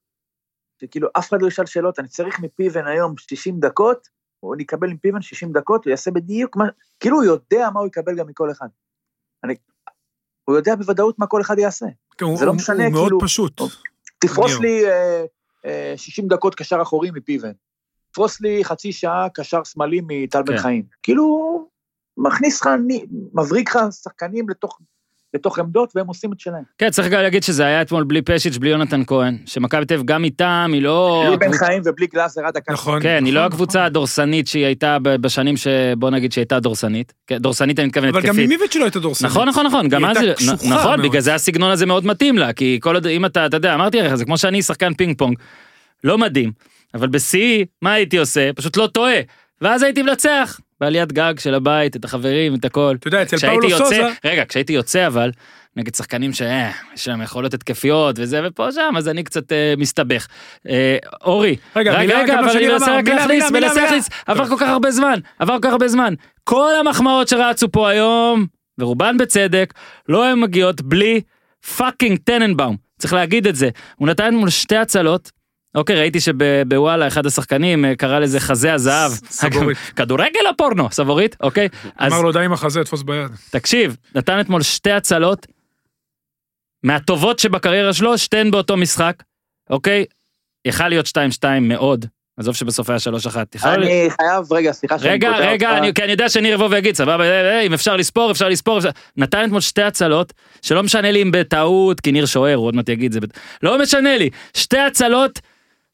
שכאילו 0.81 1.09
אף 1.19 1.29
אחד 1.29 1.43
לא 1.43 1.47
ישאל 1.47 1.67
שאלות, 1.67 1.99
אני 1.99 2.09
צריך 2.09 2.41
מפיבן 2.41 2.87
היום 2.87 3.19
60 3.19 3.61
דקות, 3.61 4.09
או 4.43 4.55
אני 4.55 4.63
אקבל 4.63 4.91
עם 4.91 4.97
פיבן 4.97 5.23
60 5.23 5.53
דקות, 5.53 5.85
הוא 5.85 5.91
יעשה 5.91 6.11
בדיוק 6.11 6.57
מה... 6.57 6.65
כאילו 7.01 7.17
הוא 7.17 7.25
יודע 7.25 7.69
מה 7.75 7.81
הוא 7.81 7.87
יקבל 7.87 8.17
גם 8.17 8.27
מכל 8.27 8.51
אחד. 8.51 8.69
אני... 9.45 9.55
הוא 10.45 10.57
יודע 10.57 10.75
בוודאות 10.77 11.19
מה 11.19 11.27
כל 11.27 11.41
אחד 11.41 11.59
יעשה. 11.59 11.87
כן, 12.19 12.25
הוא- 12.25 12.39
זה 12.39 12.45
לא 12.45 12.51
הוא- 12.51 12.57
משנה, 12.57 12.85
הוא 12.85 12.93
מאוד 12.93 13.05
כאילו- 13.05 13.21
פשוט. 13.21 13.61
תפרוס. 14.19 14.61
לי 14.61 14.89
אה, 14.89 15.25
אה, 15.67 15.95
60 15.97 16.29
דקות 16.29 16.55
קשר 16.55 16.83
אחורי 16.83 17.11
מפיבן. 17.15 17.53
תפרוס 18.13 18.41
לי 18.41 18.65
חצי 18.65 18.93
שעה 18.93 19.27
קשר 19.35 19.65
שמאלי 19.65 20.01
מטל 20.07 20.43
בן 20.43 20.57
כן. 20.57 20.63
חיים. 20.63 20.83
כאילו, 21.03 21.69
מכניס 22.17 22.61
לך, 22.61 22.69
מבריק 23.35 23.69
לך 23.77 23.79
שחקנים 24.03 24.49
לתוך, 24.49 24.81
לתוך 25.35 25.59
עמדות, 25.59 25.93
והם 25.97 26.07
עושים 26.07 26.33
את 26.33 26.41
שלהם. 26.41 26.63
כן, 26.79 26.91
צריך 26.91 27.09
גם 27.09 27.23
להגיד 27.23 27.43
שזה 27.43 27.65
היה 27.67 27.83
אתמול 27.83 28.05
בלי 28.05 28.23
פשיץ', 28.23 28.57
בלי 28.57 28.71
יונתן 28.71 29.03
כהן, 29.07 29.37
שמכבי 29.47 29.85
תל 29.85 29.95
אביב 29.95 30.07
גם 30.07 30.25
איתם, 30.25 30.71
היא 30.75 30.83
לא... 30.83 31.25
בלי 31.27 31.37
בן 31.37 31.53
חיים 31.53 31.83
ובלי 31.85 32.07
גלאזר 32.15 32.41
עד 32.47 32.55
דקה. 32.55 32.73
נכון. 32.73 33.03
כן, 33.03 33.25
היא 33.25 33.33
לא 33.33 33.41
נכון, 33.41 33.53
הקבוצה 33.53 33.79
נכון. 33.79 33.87
הדורסנית 33.87 34.47
שהיא 34.49 34.65
הייתה 34.67 34.97
בשנים 35.03 35.55
שבוא 35.57 36.11
נגיד 36.11 36.33
שהיא 36.33 36.43
הייתה 36.43 36.61
דורסנית. 36.61 37.13
כן, 37.27 37.39
דורסנית 37.39 37.79
אני 37.79 37.87
מתכוון 37.89 38.09
אבל 38.09 38.21
גם 38.21 38.27
התקפית. 38.29 38.45
עם 38.45 38.53
איביץ' 38.53 38.77
לא 38.77 38.85
הייתה 38.85 39.01
דורסנית. 39.01 39.31
נכון, 39.33 39.49
נכון, 39.49 39.67
נכון, 39.67 39.89
גם 39.89 40.05
היא 40.05 40.19
הייתה 40.19 40.33
נ- 40.33 40.35
קשוחה 40.35 40.55
נכון, 40.55 41.01
מאוד. 41.01 41.03
בגלל 41.03 41.21
זה 41.21 41.35
הסגנון 41.35 41.71
הזה 41.71 41.87
מאוד 41.87 42.07
מתאים 42.07 42.39
לה, 42.39 42.53
כי 42.53 42.79
כל 42.83 42.95
עוד, 42.95 43.07
אם 43.07 43.25
אתה, 43.27 43.47
אתה 43.47 43.57
יודע, 43.57 43.75
אמרתי 43.75 44.01
לך, 44.03 44.15
זה 44.15 44.25
כמו 44.25 44.39
שאני 44.39 44.63
שחקן 44.63 44.95
פינג 44.95 45.19
פונג, 45.19 45.37
לא 46.05 46.19
מדהים, 46.19 46.53
אבל 46.95 47.09
בשיא, 47.09 47.65
מה 47.83 47.93
הייתי 47.93 48.17
עושה? 48.19 48.51
פשוט 48.57 48.77
לא 48.77 48.87
טועה, 48.87 49.15
ואז 49.61 49.83
הייתי 49.83 50.03
מנצח, 50.03 50.61
בעליית 50.83 51.13
גג 51.13 51.35
של 51.39 51.55
הבית, 51.55 51.97
את 51.97 52.05
החברים, 52.05 52.55
את 52.55 52.65
הכל. 52.65 52.97
אתה 52.99 53.09
יודע, 53.09 53.23
אצל 53.23 53.37
פאולו 53.37 53.69
יוצא, 53.69 53.85
סוזה, 53.85 54.09
רגע, 54.25 54.45
כשהייתי 54.49 54.73
יוצא 54.73 55.07
אבל, 55.07 55.31
נגד 55.77 55.95
שחקנים 55.95 56.33
שיש 56.33 57.09
להם 57.09 57.23
יכולות 57.23 57.55
התקפיות 57.55 58.19
וזה 58.19 58.41
ופה 58.45 58.73
שם, 58.73 58.95
אז 58.97 59.09
אני 59.09 59.23
קצת 59.25 59.53
אה, 59.53 59.75
מסתבך. 59.77 60.27
אה, 60.69 60.97
אורי, 61.25 61.57
רגע, 61.77 61.99
מילה 61.99 62.23
רגע, 62.23 62.41
אבל 62.41 62.57
אני 62.57 62.69
מנסה 62.69 62.97
רק 62.97 63.09
להכניס, 63.09 63.51
מנסה. 63.51 63.83
להכניס, 63.83 64.09
עבר. 64.27 64.47
כל 64.49 64.57
כך 64.59 64.69
הרבה 64.69 64.91
זמן, 64.91 65.19
עבר 65.39 65.55
כל 65.55 65.69
כך 65.69 65.73
הרבה 65.73 65.89
זמן. 65.89 66.15
כל 66.45 66.73
המחמאות 66.81 67.29
שרצו 67.29 67.73
פה 67.73 67.89
היום, 67.91 68.47
ורובן 68.79 69.17
בצדק, 69.17 69.75
לא 70.09 70.27
הן 70.27 70.41
מגיעות 70.41 70.81
בלי 70.81 71.21
fucking 71.77 72.19
טננבאום. 72.25 72.77
צריך 72.99 73.13
להגיד 73.13 73.47
את 73.47 73.57
זה. 73.57 73.69
הוא 73.97 74.09
נתן 74.09 74.35
מול 74.35 74.51
שתי 74.51 74.77
הצלות. 74.77 75.42
אוקיי, 75.75 75.97
ראיתי 75.97 76.21
שבוואלה 76.21 77.07
אחד 77.07 77.27
השחקנים 77.27 77.85
אה, 77.85 77.97
קרא 77.97 78.19
לזה 78.19 78.41
חזה 78.41 78.75
הזהב. 78.75 79.13
סבוריט. 79.13 79.79
כדורגל 79.97 80.41
או 80.47 80.57
פורנו? 80.57 80.89
סבוריט? 80.91 81.37
אוקיי. 81.41 81.69
אמר 82.03 82.21
לו 82.23 82.33
די 82.33 82.45
עם 82.45 82.53
החזה, 82.53 82.85
תפוס 82.85 83.03
ביד. 83.03 83.31
תקשיב, 83.51 83.97
נתן 84.15 84.41
אתמול 84.41 84.63
שתי 84.63 84.91
הצלות, 84.91 85.47
מהטובות 86.83 87.39
שבקריירה 87.39 87.93
שלו, 87.93 88.19
שתיהן 88.19 88.51
באותו 88.51 88.77
משחק, 88.77 89.23
אוקיי? 89.71 90.05
יכל 90.65 90.89
להיות 90.89 91.07
2-2 91.07 91.11
מאוד, 91.61 92.07
עזוב 92.37 92.55
שבסוף 92.55 92.91
היה 92.91 92.99
3-1. 92.99 93.03
יכל 93.55 93.77
להיות- 93.77 93.91
אני 93.91 94.11
חייב, 94.11 94.53
רגע, 94.53 94.73
סליחה 94.73 94.99
שאני 94.99 95.11
רגע, 95.11 95.29
קוטע 95.33 95.41
רגע, 95.51 95.71
אותך. 95.71 95.79
אני, 95.83 95.95
כי 95.95 96.03
אני 96.03 96.13
יודע 96.13 96.29
שניר 96.29 96.55
יבוא 96.55 96.69
ויגיד, 96.71 96.95
סבבה, 96.97 97.25
אה, 97.25 97.51
אה, 97.51 97.61
אם 97.61 97.73
אפשר 97.75 97.97
לספור, 97.97 98.31
אפשר 98.31 98.49
לספור. 98.49 98.79
נתן 99.17 99.45
אתמול 99.45 99.61
שתי 99.61 99.83
הצלות, 99.83 100.33
שלא 100.63 100.83
משנה 100.83 101.11
לי 101.11 101.23
אם 101.23 101.31
בטעות, 101.33 102.01
כי 102.01 102.13
ניר 102.13 102.27
שוער, 102.27 102.55
הוא 102.55 102.67
עוד 102.67 102.77
מעט 102.77 102.89
יגיד 102.89 103.13
זה, 103.13 103.21
לא 103.63 103.79
משנה 103.83 104.17
לי, 104.19 104.31
שתי 104.57 104.79
הצלות 104.79 105.41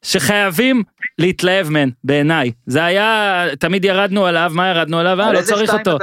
שחייבים 0.01 0.83
להתלהב 1.17 1.69
מהן, 1.69 1.91
בעיניי. 2.03 2.51
זה 2.65 2.85
היה, 2.85 3.45
תמיד 3.59 3.85
ירדנו 3.85 4.25
עליו, 4.25 4.51
מה 4.53 4.69
ירדנו 4.69 4.99
עליו? 4.99 5.21
אה, 5.21 5.33
לא 5.33 5.41
צריך 5.41 5.73
אותו. 5.73 5.97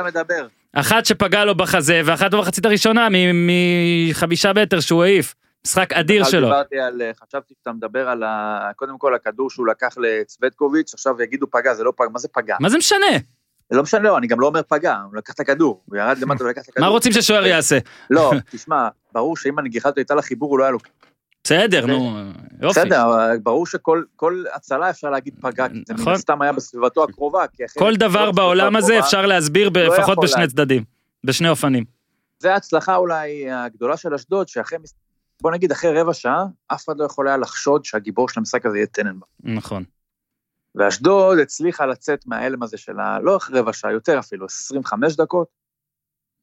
אחת 0.72 1.06
שפגעה 1.06 1.44
לו 1.44 1.54
בחזה, 1.54 2.00
ואחת 2.04 2.34
במחצית 2.34 2.66
הראשונה 2.66 3.08
מחמישה 4.10 4.52
מטר 4.52 4.80
שהוא 4.80 5.04
העיף. 5.04 5.34
משחק 5.66 5.92
אדיר 5.92 6.24
שלו. 6.24 6.46
דיברתי 6.46 6.78
על, 6.78 7.02
אה, 7.02 7.10
חשבתי 7.26 7.54
שאתה 7.58 7.72
מדבר 7.72 8.08
על, 8.08 8.22
ה... 8.22 8.70
קודם 8.76 8.98
כל 8.98 9.14
הכדור 9.14 9.50
שהוא 9.50 9.66
לקח 9.66 9.94
לצוותקוביץ', 9.98 10.94
עכשיו 10.94 11.22
יגידו 11.22 11.46
פגע, 11.50 11.74
זה 11.74 11.84
לא 11.84 11.92
פגע, 11.96 12.08
מה 12.08 12.18
זה 12.18 12.28
פגע? 12.28 12.56
מה 12.60 12.68
זה 12.68 12.78
משנה? 12.78 13.06
זה 13.70 13.76
לא 13.76 13.82
משנה, 13.82 14.02
לא, 14.02 14.18
אני 14.18 14.26
גם 14.26 14.40
לא 14.40 14.46
אומר 14.46 14.60
פגע, 14.68 14.96
הוא 15.10 15.16
לקח 15.16 15.34
את 15.34 15.40
הכדור, 15.40 15.82
הוא 15.86 15.96
ירד 15.96 16.18
למטה 16.18 16.44
ולקח 16.44 16.62
את 16.62 16.68
הכדור. 16.68 16.86
מה 16.86 16.92
רוצים 16.92 17.12
ששוער 17.12 17.46
יעשה? 17.46 17.78
לא, 18.10 18.32
תשמע, 18.50 18.88
ברור 19.12 19.36
שאם 19.36 19.58
הנגיחה 19.58 19.88
הזאת 19.88 19.98
הייתה 19.98 20.14
לחיבור, 20.14 20.50
הוא 20.50 20.58
לא 20.58 20.64
היה 20.64 20.70
לו... 20.70 20.78
בסדר, 21.46 21.86
נו, 21.86 22.18
יופי. 22.62 22.80
בסדר, 22.80 23.06
ברור 23.42 23.66
שכל 23.66 24.02
כל 24.16 24.44
הצלה 24.54 24.90
אפשר 24.90 25.10
להגיד 25.10 25.34
פגע, 25.40 25.68
כי 25.68 25.82
זה 25.86 25.94
מן 25.94 26.00
נכון. 26.00 26.12
הסתם 26.12 26.42
היה 26.42 26.52
בסביבתו 26.52 27.04
הקרובה. 27.04 27.44
כל 27.78 27.96
דבר 27.96 28.24
לא 28.24 28.32
בעולם 28.32 28.76
הזה 28.76 28.98
אפשר 28.98 29.26
להסביר 29.26 29.70
לא 29.74 29.82
לפחות 29.82 30.18
בשני 30.22 30.46
צדדים. 30.46 30.84
בשני 31.24 31.48
אופנים. 31.48 31.84
זה 32.38 32.52
ההצלחה 32.52 32.96
אולי 32.96 33.50
הגדולה 33.50 33.96
של 33.96 34.14
אשדוד, 34.14 34.48
שאחרי, 34.48 34.78
בוא 35.42 35.50
נגיד 35.50 35.72
אחרי 35.72 36.00
רבע 36.00 36.14
שעה, 36.14 36.44
אף 36.68 36.84
אחד 36.84 36.96
לא 36.96 37.04
יכול 37.04 37.28
היה 37.28 37.36
לחשוד 37.36 37.84
שהגיבור 37.84 38.28
של 38.28 38.40
המשחק 38.40 38.66
הזה 38.66 38.76
יהיה 38.76 38.86
טננבאום. 38.86 39.30
נכון. 39.40 39.84
ואשדוד 40.74 41.38
הצליחה 41.38 41.86
לצאת 41.86 42.26
מההלם 42.26 42.62
הזה 42.62 42.78
של 42.78 43.00
ה... 43.00 43.18
לא 43.20 43.36
אחרי 43.36 43.60
רבע 43.60 43.72
שעה, 43.72 43.92
יותר 43.92 44.18
אפילו, 44.18 44.46
25 44.46 45.16
דקות, 45.16 45.48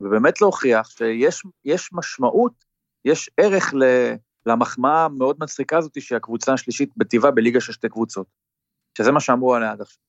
ובאמת 0.01 0.41
להוכיח 0.41 0.89
שיש 0.89 1.43
יש 1.65 1.89
משמעות, 1.93 2.53
יש 3.05 3.29
ערך 3.37 3.73
ל, 3.73 3.83
למחמאה 4.45 5.05
המאוד 5.05 5.37
מצחיקה 5.39 5.77
הזאת, 5.77 6.01
שהיא 6.01 6.17
הקבוצה 6.17 6.53
השלישית 6.53 6.89
בטבעה 6.97 7.31
בליגה 7.31 7.61
של 7.61 7.73
שתי 7.73 7.89
קבוצות, 7.89 8.27
שזה 8.97 9.11
מה 9.11 9.19
שאמרו 9.19 9.55
עליה 9.55 9.71
עד 9.71 9.81
עכשיו. 9.81 10.03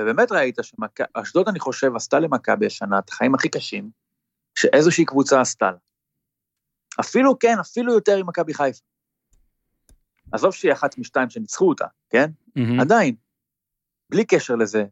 ובאמת 0.00 0.32
ראית 0.32 0.56
שאשדוד, 0.62 1.48
אני 1.48 1.60
חושב, 1.60 1.96
עשתה 1.96 2.18
למכבי 2.18 2.66
השנה 2.66 2.98
את 2.98 3.08
החיים 3.08 3.34
הכי 3.34 3.48
קשים, 3.48 3.90
שאיזושהי 4.58 5.04
קבוצה 5.04 5.40
עשתה 5.40 5.70
לה. 5.70 5.78
אפילו, 7.00 7.38
כן, 7.38 7.58
אפילו 7.60 7.92
יותר 7.92 8.16
עם 8.16 8.26
מכבי 8.26 8.54
חיפה. 8.54 8.84
עזוב 10.32 10.52
שהיא 10.52 10.72
אחת 10.72 10.98
משתיים 10.98 11.30
שניצחו 11.30 11.68
אותה, 11.68 11.86
כן? 12.10 12.30
מהמם. 12.56 12.80
עדיין, 12.80 13.14
בלי 14.10 14.24
קשר 14.24 14.54
לזה, 14.54 14.84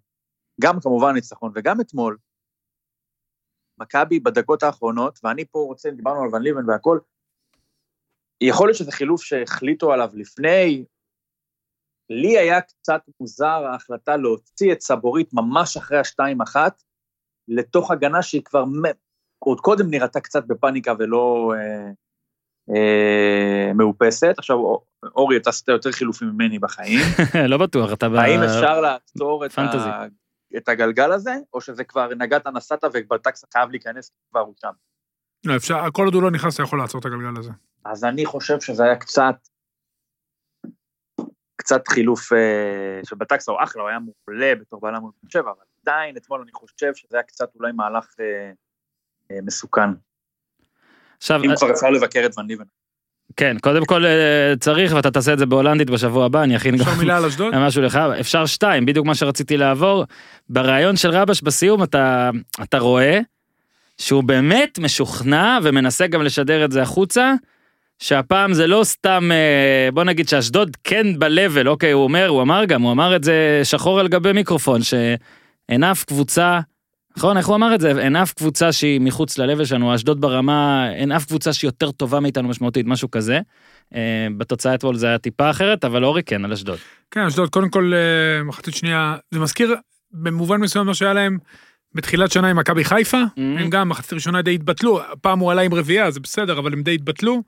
גם 0.60 0.80
כמובן 0.80 1.14
ניצחון 1.14 1.52
וגם 1.54 1.80
אתמול, 1.80 2.18
מכבי 3.78 4.20
בדקות 4.20 4.62
האחרונות, 4.62 5.20
ואני 5.22 5.44
פה 5.44 5.58
רוצה, 5.58 5.90
דיברנו 5.90 6.22
על 6.22 6.34
ון 6.34 6.42
ליבן 6.42 6.70
והכל, 6.70 6.98
יכול 8.40 8.68
להיות 8.68 8.78
שזה 8.78 8.92
חילוף 8.92 9.22
שהחליטו 9.22 9.92
עליו 9.92 10.10
לפני, 10.14 10.84
לי 12.10 12.38
היה 12.38 12.60
קצת 12.60 13.00
מוזר 13.20 13.46
ההחלטה 13.46 14.16
להוציא 14.16 14.72
את 14.72 14.80
סבורית 14.80 15.30
ממש 15.32 15.76
אחרי 15.76 15.98
השתיים 15.98 16.40
אחת, 16.40 16.82
לתוך 17.48 17.90
הגנה 17.90 18.22
שהיא 18.22 18.42
כבר 18.44 18.64
עוד 19.38 19.60
קודם 19.60 19.90
נראתה 19.90 20.20
קצת 20.20 20.44
בפאניקה 20.46 20.92
ולא 20.98 21.52
אה, 21.56 21.90
אה, 22.74 23.72
מאופסת. 23.74 24.34
עכשיו, 24.38 24.56
אורי, 25.16 25.36
אתה 25.36 25.50
עשית 25.50 25.68
יותר 25.68 25.92
חילופים 25.92 26.28
ממני 26.28 26.58
בחיים. 26.58 27.00
לא 27.50 27.58
בטוח, 27.58 27.92
אתה 27.92 28.08
ב... 28.08 28.14
האם 28.14 28.40
אפשר 28.42 28.80
לעצור 28.80 29.46
את. 29.46 29.58
ה... 29.58 30.06
את 30.56 30.68
הגלגל 30.68 31.12
הזה, 31.12 31.34
או 31.54 31.60
שזה 31.60 31.84
כבר 31.84 32.08
נגעת 32.14 32.46
נסעת 32.46 32.84
ובלטקס 32.92 33.44
חייב 33.52 33.70
להיכנס 33.70 34.12
כבר 34.30 34.40
הוא 34.40 34.54
שם? 34.60 34.72
לא, 35.44 35.56
אפשר, 35.56 35.80
כל 35.92 36.04
עוד 36.04 36.14
הוא 36.14 36.22
לא 36.22 36.30
נכנס, 36.30 36.54
אתה 36.54 36.62
יכול 36.62 36.78
לעצור 36.78 37.00
את 37.00 37.06
הגלגל 37.06 37.38
הזה. 37.38 37.50
אז 37.84 38.04
אני 38.04 38.26
חושב 38.26 38.60
שזה 38.60 38.84
היה 38.84 38.96
קצת, 38.96 39.34
קצת 41.56 41.88
חילוף 41.88 42.32
אה, 42.32 43.00
שבטקס 43.04 43.48
הוא 43.48 43.58
אחלה, 43.62 43.82
הוא 43.82 43.88
היה 43.88 43.98
מעולה 43.98 44.54
בתור 44.54 44.80
בעלה 44.80 45.00
מול 45.00 45.10
באר 45.22 45.30
שבע, 45.30 45.50
אבל 45.50 45.64
עדיין 45.82 46.16
אתמול 46.16 46.40
אני 46.40 46.52
חושב 46.52 46.94
שזה 46.94 47.16
היה 47.16 47.22
קצת 47.22 47.48
אולי 47.54 47.72
מהלך 47.72 48.06
אה, 48.20 48.50
אה, 49.30 49.42
מסוכן. 49.42 49.90
עכשיו, 51.16 51.44
אם 51.44 51.56
כבר 51.56 51.70
אפשר 51.70 51.90
לבקר 51.90 52.26
את 52.26 52.38
ון 52.38 52.46
ליבן. 52.46 52.64
כן, 53.36 53.56
קודם 53.62 53.84
כל 53.84 54.04
אה, 54.06 54.54
צריך, 54.60 54.92
ואתה 54.94 55.10
תעשה 55.10 55.32
את 55.32 55.38
זה 55.38 55.46
בהולנדית 55.46 55.90
בשבוע 55.90 56.26
הבא, 56.26 56.42
אני 56.42 56.56
אכין 56.56 56.76
גם 56.76 56.80
אפשר 56.80 56.98
מילה 56.98 57.16
על 57.16 57.24
אשדוד? 57.24 57.54
משהו 57.66 57.82
לך, 57.82 57.96
אפשר 58.20 58.46
שתיים, 58.46 58.86
בדיוק 58.86 59.06
מה 59.06 59.14
שרציתי 59.14 59.56
לעבור. 59.56 60.04
בריאיון 60.48 60.96
של 60.96 61.10
רבש 61.10 61.42
בסיום 61.42 61.82
אתה, 61.82 62.30
אתה 62.62 62.78
רואה 62.78 63.20
שהוא 63.98 64.24
באמת 64.24 64.78
משוכנע 64.78 65.58
ומנסה 65.62 66.06
גם 66.06 66.22
לשדר 66.22 66.64
את 66.64 66.72
זה 66.72 66.82
החוצה, 66.82 67.34
שהפעם 67.98 68.52
זה 68.52 68.66
לא 68.66 68.84
סתם, 68.84 69.30
אה, 69.32 69.88
בוא 69.92 70.04
נגיד 70.04 70.28
שאשדוד 70.28 70.76
כן 70.84 71.18
ב-level, 71.18 71.66
אוקיי, 71.66 71.92
הוא 71.92 72.04
אומר, 72.04 72.28
הוא 72.28 72.42
אמר 72.42 72.64
גם, 72.64 72.82
הוא 72.82 72.92
אמר 72.92 73.16
את 73.16 73.24
זה 73.24 73.60
שחור 73.64 74.00
על 74.00 74.08
גבי 74.08 74.32
מיקרופון, 74.32 74.80
שאין 74.82 75.84
אף 75.84 76.04
קבוצה, 76.04 76.60
נכון, 77.16 77.36
איך 77.36 77.46
הוא 77.46 77.56
אמר 77.56 77.74
את 77.74 77.80
זה? 77.80 78.00
אין 78.00 78.16
אף 78.16 78.32
קבוצה 78.32 78.72
שהיא 78.72 79.00
מחוץ 79.00 79.38
ל-level 79.38 79.64
שלנו, 79.64 79.94
אשדוד 79.94 80.20
ברמה, 80.20 80.88
אין 80.92 81.12
אף 81.12 81.24
קבוצה 81.24 81.52
שהיא 81.52 81.68
יותר 81.68 81.90
טובה 81.90 82.20
מאיתנו 82.20 82.48
משמעותית, 82.48 82.86
משהו 82.86 83.10
כזה. 83.10 83.40
אה, 83.94 84.26
בתוצאה 84.36 84.74
אתמול 84.74 84.96
זה 84.96 85.06
היה 85.06 85.18
טיפה 85.18 85.50
אחרת, 85.50 85.84
אבל 85.84 86.04
אורי 86.04 86.22
כן, 86.22 86.44
על 86.44 86.52
אשדוד. 86.52 86.78
כן, 87.10 87.20
אשדוד, 87.20 87.48
קודם 87.48 87.68
כל, 87.68 87.92
אה, 87.94 88.44
מחצית 88.44 88.74
שנייה, 88.74 89.16
זה 89.30 89.40
מזכיר 89.40 89.74
במובן 90.12 90.60
מסוים 90.60 90.86
מה 90.86 90.94
שהיה 90.94 91.12
להם 91.12 91.38
בתחילת 91.94 92.32
שנה 92.32 92.50
עם 92.50 92.58
מכבי 92.58 92.84
חיפה, 92.84 93.22
הם 93.36 93.70
גם 93.70 93.88
מחצית 93.88 94.12
ראשונה 94.12 94.42
די 94.42 94.54
התבטלו, 94.54 95.00
הפעם 95.12 95.38
הוא 95.38 95.52
עלה 95.52 95.62
עם 95.62 95.74
רביעייה, 95.74 96.10
זה 96.10 96.20
בסדר, 96.20 96.58
אבל 96.58 96.72
הם 96.72 96.82
די 96.82 96.94
התבטלו. 96.94 97.42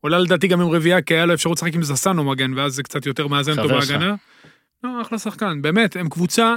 הוא 0.00 0.08
עלה 0.08 0.18
לדעתי 0.18 0.48
גם 0.48 0.60
עם 0.60 0.68
רביעייה, 0.68 1.02
כי 1.02 1.14
היה 1.14 1.26
לו 1.26 1.34
אפשרות 1.34 1.58
לשחק 1.58 1.74
עם 1.74 1.82
זסנו 1.82 2.24
מגן, 2.24 2.54
ואז 2.58 2.74
זה 2.74 2.82
קצת 2.82 3.06
יותר 3.06 3.26
מאזן 3.26 3.58
אותו 3.58 3.82
שלך. 3.82 3.90
בהגנה. 3.90 4.14
לא, 4.84 5.02
אחלה 5.02 5.18
שחקן, 5.18 5.62
באמת, 5.62 5.96
הם 5.96 6.08
קבוצה 6.08 6.56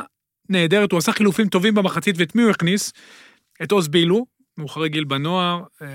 נהדרת, 0.50 0.92
הוא 0.92 0.98
עשה 0.98 1.12
חילופים 1.12 1.48
טובים 1.48 1.76
במחצית, 1.76 2.16
ואת 2.20 2.36
מי 2.36 2.42
הוא 2.42 2.52
הכניס? 2.52 2.94
את 3.64 3.72
עוז 3.72 3.88
בילו, 3.88 4.26
מאוחרי 4.58 4.90
גיל 4.90 5.04
בנוער, 5.04 5.64
אה, 5.82 5.88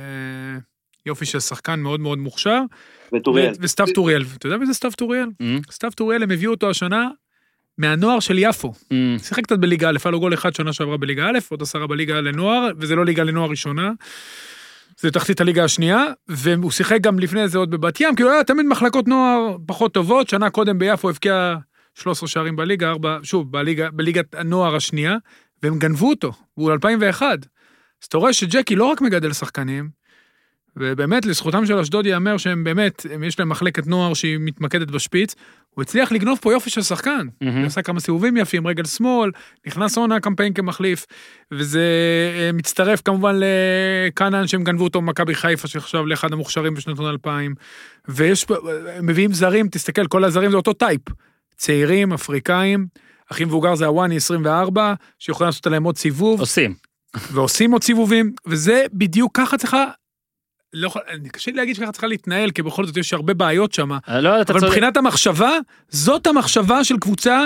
יופי 1.06 1.24
של 1.24 1.40
שחקן 1.40 1.80
מאוד 1.80 2.00
מאוד 2.00 2.18
מוכשר. 2.18 2.62
וטוריאל. 3.12 3.52
וסתיו 3.60 3.86
טוריאל, 3.94 4.24
אתה 4.36 4.46
יודע 4.46 4.56
מי 4.56 4.66
זה 4.66 4.74
סתיו 4.74 4.90
טוריאל? 4.90 5.28
אה? 5.40 5.56
סתיו 5.70 5.90
טוריאל, 5.90 6.22
הם 6.22 6.30
הביאו 6.30 6.50
אותו 6.50 6.70
השנה 6.70 7.08
מהנוער 7.78 8.20
של 8.20 8.38
יפו. 8.38 8.72
אה, 8.92 9.16
שיחק 9.22 9.44
קצת 9.44 9.58
בליגה 9.58 9.90
א', 9.90 9.96
היה 10.04 10.12
לו 10.12 10.20
גול 10.20 10.34
אחד 10.34 10.54
שנה 10.54 10.72
שעברה 10.72 10.96
בליגה 10.96 11.26
א', 11.26 11.38
עוד 11.48 11.62
עשרה 11.62 11.86
בליגה 11.86 12.20
לנוער, 12.20 12.70
וזה 12.78 12.96
לא 12.96 13.04
ליגה 13.04 13.22
לנוער 13.22 13.50
ראשונה. 13.50 13.90
זה 15.00 15.10
תחתית 15.10 15.40
הליגה 15.40 15.64
השנייה, 15.64 16.04
והוא 16.28 16.70
שיחק 16.70 17.00
גם 17.00 17.18
לפני 17.18 17.48
זה 17.48 17.58
עוד 17.58 17.70
בבת 17.70 18.00
ים, 18.00 18.14
כאילו 18.14 18.30
היה 18.30 18.44
תמיד 18.44 18.66
מחלקות 18.66 19.08
נוער 19.08 19.56
פחות 19.66 19.94
טובות, 19.94 20.28
שנה 20.28 20.50
קודם 20.50 20.78
ביפו 20.78 21.10
הבקיע 21.10 21.56
13 21.94 22.28
שערים 22.28 22.56
בליגה, 22.56 22.90
4, 22.90 23.18
שוב, 23.22 23.52
בליגה, 23.52 23.90
בליגת 23.90 24.34
הנוער 24.34 24.76
השנייה, 24.76 25.16
והם 25.62 25.78
גנבו 25.78 26.08
אותו, 26.08 26.32
והוא 26.56 26.72
2001. 26.72 27.26
אז 28.02 28.06
אתה 28.08 28.18
רואה 28.18 28.32
שג'קי 28.32 28.76
לא 28.76 28.84
רק 28.84 29.00
מגדל 29.00 29.32
שחקנים, 29.32 29.88
ובאמת 30.76 31.26
לזכותם 31.26 31.66
של 31.66 31.78
אשדוד 31.78 32.06
ייאמר 32.06 32.36
שהם 32.36 32.64
באמת, 32.64 33.06
יש 33.22 33.38
להם 33.38 33.48
מחלקת 33.48 33.86
נוער 33.86 34.14
שהיא 34.14 34.38
מתמקדת 34.40 34.90
בשפיץ, 34.90 35.34
הוא 35.74 35.82
הצליח 35.82 36.12
לגנוב 36.12 36.38
פה 36.42 36.52
יופי 36.52 36.70
של 36.70 36.82
שחקן. 36.82 37.26
מהמם. 37.40 37.58
הוא 37.58 37.66
עשה 37.66 37.82
כמה 37.82 38.00
סיבובים 38.00 38.36
יפים, 38.36 38.66
רגל 38.66 38.84
שמאל, 38.84 39.30
נכנס 39.66 39.98
עונה 39.98 40.20
קמפיין 40.20 40.52
כמחליף, 40.52 41.06
וזה 41.52 41.86
אה, 42.38 42.50
מצטרף 42.52 43.00
כמובן 43.04 43.36
לקאנן 43.38 44.46
שהם 44.46 44.64
גנבו 44.64 44.84
אותו 44.84 45.00
ממכבי 45.00 45.34
חיפה, 45.34 45.68
שנחשב 45.68 46.02
לאחד 46.06 46.32
המוכשרים 46.32 46.74
בשנתון 46.74 47.06
2000, 47.06 47.54
ויש 48.08 48.46
מביאים 49.02 49.32
זרים, 49.32 49.68
תסתכל, 49.68 50.06
כל 50.06 50.24
הזרים 50.24 50.50
זה 50.50 50.56
אותו 50.56 50.72
טייפ, 50.72 51.00
צעירים, 51.56 52.12
אפריקאים, 52.12 52.86
הכי 53.30 53.44
מבוגר 53.44 53.74
זה 53.74 53.86
הוואני 53.86 54.16
24, 54.16 54.94
שיכולים 55.18 55.46
לעשות 55.46 55.66
עליהם 55.66 55.84
עוד 55.84 55.98
סיבוב, 55.98 56.40
עושים. 56.40 56.74
ועושים 57.32 57.72
עוד 57.72 57.82
סיבובים, 57.84 58.32
וזה 58.46 58.84
בדיוק 58.92 59.36
ככה 59.36 59.58
צריכה, 59.58 59.84
לא 60.72 60.86
יכול, 60.86 61.02
קשה 61.32 61.50
לי 61.50 61.56
להגיד 61.56 61.76
שככה 61.76 61.92
צריכה 61.92 62.06
להתנהל, 62.06 62.50
כי 62.50 62.62
בכל 62.62 62.86
זאת 62.86 62.96
יש 62.96 63.12
הרבה 63.12 63.34
בעיות 63.34 63.72
שם, 63.72 63.90
אה, 63.92 64.20
לא, 64.20 64.34
אבל 64.34 64.44
צודק. 64.44 64.62
מבחינת 64.62 64.96
המחשבה, 64.96 65.50
זאת 65.88 66.26
המחשבה 66.26 66.84
של 66.84 66.98
קבוצה 66.98 67.44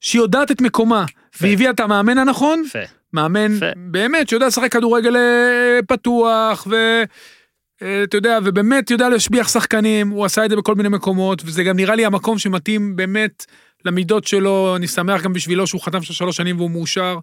שיודעת 0.00 0.50
את 0.50 0.60
מקומה, 0.60 1.04
והביאה 1.40 1.70
את 1.70 1.80
המאמן 1.80 2.18
הנכון, 2.18 2.62
יפה. 2.66 2.78
מאמן 3.12 3.56
יפה. 3.56 3.66
באמת 3.76 4.28
שיודע 4.28 4.46
לשחק 4.46 4.72
כדורגל 4.72 5.16
אה, 5.16 5.80
פתוח, 5.88 6.66
ו... 6.70 7.02
אה, 7.82 8.02
אתה 8.02 8.16
יודע, 8.16 8.38
ובאמת 8.44 8.90
יודע 8.90 9.08
להשביח 9.08 9.48
שחקנים, 9.48 10.08
הוא 10.08 10.24
עשה 10.24 10.44
את 10.44 10.50
זה 10.50 10.56
בכל 10.56 10.74
מיני 10.74 10.88
מקומות, 10.88 11.42
וזה 11.44 11.64
גם 11.64 11.76
נראה 11.76 11.94
לי 11.94 12.04
המקום 12.04 12.38
שמתאים 12.38 12.96
באמת 12.96 13.46
למידות 13.84 14.26
שלו, 14.26 14.76
אני 14.76 14.86
שמח 14.86 15.22
גם 15.22 15.32
בשבילו 15.32 15.66
שהוא 15.66 15.80
חתם 15.80 16.02
של 16.02 16.12
שלוש 16.12 16.36
שנים 16.36 16.56
והוא 16.56 16.70
מאושר, 16.70 17.18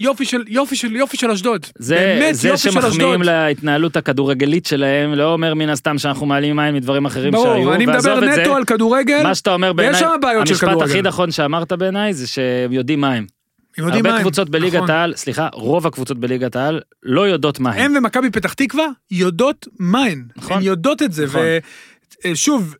ויופי 0.00 0.24
של, 0.24 0.44
יופי 0.48 0.76
של, 0.76 0.96
יופי 0.96 1.16
של 1.16 1.30
אשדוד. 1.30 1.66
זה, 1.78 1.94
באמת 1.94 2.34
זה 2.34 2.48
יופי 2.48 2.62
של 2.62 2.70
שמחמיאים 2.70 3.20
אשדוד. 3.20 3.26
להתנהלות 3.26 3.96
הכדורגלית 3.96 4.66
שלהם, 4.66 5.14
לא 5.14 5.32
אומר 5.32 5.54
מן 5.54 5.68
הסתם 5.68 5.98
שאנחנו 5.98 6.26
מעלים 6.26 6.58
עין 6.58 6.74
מדברים 6.74 7.06
אחרים 7.06 7.32
שהיו, 7.32 7.44
ברור, 7.44 7.74
אני 7.74 7.86
ועזוב 7.86 8.12
מדבר 8.14 8.28
את 8.30 8.34
זה. 8.34 8.42
נטו 8.42 8.56
על 8.56 8.64
כדורגל, 8.64 9.22
מה 9.22 9.34
שאתה 9.34 9.54
אומר 9.54 9.72
בעיניי, 9.72 10.02
בעיות 10.20 10.46
של 10.46 10.52
המשפט 10.52 10.68
הכי 10.68 10.76
כדורגל. 10.76 11.08
נכון 11.08 11.30
שאמרת 11.30 11.72
בעיניי 11.72 12.14
זה 12.14 12.26
שהם 12.26 12.72
יודעים 12.72 13.00
מה 13.00 13.12
הם. 13.12 13.26
הם 13.78 13.84
הרבה 13.84 14.02
מה 14.02 14.16
הם. 14.16 14.20
קבוצות 14.20 14.50
בליגת 14.50 14.74
נכון. 14.74 14.90
העל, 14.90 15.14
סליחה, 15.16 15.48
רוב 15.52 15.86
הקבוצות 15.86 16.18
בליגת 16.18 16.56
העל 16.56 16.80
לא 17.02 17.28
יודעות 17.28 17.60
מה 17.60 17.72
הם. 17.72 17.78
הם 17.78 17.94
ומכבי 17.96 18.30
פתח 18.30 18.52
תקווה 18.52 18.86
יודעות 19.10 19.68
מה 19.78 20.04
הן. 20.04 20.24
נכון. 20.36 20.56
הן 20.56 20.62
יודעות 20.62 21.02
את 21.02 21.12
זה. 21.12 21.24
נכון. 21.24 21.40
ושוב, 22.26 22.74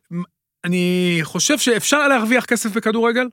אני 0.65 1.19
חושב 1.23 1.57
שאפשר 1.57 2.07
להרוויח 2.07 2.45
כסף 2.45 2.71
בכדורגל. 2.71 3.25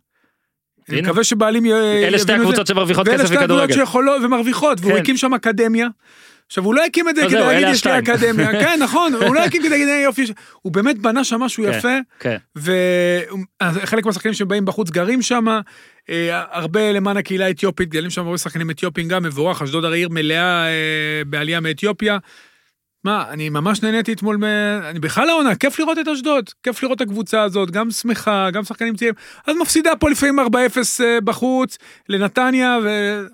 אני. 0.90 1.00
מקווה 1.00 1.24
שבעלים 1.24 1.66
אלה 1.66 2.18
שתי 2.18 2.32
יבינו 2.32 2.42
את 2.42 2.46
זה. 2.46 2.52
הקבוצות 2.52 2.66
שמרוויחות 2.66 3.08
ואלה 3.08 3.18
כסף 3.18 3.26
שתי 3.26 3.34
הקבוצות 3.34 3.56
בכדורגל. 3.60 3.74
שיכולות 3.74 4.22
ומרוויחות, 4.24 4.80
והוא 4.80 4.92
כן. 4.92 4.98
הקים 5.00 5.16
שם 5.16 5.34
אקדמיה. 5.34 5.88
עכשיו, 6.46 6.64
הוא 6.64 6.74
לא 6.74 6.84
הקים 6.84 7.08
את 7.08 7.16
זה 7.16 7.22
לא, 7.22 7.28
כדי 7.28 7.38
להגיד, 7.38 7.50
אלה 7.50 7.60
יש 7.60 7.64
לי 7.86 7.92
השתיים." 7.92 8.04
אקדמיה. 8.04 8.52
כן, 8.62 8.78
נכון, 8.82 9.14
הוא 9.14 9.34
לא 9.34 9.44
הקים 9.44 9.60
כדי 9.62 9.70
להגיד, 9.70 9.88
"היי, 9.88 10.02
יופי, 10.02 10.24
הוא 10.62 10.72
באמת 10.72 10.98
בנה 10.98 11.24
שם 11.24 11.40
משהו 11.40 11.64
כן. 11.64 11.78
יפה. 11.78 11.96
כן. 12.18 12.36
וחלק 12.56 14.06
מהשחקנים 14.06 14.34
שבאים 14.34 14.64
בחוץ 14.64 14.90
גרים 14.90 15.22
שם, 15.22 15.46
אה, 16.10 16.42
הרבה 16.50 16.92
למען 16.92 17.16
הקהילה 17.16 17.46
האתיופית, 17.46 17.88
גדלים 17.88 18.10
שם 18.10 18.24
הרבה 18.24 18.38
שחקנים 18.38 18.70
אתיופים 18.70 19.08
גם, 19.08 19.22
מבורך, 19.22 19.62
אשדוד 19.62 19.84
הרי 19.84 19.98
עיר 19.98 20.08
מלאה 20.08 20.66
אה, 20.66 21.22
בעלייה 21.26 21.60
מאתיופיה. 21.60 22.18
מה, 23.04 23.24
אני 23.30 23.48
ממש 23.48 23.82
נהניתי 23.82 24.12
אתמול, 24.12 24.36
מ... 24.36 24.44
אני 24.90 24.98
בכלל 24.98 25.28
העונה, 25.28 25.54
כיף 25.54 25.78
לראות 25.78 25.98
את 25.98 26.08
אשדוד, 26.08 26.50
כיף 26.62 26.82
לראות 26.82 26.96
את 26.96 27.08
הקבוצה 27.08 27.42
הזאת, 27.42 27.70
גם 27.70 27.90
שמחה, 27.90 28.50
גם 28.50 28.64
שחקנים 28.64 28.96
צעירים, 28.96 29.14
אז 29.46 29.56
מפסידה 29.62 29.96
פה 29.96 30.10
לפעמים 30.10 30.40
4-0 30.40 30.42
אה, 31.04 31.20
בחוץ, 31.20 31.78
לנתניה, 32.08 32.78
ו... 32.84 32.88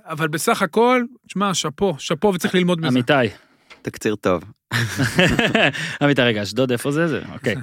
אבל 0.04 0.28
בסך 0.28 0.62
הכל, 0.62 1.02
שמע, 1.28 1.54
שאפו, 1.54 1.94
שאפו 1.98 2.32
וצריך 2.34 2.54
ללמוד 2.54 2.80
מזה. 2.80 2.88
אמיתי. 2.88 3.34
תקציר 3.82 4.14
טוב. 4.14 4.42
אמיתי, 6.04 6.22
רגע, 6.22 6.42
אשדוד 6.42 6.72
איפה 6.72 6.90
זה? 6.90 7.08
זה, 7.08 7.20
אוקיי. 7.32 7.54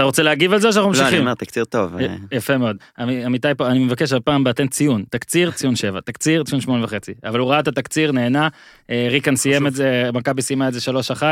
אתה 0.00 0.06
רוצה 0.06 0.22
להגיב 0.22 0.52
על 0.52 0.60
זה 0.60 0.68
או 0.68 0.72
שאנחנו 0.72 0.90
לא, 0.92 0.96
אני 0.96 1.02
ממשיכים? 1.04 1.20
אומר, 1.20 1.34
תקציר 1.34 1.64
טוב. 1.64 1.96
אה, 1.98 2.06
יפה 2.32 2.58
מאוד. 2.58 2.76
עמי- 2.98 3.26
אמיתי 3.26 3.48
פה, 3.56 3.66
אני 3.68 3.78
מבקש 3.78 4.12
הפעם 4.12 4.44
בהתן 4.44 4.66
ציון. 4.68 5.04
תקציר, 5.10 5.50
ציון 5.50 5.76
7. 5.76 6.00
תקציר, 6.00 6.42
ציון 6.44 6.60
8 6.60 6.84
וחצי. 6.84 7.12
אבל 7.24 7.38
הוא 7.38 7.50
ראה 7.50 7.60
את 7.60 7.68
התקציר, 7.68 8.12
נהנה. 8.12 8.48
אה, 8.90 9.08
ריקן 9.10 9.36
סיים 9.36 9.66
את 9.66 9.74
זה, 9.74 10.10
מכבי 10.14 10.42
סיימה 10.42 10.68
את 10.68 10.72
זה 10.72 10.80
3-1. 10.80 11.22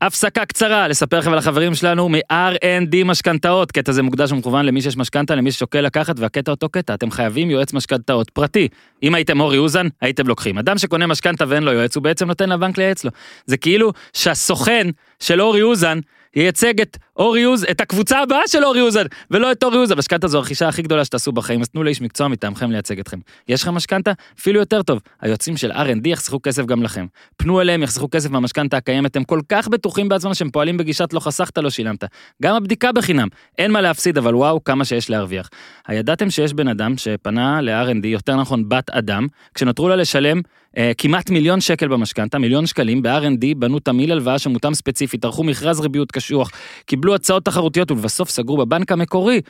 הפסקה 0.00 0.44
קצרה, 0.44 0.88
לספר 0.88 1.18
לכם 1.18 1.32
על 1.32 1.38
החברים 1.38 1.74
שלנו 1.74 2.08
מ-R&D 2.08 3.04
משכנתאות. 3.04 3.72
קטע 3.72 3.92
זה 3.92 4.02
מוקדש 4.02 4.32
ומכוון 4.32 4.66
למי 4.66 4.82
שיש 4.82 4.96
משכנתה, 4.96 5.34
למי 5.34 5.52
ששוקל 5.52 5.80
לקחת, 5.80 6.18
והקטע 6.18 6.50
אותו 6.50 6.68
קטע, 6.68 6.94
אתם 6.94 7.10
חייבים 7.10 7.50
יועץ 7.50 7.72
משכנתאות 7.72 8.30
פרטי. 8.30 8.68
אם 9.02 9.14
הייתם 9.14 9.40
אורי 9.40 9.58
אוזן, 9.58 9.86
הייתם 10.00 10.26
לוקחים. 10.26 10.58
אדם 10.58 10.78
שקונה 10.78 11.06
משכנתה 11.06 11.44
ואין 11.48 11.62
לו 11.62 11.72
יועץ, 11.72 11.96
הוא 11.96 12.02
בעצם 12.04 12.26
נותן 12.28 12.48
לבנק 12.48 12.78
לייעץ 12.78 13.04
לו. 13.04 13.10
זה 13.46 13.56
כאילו 13.56 13.92
שהסוכן 14.12 14.86
של 15.20 15.40
אורי 15.42 15.62
אוזן 15.62 15.98
ייצג 16.36 16.80
את 16.80 16.96
אורי 17.20 17.46
אוז, 17.46 17.66
את 17.70 17.80
הקבוצה 17.80 18.18
הבאה 18.18 18.40
של 18.46 18.64
אורי 18.64 18.80
אוזן, 18.80 19.04
ולא 19.30 19.52
את 19.52 19.62
אורי 19.62 19.78
אוזן. 19.78 19.94
המשכנתה 19.94 20.28
זו 20.28 20.38
הרכישה 20.38 20.68
הכי 20.68 20.82
גדולה 20.82 21.04
שתעשו 21.04 21.32
בחיים, 21.32 21.60
אז 21.60 21.68
תנו 21.68 21.82
לאיש 21.82 22.00
מקצוע 22.00 22.28
מטעמכם 22.28 22.70
לייצג 22.70 23.00
אתכם. 23.00 23.18
יש 23.48 23.62
לכם 23.62 23.74
משכנתה? 23.74 24.12
אפילו 24.40 24.60
יותר 24.60 24.82
טוב. 24.82 25.00
היועצים 25.20 25.56
של 25.56 25.72
R&D 25.72 26.08
יחסכו 26.08 26.42
כסף 26.42 26.64
גם 26.64 26.82
לכם. 26.82 27.06
פנו 27.36 27.60
אליהם, 27.60 27.82
יחסכו 27.82 28.10
כסף 28.10 28.30
מהמשכנתה 28.30 28.76
הקיימת, 28.76 29.16
הם 29.16 29.24
כל 29.24 29.40
כך 29.48 29.68
בטוחים 29.68 30.08
בעצמם 30.08 30.34
שהם 30.34 30.50
פועלים 30.50 30.76
בגישת 30.76 31.12
לא 31.12 31.20
חסכת, 31.20 31.58
לא 31.58 31.70
שילמת. 31.70 32.04
גם 32.42 32.54
הבדיקה 32.54 32.92
בחינם. 32.92 33.28
אין 33.58 33.70
מה 33.70 33.80
להפסיד, 33.80 34.18
אבל 34.18 34.34
וואו, 34.34 34.64
כמה 34.64 34.84
שיש 34.84 35.10
להרוויח. 35.10 35.50
הידעתם 35.86 36.30
שיש 36.30 36.54
בן 36.54 36.68
אדם 36.68 36.96
שפנה 36.96 37.60
ל-R&D, 37.60 38.06
יותר 38.06 38.36
נכון 38.36 38.68
בת 38.68 38.90
אדם, 38.90 39.26
כשנותרו 39.54 39.88
לה 39.88 39.96
לשלם 39.96 40.40
אה, 40.76 40.92
כמעט 40.98 41.30
מיליון 41.30 41.60
שקל 41.60 41.88
במשכנתה, 41.88 42.38
מיליון 42.38 42.66
שקלים, 42.66 43.02
ב-R&D 43.02 43.54
בנו 43.58 43.78
תמהיל 43.78 44.12
הלוואה 44.12 44.38
שמותאם 44.38 44.74
ספציפית, 44.74 45.24
ערכו 45.24 45.44
מכרז 45.44 45.80
ריביות 45.80 46.12
קשוח, 46.12 46.50
קיבלו 46.86 47.09
הצעות 47.14 47.44
תחרותיות 47.44 47.90
ולבסוף 47.90 48.30
סגרו 48.30 48.56
בבנק 48.56 48.92
המקורי. 48.92 49.40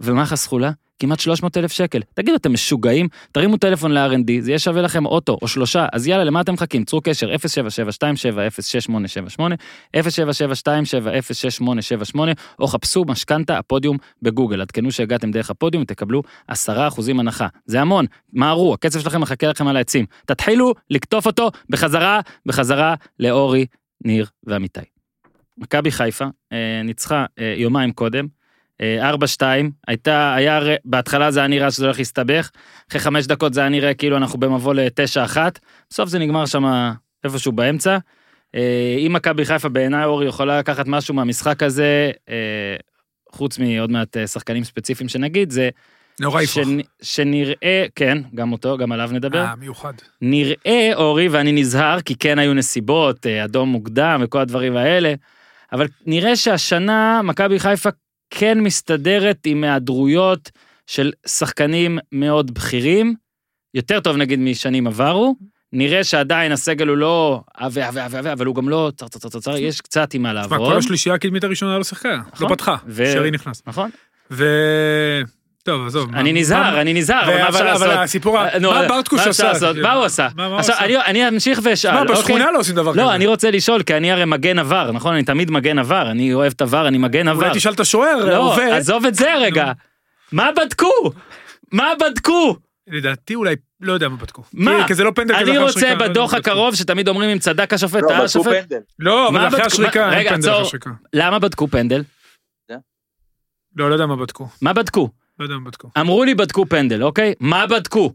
ומה 0.00 0.26
חסכו 0.26 0.58
לה? 0.58 0.70
כמעט 0.98 1.20
300 1.20 1.56
אלף 1.56 1.72
שקל. 1.72 2.00
תגידו, 2.14 2.36
אתם 2.36 2.52
משוגעים? 2.52 3.08
תרימו 3.32 3.56
טלפון 3.56 3.92
ל-R&D, 3.92 4.30
זה 4.40 4.50
יהיה 4.50 4.58
שווה 4.58 4.82
לכם 4.82 5.06
אוטו 5.06 5.38
או 5.42 5.48
שלושה, 5.48 5.86
אז 5.92 6.06
יאללה, 6.06 6.24
למה 6.24 6.40
אתם 6.40 6.54
מחכים? 6.54 6.84
צרו 6.84 7.00
קשר 7.00 7.34
077-27-06878, 7.34 9.40
077-27-06878, 9.96 12.18
או 12.58 12.66
חפשו 12.66 13.04
משכנתה 13.04 13.58
הפודיום 13.58 13.96
בגוגל. 14.22 14.60
עדכנו 14.60 14.92
שהגעתם 14.92 15.30
דרך 15.30 15.50
הפודיום 15.50 15.82
ותקבלו 15.82 16.22
10% 16.50 16.54
הנחה. 17.08 17.46
זה 17.66 17.80
המון, 17.80 18.06
מהרו, 18.32 18.74
הקצב 18.74 19.00
שלכם 19.00 19.20
מחכה 19.20 19.46
לכם 19.46 19.68
על 19.68 19.76
העצים. 19.76 20.06
תתחילו 20.26 20.74
לקטוף 20.90 21.26
אותו 21.26 21.50
בחזרה, 21.70 22.20
בחזרה 22.46 22.94
לאורי, 23.18 23.66
ניר 24.04 24.26
ועמיתי. 24.44 24.97
מכבי 25.58 25.90
חיפה 25.90 26.24
אה, 26.52 26.80
ניצחה 26.84 27.24
אה, 27.38 27.54
יומיים 27.56 27.92
קודם, 27.92 28.26
אה, 28.80 29.10
4-2, 29.14 29.14
הייתה, 29.88 30.34
היה, 30.34 30.60
בהתחלה 30.84 31.30
זה 31.30 31.40
היה 31.40 31.46
נראה 31.48 31.70
שזה 31.70 31.84
הולך 31.84 31.98
להסתבך, 31.98 32.50
אחרי 32.90 33.00
חמש 33.00 33.26
דקות 33.26 33.54
זה 33.54 33.60
היה 33.60 33.68
נראה 33.68 33.94
כאילו 33.94 34.16
אנחנו 34.16 34.38
במבוא 34.40 34.74
ל-9-1, 34.74 35.36
בסוף 35.90 36.08
זה 36.08 36.18
נגמר 36.18 36.46
שם 36.46 36.90
איפשהו 37.24 37.52
באמצע. 37.52 37.98
אה, 38.54 38.96
אם 39.06 39.12
מכבי 39.12 39.44
חיפה 39.44 39.68
בעיניי 39.68 40.04
אורי 40.04 40.26
יכולה 40.26 40.58
לקחת 40.58 40.84
משהו 40.88 41.14
מהמשחק 41.14 41.62
הזה, 41.62 42.10
אה, 42.28 42.76
חוץ 43.32 43.58
מעוד 43.58 43.90
מעט 43.90 44.16
אה, 44.16 44.26
שחקנים 44.26 44.64
ספציפיים 44.64 45.08
שנגיד, 45.08 45.50
זה 45.50 45.68
נורא 46.20 46.42
יפוך. 46.42 46.64
שנ- 46.68 46.82
שנראה, 47.02 47.84
כן, 47.94 48.18
גם 48.34 48.52
אותו, 48.52 48.76
גם 48.78 48.92
עליו 48.92 49.10
נדבר. 49.12 49.44
אה, 49.44 49.56
מיוחד. 49.56 49.92
נראה, 50.22 50.90
אורי, 50.94 51.28
ואני 51.28 51.52
נזהר, 51.52 52.00
כי 52.00 52.14
כן 52.14 52.38
היו 52.38 52.54
נסיבות, 52.54 53.26
אה, 53.26 53.44
אדום 53.44 53.68
מוקדם 53.68 54.20
וכל 54.24 54.38
הדברים 54.38 54.76
האלה, 54.76 55.14
אבל 55.72 55.86
נראה 56.06 56.36
שהשנה 56.36 57.20
מכבי 57.24 57.58
חיפה 57.58 57.88
כן 58.30 58.60
מסתדרת 58.60 59.38
עם 59.46 59.64
היעדרויות 59.64 60.50
של 60.86 61.12
שחקנים 61.26 61.98
מאוד 62.12 62.54
בכירים, 62.54 63.14
יותר 63.74 64.00
טוב 64.00 64.16
נגיד 64.16 64.38
משנים 64.38 64.86
עברו. 64.86 65.34
נראה 65.72 66.04
שעדיין 66.04 66.52
הסגל 66.52 66.88
הוא 66.88 66.96
לא 66.96 67.42
עבה 67.54 67.88
עבה 67.88 68.04
עבה 68.04 68.18
עבה, 68.18 68.32
אבל 68.32 68.46
הוא 68.46 68.54
גם 68.54 68.68
לא 68.68 68.92
צר 68.96 69.08
צר 69.08 69.28
צר 69.28 69.40
צר 69.40 69.56
יש 69.56 69.80
קצת 69.80 70.14
עם 70.14 70.22
מה 70.22 70.32
לעבוד, 70.32 70.58
כל 70.58 70.76
השלישייה 70.76 71.14
הקדמית 71.14 71.44
הראשונה 71.44 71.78
לא 71.78 71.84
שיחקה, 71.84 72.20
נכון. 72.32 72.48
לא 72.50 72.54
פתחה, 72.54 72.76
ו- 72.86 73.12
שרי 73.12 73.30
נכנס. 73.30 73.62
נכון? 73.66 73.90
טוב, 75.68 75.86
עזוב. 75.86 76.14
אני 76.14 76.32
נזהר, 76.32 76.80
אני 76.80 76.94
נזהר, 76.94 77.22
אבל 77.24 77.42
מה 77.42 77.48
אפשר 77.48 77.60
אבל- 77.60 77.70
אבל 77.70 77.86
לעשות? 77.86 78.02
הסיפור, 78.04 78.38
אה, 78.38 78.58
מה 78.58 78.88
ברטקוש 78.88 79.20
עשה? 79.26 79.52
מה 79.82 79.92
הוא 79.92 80.04
עשה? 80.04 80.28
עכשיו? 80.58 80.76
אני- 80.78 80.96
אני 80.96 81.28
אמשיך 81.28 81.60
ואשאל, 81.62 81.92
מה, 81.92 82.00
אוקיי? 82.00 82.14
בשכונה 82.16 82.50
לא 82.50 82.58
עושים 82.58 82.74
דבר 82.74 82.92
כזה. 82.92 83.00
לא, 83.00 83.14
אני 83.14 83.26
רוצה 83.26 83.50
לשאול, 83.50 83.82
כי 83.82 83.96
אני 83.96 84.12
הרי 84.12 84.24
מגן 84.24 84.58
עבר, 84.58 84.92
נכון? 84.92 85.14
אני 85.14 85.22
תמיד 85.22 85.50
מגן 85.50 85.78
עבר, 85.78 86.10
אני 86.10 86.34
אוהב 86.34 86.52
את 86.56 86.62
עבר, 86.62 86.88
אני 86.88 86.98
מגן 86.98 87.28
עבר. 87.28 87.44
אולי 87.46 87.58
תשאל 87.58 87.72
את 87.72 87.80
השוער, 87.80 88.24
לא. 88.24 88.56
עזוב 88.72 89.06
את 89.06 89.14
זה 89.14 89.34
רגע. 89.34 89.72
מה 90.32 90.48
בדקו? 90.56 91.10
מה 91.72 91.92
בדקו? 92.00 92.56
לדעתי 92.88 93.34
אולי, 93.34 93.54
לא 93.80 93.92
יודע 93.92 94.08
מה 94.08 94.16
בדקו. 94.16 94.42
מה? 94.52 94.84
כי- 94.86 94.94
זה 94.94 95.04
לא 95.04 95.10
פנדל 95.14 95.34
אני 95.34 95.58
רוצה 95.58 95.94
לא 95.94 96.08
בדוח. 96.08 96.34
הקרוב, 96.34 96.74
שתמיד 96.74 97.08
אומרים 97.08 97.30
אם 97.30 97.38
צדק 97.38 97.72
השופט, 97.72 98.02
לא, 98.02 98.08
בדקו. 98.24 98.44
פנדל. 98.44 98.78
לא, 98.98 99.28
אבל 99.28 99.46
אחרי? 99.48 99.62
השריקה 99.62 100.10
אין 100.10 100.18
רגע, 100.18 100.30
פנדל 100.30 100.40
אחרי 100.40 100.52
עצור. 100.52 100.66
השריקה. 100.66 100.90
למה 101.12 101.38
בדקו 101.38 101.68
פנדל? 101.68 102.02
לא, 103.76 103.88
לא 103.88 103.94
יודע 103.94 104.06
מה 104.06 104.16
בדקו. 104.16 104.48
מה 104.62 104.72
בדקו? 104.72 105.08
לא 105.38 105.44
יודע 105.44 105.54
מה 105.54 105.70
בדקו. 105.70 105.88
אמרו 106.00 106.24
לי 106.24 106.34
בדקו 106.34 106.66
פנדל, 106.68 107.02
אוקיי? 107.02 107.34
מה 107.40 107.66
בדקו? 107.66 108.12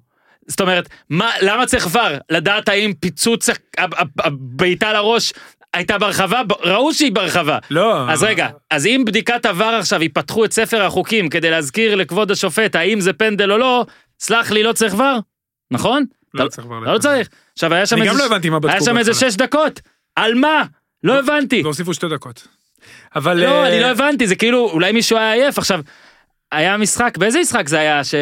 זאת 0.47 0.61
אומרת, 0.61 0.89
מה, 1.09 1.31
למה 1.41 1.65
צריך 1.65 1.87
ור? 1.95 2.01
לדעת 2.29 2.69
האם 2.69 2.93
פיצוץ 2.99 3.49
הבעיטה 4.19 4.93
לראש 4.93 5.33
הייתה 5.73 5.97
ברחבה? 5.97 6.41
ראו 6.63 6.93
שהיא 6.93 7.11
ברחבה. 7.11 7.57
לא. 7.71 8.09
אז 8.11 8.23
רגע, 8.23 8.47
אז 8.71 8.85
אם 8.85 9.03
בדיקת 9.05 9.45
עבר 9.45 9.65
עכשיו 9.79 10.03
יפתחו 10.03 10.45
את 10.45 10.53
ספר 10.53 10.81
החוקים 10.81 11.29
כדי 11.29 11.49
להזכיר 11.49 11.95
לכבוד 11.95 12.31
השופט 12.31 12.75
האם 12.75 12.99
זה 13.01 13.13
פנדל 13.13 13.51
או 13.51 13.57
לא, 13.57 13.85
סלח 14.19 14.51
לי, 14.51 14.63
לא 14.63 14.73
צריך 14.73 14.93
ור? 14.93 15.19
נכון? 15.71 16.05
לא 16.33 16.43
אתה- 16.43 16.49
צריך 16.51 16.67
כבר 16.67 16.79
לא 16.79 16.97
צריך. 16.97 17.29
עכשיו 17.53 17.73
היה 17.73 17.85
שם 17.85 17.95
אני 17.97 18.05
גם 18.05 18.11
איזה- 18.11 18.21
לא 18.21 18.25
הבנתי 18.25 18.49
מה 18.49 18.59
בדקו. 18.59 18.71
היה 18.73 18.81
שם 18.81 18.97
איזה. 18.97 19.13
שש 19.13 19.35
דקות. 19.35 19.81
על 20.15 20.33
מה? 20.35 20.63
לא 21.03 21.19
הבנתי. 21.19 21.61
והוסיפו 21.63 21.93
שתי 21.93 22.07
דקות. 22.09 22.47
אבל... 23.15 23.37
לא, 23.39 23.45
אה, 23.63 23.67
אני 23.67 23.79
לא 23.79 23.85
הבנתי, 23.85 24.27
זה 24.27 24.35
כאילו, 24.35 24.69
אולי 24.69 24.91
מישהו 24.91 25.17
היה 25.17 25.33
עייף. 25.33 25.57
עכשיו, 25.57 25.81
היה 26.53 26.77
משחק, 26.77 27.17
באיזה 27.17 27.39
משחק 27.39 27.67
זה 27.67 27.79
היה 27.79 28.03
ש... 28.03 28.15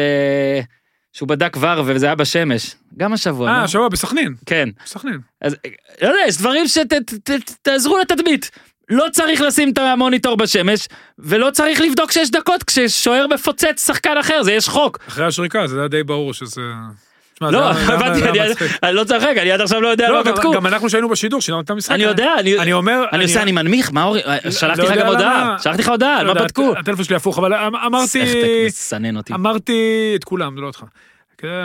שהוא 1.12 1.28
בדק 1.28 1.56
ור 1.60 1.82
וזה 1.86 2.06
היה 2.06 2.14
בשמש? 2.14 2.74
גם 2.96 3.12
השבוע. 3.12 3.48
אה, 3.48 3.58
לא? 3.58 3.64
השבוע 3.64 3.88
בסכנין. 3.88 4.34
כן. 4.46 4.68
בסכנין. 4.84 5.18
אז 5.40 5.56
לא 6.02 6.08
יודע, 6.08 6.20
יש 6.28 6.38
דברים 6.38 6.64
שתעזרו 6.68 7.98
לתדמית. 7.98 8.50
לא 8.88 9.06
צריך 9.12 9.40
לשים 9.40 9.72
את 9.72 9.78
המוניטור 9.78 10.36
בשמש, 10.36 10.88
ולא 11.18 11.50
צריך 11.50 11.80
לבדוק 11.80 12.12
שש 12.12 12.30
דקות 12.30 12.62
כששוער 12.64 13.26
מפוצץ 13.26 13.86
שחקן 13.86 14.16
אחר, 14.20 14.42
זה 14.42 14.52
יש 14.52 14.68
חוק. 14.68 14.98
אחרי 15.08 15.26
השריקה 15.26 15.66
זה 15.66 15.78
היה 15.78 15.88
די 15.88 16.02
ברור 16.02 16.34
שזה... 16.34 16.60
לא, 17.50 17.70
הבנתי, 17.70 18.22
אני- 18.82 18.94
לא 18.94 19.04
צוחק, 19.04 19.34
אני 19.38 19.52
עד 19.52 19.60
עכשיו 19.60 19.80
לא 19.80 19.88
יודע 19.88 20.08
לא, 20.08 20.24
מה 20.24 20.32
בדקו. 20.32 20.52
גם 20.52 20.66
אנחנו 20.66 20.90
שהיינו 20.90 21.08
בשידור, 21.08 21.40
שידרנו 21.40 21.62
את 21.62 21.70
המשחק. 21.70 21.94
אני 21.94 22.02
יודע, 22.02 22.32
אני- 22.38 22.72
אומר... 22.72 23.04
אני 23.12 23.22
עושה, 23.24 23.42
אני 23.42 23.52
מנמיך, 23.52 23.92
מה 23.92 24.02
אורי, 24.04 24.20
שלחתי 24.50 24.78
לא 24.80 24.84
לך 24.84 24.90
יודע 24.90 25.02
גם 25.02 25.06
הודעה. 25.06 25.56
שלחתי 25.62 25.82
לך 25.82 25.88
הודעה, 25.88 26.22
לא 26.22 26.34
מה 26.34 26.40
בדקו? 26.42 26.74
הטלפון 26.78 27.04
שלי 27.04 27.16
הפוך, 27.16 27.38
אבל 27.38 27.54
אמ- 27.54 27.76
אמרתי... 27.76 28.22
אמרתי 29.34 30.12
את 30.16 30.24
כולם, 30.24 30.54
זה 30.56 30.60
לא 30.60 30.66
אותך. 30.66 30.84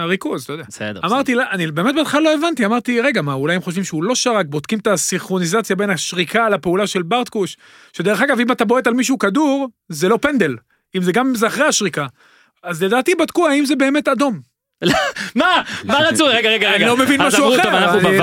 ריכוז, 0.08 0.44
אתה 0.44 0.54
יודע. 0.54 0.64
בסדר. 0.68 1.00
אמרתי, 1.06 1.34
אני 1.52 1.68
באמת 1.68 1.96
בהתחלה 1.96 2.22
לא 2.22 2.34
הבנתי, 2.34 2.66
אמרתי, 2.66 3.02
רגע, 3.02 3.22
מה, 3.22 3.34
אולי 3.34 3.56
הם 3.56 3.62
חושבים 3.62 3.84
שהוא 3.84 4.04
לא 4.04 4.16
שרק, 4.16 4.46
בודקים 4.50 4.80
את 4.80 4.88
הסינכרוניזציה 4.88 5.76
בין 5.76 5.90
השריקה 5.90 6.50
לפעולה 6.50 6.88
של 6.88 7.02
ברטקוש, 7.02 7.58
שדרך 7.94 8.22
אגב, 8.22 8.40
אם 8.40 8.52
אתה 8.52 8.66
בועט 8.66 8.88
על 8.88 8.94
מישהו 8.94 9.18
כדור, 9.18 9.68
זה 9.90 10.10
לא 10.10 10.18
פנדל, 10.22 10.56
אם 10.96 11.02
זה 11.02 11.12
גם 11.12 11.28
אם 11.28 11.36
זה 11.36 11.48
אחרי 11.48 11.66
השריקה. 11.66 12.06
אז 12.64 12.84
לדעתי 12.84 13.16
בדקו 13.16 13.48
האם 13.48 13.66
זה 13.66 13.76
באמת 13.76 14.08
אדום. 14.08 14.40
מה? 15.36 15.62
מה 15.84 16.00
רצו? 16.00 16.26
רגע, 16.26 16.50
רגע, 16.50 16.68
אני 16.68 16.76
רגע. 16.76 16.88
לא 16.88 16.98
מבין 16.98 17.22
משהו 17.22 17.56
אחר, 17.56 17.78
אנחנו 17.78 18.00
אני 18.00 18.18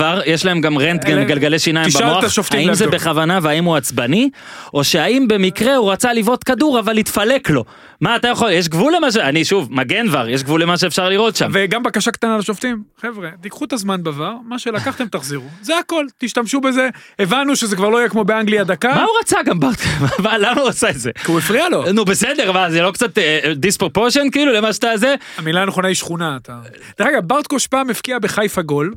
בVAR, 0.00 0.02
לא- 0.02 0.22
יש 0.26 0.44
להם 0.44 0.60
גם 0.60 0.78
רנטגן, 0.78 1.24
גלגלי 1.24 1.58
שיניים 1.58 1.90
במוח. 2.00 2.24
האם 2.50 2.74
זה. 2.74 2.86
בכוונה 2.86 3.38
והאם 3.42 3.64
הוא 3.64 3.76
עצבני, 3.76 4.30
או 4.74 4.84
שהאם 4.84 5.28
במקרה 5.28 5.76
הוא 5.76 5.92
רצה 5.92 6.12
לבעוט 6.12 6.42
כדור 6.46 6.78
אבל 6.80 6.98
התפלק 6.98 7.50
לו. 7.50 7.64
מה 8.00 8.16
אתה 8.16 8.28
יכול, 8.28 8.50
יש 8.50 8.68
גבול 8.68 8.94
למה 8.96 9.12
ש... 9.12 9.16
אני 9.16 9.44
שוב, 9.44 9.68
מגן 9.72 10.06
VAR, 10.12 10.28
יש 10.28 10.42
גבול 10.42 10.62
למה 10.62 10.78
שאפשר 10.78 11.08
לראות 11.08 11.36
שם. 11.36 11.50
וגם 11.52 11.82
בקשה 11.82 12.10
קטנה 12.10 12.38
לשופטים, 12.38 12.82
חבר'ה, 13.00 13.28
תיקחו 13.40 13.64
את 13.64 13.72
הזמן 13.72 14.00
בVAR, 14.04 14.42
מה 14.48 14.58
שלקחתם 14.58 15.06
תחזירו, 15.06 15.44
זה 15.62 15.78
הכל, 15.78 16.06
תשתמשו 16.18 16.60
בזה, 16.60 16.88
הבנו 17.18 17.56
שזה 17.56 17.76
כבר 17.76 17.88
לא 17.88 17.98
יהיה 17.98 18.08
כמו 18.08 18.24
באנגליה 18.24 18.64
דקה, 18.64 18.94
מה 18.94 19.02
הוא 19.02 19.10
רצה 19.20 19.38
גם 19.44 19.60
ברט? 19.60 19.80
מה, 20.24 20.38
למה 20.38 20.60
הוא 20.60 20.68
עשה 20.68 20.90
את 20.90 20.98
זה? 20.98 21.10
כי 21.24 21.30
הוא 21.32 21.38
הפריע 21.38 21.68
לו. 21.68 21.92
נו 21.92 22.04
בסדר, 22.04 22.52
מה, 22.52 22.70
זה 22.70 22.82
לא 22.82 22.90
קצת 22.90 23.18
דיספרופושן 23.56 24.30
כאילו 24.32 24.52
למה 24.52 24.72
שאתה 24.72 24.96
זה? 24.96 25.14
המילה 25.38 25.62
הנכונה 25.62 25.83
היא 25.88 25.96
שכונה. 25.96 26.36
אתה... 26.42 26.58
דרך 26.98 27.08
אגב, 27.08 27.22
ברטקוש 27.26 27.66
פעם 27.66 27.90
הבקיע 27.90 28.18
בחיפה 28.18 28.62
גול, 28.62 28.94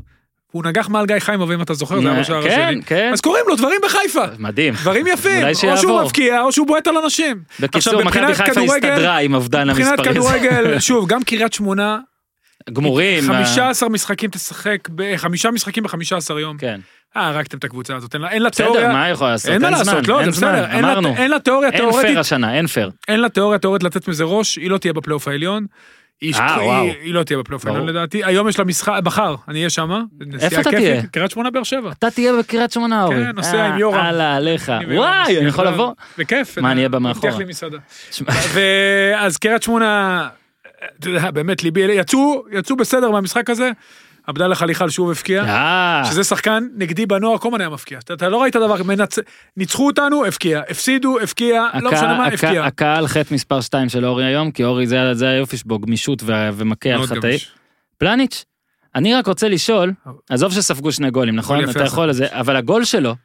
והוא 0.53 0.63
נגח 0.65 0.89
מעל 0.89 1.05
גיא 1.05 1.19
חיימוב, 1.19 1.51
אם 1.51 1.61
אתה 1.61 1.73
זוכר, 1.73 2.01
זה 2.01 2.11
היה 2.11 2.19
בשער 2.19 2.43
כן, 2.43 2.67
השני. 2.69 2.83
כן. 2.83 3.09
אז 3.13 3.21
קוראים 3.21 3.43
לו 3.47 3.55
דברים 3.55 3.79
בחיפה. 3.83 4.23
מדהים. 4.39 4.73
דברים 4.73 5.07
יפים, 5.07 5.37
אולי 5.41 5.51
או 5.53 5.55
שהוא 5.55 5.75
שיעבור. 5.77 6.03
מבקיע 6.03 6.41
או 6.41 6.51
שהוא 6.51 6.67
בועט 6.67 6.87
על 6.87 6.97
אנשים. 6.97 7.37
בקיצור, 7.59 7.93
מכבי 8.03 8.21
מבחינת 8.21 8.35
חיפה 8.49 8.61
הסתדרה 8.61 9.17
עם 9.17 9.33
אובדן 9.33 9.69
מבחינת 9.69 9.99
המספרים. 9.99 10.13
כדורגל, 10.13 10.79
שוב, 10.87 11.07
גם 11.07 11.23
קריית 11.23 11.53
שמונה, 11.53 11.99
גמורים. 12.73 13.23
15 13.27 13.89
משחקים 13.89 14.29
תשחק, 14.29 14.77
חמישה 15.17 15.51
משחקים 15.51 15.83
ב-15 15.83 16.39
יום. 16.39 16.57
כן. 16.57 16.79
אה, 17.17 17.27
הרגתם 17.27 17.57
את 17.57 17.63
הקבוצה 17.63 17.95
הזאת, 17.95 18.13
אין 18.15 18.21
לה- 18.21 18.37
לה 18.39 18.49
בסדר, 18.49 18.65
תיאוריה. 18.65 18.93
מה 18.93 19.03
היא 19.03 19.13
יכולה 19.13 19.31
לעשות? 19.31 19.51
אין 19.51 19.61
מה 19.61 19.69
לעשות, 19.69 20.07
לא, 20.07 20.23
זה 20.25 20.31
בסדר, 20.31 20.79
אמרנו. 20.79 21.15
אין 21.15 21.31
לה 21.31 21.39
תיאוריה 21.39 21.69
אין 21.69 21.77
פייר 21.79 21.89
תיאורטית, 21.91 22.17
השנה, 22.17 22.53
אין 22.57 22.67
פייר. 22.67 22.91
אין 23.07 23.19
לה 23.19 23.29
תיאוריה 23.29 23.59
תיאורטית 23.59 23.83
לתת 23.83 24.07
מזה 24.07 24.23
ראש, 24.23 24.55
היא 24.55 24.69
לא 24.69 24.77
תהיה 24.77 24.93
בפלייאוף 24.93 25.27
העליון. 25.27 25.65
היא- 26.21 26.33
אה, 26.35 26.55
היא- 26.55 26.65
וואו. 26.67 26.85
היא 27.01 27.13
לא 27.13 27.23
תהיה 27.23 27.39
בפלייאוף 27.39 27.65
העליון. 27.65 27.87
לדעתי, 27.89 28.23
היום 28.23 28.47
יש 28.49 28.59
לה 28.59 28.65
משחק, 28.65 28.93
מחר, 29.05 29.35
אני 29.47 29.57
אהיה 29.59 29.69
שם. 29.69 29.91
איפה 30.41 30.61
אתה 30.61 30.69
תהיה? 30.71 31.01
קריית 31.07 31.31
שמונה 31.31 31.49
באר 31.51 31.63
שבע. 31.63 31.91
אתה 31.91 32.11
תהיה 32.11 32.33
בקריית 32.39 32.71
שמונה, 32.71 33.03
אורי. 33.03 33.15
כן, 33.15 33.31
נוסע 33.35 33.65
עם 33.65 33.77
יורם. 33.79 33.97
הלאה, 33.99 34.35
עליך. 34.35 34.71
וואי, 34.95 35.37
אני 35.37 35.47
יכול. 35.47 35.67
לבוא? 35.67 35.93
בכיף. 36.17 36.57
מה, 36.57 36.71
אני 36.71 36.79
אהיה 36.79 36.89
במאחורה? 36.89 37.29
הבטיח 37.29 37.39
לי 37.39 37.49
מסעדה. 37.49 37.77
ואז 38.53 39.37
קריית 39.37 39.63
שמונה, 39.63 40.27
אתה 40.99 41.09
יודע, 41.09 41.31
באמת 41.31 41.63
ליבי, 41.63 41.81
יצאו, 41.81 42.43
יצאו 42.51 42.75
בסדר 42.75 43.11
מהמשחק 43.11 43.49
הזה, 43.49 43.71
עבדאללה 44.27 44.55
חליחל 44.55 44.89
שוב 44.89 45.11
הבקיע. 45.11 45.43
אה, 45.43 46.01
שזה 46.11 46.23
שחקן 46.23 46.63
נגדי 46.75 47.05
בנוער, 47.05 47.37
כל 47.37 47.47
הזמן 47.47 47.61
היה 47.61 47.69
מפקיע. 47.69 47.99
אתה, 47.99 48.29
לא 48.29 48.41
ראית 48.41 48.55
דבר. 48.55 48.75
ניצחו 49.57 49.87
אותנו, 49.87 50.25
הבקיע. 50.25 50.61
הפסידו, 50.69 51.19
הבקיע, 51.19 51.63
לא 51.81 51.91
משנה 51.91 52.17
מה, 52.17 52.25
הבקיע. 52.27 52.63
הקהל 52.63 53.07
חטא 53.07 53.33
מספר 53.33 53.61
2 53.61 53.89
של 53.89 54.05
אורי 54.05 54.25
היום, 54.25 54.51
כי 54.51 54.63
אורי 54.63 54.87
זה 54.87 55.13
זה 55.13 55.27
היופי 55.29 55.57
שבו, 55.57 55.79
גמישות 55.79 56.23
ומכה 56.27 56.89
על 56.89 57.07
חטאי. 57.07 57.37
פלניץ', 57.97 58.45
אני 58.95 59.13
רק 59.15 59.27
רוצה 59.27 59.49
לשאול, 59.49 59.91
עזוב 60.29 60.51
שספגו 60.53 60.91
שני 60.91 61.11
גולים, 61.11 61.35
נכון? 61.35 61.69
אתה 61.69 61.83
יכול. 61.83 62.09
לזה, 62.09 62.25
אבל 62.31 62.55
הגול 62.55 62.83
שלו, 62.83 63.15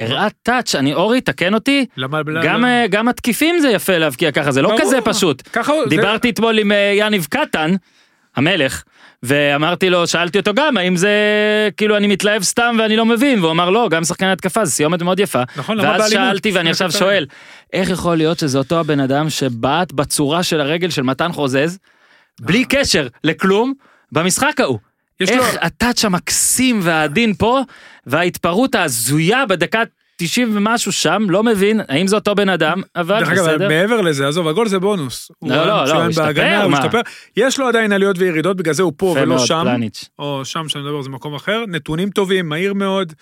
הראה 0.00 0.26
טאץ', 0.42 0.74
אני, 0.74 0.94
אורי, 0.94 1.20
תקן 1.20 1.54
אותי, 1.54 1.86
למה, 1.96 2.22
גם, 2.22 2.32
למה- 2.42 2.86
גם 2.90 3.08
התקיפים 3.08 3.60
זה 3.60 3.68
יפה 3.68 3.98
להבקיע 3.98 4.32
ככה, 4.32 4.50
זה 4.52 4.62
לא 4.62 4.68
ברור. 4.68 4.80
כזה 4.80 4.98
פשוט. 5.04 5.42
ככה 5.52 5.72
הוא... 5.72 5.82
זה- 5.84 5.90
דיברתי 5.90 6.30
אתמול 6.30 6.58
עם 6.58 6.72
אה, 6.72 6.92
יניב 6.96 7.26
קטן, 7.30 7.70
המלך, 8.36 8.82
ואמרתי 9.22 9.90
לו, 9.90 10.06
שאלתי 10.06 10.38
אותו 10.38 10.54
גם, 10.54 10.76
האם 10.76 10.96
זה, 10.96 11.10
כאילו, 11.76 11.96
אני 11.96 12.06
מתלהב 12.06 12.42
סתם 12.42 12.76
ואני 12.78 12.96
לא 12.96 13.04
מבין, 13.04 13.38
והוא 13.38 13.50
אמר, 13.50 13.70
לא, 13.70 13.88
גם 13.90 14.04
שחקן 14.04 14.26
התקפה, 14.26 14.64
זה 14.64 14.70
סיומת 14.70 15.02
מאוד 15.02 15.20
יפה. 15.20 15.42
נכון, 15.56 15.76
למה 15.76 15.88
ואז 15.88 16.00
באלימות? 16.00 16.28
שאלתי, 16.28 16.52
ואני 16.52 16.70
עכשיו. 16.70 16.92
שואל, 16.92 17.26
איך 17.72 17.90
יכול 17.90 18.16
להיות 18.16 18.38
שזה 18.38 18.58
אותו 18.58 18.80
הבן 18.80 19.00
אדם 19.00 19.30
שבעט 19.30 19.92
בצורה 19.92 20.42
של 20.42 20.60
הרגל 20.60 20.90
של 20.90 21.02
מתן 21.02 21.32
חוזז, 21.32 21.78
בלי 22.40 22.64
קשר 22.64 23.06
לכלום, 23.24 23.72
במשחק 24.12 24.60
ההוא? 24.60 24.78
יש 25.20 25.30
לו... 25.30 25.36
איך 25.36 25.56
הטאץ' 25.60 26.04
המקסים 26.04 26.80
והעדין 26.82 27.34
פה, 27.34 27.60
וההתפרעות 28.06 28.74
ההזויה 28.74 29.46
בדקה 29.46 29.82
90 30.16 30.56
ומשהו 30.56 30.92
שם, 30.92 31.26
לא 31.28 31.42
מבין, 31.42 31.80
האם 31.88 32.06
זה 32.06 32.16
אותו 32.16 32.34
בן 32.34 32.48
אדם, 32.48 32.82
אבל 32.96 33.20
דרך 33.20 33.28
אגב, 33.28 33.42
בסדר. 33.42 33.68
מעבר 33.68 34.00
לזה, 34.00 34.28
עזוב, 34.28 34.48
הגול 34.48 34.68
זה 34.68 34.78
בונוס. 34.78 35.30
לא, 35.42 35.56
לא, 35.56 35.66
לא, 35.66 35.92
הוא 35.92 36.02
השתפר, 36.02 36.62
הוא? 36.64 36.72
השתפר. 36.76 37.00
יש 37.36 37.58
לו 37.58 37.68
עדיין 37.68 37.92
עליות 37.92 38.18
וירידות, 38.18 38.56
בגלל 38.56 38.74
זה 38.74 38.82
הוא 38.82 38.92
פה 38.96 39.16
ולא 39.20 39.38
שם. 39.38 39.62
פלניץ'. 39.64 40.08
או 40.18 40.44
שם, 40.44 40.68
שאני 40.68 40.84
מדבר, 40.84 41.02
זה 41.02 41.10
מקום 41.10 41.34
אחר. 41.34 41.64
נתונים 41.68 42.10
טובים, 42.10 42.48
מהיר 42.48 42.74
מאוד, 42.74 43.12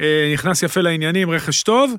אה, 0.00 0.30
נכנס 0.34 0.62
יפה 0.62 0.80
לעניינים, 0.80 1.30
רכש 1.30 1.62
טוב. 1.62 1.94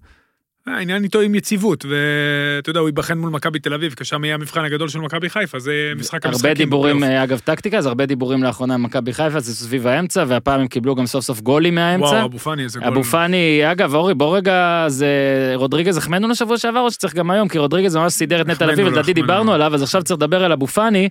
העניין 0.76 1.04
איתו 1.04 1.20
עם 1.20 1.36
יציבות, 1.36 1.86
ואתה 1.86 2.70
יודע, 2.70 2.80
הוא 2.80 2.90
ייבחן 2.90 3.18
מול 3.18 3.30
מכבי 3.30 3.60
תל 3.60 3.74
אביב, 3.74 3.94
כי 3.94 4.06
שם 4.06 4.24
יהיה 4.24 4.36
המבחן 4.36 4.66
הגדול 4.66 4.90
של 4.90 5.00
מכבי 5.00 5.30
חיפה, 5.30 5.60
זה 5.60 5.72
משחק 5.96 6.26
הרבה 6.26 6.36
המשחקים. 6.36 6.54
דיבורים, 6.54 6.98
בפלייאוף. 6.98 7.24
אגב 7.24 7.40
טקטיקה, 7.40 7.78
אז 7.78 7.86
הרבה 7.86 8.06
דיבורים 8.06 8.44
לאחרונה 8.44 8.74
עם 8.74 8.84
מכבי 8.84 9.14
חיפה, 9.14 9.40
זה 9.40 9.56
סביב 9.56 9.88
האמצע, 9.88 10.24
והפעם 10.28 10.60
הם 10.60 10.68
קיבלו 10.68 10.96
גם 10.96 11.06
סוף 11.06 11.24
סוף 11.26 11.42
גולים 11.42 11.76
מהאמצע. 11.76 12.06
וואו, 12.06 12.26
אבו 12.26 12.40
פאני, 12.40 12.64
איזה 12.64 12.80
גול. 12.80 12.88
אבו 12.88 13.04
פאני, 13.04 13.72
אגב, 13.72 13.96
אורי, 13.96 14.14
בוא 14.14 14.38
רגע, 14.38 14.86
זה 14.88 15.08
רודריגז 15.56 15.98
החמאנו 15.98 16.28
לשבוע 16.28 16.58
שעבר, 16.58 16.80
או 16.80 16.92
שצריך 16.92 17.16
גם 17.16 17.32
היום, 17.32 17.48
כי 17.48 17.58
רודריגז 17.58 17.96
ממש 17.96 18.14
סידר 18.14 18.42
את 18.42 18.48
נטע 18.48 18.66
לביא, 18.66 18.84
ולדעתי 18.84 19.12
החמאנו 19.12 19.14
דיברנו. 19.14 19.54
עליו, 19.54 19.76
אז 19.76 19.84
עכשיו 19.84 20.04
צריך 20.04 20.18
לדבר 20.18 20.44
על 20.44 20.52
אבו 20.52 20.68
פאני, 20.68 21.10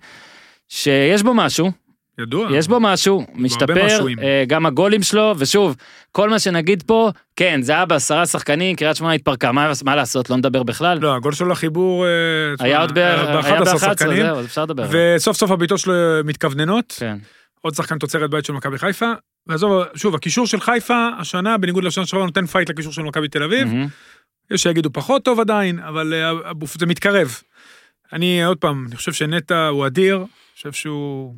שיש 0.68 1.22
בו 1.22 1.34
משהו, 1.34 1.70
ידוע. 2.18 2.48
יש 2.52 2.68
בו 2.68 2.80
משהו, 2.80 3.26
משתפר. 3.34 4.06
אה, 4.22 4.44
גם 4.46 4.66
הגולים 4.66 5.02
שלו, 5.02 5.34
ושוב, 5.38 5.76
כל 6.12 6.30
מה 6.30 6.38
שנגיד 6.38 6.82
פה, 6.82 7.10
כן, 7.36 7.62
זה 7.62 7.72
היה 7.72 7.84
בעשרה 7.86 8.26
שחקנים, 8.26 8.76
קריית 8.76 8.96
שמונה 8.96 9.12
התפרקה, 9.14 9.52
מה 9.52 9.72
מה 9.84 9.96
לעשות, 9.96 10.30
לא 10.30 10.36
נדבר 10.36 10.62
בכלל. 10.62 10.98
לא, 10.98 11.14
הגול 11.16 11.32
שלו 11.32 11.48
לחיבור... 11.48 12.06
אה, 12.06 12.10
היה 12.58 12.80
עוד 12.80 12.92
ב- 12.94 12.98
היה 12.98 13.60
ב-11 13.60 13.64
ב-11, 13.64 13.78
שחקנים, 13.78 14.22
זהו, 14.26 14.38
אז 14.38 14.44
אפשר 14.44 14.62
לדבר. 14.62 14.86
וסוף 14.90 15.36
סוף 15.36 15.50
הבעיטות 15.50 15.78
שלו 15.78 15.94
מתכווננות. 16.24 16.94
כן. 16.98 17.16
עוד 17.60 17.74
שחקן 17.74 17.98
תוצרת 17.98 18.30
בית 18.30 18.44
של 18.44 18.52
מכבי 18.52 18.78
חיפה. 18.78 19.12
ועזוב, 19.46 19.82
שוב, 19.94 20.14
הקישור 20.14 20.46
של 20.46 20.60
חיפה 20.60 21.08
השנה, 21.18 21.58
בניגוד 21.58 21.84
לשנה 21.84 22.06
שעברה, 22.06 22.26
נותן 22.26 22.46
פייט 22.46 22.70
לקישור 22.70 22.92
של 22.92 23.02
מכבי 23.02 23.28
תל 23.28 23.42
אביב. 23.42 23.68
מהמם. 23.68 23.86
יש 24.50 24.62
שיגידו 24.62 24.92
פחות 24.92 25.24
טוב 25.24 25.40
עדיין, 25.40 25.78
אבל 25.78 26.14
אה, 26.14 26.52
זה 26.78 26.86
מתקרב. 26.86 27.40
אני, 28.12 28.44
עוד 28.44 28.58
פעם, 28.58 28.84
אני 28.88 28.96
חושב 28.96 29.12
שנטע 29.12 29.66
הוא 29.66 29.86
אדיר, 29.86 30.16
אני 30.16 30.26
חושב 30.54 30.72
שהוא 30.72 31.34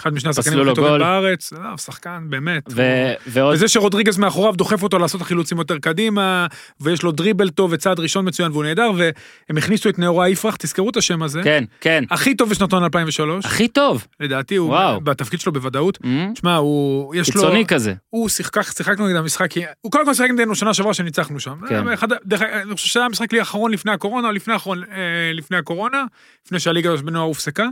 אחד 0.00 0.14
משני 0.14 0.30
השחקנים 0.30 0.60
הכי 0.60 0.74
טובים. 0.74 0.98
בארץ. 0.98 1.52
לא, 1.52 1.76
שחקן, 1.76 2.26
באמת. 2.28 2.62
ו- 2.70 3.12
ועוד 3.26 3.54
וזה 3.54 3.68
שרודריגז 3.68 4.18
מאחוריו 4.18 4.52
דוחף 4.52 4.82
אותו 4.82 4.98
לעשות 4.98 5.20
החילוצים 5.20 5.58
יותר 5.58 5.78
קדימה, 5.78 6.46
ויש 6.80 7.02
לו 7.02 7.12
דריבל 7.12 7.50
טוב 7.50 7.72
וצעד 7.72 8.00
ראשון 8.00 8.28
מצוין 8.28 8.52
והוא 8.52 8.64
נהדר, 8.64 8.90
והם 8.96 9.56
הכניסו 9.56 9.88
את 9.88 9.98
נאורה 9.98 10.28
יפרח, 10.28 10.56
תזכרו 10.56 10.90
את 10.90 10.96
השם 10.96 11.22
הזה. 11.22 11.42
כן, 11.44 11.64
כן, 11.80 12.04
הכי 12.10 12.34
טוב 12.34 12.50
בשנתון 12.50 12.84
2003, 12.84 13.46
הכי 13.46 13.68
טוב. 13.68 14.06
לדעתי, 14.20 14.56
הוא 14.56 14.68
וואו. 14.68 15.00
בתפקיד 15.00 15.40
שלו 15.40 15.52
בוודאות. 15.52 15.98
מהמם. 16.04 16.32
תשמע, 16.34 16.56
הוא, 16.56 17.14
יש 17.14 17.28
לו, 17.28 17.34
קיצוני 17.34 17.66
כזה. 17.66 17.94
הוא 18.10 18.28
שיחק, 18.28 18.62
שיחקנו 18.76 19.06
נגד 19.06 19.16
המשחק, 19.16 19.48
הוא 19.80 19.92
קודם 19.92 20.04
כל 20.04 20.14
שיחק 20.14 20.30
נגדנו 20.30 20.54
שנה 20.54 20.74
שעברה 20.74 20.94
שניצחנו 20.94 21.40
שם. 21.40 21.54
כן. 21.68 21.88
אחד, 21.88 22.08
דרך 22.24 22.42
אני 22.42 22.74
חושב 22.74 22.86
שזה 22.86 23.00
היה 23.00 23.06
המשחק 23.06 23.32
לי 23.32 23.38
האחרון 23.38 23.70
לפני 23.70 23.92
הקורונה, 23.92 24.28
או 24.28 24.32
לפני 24.32 24.54
האחרון, 24.54 24.82
אה, 24.82 25.32
לפני 25.34 25.56
הקורונה, 25.56 26.04
לפני 26.46 26.60
שהליגה 26.60 26.96
בנוער 26.96 27.24
הופסקה. 27.24 27.66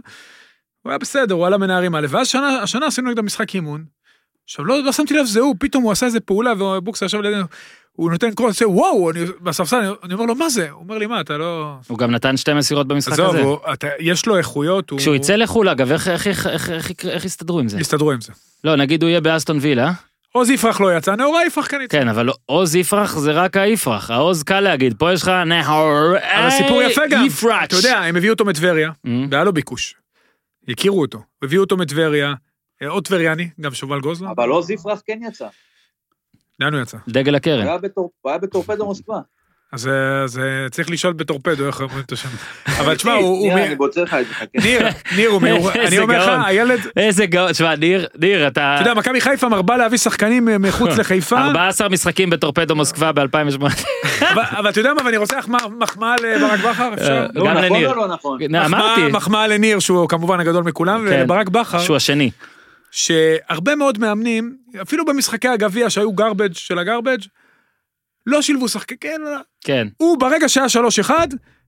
הוא 0.82 0.90
היה 0.90 0.98
בסדר, 0.98 1.34
הוא 1.34 1.46
עלה 1.46 1.58
מנערים 1.58 1.94
א', 1.94 2.06
ואז 2.10 2.28
שנה, 2.28 2.48
השנה 2.62 2.86
עשינו 2.86 3.08
נגד 3.08 3.18
המשחק 3.18 3.54
אימון. 3.54 3.84
עכשיו, 4.44 4.64
לא, 4.64 4.82
לא 4.84 4.92
שמתי 4.92 5.14
לב 5.14 5.26
שזה 5.26 5.40
הוא, 5.40 5.54
פתאום 5.58 5.82
הוא 5.84 5.92
עשה 5.92 6.06
איזה 6.06 6.20
פעולה, 6.20 6.52
ובוקסה 6.52 7.06
ישב 7.06 7.20
לידינו, 7.20 7.44
הוא 7.92 8.10
נותן 8.10 8.30
קרוס, 8.34 8.48
עושה 8.48 8.68
וואו, 8.68 9.10
אני, 9.10 9.20
בספסל, 9.40 9.76
אני, 9.76 9.88
אני 10.04 10.14
אומר 10.14 10.26
לו, 10.26 10.34
מה 10.34 10.48
זה? 10.48 10.70
הוא 10.70 10.80
אומר 10.82 10.98
לי, 10.98 11.06
מה, 11.06 11.20
אתה 11.20 11.36
לא... 11.36 11.74
הוא 11.88 11.98
גם 11.98 12.10
נתן 12.10 12.36
שתי 12.36 12.54
מסירות 12.54 12.88
במשחק 12.88 13.12
עזוב, 13.12 13.34
הזה. 13.36 13.72
אתה- 13.72 13.86
יש 14.00 14.26
לו 14.26 14.36
איכויות, 14.38 14.90
הוא... 14.90 14.98
כשהוא 14.98 15.14
יצא 15.14 15.36
לחו"ל, 15.36 15.68
אגב, 15.68 15.92
איך- 15.92 16.08
איך- 16.08 16.26
איך- 16.26 16.46
איך- 16.46 16.70
איך 16.70 16.90
יקרה- 16.90 17.12
איך 17.12 17.24
יסתדרו 17.24 17.60
עם 17.60 17.68
זה? 17.68 17.80
יסתדרו 17.80 18.12
עם 18.12 18.20
זה. 18.20 18.32
לא, 18.64 18.76
נגיד 18.76 19.02
הוא 19.02 19.08
יהיה 19.10 19.20
באסטון 19.20 19.58
וילה, 19.60 19.92
עוז 20.32 20.50
יפרח 20.50 20.80
לא 20.80 20.96
יצא, 20.96 21.16
נאורה 21.16 21.46
יפרח 21.46 21.66
כן 21.66 21.80
יצא. 21.84 21.98
כן, 21.98 22.08
אבל 22.08 22.28
עוז 22.46 22.76
יפרח 22.76 23.18
זה 23.18 23.32
רק 23.32 23.56
היפרח, 23.56 24.10
העוז 24.10 24.42
קל 24.42 24.60
להגיד, 24.60 24.94
פה 24.98 25.12
יש 25.12 25.22
לך 25.22 25.28
נהור, 25.46 25.92
אבל 26.36 26.46
הסיפור 26.46 26.82
יפה 26.82 27.02
גם. 27.10 27.26
אתה 27.64 27.76
יודע, 27.76 27.98
הם 27.98 28.16
הביאו 28.16 28.32
אותו 28.32 28.44
מטבריה, 28.44 28.90
Mm. 29.06 29.10
והיה 29.30 29.44
לו 29.44 29.52
ביקוש. 29.52 29.94
הכירו 30.68 31.00
אותו, 31.00 31.18
הביאו 31.42 31.62
אותו 31.62 31.76
מטבריה, 31.76 32.34
אה, 32.82 32.88
עוד 32.88 33.06
טבריאני, 33.06 33.48
גם 33.60 33.74
שובל 33.74 34.00
גוזלן, 34.00 34.28
אבל 34.28 34.48
עוז 34.48 34.70
יפרח 34.70 35.02
כן 35.04 35.18
יצא. 35.22 35.48
לאן 36.60 36.74
הוא 36.74 36.82
יצא? 36.82 36.98
דגל 37.08 37.34
הקרן. 37.34 37.66
הוא 37.94 38.10
היה 38.24 38.38
בטורפדו 38.38 38.86
מוסקבה. 38.86 39.20
אז 39.72 39.88
אה, 39.88 39.92
אז, 40.24 40.38
אה, 40.38 40.44
צריך 40.70 40.90
לשאול 40.90 41.12
בטורפדו 41.12 41.66
איך 41.66 41.80
אומרים 41.80 42.00
את 42.06 42.12
השם. 42.12 42.28
אבל 42.80 42.94
תשמע, 42.96 43.12
הוא... 43.12 43.52
מ- 43.52 43.56
אני 43.56 43.74
בוצר 43.76 44.02
לך 44.02 44.14
את 44.14 44.26
זה, 44.28 44.34
חכה. 44.34 44.46
ניר, 44.54 44.86
ניר. 45.16 45.30
אני 45.86 45.98
אומר 45.98 46.36
לך. 46.38 46.46
הילד, 46.46 46.80
איזה 46.96 47.26
גאון, 47.26 47.52
תשמע, 47.52 47.76
ניר, 47.76 48.06
ניר, 48.18 48.46
אתה... 48.46 48.74
אתה 48.74 48.82
יודע, 48.82 48.94
מכבי 48.94 49.20
חיפה 49.20 49.48
מרבה 49.48 49.76
להביא 49.76 49.98
שחקנים 49.98 50.48
אה, 50.48 50.58
מחוץ 50.58 50.90
לחיפה, 50.98 51.38
14 51.38 51.88
משחקים 51.88 52.30
בטורפדו 52.30 52.76
מוסקבה 52.76 53.12
ב-2008. 53.12 53.62
אבל 54.32 54.42
אבל 54.50 54.68
אתה 54.70 54.80
יודע 54.80 54.94
מה, 54.94 55.02
ואני 55.04 55.16
רוצה 55.16 55.38
לך 55.38 55.46
מחמאה 55.78 56.14
לברק 56.22 56.60
בכר, 56.60 56.94
אפשר? 56.94 57.12
אה, 57.36 57.40
גם 57.44 57.46
נכון 57.46 57.64
לניר. 57.64 57.90
או 57.90 57.94
לא 57.94 58.08
נכון? 58.08 58.38
אמרתי, 58.54 59.00
מחמאה- 59.12 59.46
לניר, 59.46 59.78
שהוא 59.78 60.08
כמובן 60.08 60.40
הגדול 60.40 60.64
מכולם, 60.64 61.06
כן. 61.08 61.20
ולברק 61.20 61.48
בכר, 61.48 61.78
שהוא 61.78 61.96
השני. 61.96 62.30
שהרבה 62.90 63.74
מאוד 63.74 63.98
מאמנים, 63.98 64.56
אפילו 64.82 65.04
במשחקי 65.04 65.48
הגביע 65.48 65.90
שהיו 65.90 66.12
גרבג' 66.12 66.52
של 66.54 66.78
הגרבג', 66.78 67.18
לא 68.28 68.42
שילבו 68.42 68.68
שחקנים, 68.68 68.98
כן, 69.00 69.20
לא. 69.24 69.38
כן. 69.64 69.88
הוא 69.96 70.18
ברגע 70.20 70.48
שהיה 70.48 70.66
3-1, 71.06 71.10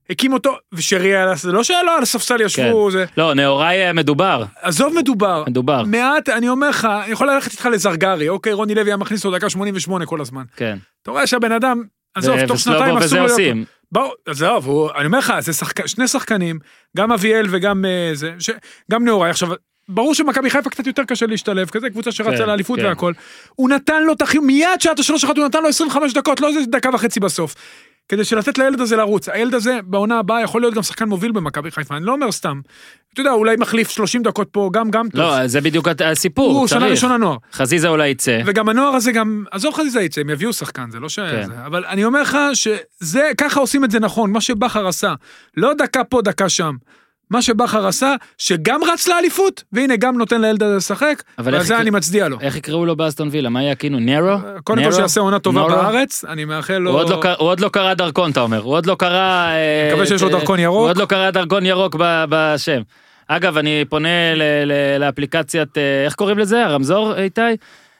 הקים 0.09 0.33
אותו, 0.33 0.57
ושרי 0.73 1.15
היה, 1.15 1.35
זה 1.35 1.51
לא 1.51 1.63
שהיה 1.63 1.83
לו 1.83 1.91
על 1.91 2.03
הספסל 2.03 2.41
ישבו, 2.41 2.91
זה, 2.91 3.05
לא, 3.17 3.33
נהוראי 3.33 3.87
אה, 3.87 3.93
מדובר, 3.93 4.43
עזוב 4.61 4.93
מדובר. 4.99 5.43
מדובר. 5.47 5.83
מעט, 5.83 6.29
אני 6.29 6.49
אומר 6.49 6.69
לך, 6.69 6.87
אני 7.03 7.11
יכול 7.11 7.31
ללכת 7.31 7.51
איתך 7.51 7.65
לזרגרי, 7.65 8.29
אוקיי, 8.29 8.53
רוני 8.53 8.75
לוי 8.75 8.89
היה 8.89 8.97
מכניס 8.97 9.25
אותו 9.25 9.37
דקה 9.37 9.49
88 9.49 10.05
כל 10.05 10.21
הזמן. 10.21 10.43
כן. 10.55 10.77
אתה 11.01 11.11
רואה 11.11 11.27
שהבן 11.27 11.51
אדם, 11.51 11.83
עזוב, 12.15 12.35
ו- 12.43 12.47
תוך 12.47 12.59
שנתיים 12.59 12.97
אסור 12.97 13.17
להיות... 13.17 13.31
עושים. 13.31 13.65
בואו, 13.91 14.11
עזוב, 14.25 14.91
אני 14.97 15.05
אומר 15.05 15.19
לך, 15.19 15.33
זה 15.39 15.53
שחק... 15.53 15.87
שני 15.87 16.07
שחקנים, 16.07 16.59
גם 16.97 17.11
אביאל 17.11 17.45
וגם 17.49 17.85
אה, 17.85 18.11
זה, 18.13 18.33
ש... 18.39 18.49
גם 18.91 19.05
נאורי. 19.05 19.29
עכשיו, 19.29 19.49
ברור 19.91 20.15
שמכבי 20.15 20.49
חיפה 20.49 20.69
קצת 20.69 20.87
יותר 20.87 21.03
קשה 21.03 21.25
להשתלב, 21.25 21.69
כזה 21.69 21.89
קבוצה 21.89 22.11
שרצה 22.11 22.37
כן, 22.37 22.45
לאליפות 22.47 22.79
כן. 22.79 22.85
והכל. 22.85 23.13
הוא 23.55 23.69
נתן 23.69 24.03
לו 24.03 24.13
את 24.13 24.21
החיום, 24.21 24.47
מיד 24.47 24.67
שעת 24.79 24.99
השלוש 24.99 25.23
אחת 25.23 25.37
הוא 25.37 25.45
נתן 25.45 25.61
לו 25.61 25.67
25 25.67 26.13
דקות, 26.13 26.41
לא 26.41 26.47
איזה 26.47 26.59
דקה 26.69 26.89
וחצי 26.93 27.19
בסוף. 27.19 27.55
כדי 28.09 28.23
שלתת 28.23 28.57
לילד 28.57 28.81
הזה 28.81 28.95
לרוץ. 28.95 29.29
הילד 29.29 29.53
הזה 29.53 29.79
בעונה 29.83 30.19
הבאה 30.19 30.41
יכול 30.41 30.61
להיות 30.61 30.73
גם 30.73 30.83
שחקן 30.83 31.05
מוביל 31.05 31.31
במכבי 31.31 31.71
חיפה, 31.71 31.97
אני 31.97 32.05
לא 32.05 32.11
אומר 32.11 32.31
סתם. 32.31 32.61
אתה 33.13 33.21
יודע, 33.21 33.31
אולי 33.31 33.55
מחליף 33.55 33.89
30 33.89 34.23
דקות 34.23 34.47
פה, 34.51 34.69
גם 34.73 34.91
גם 34.91 35.09
טוב. 35.09 35.21
לא, 35.21 35.47
זה 35.47 35.61
בדיוק 35.61 35.87
הסיפור, 36.05 36.59
הוא 36.59 36.67
שנה. 36.67 36.87
ראשונה 36.87 37.17
נוער. 37.17 37.37
חזיזה 37.53 37.87
אולי 37.87 38.09
יצא. 38.09 38.41
וגם 38.45 38.69
הנוער 38.69 38.95
הזה 38.95 39.11
גם, 39.11 39.45
עזוב 39.51 39.73
חזיזה 39.73 40.01
יצא, 40.01 40.21
הם 40.21 40.29
יביאו 40.29 40.53
שחקן, 40.53 40.91
זה 40.91 40.99
לא 40.99 41.09
ש... 41.09 41.19
כן. 41.19 41.47
זה, 41.47 41.53
אבל 41.65 41.85
אני 41.85 42.05
אומר 42.05 42.21
לך 42.21 42.37
שזה, 42.53 43.31
ככה 43.37 43.59
עושים 43.59 43.83
את 43.83 43.91
זה 43.91 43.99
נכון, 43.99 44.31
מה 44.31 44.41
שבכר 44.41 44.87
עשה. 44.87 45.13
לא 45.57 45.73
דקה 45.73 46.03
פה, 46.03 46.21
דקה 46.21 46.49
שם. 46.49 46.75
מה 47.31 47.41
שבכר 47.41 47.87
עשה, 47.87 48.15
שגם 48.37 48.79
רץ 48.93 49.07
לאליפות, 49.07 49.63
והנה 49.73 49.95
גם 49.95 50.17
נותן 50.17 50.41
לילד 50.41 50.63
הזה 50.63 50.75
לשחק, 50.75 51.23
ועל 51.39 51.63
זה 51.63 51.77
אני 51.77 51.89
מצדיע 51.89 52.27
לו. 52.27 52.37
איך 52.41 52.55
יקראו 52.55 52.85
לו 52.85 52.95
באסטון 52.95 53.29
וילה? 53.31 53.49
מה 53.49 53.61
יהיה 53.61 53.71
הכינוי? 53.71 54.01
נרו? 54.01 54.37
קודם 54.63 54.83
כל? 54.83 54.91
שיעשה 54.91 55.21
עונה 55.21 55.39
טובה? 55.39 55.67
בארץ, 55.67 56.25
אני 56.25 56.45
מאחל 56.45 56.77
לו... 56.77 56.91
הוא 56.91 56.99
עוד 56.99 57.09
לא 57.09 57.19
קרא- 57.21 57.35
הוא 57.39 57.49
עוד 57.49 57.59
לא 57.59 57.69
קרא 57.69 57.93
דרכון, 57.93 58.31
אתה 58.31 58.41
אומר. 58.41 58.61
הוא 58.61 58.73
עוד 58.73 58.85
לא 58.85 58.95
קרא... 58.99 59.47
אה, 59.47 59.87
מקווה 59.91 60.05
שיש 60.05 60.21
לו 60.21 60.27
אה, 60.27 60.33
דרכון 60.39 60.59
ירוק. 60.59 60.79
הוא 60.81 60.89
עוד 60.89 60.97
לא 60.97 61.05
קרא 61.05 61.29
דרכון 61.29 61.65
ירוק 61.65 61.95
בשם. 62.29 62.81
אגב, 63.27 63.57
אני 63.57 63.85
פונה 63.89 64.09
לאפליקציית, 64.99 65.77
אה, 65.77 66.05
איך 66.05 66.15
קוראים 66.15 66.37
לזה? 66.37 66.65
הרמזור, 66.65 67.15
איתי? 67.17 67.41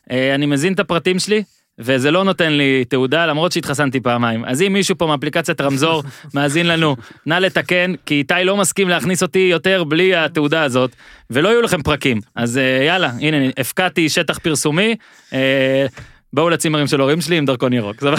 אני 0.09 0.45
מזין 0.45 0.73
את 0.73 0.79
הפרטים 0.79 1.19
שלי. 1.19 1.43
וזה 1.80 2.11
לא 2.11 2.24
נותן 2.24 2.51
לי 2.51 2.86
תעודה 2.86 3.26
למרות 3.26 3.51
שהתחסנתי 3.51 3.99
פעמיים. 3.99 4.45
אז 4.45 4.61
אם 4.61 4.74
מישהו 4.74 4.97
פה 4.97 5.07
מאפליקציית 5.07 5.61
רמזור 5.61 6.03
מאזין 6.36 6.67
לנו, 6.67 6.95
נא 7.26 7.34
לתקן, 7.34 7.93
כי 8.05 8.13
איתי 8.13 8.34
לא 8.43 8.57
מסכים 8.57 8.89
להכניס 8.89 9.24
אותי 9.24 9.39
יותר 9.39 9.84
בלי 9.84 10.15
התעודה 10.15 10.63
הזאת, 10.63 10.95
ולא 11.30 11.49
יהיו 11.49 11.61
לכם 11.61 11.82
פרקים. 11.82 12.19
אז 12.36 12.57
אה, 12.57 12.84
יאללה, 12.86 13.11
הנה, 13.22 13.38
הפקעתי 13.57 14.09
שטח 14.09 14.39
פרסומי. 14.39 14.95
אה, 15.34 15.86
בואו 16.34 16.49
לצימרים 16.49 16.88
של 16.88 17.01
הורים 17.01 17.22
שלי 17.22 17.38
עם 17.38 17.45
דרכון 17.45 17.74
ירוק. 17.74 17.99
סבבה? 17.99 18.17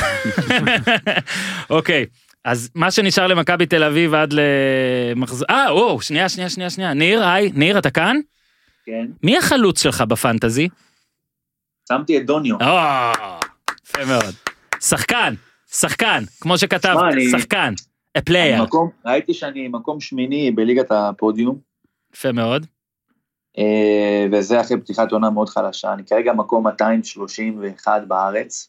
אוקיי, 1.71 2.07
אז 2.45 2.71
מה 2.75 2.91
שנשאר 2.91 3.27
למכבי 3.27 3.67
תל 3.67 3.85
אביב 3.85 4.15
עד 4.15 4.35
למחזור... 5.13 5.47
אה, 5.51 5.75
וואו, 5.75 6.01
שנייה, 6.01 6.29
שנייה, 6.29 6.49
שנייה, 6.51 6.71
שנייה. 6.71 6.95
ניר, 6.95 7.25
היי, 7.25 7.51
ניר, 7.55 7.79
אתה 7.79 7.91
כאן? 7.91 8.17
כן. 8.87 9.07
מי 9.23 9.39
החלוץ 9.39 9.83
שלך 9.83 10.01
בפנטזי? 10.01 10.69
שמתי 11.89 12.19
את 12.19 12.27
דוניו. 12.27 12.57
יפה 13.97 14.05
מאוד. 14.05 14.35
שחקן, 14.81 15.35
שחקן, 15.71 16.25
כמו 16.41 16.59
שכתבת, 16.59 17.15
שחקן. 17.31 17.75
a 18.19 18.21
player. 18.31 18.63
מקום, 18.63 18.91
ראיתי 19.07 19.35
שאני 19.35 19.69
מקום 19.69 20.01
שמיני 20.01 20.51
בליגת 20.51 20.91
הפודיום, 20.91 21.59
יפה 22.15 22.33
מאוד. 22.33 22.67
אה, 23.59 24.27
וזה 24.33 24.61
אחרי 24.61 24.81
פתיחת 24.81 25.13
עונה 25.13 25.31
מאוד 25.31 25.49
חלשה. 25.49 25.93
אני 25.93 26.05
כרגע 26.05 26.33
מקום 26.33 26.67
231 26.67 28.03
בארץ. 28.09 28.69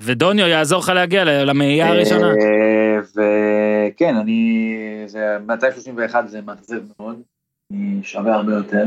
ודוניו 0.00 0.46
יעזור 0.46 0.80
לך 0.80 0.88
להגיע 0.88 1.24
למאייה 1.24 1.88
הראשונה. 1.88 2.26
אה, 2.26 2.98
וכן, 3.10 4.16
אני... 4.16 4.76
זה 5.06 5.36
231 5.46 6.28
זה 6.28 6.40
מאכזב 6.40 6.80
מאוד. 6.98 7.22
אני 7.70 8.00
שווה 8.02 8.34
הרבה 8.34 8.52
יותר. 8.52 8.84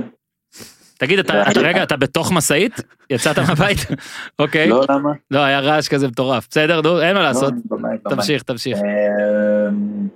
תגיד, 0.98 1.20
אתה, 1.20 1.52
אתה 1.52 1.60
רגע, 1.60 1.84
אתה 1.84 1.98
בתוך 1.98 2.32
משאית? 2.32 2.82
יצאת 3.10 3.39
מהבית? 3.39 3.78
אוקיי. 4.39 4.70
לא, 4.70 4.86
למה? 4.89 5.12
לא, 5.32 5.39
היה 5.39 5.60
רעש 5.60 5.88
כזה 5.88 6.08
מטורף. 6.08 6.48
בסדר, 6.50 6.82
נו, 6.82 7.02
אין 7.02 7.16
מה 7.16 7.22
לעשות. 7.24 7.54
לא, 7.54 7.78
בבית, 7.78 8.04
בבית. 8.06 8.18
תמשיך, 8.18 8.43
תמשיך. 8.43 8.78
אמ, 8.78 10.08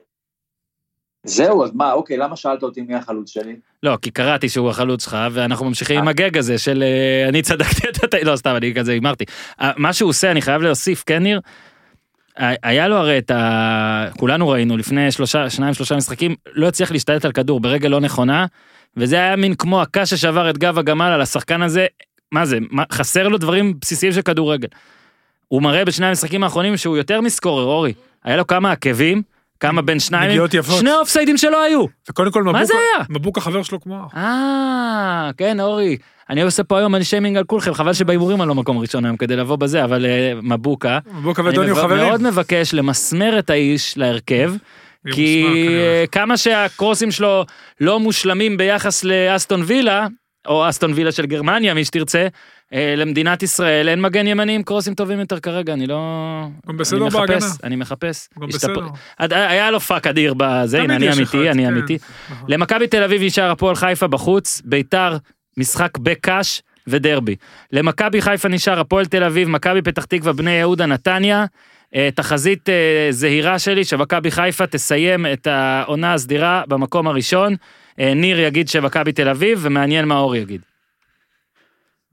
זהו, 1.24 1.64
אז 1.64 1.72
מה, 1.74 1.92
אוקיי, 1.94 2.18
למה 2.18 2.36
שאלת 2.36 2.64
אותי 2.64 2.82
מי 2.82 2.96
החלוץ 2.96 3.30
שלי? 3.30 3.56
לא, 3.84 3.98
כי 4.02 4.12
קראתי 4.12 4.50
שהוא 4.50 4.70
החלוץ 4.70 5.04
שלך, 5.04 5.18
ואנחנו 5.32 5.66
ממשיכים 5.66 5.98
עם 6.00 6.06
אה. 6.06 6.10
הגג 6.10 6.38
הזה 6.38 6.58
של 6.58 6.84
אה, 6.84 7.30
אני 7.30 7.42
צדקתי, 7.42 7.90
אתה... 7.90 8.08
ת- 8.08 8.24
לא, 8.24 8.36
סתם, 8.36 8.56
אני 8.56 8.74
כזה 8.74 8.92
הימרתי. 8.92 9.24
אה, 9.62 9.72
מה 9.78 9.94
שהוא 9.94 10.10
עושה, 10.10 10.32
אני 10.32 10.42
חייב 10.42 10.62
להוסיף, 10.62 11.04
כן, 11.06 11.24
ניר? 11.24 11.40
היה 12.64 12.88
לו 12.88 12.96
הרי 12.96 13.18
את 13.18 13.32
ה... 13.32 14.06
כולנו 14.18 14.50
ראינו 14.50 14.78
לפני 14.78 15.12
שלושה, 15.12 15.50
שניים 15.50 15.74
שלושה 15.74 15.96
משחקים, 15.96 16.36
לא 16.54 16.68
הצליח 16.68 16.92
להשתלט 16.92 17.26
על 17.26 17.32
כדור 17.32 17.60
ברגל 17.60 17.90
לא 17.90 18.00
נכונה, 18.00 18.46
וזה 18.98 19.16
היה 19.16 19.36
מין 19.36 19.56
כמו 19.56 19.82
הקש 19.82 20.10
ששבר 20.10 20.50
את 20.50 20.58
גב 20.58 20.80
הגמל 20.80 21.06
על 21.06 21.22
השחקן 21.22 21.62
הזה, 21.62 21.86
מה 22.32 22.46
זה, 22.46 22.58
מה, 22.72 22.84
חסר 22.92 23.28
לו 23.28 23.38
דברים 23.38 23.74
בסיסיים 23.82 24.14
של 24.14 24.22
כדורגל. 24.22 24.68
הוא 25.48 25.62
מראה 25.62 25.86
בשני 25.86 26.06
המשחקים 26.06 26.44
האחרונים 26.44 26.78
שהוא 26.78 26.98
יותר 26.98 27.22
מסקורר, 27.22 27.64
אורי. 27.64 27.94
היה 28.24 28.38
לו 28.38 28.48
כמה 28.48 28.72
עקבים, 28.72 29.22
כמה 29.60 29.82
בין 29.82 30.00
שניים, 30.00 30.30
נגיעות 30.30 30.54
יפות. 30.54 30.80
שני 30.80 30.94
אופסיידים 30.94 31.38
שלא 31.38 31.64
היו. 31.64 31.86
וקודם 32.10 32.32
כל 32.32 32.44
מבוקה? 32.44 32.74
מבוקה 33.10 33.42
חבר 33.42 33.64
שלו 33.64 33.82
כמו 33.82 34.06
אח. 34.06 34.18
אה, 34.18 35.30
כן, 35.38 35.60
אורי. 35.60 35.98
אני 36.30 36.42
עושה 36.42 36.64
פה 36.64 36.78
היום 36.78 37.04
שיימינג 37.04 37.38
על 37.38 37.44
כולכם, 37.44 37.74
חבל 37.74 37.94
שבהימורים 37.94 38.42
אני 38.42 38.50
לא 38.50 38.56
מקום 38.56 38.78
ראשון 38.78 39.06
היום 39.06 39.18
כדי 39.18 39.36
לבוא 39.36 39.56
בזה, 39.56 39.84
אבל 39.84 40.06
אה, 40.06 40.34
מבוקה. 40.44 41.00
מבוקה 41.14 41.42
אני 41.42 41.50
ודוניו 41.50 41.76
חברים. 41.76 42.08
מאוד 42.08 42.22
מבקש 42.24 42.74
למסמר 42.74 43.40
את 43.40 43.50
האיש 43.50 43.98
להרכב, 43.98 44.54
כי 45.14 45.46
כמה 46.12 46.38
שהקרוסים 46.38 47.12
שלו 47.12 47.46
לא 47.82 48.00
מושלמים 48.00 48.58
ביחס 48.58 49.04
לאסטון 49.04 49.62
וילה, 49.66 50.08
או 50.48 50.70
אסטון 50.70 50.92
וילה 50.96 51.12
של 51.12 51.26
גרמניה, 51.26 51.74
מי 51.74 51.86
שתרצה, 51.86 52.28
אה, 52.74 52.94
למדינת 52.98 53.44
ישראל 53.44 53.90
אין 53.90 54.02
מגן 54.02 54.28
ימני 54.28 54.56
עם 54.56 54.64
קרוסים 54.64 54.94
טובים 54.94 55.20
יותר 55.20 55.40
כרגע, 55.40 55.74
אני 55.74 55.88
לא... 55.88 55.98
גם 56.68 56.78
בסדר 56.78 57.02
אני 57.02 57.10
בהגנה. 57.10 57.38
מחפש, 57.38 57.58
אני 57.64 57.76
מחפש. 57.76 58.28
גם 58.42 58.48
השתפ- 58.48 58.56
בסדר. 58.56 58.82
היה 59.36 59.72
לו 59.72 59.80
פאק 59.80 60.08
אדיר 60.08 60.34
בזה, 60.38 60.82
הנה 60.82 60.96
אני 60.96 61.08
אמיתי, 61.08 61.24
אחד, 61.24 61.38
אני 61.38 61.64
כן. 61.64 61.68
אמיתי. 61.74 61.98
נכון. 62.32 62.48
למכבי 62.52 62.88
תל 62.88 63.04
אביב 63.04 63.24
נשאר 63.24 63.52
הפועל 63.52 63.76
חיפה 63.76 64.08
בחוץ, 64.08 64.62
ביתר, 64.66 65.18
משחק 65.58 65.98
בקאש 65.98 66.62
ודרבי. 66.88 67.36
למכבי 67.72 68.22
חיפה 68.22 68.48
נשאר 68.48 68.80
הפועל 68.80 69.06
תל 69.06 69.24
אביב, 69.24 69.50
מכבי 69.50 69.82
פתח 69.82 70.06
תקווה, 70.06 70.34
בני 70.34 70.52
יהודה, 70.52 70.86
נתניה. 70.86 71.46
אה, 71.96 72.10
תחזית 72.16 72.70
אה, 72.70 73.08
זהירה 73.10 73.60
שלי 73.60 73.86
שמכבי 73.86 74.32
חיפה 74.32 74.68
תסיים 74.68 75.26
את 75.34 75.48
העונה 75.48 76.14
הסדירה 76.14 76.64
במקום 76.68 77.08
הראשון. 77.08 77.56
אה, 78.00 78.14
ניר 78.14 78.40
יגיד 78.40 78.68
שמכבי 78.68 79.12
תל 79.12 79.30
אביב, 79.30 79.60
ומעניין 79.62 80.06
מה 80.06 80.18
אור 80.18 80.36
יגיד. 80.36 80.62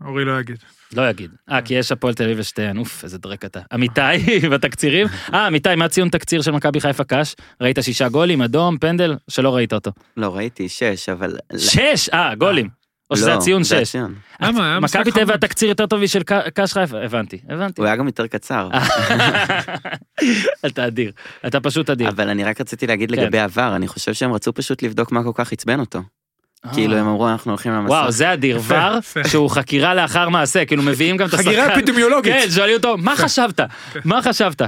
אורי 0.04 0.24
לא 0.24 0.40
יגיד. 0.40 0.56
לא 0.96 1.10
יגיד. 1.10 1.30
אה, 1.50 1.62
כי 1.62 1.74
יש 1.74 1.92
הפועל 1.92 2.14
תל 2.14 2.24
אביב 2.24 2.38
ושתיהן, 2.38 2.78
אוף, 2.78 3.04
איזה 3.04 3.18
דרק 3.18 3.44
אתה. 3.44 3.60
אמיתי 3.74 4.48
בתקצירים. 4.52 5.06
אה, 5.34 5.48
אמיתי, 5.48 5.74
מה 5.76 5.88
ציון 5.88 6.08
תקציר 6.08 6.42
של 6.42 6.50
מכבי 6.50 6.80
חיפה 6.80 7.04
קאש? 7.04 7.34
ראית 7.60 7.78
שישה 7.82 8.08
גולים, 8.08 8.42
אדום, 8.42 8.78
פנדל, 8.78 9.16
שלא 9.28 9.56
ראית 9.56 9.72
אותו. 9.72 9.90
לא, 10.16 10.36
ראיתי 10.36 10.68
שש, 10.68 11.08
אבל... 11.08 11.36
שש! 11.58 12.08
אה, 12.08 12.34
גולים. 12.34 12.85
או 13.10 13.16
שזה 13.16 13.30
לא, 13.30 13.34
הציון 13.34 13.62
זה 13.62 13.68
שש. 13.68 13.88
הציון. 13.88 14.14
למה? 14.40 14.70
היה 14.70 14.80
משחק 14.80 15.00
מכבי 15.00 15.10
חמוד. 15.10 15.26
טבע 15.26 15.36
תקציר 15.36 15.68
יותר 15.68 15.86
טוב 15.86 16.00
משל 16.00 16.22
קאש 16.54 16.72
חיפה, 16.72 17.00
הבנתי, 17.00 17.38
הבנתי. 17.48 17.80
הוא 17.80 17.86
היה 17.86 17.96
גם 17.96 18.06
יותר 18.06 18.26
קצר. 18.26 18.68
אתה 20.66 20.86
אדיר, 20.86 21.12
אתה 21.46 21.60
פשוט 21.60 21.90
אדיר. 21.90 22.08
אבל 22.08 22.28
אני 22.28 22.44
רק 22.44 22.60
רציתי 22.60 22.86
להגיד 22.86 23.10
כן. 23.10 23.22
לגבי 23.22 23.38
עבר, 23.38 23.76
אני 23.76 23.88
חושב 23.88 24.14
שהם 24.14 24.32
רצו 24.32 24.52
פשוט 24.52 24.82
לבדוק 24.82 25.12
מה 25.12 25.22
כל 25.22 25.32
כך 25.34 25.52
עצבן 25.52 25.80
אותו. 25.80 26.02
אה. 26.66 26.74
כאילו 26.74 26.96
הם 26.96 27.08
אמרו 27.08 27.28
אנחנו 27.28 27.50
הולכים 27.50 27.72
למסע. 27.72 27.92
וואו, 27.92 28.10
זה 28.10 28.32
אדיר, 28.32 28.60
ור. 28.62 29.22
שהוא 29.26 29.50
חקירה 29.50 29.94
לאחר 29.94 30.28
מעשה, 30.28 30.64
כאילו 30.64 30.82
מביאים 30.82 31.16
גם 31.16 31.28
את 31.28 31.34
השחקן. 31.34 31.48
חגירה 31.48 31.72
אפידמיולוגית. 31.74 32.32
כן, 32.32 32.50
שואלים 32.50 32.76
אותו, 32.76 32.96
מה 32.96 33.16
חשבת? 33.16 33.60
מה 34.04 34.22
חשבת? 34.22 34.62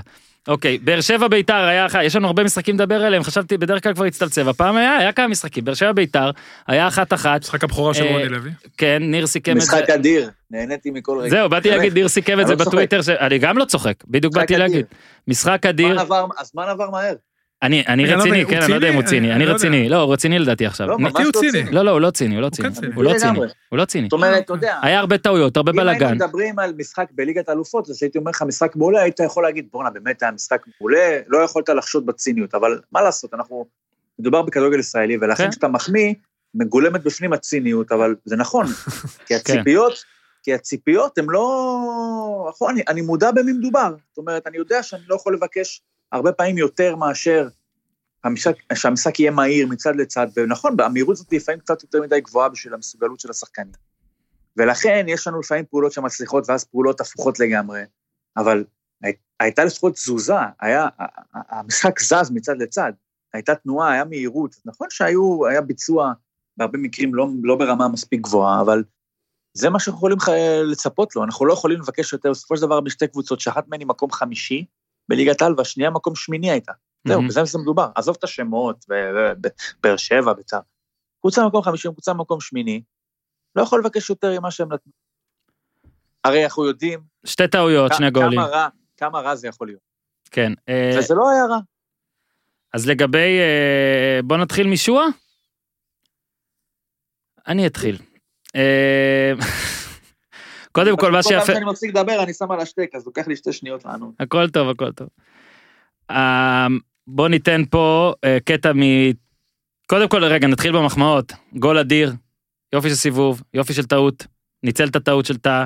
אוקיי, 0.49 0.79
באר 0.79 1.01
שבע 1.01 1.29
ביתר 1.29 1.55
היה, 1.55 1.87
אחת- 1.87 2.01
יש 2.05 2.17
לנו 2.17 2.27
הרבה 2.27 2.45
משחקים 2.45 2.75
לדבר 2.75 3.05
עליהם, 3.05 3.23
חשבתי 3.23 3.57
בדרך 3.59 3.83
כלל 3.83 3.95
כבר 3.95 4.05
הצטלצב, 4.05 4.49
הפעם 4.49 4.77
היה, 4.77 4.97
היה 4.97 5.13
כמה 5.13 5.29
משחקים, 5.29 5.65
באר 5.65 5.75
שבע 5.75 5.93
ביתר, 5.93 6.31
היה 6.67 6.89
אחת 6.89 7.13
אחת, 7.13 7.41
משחק 7.41 7.65
הבכורה 7.65 7.95
של 7.95 8.05
אה, 8.05 8.13
רוני 8.13 8.29
לוי. 8.29 8.51
כן, 8.79 9.03
ניר 9.03 9.27
סיכם 9.27 9.57
את 9.57 9.61
זה. 9.61 9.67
משחק 9.77 9.91
אדיר, 9.91 10.31
נהניתי 10.51 10.91
מכל 10.91 11.19
רגע. 11.21 11.31
זהו, 11.31 11.49
באתי. 11.49 11.71
להגיד, 11.71 11.93
ניר 11.95 12.09
סיכם 12.09 12.41
את 12.41 12.47
זה 12.47 12.55
לא. 12.55 12.59
בטוויטר, 12.65 13.01
אני 13.21 13.39
גם 13.39 13.59
לא 13.59 13.65
צוחק, 13.65 13.95
בדיוק 14.09 14.35
באתי. 14.35 14.57
להגיד. 14.57 14.87
משחק 15.29 15.67
אדיר, 15.67 16.01
הזמן 16.39 16.63
עבר 16.69 16.91
מהר. 16.91 17.15
אני 17.63 17.85
אני 17.89 18.07
לא 18.07 18.17
רציני, 18.17 18.47
כן, 18.47 18.63
אני 18.63 18.71
לא 18.71 18.75
יודע 18.75 18.89
אם 18.89 18.95
הוא 18.95 19.03
ציני? 19.03 19.21
ציני, 19.21 19.35
אני 19.35 19.47
לא 19.47 19.53
רציני, 19.53 19.89
לא, 19.89 19.97
הוא 19.97 20.13
רציני 20.13 20.39
לדעתי 20.39 20.67
עכשיו. 20.67 20.89
לא, 20.89 20.99
ממש 20.99 21.13
הוא 21.13 21.23
לא 21.25 21.41
ציני. 21.41 21.71
לא, 21.71 21.83
לא, 21.83 21.91
הוא 21.91 22.01
לא 22.01 22.11
ציני, 22.11 22.35
הוא 22.35 22.43
לא 22.43 22.51
ציני, 22.51 22.69
כן 22.69 22.75
ציני. 22.75 22.95
הוא 22.95 23.05
לא 23.05 23.13
ציני. 23.19 23.39
הוא 23.69 23.79
לא 23.79 23.85
ציני. 23.85 24.05
זאת 24.05 24.13
אומרת, 24.13 24.45
אתה 24.45 24.53
יודע, 24.53 24.79
היה 24.83 24.99
הרבה 24.99 25.19
טעויות, 25.19 25.57
הרבה 25.57 25.73
אם 25.73 25.79
היינו 25.79 25.99
בלאגן. 25.99 26.15
מדברים 26.15 26.59
על 26.59 26.75
משחק 26.79 27.09
בליגת 27.13 27.49
האלופות, 27.49 27.91
אז 27.91 28.03
הייתי 28.03 28.19
אומר 28.19 28.31
לך 28.31 28.43
משחק 28.43 28.77
מעולה, 28.77 29.03
היית 29.03 29.21
יכול 29.21 29.43
להגיד, 29.43 29.69
בואנה, 29.73 29.91
באמת 29.91 30.23
היה 30.23 30.33
משחק 30.33 30.63
מעולה, 30.81 31.19
לא 31.29 31.39
יכולת 31.39 31.69
לחשוד 31.69 32.07
בציניות, 32.07 32.55
אבל 32.55 32.81
מה 32.93 33.03
לעשות, 33.03 33.35
אנחנו, 33.35 33.67
מדובר 34.19 34.43
בכדורגל 34.43 34.79
ישראלי, 34.79 35.19
כן. 35.19 35.25
ולכן 35.25 35.51
כשאתה 35.51 35.69
מחמיא, 35.69 36.15
מגולמת 36.55 37.03
בפנים 37.03 37.33
הציניות, 37.33 37.93
אבל 37.93 38.15
זה 38.25 38.37
נכון, 38.37 38.67
כי 39.27 39.35
הציפיות, 39.35 40.05
כי 40.43 40.55
הציפיות 40.55 41.19
הן 41.19 41.27
לא... 41.29 42.47
נכון, 42.49 42.71
אני, 42.71 42.83
אני 42.89 43.01
מודע 43.01 43.31
במי 43.31 43.53
מדובר, 43.53 43.95
זאת 44.09 44.19
אומרת, 44.19 44.47
אני 44.47 44.57
יודע 44.57 44.83
שאני 44.83 45.03
לא 45.09 45.15
יכול 45.15 45.35
לבקש 45.35 45.83
הרבה 46.13 46.33
פעמים 46.33 46.59
יותר 46.59 46.97
מאשר 46.97 47.49
המשחק, 48.25 48.55
שהמשחק 48.75 49.21
יהיה 49.21 49.31
מהיר 49.31 49.67
מצד 49.67 49.97
לצד, 49.97 50.27
ונכון, 50.37 50.81
המהירות 50.81 51.17
הזאת 51.17 51.33
לפעמים 51.33 51.61
קצת 51.61 51.83
יותר 51.83 52.03
מדי 52.03 52.21
גבוהה 52.21 52.49
בשביל 52.49 52.75
המסוגלות 52.75 53.21
של 53.21 53.31
השחקנים. 53.31 53.73
ולכן 54.57 55.07
יש 55.09 55.27
לנו 55.27 55.41
לפעמים 55.41 55.65
פעולות 55.71 55.93
שמצליחות 55.93 56.49
ואז 56.49 56.65
פעולות 56.65 57.01
הפוכות 57.01 57.41
לגמרי, 57.41 57.83
אבל 58.37 58.65
הי- 59.03 59.13
הייתה 59.41 59.65
לפחות 59.65 59.95
תזוזה, 59.95 60.35
היה, 60.61 60.89
המשחק 61.35 62.01
זז 62.01 62.31
מצד 62.31 62.57
לצד, 62.59 62.93
הייתה 63.35 63.55
תנועה, 63.55 63.93
היה 63.93 64.05
מהירות, 64.05 64.57
נכון 64.65 64.87
שהיו, 64.91 65.47
היה 65.47 65.61
ביצוע 65.61 66.13
בהרבה 66.57 66.79
מקרים 66.79 67.15
לא, 67.15 67.29
לא 67.43 67.57
ברמה 67.57 67.89
מספיק 67.89 68.21
גבוהה, 68.21 68.61
אבל 68.61 68.85
זה 69.55 69.71
מה 69.71 69.81
שאנחנו 69.81 69.99
יכולים 69.99 70.19
לצפות 70.65 71.17
לו, 71.17 71.25
אנחנו 71.25 71.47
לא 71.47 71.53
יכולים 71.53 71.81
לבקש 71.81 72.13
יותר, 72.13 72.31
בסופו 72.31 72.57
של 72.57 72.63
דבר 72.63 72.81
בשתי 72.81 73.09
קבוצות, 73.09 73.41
שאחת 73.41 73.69
מהן 73.69 73.81
היא 73.81 73.89
מקום 73.89 74.11
חמישי 74.11 74.65
בליגת 75.09 75.43
העל, 75.43 75.55
והשנייה 75.59 75.91
מקום 75.91 76.15
שמיני 76.15 76.51
הייתה. 76.51 76.73
זהו. 77.05 77.23
בזה 77.29 77.45
זה 77.45 77.59
מדובר. 77.59 77.89
עזוב 77.95 78.17
את 78.19 78.25
השמות, 78.25 78.85
באר 79.81 79.97
שבע, 79.97 80.33
בית"ר. 80.33 80.59
קבוצה 81.21 81.45
במקום 81.45 81.63
חמישי, 81.63 81.89
קבוצה 81.89 82.13
במקום 82.13 82.41
שמיני, 82.41 82.83
לא 83.57 83.63
יכול 83.63 83.81
לבקש 83.81 84.11
יותר 84.11 84.41
ממה 84.41 84.51
שהם 84.51 84.73
נתנו. 84.73 84.93
הרי 86.25 86.45
אנחנו 86.45 86.65
יודעים 86.65 87.01
שתי 87.27 87.49
טעויות, 87.49 87.93
שני 87.95 88.11
גולים. 88.11 88.39
כמה 88.41 88.47
רע, 88.47 88.69
כמה 88.97 89.21
רע 89.21 89.35
זה 89.35 89.49
יכול 89.49 89.67
להיות. 89.67 89.81
כן. 90.31 90.53
אה, 90.69 90.95
וזה 90.99 91.15
לא 91.15 91.31
היה 91.31 91.45
רע. 91.45 91.59
אז 92.75 92.87
לגבי, 92.87 93.39
אה, 93.39 94.21
בוא 94.25 94.37
נתחיל 94.37 94.67
משועה? 94.67 95.07
אני 97.49 97.67
אתחיל. 97.67 97.99
קודם 100.73 100.97
כל, 100.97 101.13
מה 101.13 101.23
כל 101.23 101.29
פעם 101.29 101.41
שיפה... 101.41 101.53
שאני 101.53 101.65
מפסיק 101.65 101.91
לדבר, 101.91 102.23
אני 102.23 102.33
שם 102.33 102.51
על 102.51 102.61
השטק, 102.61 102.91
אז 102.95 103.07
לוקח 103.07 103.29
לי 103.29 103.37
שתי 103.37 103.53
שניות 103.53 103.85
לענות. 103.85 104.15
הכל 104.21 104.49
טוב, 104.51 104.69
הכל 104.69 104.93
טוב. 104.93 105.09
אה, 106.11 106.67
בוא 107.07 107.29
ניתן 107.29 107.63
פה 107.71 108.15
אה, 108.25 108.39
קטע 108.45 108.73
מ... 108.73 108.81
קודם 109.87 110.09
כל, 110.09 110.25
רגע, 110.25 110.49
נתחיל 110.49 110.73
במחמאות. 110.73 111.33
גול 111.57 111.79
אדיר, 111.79 112.13
יופי 112.73 112.89
של 112.89 112.95
סיבוב, 112.95 113.43
יופי 113.55 113.73
של 113.73 113.85
טעות, 113.85 114.27
ניצל 114.63 114.89
את 114.89 114.97
הטעות 114.97 115.27
של 115.27 115.37
טאה, 115.37 115.65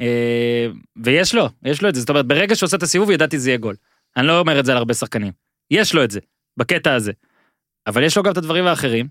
אה, 0.00 0.66
ויש 1.04 1.34
לו, 1.34 1.48
יש 1.64 1.82
לו 1.82 1.88
את 1.88 1.94
זה, 1.94 2.00
זאת 2.00 2.10
אומרת, 2.10 2.26
ברגע 2.26 2.56
שהוא 2.56 2.66
עושה 2.66 2.76
את 2.76 2.82
הסיבוב 2.82 3.10
ידעתי 3.10 3.38
זה 3.38 3.50
יהיה 3.50 3.58
גול. 3.58 3.76
אני 4.16 4.26
לא 4.26 4.40
אומר 4.40 4.60
את 4.60 4.64
זה 4.64 4.72
על 4.72 4.78
הרבה 4.78 4.94
שחקנים. 4.94 5.32
יש 5.70 5.94
לו 5.94 6.04
את 6.04 6.10
זה, 6.10 6.20
בקטע 6.56 6.94
הזה. 6.94 7.12
אבל 7.86 8.02
יש 8.02 8.16
לו 8.16 8.22
גם 8.22 8.32
את 8.32 8.36
הדברים 8.36 8.66
האחרים, 8.66 9.08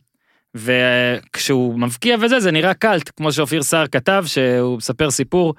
וכשהוא 0.56 1.80
מבקיע 1.80 2.18
וזה, 2.22 2.40
זה 2.40 2.52
נראה 2.52 2.74
קאלט, 2.74 3.12
כמו 3.16 3.32
שאופיר 3.32 3.64
סער 3.64 3.88
כתב, 3.88 4.24
שהוא 4.28 4.78
מספר 4.78 5.12
סיפור. 5.12 5.54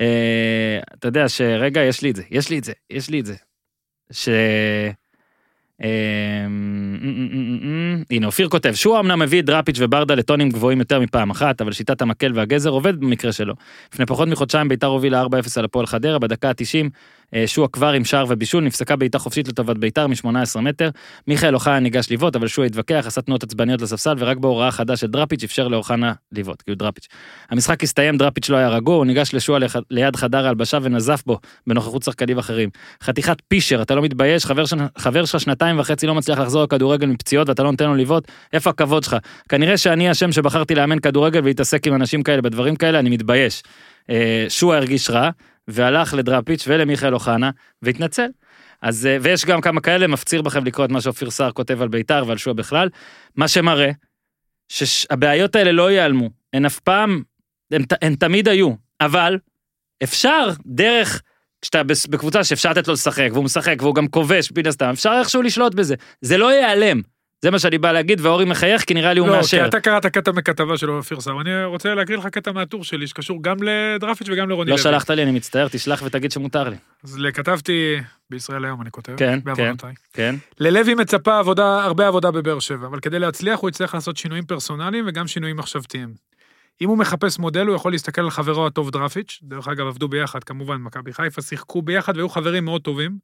אה, 0.00 0.80
אתה 0.94 1.08
יודע 1.08 1.28
שרגע, 1.28 1.80
יש 1.80 2.02
לי 2.02 2.10
את 2.10 2.16
זה, 2.16 2.22
יש 2.30 2.50
לי 2.50 2.58
את 2.58 2.64
זה, 2.64 2.72
יש 2.90 3.10
לי 3.10 3.20
את 3.20 3.26
זה. 3.26 3.34
ש... 4.10 4.28
אה, 5.82 6.46
הנה 8.10 8.26
אופיר 8.26 8.48
כותב 8.48 8.72
שועה 8.74 9.00
אמנם 9.00 9.18
מביא 9.18 9.40
את 9.40 9.44
דראפיץ' 9.44 9.76
וברדה 9.80 10.14
לטונים 10.14 10.50
גבוהים 10.50 10.78
יותר 10.78 11.00
מפעם 11.00 11.30
אחת 11.30 11.60
אבל 11.60 11.72
שיטת 11.72 12.02
המקל 12.02 12.32
והגזר 12.34 12.70
עובד 12.70 13.00
במקרה 13.00 13.32
שלו. 13.32 13.54
לפני 13.92 14.06
פחות 14.06 14.28
מחודשיים 14.28 14.68
ביתר 14.68 14.86
הובילה 14.86 15.22
4-0 15.22 15.26
על 15.56 15.64
הפועל 15.64 15.86
חדרה 15.86 16.18
בדקה 16.18 16.48
ה-90 16.48 16.84
אה, 16.84 16.88
שועה 17.46 17.68
כבר 17.68 17.92
עם 17.92 18.04
שער 18.04 18.24
ובישול 18.28 18.64
נפסקה 18.64 18.96
בעיטה 18.96 19.18
חופשית 19.18 19.48
לטובת 19.48 19.76
ביתר 19.78 20.06
מ-18 20.06 20.60
מטר. 20.60 20.90
מיכאל 21.26 21.54
אוחנה 21.54 21.78
ניגש 21.78 22.10
לבעוט 22.10 22.36
אבל 22.36 22.48
שועה 22.48 22.66
התווכח 22.66 23.04
עשה 23.06 23.22
תנועות 23.22 23.42
עצבניות 23.42 23.82
לספסל 23.82 24.14
ורק 24.18 24.36
בהוראה 24.36 24.70
חדה 24.70 24.96
של 24.96 25.06
דראפיץ' 25.06 25.44
אפשר 25.44 25.68
לאוחנה 25.68 26.12
לבעוט 26.32 26.62
כאילו 26.62 26.76
דראפיץ'. 26.76 27.06
המשחק 27.50 27.82
הסתיים 27.82 28.16
דראפיץ' 28.16 28.48
לא 28.48 28.56
היה 28.56 28.68
רגוע 28.68 28.96
הוא 28.96 29.06
ניגש 29.06 29.34
לשועה 29.34 29.60
ליד 29.90 30.16
חדר 30.16 30.46
ההלבשה 30.46 30.78
ונזף 30.82 31.22
בו 31.26 31.38
בנוכחות 31.66 32.02
שחקנים 32.02 32.38
אחרים. 32.38 32.70
חתיכת 33.02 33.36
פישר 33.48 33.82
אתה 33.82 33.94
לא 33.94 34.02
מתבייש. 34.02 34.46
חבר 34.98 35.24
שלך 35.24 35.40
שנתיים 35.40 35.78
וחצי 35.78 36.06
לא 36.06 36.14
מצליח 36.14 36.38
לחזור 36.38 36.64
לכדורגל 36.64 37.06
מפציעות 37.06 37.48
ואתה 37.48 37.62
לא 37.62 37.70
נותן 37.70 37.86
לו 37.86 37.94
לבעוט 37.94 38.28
איפה 38.52 38.70
הכבוד 38.70 39.02
שלך 39.02 39.16
כנראה 39.48 39.76
שאני 39.76 40.10
אשם 40.10 40.32
שבחרתי 40.32 40.74
לאמן 40.74 40.98
כדורגל 40.98 41.40
ולהתעסק 41.40 41.86
עם 41.86 41.94
אנשים 41.94 42.22
כאלה 42.22 42.42
בדברים 42.42 42.76
כאלה 42.76 42.98
אני 42.98 43.10
מתבייש. 43.10 43.62
אה, 44.10 44.46
שועה 44.48 44.78
הרגיש 44.78 45.10
רע 45.10 45.30
והלך 45.68 46.14
לדראפיץ' 46.14 46.64
ולמיכאל 46.68 47.14
אוחנה 47.14 47.50
והתנצל. 47.82 48.26
אז 48.82 49.06
אה, 49.06 49.16
ויש 49.20 49.44
גם 49.44 49.60
כמה 49.60 49.80
כאלה 49.80 50.06
מפציר 50.06 50.42
בכם 50.42 50.64
לקרוא 50.64 50.86
את 50.86 50.90
מה 50.90 51.00
שאופיר 51.00 51.30
סער 51.30 51.52
כותב 51.52 51.82
על 51.82 51.88
בית"ר 51.88 52.24
ועל 52.26 52.36
שועה 52.36 52.54
בכלל. 52.54 52.88
מה 53.36 53.48
שמראה 53.48 53.90
שהבעיות 54.68 55.56
האלה 55.56 55.72
לא 55.72 55.90
ייעלמו. 55.90 56.30
הן 56.52 56.64
אף 56.64 56.78
פעם 56.78 57.22
הן, 57.72 57.82
הן 58.02 58.14
תמיד 58.14 58.48
היו. 58.48 58.72
אבל 59.00 59.38
אפשר 60.02 60.50
דרך 60.66 61.22
כשאתה 61.62 61.82
בקבוצה 62.10 62.44
שאפשר 62.44 62.70
לתת 62.70 62.88
לו 62.88 62.94
לשחק 62.94 63.28
והוא 63.32 63.44
משחק 63.44 63.76
והוא 63.80 63.94
גם 63.94 64.08
כובש 64.08 64.52
מן 64.56 64.66
הסתם 64.66 64.90
אפשר 64.92 65.16
איכשהו 65.18 65.42
לשלוט 65.42 65.74
בזה. 65.74 65.94
זה 66.20 66.38
לא 66.38 66.52
ייעלם 66.52 67.00
זה 67.42 67.50
מה 67.50 67.58
שאני 67.58 67.78
בא 67.78 67.92
להגיד 67.92 68.20
ואורי 68.20 68.44
מחייך 68.44 68.84
כי 68.84 68.94
נראה 68.94 69.12
לי 69.12 69.20
הוא 69.20 69.28
לא, 69.28 69.32
כי 69.32 69.38
מאשר. 69.38 69.66
אתה 69.66 69.80
קראת 69.80 70.06
קטע 70.06 70.32
מכתבה 70.32 70.76
של 70.76 70.90
אופיר 70.90 71.20
סער, 71.20 71.40
אני 71.40 71.64
רוצה 71.64 71.94
להקריא 71.94 72.18
לך 72.18 72.26
קטע 72.26 72.52
מהטור 72.52 72.84
שלי 72.84 73.06
שקשור 73.06 73.42
גם 73.42 73.56
לדרפיץ' 73.62 74.28
וגם 74.30 74.48
לרוני 74.50 74.70
לא 74.70 74.76
לוי. 74.76 74.82
שלחת 74.82 75.10
לי 75.10 75.22
אני 75.22 75.30
מצטער 75.30 75.68
תשלח 75.68 76.02
ותגיד 76.06 76.32
שמותר 76.32 76.68
לי. 76.68 76.76
אז 77.04 77.18
כתבתי 77.34 77.96
בישראל 78.30 78.64
היום 78.64 78.82
אני 78.82 78.90
כותב, 78.90 79.12
כן, 79.16 79.38
בעוונותיי. 79.44 79.94
כן. 80.12 80.34
ללוי 80.60 80.94
מצפה 80.94 81.38
עבודה, 81.38 81.84
הרבה 81.84 82.08
עבודה 82.08 82.30
בבאר 82.30 82.60
שבע, 82.60 82.86
אבל 82.86 83.00
כדי 83.00 83.18
להצליח 83.18 83.60
הוא 83.60 83.70
יצטרך 83.70 83.94
לעשות 83.94 84.16
שינויים 84.16 84.44
פרסונליים 84.44 85.04
וגם 85.08 85.26
שינויים 85.26 85.56
מחשבתיים. 85.56 86.14
אם 86.80 86.88
הוא 86.88 86.98
מחפש 86.98 87.38
מודל, 87.38 87.66
הוא 87.66 87.76
יכול 87.76 87.92
להסתכל 87.92 88.20
על 88.20 88.30
חברו 88.30 88.66
הטוב 88.66 88.90
דרפיץ', 88.90 89.38
דרך 89.42 89.68
אגב, 89.68 89.86
עבדו 89.86 90.08
ביחד, 90.08 90.44
כמובן, 90.44 90.76
מכבי 90.76 91.12
חיפה, 91.12 91.42
שיחקו 91.42 91.82
ביחד 91.82 92.16
והיו 92.16 92.28
חברים 92.28 92.64
מאוד 92.64 92.82
טובים, 92.82 93.18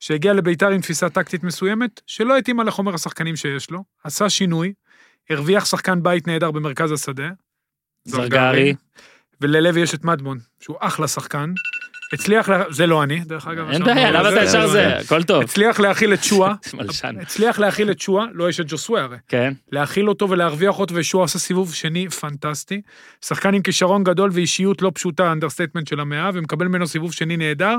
שהגיע 0.00 0.32
לביתר 0.32 0.68
עם 0.68 0.80
תפיסה 0.80 1.08
טקטית 1.08 1.44
מסוימת, 1.44 2.00
שלא 2.06 2.36
התאימה 2.36 2.64
לחומר 2.64 2.94
השחקנים 2.94 3.36
שיש 3.36 3.70
לו, 3.70 3.84
עשה 4.04 4.30
שינוי, 4.30 4.72
הרוויח 5.30 5.64
שחקן 5.64 6.02
בית 6.02 6.26
נהדר 6.26 6.50
במרכז 6.50 6.92
השדה, 6.92 7.30
זרגרי. 8.04 8.74
וללוי 9.40 9.80
יש 9.80 9.94
את 9.94 10.04
מדמון, 10.04 10.38
שהוא 10.60 10.76
אחלה 10.80 11.08
שחקן, 11.08 11.52
הצליח, 12.12 12.48
לה... 12.48 12.64
זה 12.70 12.86
לא 12.86 13.02
אני, 13.02 13.20
דרך 13.20 13.46
אגב. 13.46 13.70
אין 13.70 13.84
בעיה 13.84 14.10
למה 14.10 14.28
אתה 14.28 14.44
ישר 14.44 14.60
לא 14.60 14.72
זה. 14.72 14.96
הכל 14.96 15.22
טוב. 15.22 15.42
הצליח 15.42 15.80
להכיל 15.80 16.12
את 16.12 16.24
שואה. 16.24 16.54
הצליח 17.22 17.58
להכיל 17.58 17.90
את 17.90 18.00
שואה, 18.00 18.24
לא 18.32 18.48
יש 18.48 18.60
את 18.60 18.66
ג'וסווה 18.68 19.02
הרי. 19.02 19.16
כן. 19.28 19.52
להכיל 19.72 20.08
אותו 20.08 20.30
ולהרוויח 20.30 20.78
אותו, 20.78 20.94
ושועה 20.94 21.24
עשה 21.24 21.38
סיבוב 21.38 21.74
שני 21.74 22.08
פנטסטי. 22.08 22.80
שחקן 23.24 23.54
עם 23.54 23.62
כישרון 23.62 24.04
גדול 24.04 24.30
ואישיות 24.32 24.82
לא 24.82 24.90
פשוטה, 24.94 25.32
understatement 25.32 25.86
של 25.86 26.00
המאה, 26.00 26.30
ומקבל 26.34 26.68
ממנו 26.68 26.86
סיבוב 26.86 27.12
שני 27.12 27.36
נהדר, 27.36 27.76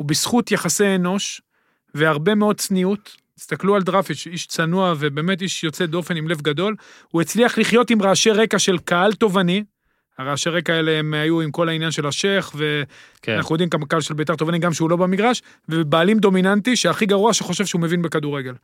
ובזכות 0.00 0.52
יחסי 0.52 0.94
אנוש 0.94 1.42
והרבה 1.94 2.34
מאוד 2.34 2.56
צניעות, 2.56 3.16
תסתכלו 3.36 3.76
על 3.76 3.82
דרפיץ', 3.82 4.26
איש 4.26 4.46
צנוע 4.46 4.94
ובאמת 4.98 5.42
איש 5.42 5.64
יוצא 5.64 5.86
דופן 5.86 6.16
עם 6.16 6.28
לב 6.28 6.40
גדול, 6.40 6.76
הוא 7.08 7.22
הצליח 7.22 7.58
לחיות 7.58 7.90
עם 7.90 8.02
רעשי 8.02 8.30
רקע 8.30 8.58
של 8.58 8.78
קהל 8.78 9.12
תובעני. 9.12 9.64
הרעשי 10.18 10.50
רקע 10.50 10.72
האלה 10.72 10.98
הם 10.98 11.14
היו 11.14 11.40
עם 11.40 11.50
כל 11.50 11.68
העניין 11.68 11.90
של 11.90 12.06
השייח, 12.06 12.52
כן. 13.22 13.32
ואנחנו 13.32 13.54
יודעים 13.54 13.70
כמה 13.70 13.86
קהל 13.86 14.00
של 14.00 14.14
בית"ר 14.14 14.34
תובעני 14.34 14.58
גם 14.58 14.72
שהוא 14.72 14.90
לא 14.90 14.96
במגרש, 14.96 15.42
ובעלים 15.68 16.18
דומיננטי 16.18 16.76
שהכי 16.76 17.06
גרוע 17.06 17.34
שחושב 17.34 17.66
שהוא 17.66 17.80
מבין 17.80 18.02
בכדורגל. 18.02 18.54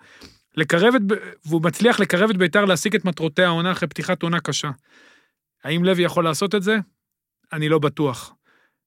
לקרב 0.57 0.95
את, 0.95 1.03
והוא 1.47 1.63
מצליח 1.63 2.01
לקרב 2.01 2.31
את 2.31 2.37
בית"ר 2.37 2.65
להשיג 2.65 2.95
את 2.95 3.05
מטרותיה 3.05 3.47
העונה 3.47 3.73
אחרי 3.73 3.89
פתיחת 3.89 4.23
עונה 4.23 4.41
קשה. 4.41 4.71
האם 5.65 5.85
לוי 5.85 6.03
יכול 6.03 6.25
לעשות 6.25 6.55
את 6.55 6.63
זה? 6.63 6.79
אני 7.53 7.69
לא 7.69 7.79
בטוח. 7.79 8.35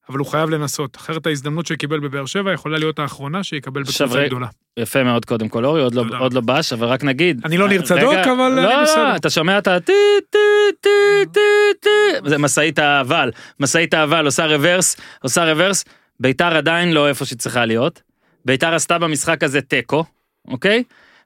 אבל 0.08 0.18
הוא 0.18 0.26
חייב 0.26 0.50
לנסות, 0.50 0.96
אחרת 0.96 1.26
ההזדמנות 1.26 1.66
שהוא 1.66 1.78
קיבל 1.78 2.00
בבאר 2.00 2.26
שבע 2.26 2.52
יכולה 2.52 2.78
להיות 2.78 2.98
האחרונה 2.98 3.42
שיקבל 3.42 3.82
בקבוצה 3.82 4.26
גדולה. 4.26 4.46
יפה 4.76 5.02
מאוד 5.02 5.24
קודם 5.24 5.48
כל 5.48 5.64
אורי 5.64 5.82
עוד 5.82 5.94
לא. 5.94 6.04
עוד 6.18 6.32
לא 6.32 6.40
בש 6.40 6.72
אבל 6.72 6.86
רק 6.86 7.04
נגיד. 7.04 7.40
אני 7.44 7.58
לא 7.58 7.68
ניר 7.68 7.78
רגע, 7.78 7.86
צדוק, 7.86 8.14
אבל 8.14 8.58
אני 8.58 8.62
לא, 8.62 8.82
בסדר. 8.82 9.16
אתה 9.16 9.30
שומע 9.30 9.58
את 9.58 9.66
הטי 9.66 9.92
טי 10.30 10.38
טי 10.80 11.30
טי 11.32 11.40
טי 11.80 12.28
זה 12.28 12.38
משאית 12.38 12.78
האבל 12.78 13.30
משאית 13.60 13.94
האבל 13.94 14.24
עושה 14.24 14.46
רוורס 14.46 14.96
עושה 15.22 15.52
רוורס 15.52 15.84
ביתר 16.20 16.56
עדיין 16.56 16.92
לא 16.92 17.08
איפה 17.08 17.24
שהיא 17.24 17.38
צריכה 17.38 17.64
להיות. 17.64 18.02
ביתר 18.44 18.74
עשתה 18.74 18.98
במשחק 18.98 19.42
הזה 19.42 19.60
תיקו 19.60 20.04
אוקיי. 20.48 20.82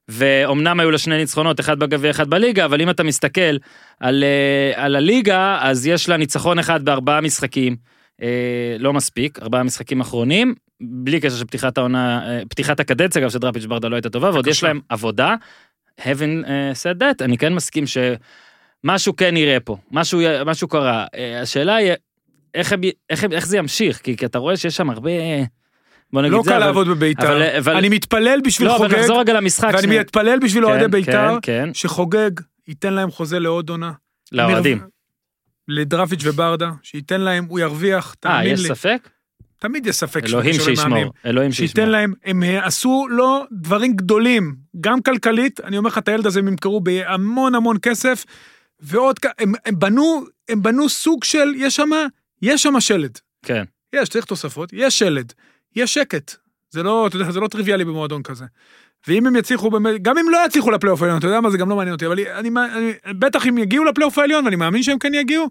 ואומנם 0.08 0.80
היו 0.80 0.90
לה 0.90 0.98
שני 0.98 1.18
ניצחונות 1.18 1.60
אחד 1.60 1.78
בגביע 1.78 2.10
אחד 2.10 2.30
בליגה 2.30 2.64
אבל 2.64 2.80
אם 2.80 2.90
אתה 2.90 3.02
מסתכל 3.02 3.56
על, 4.00 4.24
אה, 4.24 4.84
על 4.84 4.96
הליגה 4.96 5.58
אז 5.60 5.86
יש 5.86 6.08
לה 6.08 6.16
ניצחון 6.16 6.58
אחד 6.58 6.84
בארבעה 6.84 7.20
משחקים 7.20 7.76
אה, 8.22 8.28
לא 8.78 8.92
מספיק 8.92 9.38
ארבעה 9.42 9.62
משחקים 9.62 10.00
אחרונים 10.00 10.54
בלי 10.80 11.20
קשר 11.20 11.36
שפתיחת 11.36 11.78
העונה 11.78 12.28
אה, 12.28 12.42
פתיחת 12.48 12.80
הקדנציה 12.80 13.22
אגב 13.22 13.30
שדראפיץ' 13.30 13.64
ברדה 13.64 13.88
לא 13.88 13.94
הייתה 13.96 14.10
טובה 14.10 14.30
ועוד 14.30 14.46
יש. 14.46 14.64
להם 14.64 14.80
עבודה. 14.88 15.34
having 16.00 16.44
uh, 16.44 16.48
said 16.82 17.00
that 17.02 17.24
אני 17.24 17.38
כן 17.38 17.54
מסכים 17.54 17.84
שמשהו 17.86 19.16
כן 19.16 19.36
יראה 19.36 19.60
פה 19.60 19.76
משהו 19.90 20.20
משהו 20.46 20.68
קרה 20.68 21.06
אה, 21.14 21.40
השאלה 21.40 21.74
היא 21.76 21.92
איך, 22.54 22.74
איך, 23.10 23.24
הם, 23.24 23.32
איך 23.32 23.46
זה 23.46 23.58
ימשיך 23.58 23.98
כי, 23.98 24.16
כי 24.16 24.26
אתה 24.26 24.38
רואה 24.38 24.56
שיש 24.56 24.76
שם 24.76 24.90
הרבה 24.90 25.10
בוא 26.12 26.22
נגיד 26.22 26.32
לא 26.32 26.42
זה 26.44 26.50
קל 26.50 26.56
אבל- 26.56 26.66
לעבוד 26.66 26.88
בבית"ר. 26.88 27.26
אבל- 27.32 27.42
אבל- 27.58 27.76
אני 27.76 27.88
מתפלל 27.88 28.40
בשביל 28.44 28.68
לא 28.68 28.76
אבל 28.76 28.88
חוגג, 28.88 28.98
נחזור 29.00 29.20
רגע 29.20 29.32
למשחק 29.32 29.68
ואני 29.72 29.82
שנייה. 29.82 30.00
מתפלל 30.00 30.38
בשביל 30.42 30.64
כן, 30.64 30.70
אוהדי 30.70 30.88
בית"ר, 30.88 31.12
כן, 31.42 31.64
כן, 31.66 31.74
שחוגג, 31.74 32.30
ייתן 32.68 32.92
להם 32.92 33.10
חוזה 33.10 33.38
לעוד 33.38 33.70
עונה. 33.70 33.92
לאוהדים 34.32 34.80
לדרפיץ' 35.68 36.20
וברדה, 36.24 36.70
שייתן 36.82 37.20
להם, 37.20 37.44
הוא 37.48 37.58
ירוויח, 37.58 38.10
אה 38.10 38.14
תאמין 38.20 38.54
יש 38.54 38.60
לי. 38.62 38.68
ספק 38.68 39.08
תמיד 39.58 39.86
יש 39.86 39.96
ספק 39.96 40.24
אלוהים. 40.24 40.52
שישמור 40.52 41.12
אלוהים 41.26 41.52
שייתן 41.52 41.72
שישמור 41.72 41.88
להם, 41.88 42.12
הם 42.24 42.42
עשו 42.62 43.06
לו 43.10 43.44
דברים 43.52 43.96
גדולים, 43.96 44.56
גם 44.80 45.02
כלכלית, 45.02 45.60
אני 45.60 45.78
אומר 45.78 45.88
לך, 45.88 45.98
את 45.98 46.08
הילד 46.08 46.26
הזה 46.26 46.38
הם 46.38 46.48
ימכרו 46.48 46.80
בהמון 46.80 47.54
המון 47.54 47.76
כסף, 47.82 48.24
ועוד, 48.80 49.18
כ- 49.18 49.26
הם, 49.38 49.52
הם 49.64 49.78
בנו, 49.78 50.24
הם 50.48 50.62
בנו 50.62 50.88
סוג 50.88 51.24
של, 51.24 51.54
יש 51.56 51.76
שם, 51.76 51.90
יש 52.42 52.62
שם 52.62 52.80
שלד. 52.80 53.18
כן 53.42 53.64
יש, 53.92 54.08
צריך 54.08 54.24
תוספות, 54.24 54.70
יש 54.72 54.98
שלד, 54.98 55.32
יש 55.76 55.94
שקט. 55.94 56.34
זה 56.70 56.82
לא, 56.82 57.06
אתה 57.06 57.16
יודע, 57.16 57.30
זה 57.30 57.40
לא 57.40 57.48
טריוויאלי 57.48 57.84
במועדון 57.84 58.22
כזה. 58.22 58.44
ואם 59.08 59.26
הם 59.26 59.36
יצליחו 59.36 59.70
באמת, 59.70 60.02
גם 60.02 60.18
אם 60.18 60.30
לא 60.30 60.38
יצליחו 60.46 60.70
לפלייאוף 60.70 61.02
העליון, 61.02 61.18
אתה 61.18 61.26
יודע 61.26 61.40
מה, 61.40 61.50
זה 61.50 61.58
גם 61.58 61.70
לא 61.70 61.76
מעניין 61.76 61.94
אותי, 61.94 62.06
אבל 62.06 62.20
אני, 62.20 62.48
אני, 62.48 62.92
בטח 63.18 63.46
אם 63.46 63.58
יגיעו 63.58 63.84
לפלייאוף 63.84 64.18
העליון, 64.18 64.44
ואני 64.44 64.56
מאמין 64.56 64.82
שהם 64.82 64.98
כן 64.98 65.14
יגיעו, 65.14 65.46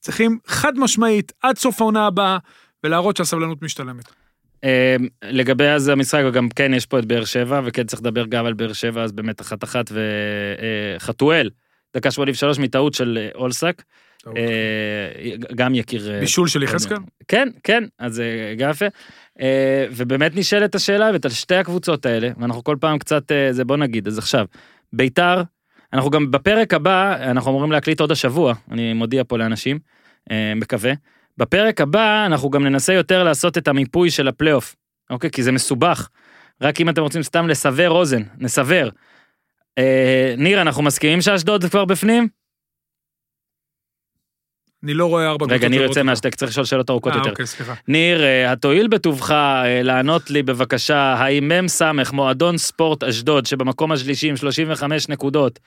צריכים 0.00 0.38
חד 0.46 0.78
משמעית, 0.78 1.32
עד 1.42 1.58
סוף 1.58 1.80
העונה 1.80 2.06
הבאה, 2.06 2.38
ולהראות 2.84 3.16
שהסבלנות 3.16 3.62
משתלמת. 3.62 4.12
אה, 4.64 4.96
לגבי 5.22 5.64
אז 5.64 5.88
המשחק 5.88 6.22
וגם 6.28 6.48
כן 6.48 6.74
יש 6.74 6.86
פה 6.86 6.98
את 6.98 7.04
באר 7.04 7.24
שבע 7.24 7.60
וכן 7.64 7.86
צריך 7.86 8.02
לדבר 8.02 8.26
גם 8.26 8.46
על 8.46 8.52
באר 8.52 8.72
שבע 8.72 9.02
אז 9.02 9.12
באמת 9.12 9.40
אחת 9.40 9.64
אחת 9.64 9.92
וחתואל 10.96 11.50
דקה 11.96 12.10
83 12.10 12.58
מטעות 12.58 12.94
של 12.94 13.18
אה, 13.20 13.28
אולסק 13.34 13.78
אה, 13.78 13.84
גם 15.54 15.74
יקיר 15.74 16.14
אה, 16.14 16.20
בישול 16.20 16.48
של 16.48 16.62
יחזקאל? 16.62 16.96
כן 17.28 17.48
כן 17.64 17.84
אז 17.98 18.14
זה 18.14 18.54
גם 18.58 18.70
יפה 18.70 18.86
אה, 19.40 19.86
ובאמת 19.90 20.36
נשאלת 20.36 20.74
השאלה 20.74 21.10
ואת 21.12 21.24
על 21.24 21.30
שתי 21.30 21.54
הקבוצות 21.54 22.06
האלה 22.06 22.30
ואנחנו 22.40 22.64
כל 22.64 22.76
פעם 22.80 22.98
קצת 22.98 23.32
אה, 23.32 23.52
זה 23.52 23.64
בוא 23.64 23.76
נגיד 23.76 24.06
אז 24.06 24.18
עכשיו 24.18 24.46
ביתר 24.92 25.42
אנחנו 25.92 26.10
גם 26.10 26.30
בפרק 26.30 26.74
הבא 26.74 27.16
אנחנו 27.30 27.50
אמורים 27.50 27.72
להקליט 27.72 28.00
עוד 28.00 28.12
השבוע 28.12 28.54
אני 28.70 28.92
מודיע 28.92 29.22
פה 29.28 29.38
לאנשים 29.38 29.78
אה, 30.30 30.52
מקווה 30.56 30.92
בפרק 31.38 31.80
הבא 31.80 32.26
אנחנו 32.26 32.50
גם 32.50 32.64
ננסה 32.64 32.92
יותר 32.92 33.24
לעשות 33.24 33.58
את 33.58 33.68
המיפוי 33.68 34.10
של 34.10 34.28
הפלייאוף 34.28 34.76
אוקיי 35.10 35.30
כי 35.30 35.42
זה 35.42 35.52
מסובך 35.52 36.08
רק 36.60 36.80
אם 36.80 36.88
אתם 36.88 37.02
רוצים 37.02 37.22
סתם 37.22 37.48
לסבר 37.48 37.90
אוזן 37.90 38.22
נסבר. 38.38 38.88
אה, 39.78 40.34
ניר 40.38 40.62
אנחנו 40.62 40.82
מסכימים 40.82 41.20
שאשדוד 41.20 41.64
כבר 41.64 41.84
בפנים? 41.84 42.28
אני 44.84 44.94
לא 44.94 45.06
רואה 45.06 45.28
ארבע 45.28 45.46
רגע, 45.48 45.68
ניר 45.68 45.82
יוצא. 45.82 46.02
מהשתק, 46.02 46.34
צריך 46.34 46.50
לשאול 46.50 46.66
שאלות 46.66 46.90
ארוכות 46.90 47.12
אה, 47.12 47.18
יותר. 47.18 47.30
אוקיי, 47.30 47.46
סליחה. 47.46 47.74
ניר, 47.88 48.24
אה, 48.24 48.52
התואיל 48.52 48.88
בטובך 48.88 49.30
אה, 49.30 49.82
לענות 49.82 50.30
לי 50.30 50.42
בבקשה, 50.42 50.98
האם 50.98 51.52
מ"ס, 51.64 51.82
מועדון 52.12 52.58
ספורט 52.58 53.02
אשדוד, 53.02 53.46
שבמקום 53.46 53.92
השלישי 53.92 54.28
עם 54.28 54.36
35 54.36 55.08
נקודות, 55.08 55.58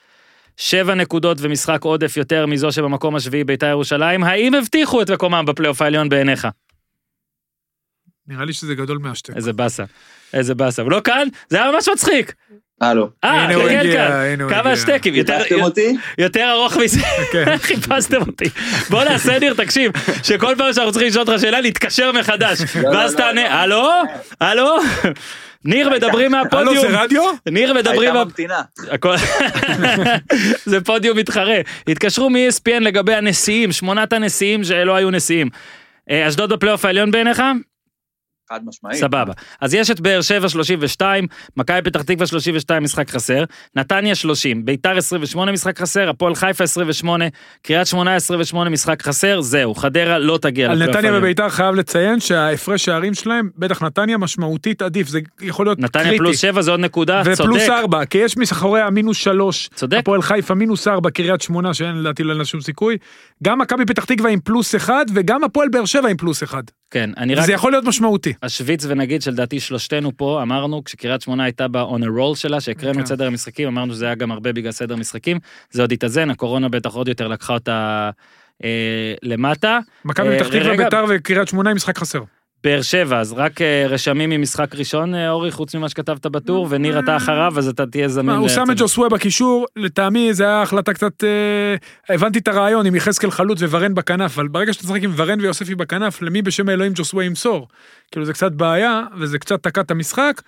7 0.56 0.94
נקודות 0.94 1.38
ומשחק 1.40 1.84
עודף 1.84 2.16
יותר 2.16 2.46
מזו 2.46 2.72
שבמקום 2.72 3.16
השביעי 3.16 3.44
בית"ר 3.44 3.66
ירושלים, 3.66 4.24
האם 4.24 4.54
הבטיחו 4.54 5.02
את 5.02 5.10
מקומם 5.10 5.44
בפלייאוף 5.46 5.82
העליון 5.82 6.08
בעיניך? 6.08 6.48
נראה 8.26 8.44
לי 8.44 8.52
שזה 8.52 8.74
גדול 8.74 8.98
מהשתק. 8.98 9.36
איזה 9.36 9.52
באסה, 9.52 9.84
איזה 10.32 10.54
באסה. 10.54 10.82
הוא 10.82 10.90
לא 10.90 11.00
כאן? 11.04 11.28
זה 11.48 11.62
היה 11.62 11.72
ממש 11.72 11.88
מצחיק. 11.88 12.34
הלו. 12.84 13.08
אה, 13.24 13.46
כן, 13.48 13.54
הוא 14.40 14.50
כמה 14.50 14.58
הגיע. 14.60 14.72
השטקים, 14.72 15.14
יותר- 15.14 15.38
חיפשתם 15.38 15.62
אותי? 15.62 15.96
יותר 16.18 16.50
ארוך 16.50 16.76
מזה, 16.76 17.00
כן. 17.32 17.56
חיפשתם 17.68 18.20
אותי. 18.20 18.44
בוא 18.90 19.04
נעשה 19.04 19.38
ניר, 19.38 19.54
תקשיב, 19.54 19.92
שכל 20.22 20.54
פעם 20.58 20.72
שאנחנו 20.72 20.92
צריכים 20.92 21.08
לשאול 21.08 21.24
אותך 21.28 21.40
שאלה, 21.40 21.60
נתקשר 21.60 22.12
מחדש. 22.12 22.58
לא, 22.82 22.88
ואז 22.88 23.12
לא, 23.12 23.18
תענה, 23.18 23.42
לא. 23.42 23.48
הלו? 23.50 23.90
הלו? 24.40 24.76
ניר, 25.64 25.90
מדברים 25.90 26.34
הלו, 26.34 26.44
מהפודיום. 26.44 26.88
זה 26.90 27.02
רדיו? 27.02 27.22
ניר, 27.48 27.74
מדברים... 27.74 28.00
הייתה 28.16 28.24
ממתינה. 28.24 28.60
זה 30.66 30.80
פודיום 30.80 31.18
מתחרה. 31.18 31.56
התקשרו 31.88 32.30
מ-ESPN 32.30 32.80
לגבי 32.80 33.14
הנשיאים, 33.14 33.72
שמונת 33.72 34.12
הנשיאים 34.12 34.64
שלא 34.64 34.94
היו 34.96 35.10
נשיאים. 35.10 35.48
אה, 36.10 36.28
אשדוד 36.28 36.52
בפלייאוף 36.52 36.84
העליון 36.84 37.10
בעיניך? 37.10 37.42
חד 38.54 38.60
משמעית. 38.66 38.98
סבבה. 38.98 39.32
אז 39.60 39.74
יש 39.74 39.90
את 39.90 40.00
באר 40.00 40.20
שבע 40.20 40.48
32, 40.48 41.26
מכבי 41.56 41.82
פתח 41.82 42.02
תקווה 42.02 42.26
32 42.26 42.82
משחק 42.82 43.10
חסר, 43.10 43.44
נתניה 43.76 44.14
30, 44.14 44.64
ביתר 44.64 44.96
28 44.96 45.52
משחק 45.52 45.78
חסר, 45.80 46.08
הפועל 46.10 46.34
חיפה 46.34 46.64
28, 46.64 47.24
קריית 47.62 47.86
שמונה 47.86 48.14
28 48.14 48.70
משחק 48.70 49.02
חסר, 49.02 49.40
זהו, 49.40 49.74
חדרה 49.74 50.18
לא 50.18 50.38
תגיע 50.42 50.70
על 50.70 50.88
נתניה. 50.88 51.18
וביתר 51.18 51.48
חייב 51.48 51.74
לציין 51.74 52.20
שההפרש 52.20 52.84
שערים 52.84 53.14
שלהם, 53.14 53.50
בטח 53.58 53.82
נתניה 53.82 54.18
משמעותית 54.18 54.82
עדיף, 54.82 55.08
זה 55.08 55.20
יכול 55.40 55.66
להיות 55.66 55.78
נתניה 55.78 56.04
קריטי. 56.04 56.18
פלוס 56.18 56.38
7 56.38 56.62
זה 56.62 56.70
עוד 56.70 56.80
נקודה, 56.80 57.22
ופלוס 57.24 57.60
צודק, 57.60 57.68
ארבע, 57.70 58.04
כי 58.04 58.18
יש 58.18 58.36
מאחוריה 58.36 58.90
מינוס 58.90 59.16
שלוש. 59.16 59.70
צודק. 59.74 59.98
הפועל 59.98 60.22
חיפה 60.22 60.54
מינוס 60.54 60.88
ארבע, 60.88 61.10
קריית 61.10 61.42
שמונה, 61.42 61.74
שאין 61.74 62.00
לדעתי 62.00 62.22
לה 62.22 62.44
שום 62.44 62.60
סיכוי. 62.60 62.96
גם 63.42 63.58
מכבי 63.58 63.84
פתח 63.84 64.04
תקווה 64.04 64.30
עם 64.30 64.40
פלוס 64.40 64.74
אחד, 64.74 65.04
וגם 65.14 65.44
הפועל 65.44 65.68
באר 65.68 65.84
שבע 65.84 66.08
עם 66.08 66.16
פלוס 66.16 66.42
אחד. 66.42 66.62
כן, 66.94 67.10
אני 67.16 67.34
רק 67.34 67.46
זה 67.46 67.52
יכול 67.52 67.72
להיות 67.72 67.84
משמעותי. 67.84 68.32
אשוויץ 68.40 68.84
ונגיד 68.88 69.22
שלדעתי 69.22 69.60
שלושתנו 69.60 70.16
פה 70.16 70.42
אמרנו 70.42 70.84
כשקריית 70.84 71.22
שמונה 71.22 71.44
הייתה 71.44 71.68
ב-on 71.68 72.02
a 72.02 72.18
roll 72.18 72.36
שלה 72.36 72.60
שהקראנו 72.60 72.98
את 72.98 73.04
כן. 73.04 73.06
סדר 73.06 73.26
המשחקים 73.26 73.68
אמרנו 73.68 73.94
שזה 73.94 74.04
היה 74.06 74.14
גם 74.14 74.32
הרבה 74.32 74.52
בגלל 74.52 74.72
סדר 74.72 74.96
משחקים 74.96 75.38
זה 75.70 75.82
עוד 75.82 75.92
התאזן 75.92 76.30
הקורונה 76.30 76.68
בטח 76.68 76.94
עוד 76.94 77.08
יותר 77.08 77.28
לקחה 77.28 77.52
אותה 77.52 78.10
אה, 78.64 79.14
למטה. 79.22 79.78
מכבי 80.04 80.28
אה, 80.28 80.38
פתח 80.38 80.48
תקווה. 80.48 80.76
ביתר 80.76 81.04
וקריית 81.08 81.48
שמונה 81.48 81.70
עם 81.70 81.76
משחק 81.76 81.98
חסר. 81.98 82.22
באר 82.64 82.82
שבע 82.82 83.20
אז 83.20 83.32
רק 83.32 83.62
אה, 83.62 83.86
רשמים 83.88 84.30
ממשחק 84.30 84.74
ראשון 84.74 85.14
אה, 85.14 85.30
אורי 85.30 85.50
חוץ 85.50 85.74
ממה 85.74 85.88
שכתבת 85.88 86.26
בטור 86.26 86.66
וניר 86.70 86.98
אתה 86.98 87.16
אחריו 87.16 87.52
אז 87.58 87.68
אתה 87.68 87.86
תהיה 87.86 88.08
זמין. 88.08 88.26
מה, 88.26 88.36
הוא 88.36 88.48
שם 88.48 88.64
את. 88.72 88.76
ג'וסווה 88.76 89.08
בקישור, 89.08 89.66
לטעמי 89.76 90.34
זה 90.34 90.44
היה 90.44 90.62
החלטה 90.62 90.92
קצת... 90.92 91.24
אה, 91.24 92.14
הבנתי 92.14 92.38
את 92.38 92.48
הרעיון 92.48 92.86
עם 92.86 92.94
יחזקאל 92.94 93.30
חלוץ 93.30 93.62
וורן 93.62 93.94
בכנף, 93.94 94.38
אבל 94.38 94.48
ברגע 94.48 94.72
שאתה 94.72 94.86
משחק 94.86 95.02
עם 95.02 95.12
ורן 95.16 95.40
ויוספי 95.40 95.74
בכנף, 95.74 96.22
למי 96.22 96.42
בשם 96.42 96.68
האלוהים 96.68 96.92
ג'וסווה 96.94 97.24
ימסור? 97.24 97.68
כאילו 98.10 98.26
זה 98.26 98.32
קצת 98.32 98.52
בעיה, 98.52 99.02
וזה 99.18 99.38
קצת 99.38 99.62
תקע 99.62 99.80
את 99.80 99.90
המשחק. 99.90 100.42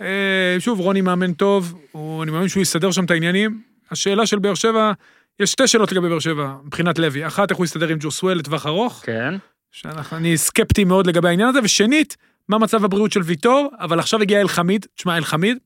אה, 0.00 0.56
שוב, 0.58 0.80
רוני 0.80 1.00
מאמן 1.00 1.32
טוב, 1.32 1.78
אני 2.22 2.30
מאמין 2.30 2.48
שהוא 2.48 2.62
יסדר 2.62 2.90
שם 2.90 3.04
את 3.04 3.10
העניינים. 3.10 3.60
השאלה 3.90 4.26
של 4.26 4.38
באר 4.38 4.54
שבע, 4.54 4.92
יש 5.40 5.52
שתי 5.52 5.66
שאלות 5.66 5.92
לגבי 5.92 6.08
באר 6.08 6.18
שבע, 6.18 6.52
מבחינת 6.64 6.98
לוי. 6.98 7.26
אחת, 7.26 7.50
איך 7.50 7.58
הוא 7.58 7.64
יסתדר 7.64 7.88
עם 7.88 7.98
ג'וסווה 8.00 8.34
לטווח 8.34 8.66
ארוך, 8.66 9.02
כן. 9.06 9.34
שאני 9.72 10.36
סקפטי 10.36 10.84
מאוד 10.84 11.06
לגבי 11.06 11.28
העניין 11.28 11.48
הזה, 11.48 11.58
ושנית, 11.62 12.16
מה 12.48 12.58
מצב 12.58 12.84
הבריאות 12.84 13.12
של 13.12 13.20
ויטור, 13.22 13.70
אבל 13.80 13.98
עכשיו 13.98 14.22
הגיע 14.22 14.40
אלחמיד, 14.40 14.86
תשמע, 14.96 15.16
אלחמיד, 15.16 15.58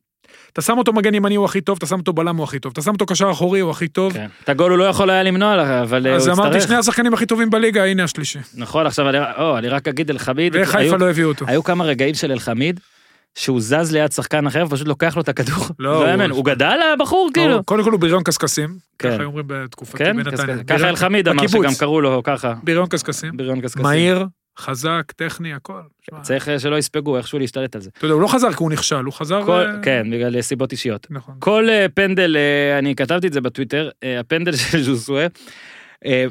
אתה 0.53 0.63
שם 0.63 0.79
אותו 0.79 0.93
מגן 0.93 1.15
ימני 1.15 1.35
הוא 1.35 1.45
הכי 1.45 1.61
טוב, 1.61 1.77
אתה 1.79 1.87
שם 1.87 1.99
אותו 1.99 2.13
בלם 2.13 2.37
הוא 2.37 2.45
הכי 2.45 2.59
טוב, 2.59 2.73
אתה 2.73 2.83
שם 2.83 2.91
אותו 2.93 3.07
קשר 3.07 3.31
אחורי 3.31 3.61
הוא 3.61 3.71
הכי 3.71 3.89
טוב. 3.89 4.13
כן. 4.13 4.27
את 4.45 4.49
הגול 4.49 4.71
הוא 4.71 4.79
לא 4.79 4.85
יכול 4.85 5.11
היה 5.11 5.23
למנוע 5.23 5.57
לך 5.57 5.69
אבל 5.69 6.07
אה, 6.07 6.15
אז 6.15 6.27
הוא 6.27 6.35
אמרתי, 6.35 6.49
יצטרך. 6.57 6.69
שני 6.69 6.77
השחקנים 6.77 7.15
הכי 7.15 7.27
טובים 7.27 7.51
בליגה, 7.51 7.85
הנה 7.85 8.05
השלישי. 8.05 8.39
נכון 8.55 8.87
עכשיו 8.87 9.09
אני, 9.09 9.19
או, 9.39 9.59
אני 9.59 9.69
רק 9.69 9.89
אגיד 9.89 10.11
אלחמיד. 10.11 10.53
וחיפה 10.57 10.79
היו- 10.79 10.97
לא 10.99 11.11
הביאו 11.11 11.29
אותו. 11.29 11.45
היו 11.49 11.63
כמה 11.65 11.85
רגעים 11.85 12.15
של 12.15 12.33
אלחמיד, 12.33 12.81
שהוא 13.39 13.61
זז 13.61 13.93
ליד 13.93 14.12
שחקן 14.12 14.47
אחר 14.47 14.64
ופשוט 14.66 14.87
לוקח 14.89 15.16
לו 15.16 15.22
את 15.22 15.28
הכדור. 15.28 15.64
לא, 15.78 15.93
לא 15.93 15.97
הוא- 15.99 16.07
יאמן, 16.11 16.30
הוא 16.30 16.45
גדל 16.45 16.78
הבחור 16.95 17.30
כאילו. 17.35 17.64
קודם 17.64 17.85
כל 17.85 17.93
הוא 17.93 18.01
בריון 18.01 18.22
קשקשים, 18.22 18.76
כן. 18.99 19.14
ככה 19.14 19.24
אומרים 19.24 19.45
בתקופתי 19.49 19.99
כן, 19.99 20.16
בנתניה. 20.16 20.35
ככה 20.64 20.74
בריון- 20.74 20.89
אלחמיד 20.89 21.28
אמר. 21.28 21.47
שגם 21.49 21.72
קראו 21.78 22.01
לו 22.01 22.22
ככה. 22.24 22.55
בריון 22.62 22.87
קשקשים, 22.89 23.37
בריון 23.37 23.61
קשקשים. 23.61 23.83
מהיר, 23.83 24.26
חזק, 24.59 25.12
טכני, 25.16 25.55
הכל. 25.55 25.80
צריך 26.22 26.49
אה, 26.49 26.59
שלא 26.59 26.78
יספג'ו 26.78 27.16
איכשהו 27.16 27.39
להשתלט 27.39 27.74
על 27.76 27.83
זה. 27.83 27.91
אתה 27.99 28.05
יודע, 28.05 28.14
הוא 28.14 28.22
לא 28.22 28.28
חזר 28.28 28.53
כי 28.53 28.62
הוא 28.62 28.70
נכשל, 28.72 28.97
הוא 29.05 29.12
חזר... 29.12 29.45
כל- 29.47 29.53
אה, 29.66 29.83
כן, 29.83 30.07
בגלל 30.12 30.43
סיבות 30.43 30.72
אישיות. 30.72 31.07
נכון. 31.11 31.35
כל 31.39 31.68
אה, 31.70 31.87
פנדל, 31.95 32.37
אני 32.78 32.95
כתבתי 32.97 33.26
את 33.26 33.33
זה 33.33 33.41
בטוויטר, 33.41 33.91
הפנדל 34.20 34.53
של 34.70 34.83
ז'וסווה, 34.83 35.26
אה, 36.07 36.24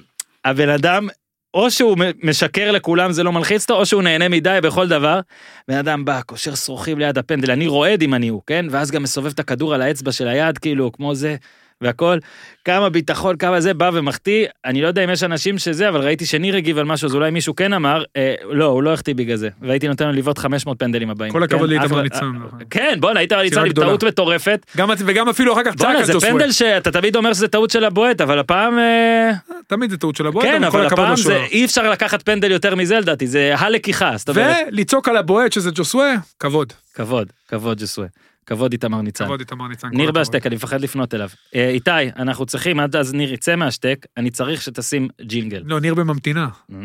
הבן 0.46 0.70
אדם, 0.70 1.08
או 1.54 1.72
שהוא 1.72 1.98
משקר 2.24 2.72
לכולם 2.72 3.12
זה 3.12 3.24
לא 3.24 3.32
מלחיץ 3.32 3.62
אותו, 3.62 3.80
או 3.80 3.86
שהוא 3.86 4.04
נהנה 4.04 4.30
מדי 4.30 4.60
בכל 4.64 4.88
דבר. 4.88 5.20
בן 5.68 5.78
אדם 5.78 6.06
בא, 6.06 6.22
קושר 6.22 6.56
שרוכים 6.56 7.00
ליד 7.00 7.18
הפנדל, 7.18 7.52
אני 7.52 7.68
רועד 7.68 8.02
אם 8.02 8.14
אני 8.14 8.28
הוא, 8.28 8.42
כן? 8.48 8.66
ואז 8.70 8.92
גם 8.92 9.04
מסובב 9.04 9.32
את 9.32 9.40
הכדור 9.40 9.74
על 9.74 9.82
האצבע 9.82 10.12
של 10.12 10.28
היד, 10.28 10.58
כאילו, 10.58 10.92
כמו 10.92 11.16
זה, 11.16 11.36
והכל. 11.82 12.18
כמה 12.66 12.90
ביטחון, 12.90 13.38
כמה 13.38 13.62
זה, 13.62 13.74
בא 13.74 13.90
ומחטיא. 13.94 14.46
אני 14.66 14.82
לא 14.82 14.88
יודע 14.88 15.04
אם 15.04 15.10
יש 15.10 15.24
אנשים 15.24 15.58
שזה, 15.58 15.90
אבל 15.90 16.02
ראיתי 16.02 16.26
שניר 16.26 16.56
הגיב 16.56 16.78
על 16.78 16.86
משהו, 16.86 17.08
אז 17.08 17.16
אולי 17.16 17.32
מישהו 17.32 17.56
כן 17.56 17.74
אמר, 17.74 18.04
אה, 18.18 18.36
לא, 18.52 18.66
הוא 18.66 18.84
לא 18.84 18.94
החטיא 18.94 19.16
בגלל 19.16 19.36
זה. 19.36 19.50
והייתי 19.62 19.88
נותן 19.88 20.06
לו 20.08 20.12
לבעוט 20.14 20.38
500 20.38 20.80
פנדלים 20.80 21.10
הבאים. 21.10 21.32
כל 21.32 21.44
הכבוד 21.44 21.70
כן? 21.70 21.76
לאיתמר 21.80 22.02
ניצן. 22.02 22.32
כן, 22.70 22.98
בואנה, 23.00 23.20
איתמר 23.20 23.42
ניצן 23.42 23.66
עם. 23.66 23.74
טעות 23.74 24.04
מטורפת. 24.04 24.66
גם- 24.78 24.90
וגם 25.06 25.30
אפילו 25.30 25.54
אחר 25.54 25.64
כך 25.64 25.76
צעק 25.76 25.96
על 25.96 26.04
זה 26.04 26.14
ג'וסווה. 26.14 26.32
פנדל 26.32 26.52
שאתה 26.52 26.92
תמיד 26.92 27.16
אומר 27.16 27.34
שזה 27.34 27.48
טעות 27.48 27.70
של 27.70 27.84
הבועט, 27.86 28.22
אבל 28.22 28.40
הפעם... 28.40 28.80
אה, 28.80 29.32
תמיד 29.68 29.90
זה 29.92 29.98
טעות 29.98 30.16
של 30.16 30.28
הבועט, 30.28 30.46
כן, 30.46 30.64
אבל 30.64 30.86
הפעם 30.86 31.16
זה. 31.16 31.46
אי 31.52 31.66
אפשר 31.66 31.90
לקחת 31.92 32.22
פנדל 32.22 32.52
יותר 32.52 32.76
מזה 32.76 33.00
לדעתי, 33.00 33.28
זה 33.28 33.54
הלקיחה, 33.58 34.14
זאת 34.18 34.30
אומרת, 34.30 34.56
ולצעוק 34.72 35.08
על 35.10 35.18
הבועט 35.18 35.52
שזה 35.52 35.70
ג'וסווה, 35.76 36.14
כבוד. 36.40 36.74
כבוד, 36.96 37.28
כבוד 37.48 37.80
ג'סווה, 37.82 38.08
כבוד 38.46 38.72
איתמר 38.72 39.02
ניצן. 39.02 39.26
כבוד 39.26 39.40
איתמר 39.40 39.68
ניצן. 39.68 39.88
ניר. 39.94 40.12
בהשתק, 40.12 40.46
אני 40.46 40.56
מפחד 40.56 40.82
לפנות 40.82 41.14
אליו. 41.14 41.30
אה, 41.56 41.70
איתי, 41.70 41.92
אנחנו 42.16 42.46
צריכים, 42.46 42.80
עד 42.80 42.96
אז 42.96 43.14
ניר 43.14 43.34
יצא 43.34 43.56
מהשתק, 43.56 44.06
אני 44.18 44.30
צריך 44.30 44.62
שתשים 44.62 45.08
ג'ינגל. 45.22 45.64
לא, 45.66 45.80
ניר 45.80 45.96
בממתינה. 45.96 46.48
Mm. 46.72 46.76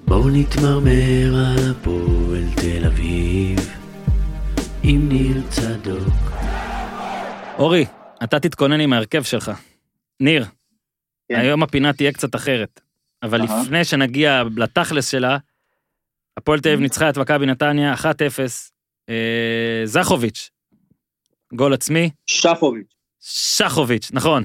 בואו 0.00 0.30
נתמרמר 0.30 1.34
על 1.34 1.70
הפועל 1.70 2.44
תל 2.56 2.86
אביב 2.86 3.58
עם 4.82 5.08
ניר 5.08 5.42
צדוק. 5.48 6.32
אורי, 7.58 7.86
אתה 8.24 8.40
תתכונן 8.40 8.80
עם 8.80 8.92
ההרכב 8.92 9.22
שלך. 9.22 9.52
ניר, 10.20 10.44
כן. 11.28 11.38
היום 11.38 11.62
הפינה 11.62 11.92
תהיה 11.92 12.12
קצת 12.12 12.34
אחרת, 12.34 12.80
אבל 13.22 13.40
אהה. 13.42 13.62
לפני 13.62 13.84
שנגיע 13.84 14.42
לתכלס 14.56 15.08
שלה, 15.08 15.38
הפועל 16.36 16.60
תל 16.60 16.68
אביב 16.68 16.80
ניצחה 16.80 17.08
את 17.08 17.18
מכבי 17.18 17.46
נתניה 17.46 17.94
1-0, 17.94 18.71
אה, 19.08 19.82
זכוביץ', 19.84 20.50
גול 21.54 21.74
עצמי, 21.74 22.10
שפוביץ', 22.26 22.94
שחוביץ', 23.20 24.10
נכון. 24.12 24.44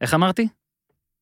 איך 0.00 0.14
אמרתי? 0.14 0.48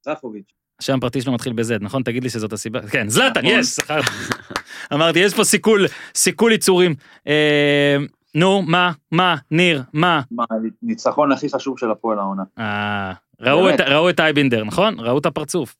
זכוביץ'. 0.04 0.52
השם 0.80 0.98
הפרטי 0.98 1.22
שלו 1.22 1.32
מתחיל 1.32 1.52
בזד, 1.52 1.82
נכון? 1.82 2.02
תגיד 2.02 2.22
לי 2.22 2.30
שזאת 2.30 2.52
הסיבה. 2.52 2.88
כן, 2.88 3.08
זלאטן, 3.08 3.40
נכון. 3.40 3.58
יש, 3.58 3.66
זכרתי. 3.66 4.10
אמרתי, 4.94 5.18
יש 5.18 5.34
פה 5.34 5.44
סיכול, 5.44 5.86
סיכול 6.14 6.52
יצורים. 6.52 6.94
אה, 7.26 7.96
נו, 8.34 8.62
מה, 8.62 8.92
מה, 9.12 9.36
ניר, 9.50 9.82
מה? 9.92 10.20
מה, 10.30 10.44
ניצחון 10.82 11.32
הכי 11.32 11.48
חשוב 11.48 11.78
של 11.78 11.90
הפועל 11.90 12.18
העונה. 12.18 12.42
אה, 12.58 13.12
ראו 13.40 13.70
את-. 13.70 13.80
ראו 13.80 14.10
את 14.10 14.20
אייבינדר, 14.20 14.64
נכון? 14.64 15.00
ראו 15.00 15.18
את 15.18 15.26
הפרצוף. 15.26 15.76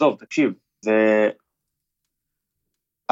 עזוב, 0.00 0.16
תקשיב, 0.18 0.52
זה... 0.84 1.28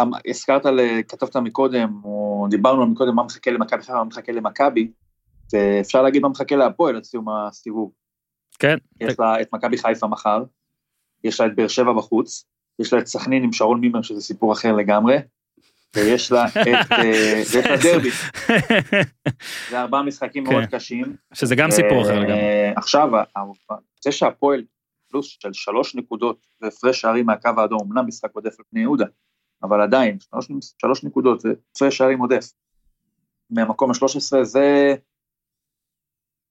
אמ- 0.02 0.10
הזכרת, 0.26 0.62
כתבת 1.08 1.36
מקודם, 1.36 2.00
דיברנו 2.48 2.86
מקודם 2.86 3.14
מה 3.14 3.22
מחכה 3.22 3.50
למכבי 3.50 3.82
חיפה, 3.82 3.94
מה 3.94 4.04
מחכה 4.04 4.32
למכבי, 4.32 4.90
ואפשר 5.52 6.02
להגיד 6.02 6.22
מה 6.22 6.28
מחכה 6.28 6.56
להפועל 6.56 6.96
עד 6.96 7.04
סיום 7.04 7.26
הסיבוב. 7.28 7.92
כן. 8.58 8.76
יש 9.00 9.18
לה 9.18 9.40
את 9.40 9.48
מכבי 9.52 9.78
חיפה 9.78 10.06
מחר, 10.06 10.44
יש 11.24 11.40
לה 11.40 11.46
את 11.46 11.54
באר 11.54 11.68
שבע 11.68 11.92
בחוץ, 11.92 12.44
יש 12.78 12.92
לה 12.92 12.98
את 12.98 13.06
סכנין 13.06 13.44
עם 13.44 13.52
שרון 13.52 13.80
מימר, 13.80 14.02
שזה 14.02 14.20
סיפור 14.20 14.52
אחר 14.52 14.72
לגמרי, 14.72 15.16
ויש 15.96 16.32
לה 16.32 16.46
את, 16.48 16.92
אה, 16.92 17.42
ואת 17.54 17.64
הדרבי, 17.66 18.10
זה 19.70 19.80
ארבעה 19.80 20.02
משחקים 20.02 20.44
מאוד 20.44 20.64
כן. 20.64 20.76
קשים. 20.76 21.16
שזה 21.32 21.54
גם 21.54 21.70
סיפור 21.70 22.02
אחר 22.02 22.18
לגמרי. 22.20 22.32
אה, 22.32 22.72
עכשיו, 22.76 23.16
ה- 23.16 23.24
ה- 23.36 23.74
זה 24.04 24.12
שהפועל 24.12 24.64
פלוס 25.10 25.36
של 25.40 25.52
שלוש 25.52 25.94
נקודות 25.94 26.46
והפרש 26.60 27.00
שערים 27.00 27.26
מהקו 27.26 27.50
האדום, 27.58 27.78
אמנם 27.92 28.06
משחק 28.06 28.30
עודף 28.32 28.58
על 28.58 28.64
פני 28.70 28.80
יהודה, 28.80 29.06
אבל 29.62 29.80
עדיין, 29.80 30.18
שלוש, 30.20 30.46
שלוש 30.80 31.04
נקודות 31.04 31.42
והפרש 31.44 31.96
שערים 31.96 32.18
עודף. 32.18 32.52
מהמקום 33.50 33.90
ה-13 33.90 34.42
זה 34.42 34.94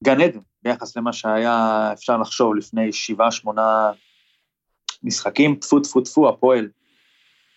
גן 0.04 0.22
עדן 0.22 0.40
ביחס 0.64 0.98
למה 0.98 1.14
שהיה 1.14 1.90
אפשר 1.94 2.18
לחשוב 2.18 2.56
לפני 2.56 2.94
שבעה, 2.94 3.32
שמונה 3.32 3.92
משחקים, 5.04 5.56
טפו 5.56 5.80
טפו 5.80 6.02
טפו, 6.02 6.30
הפועל, 6.30 6.70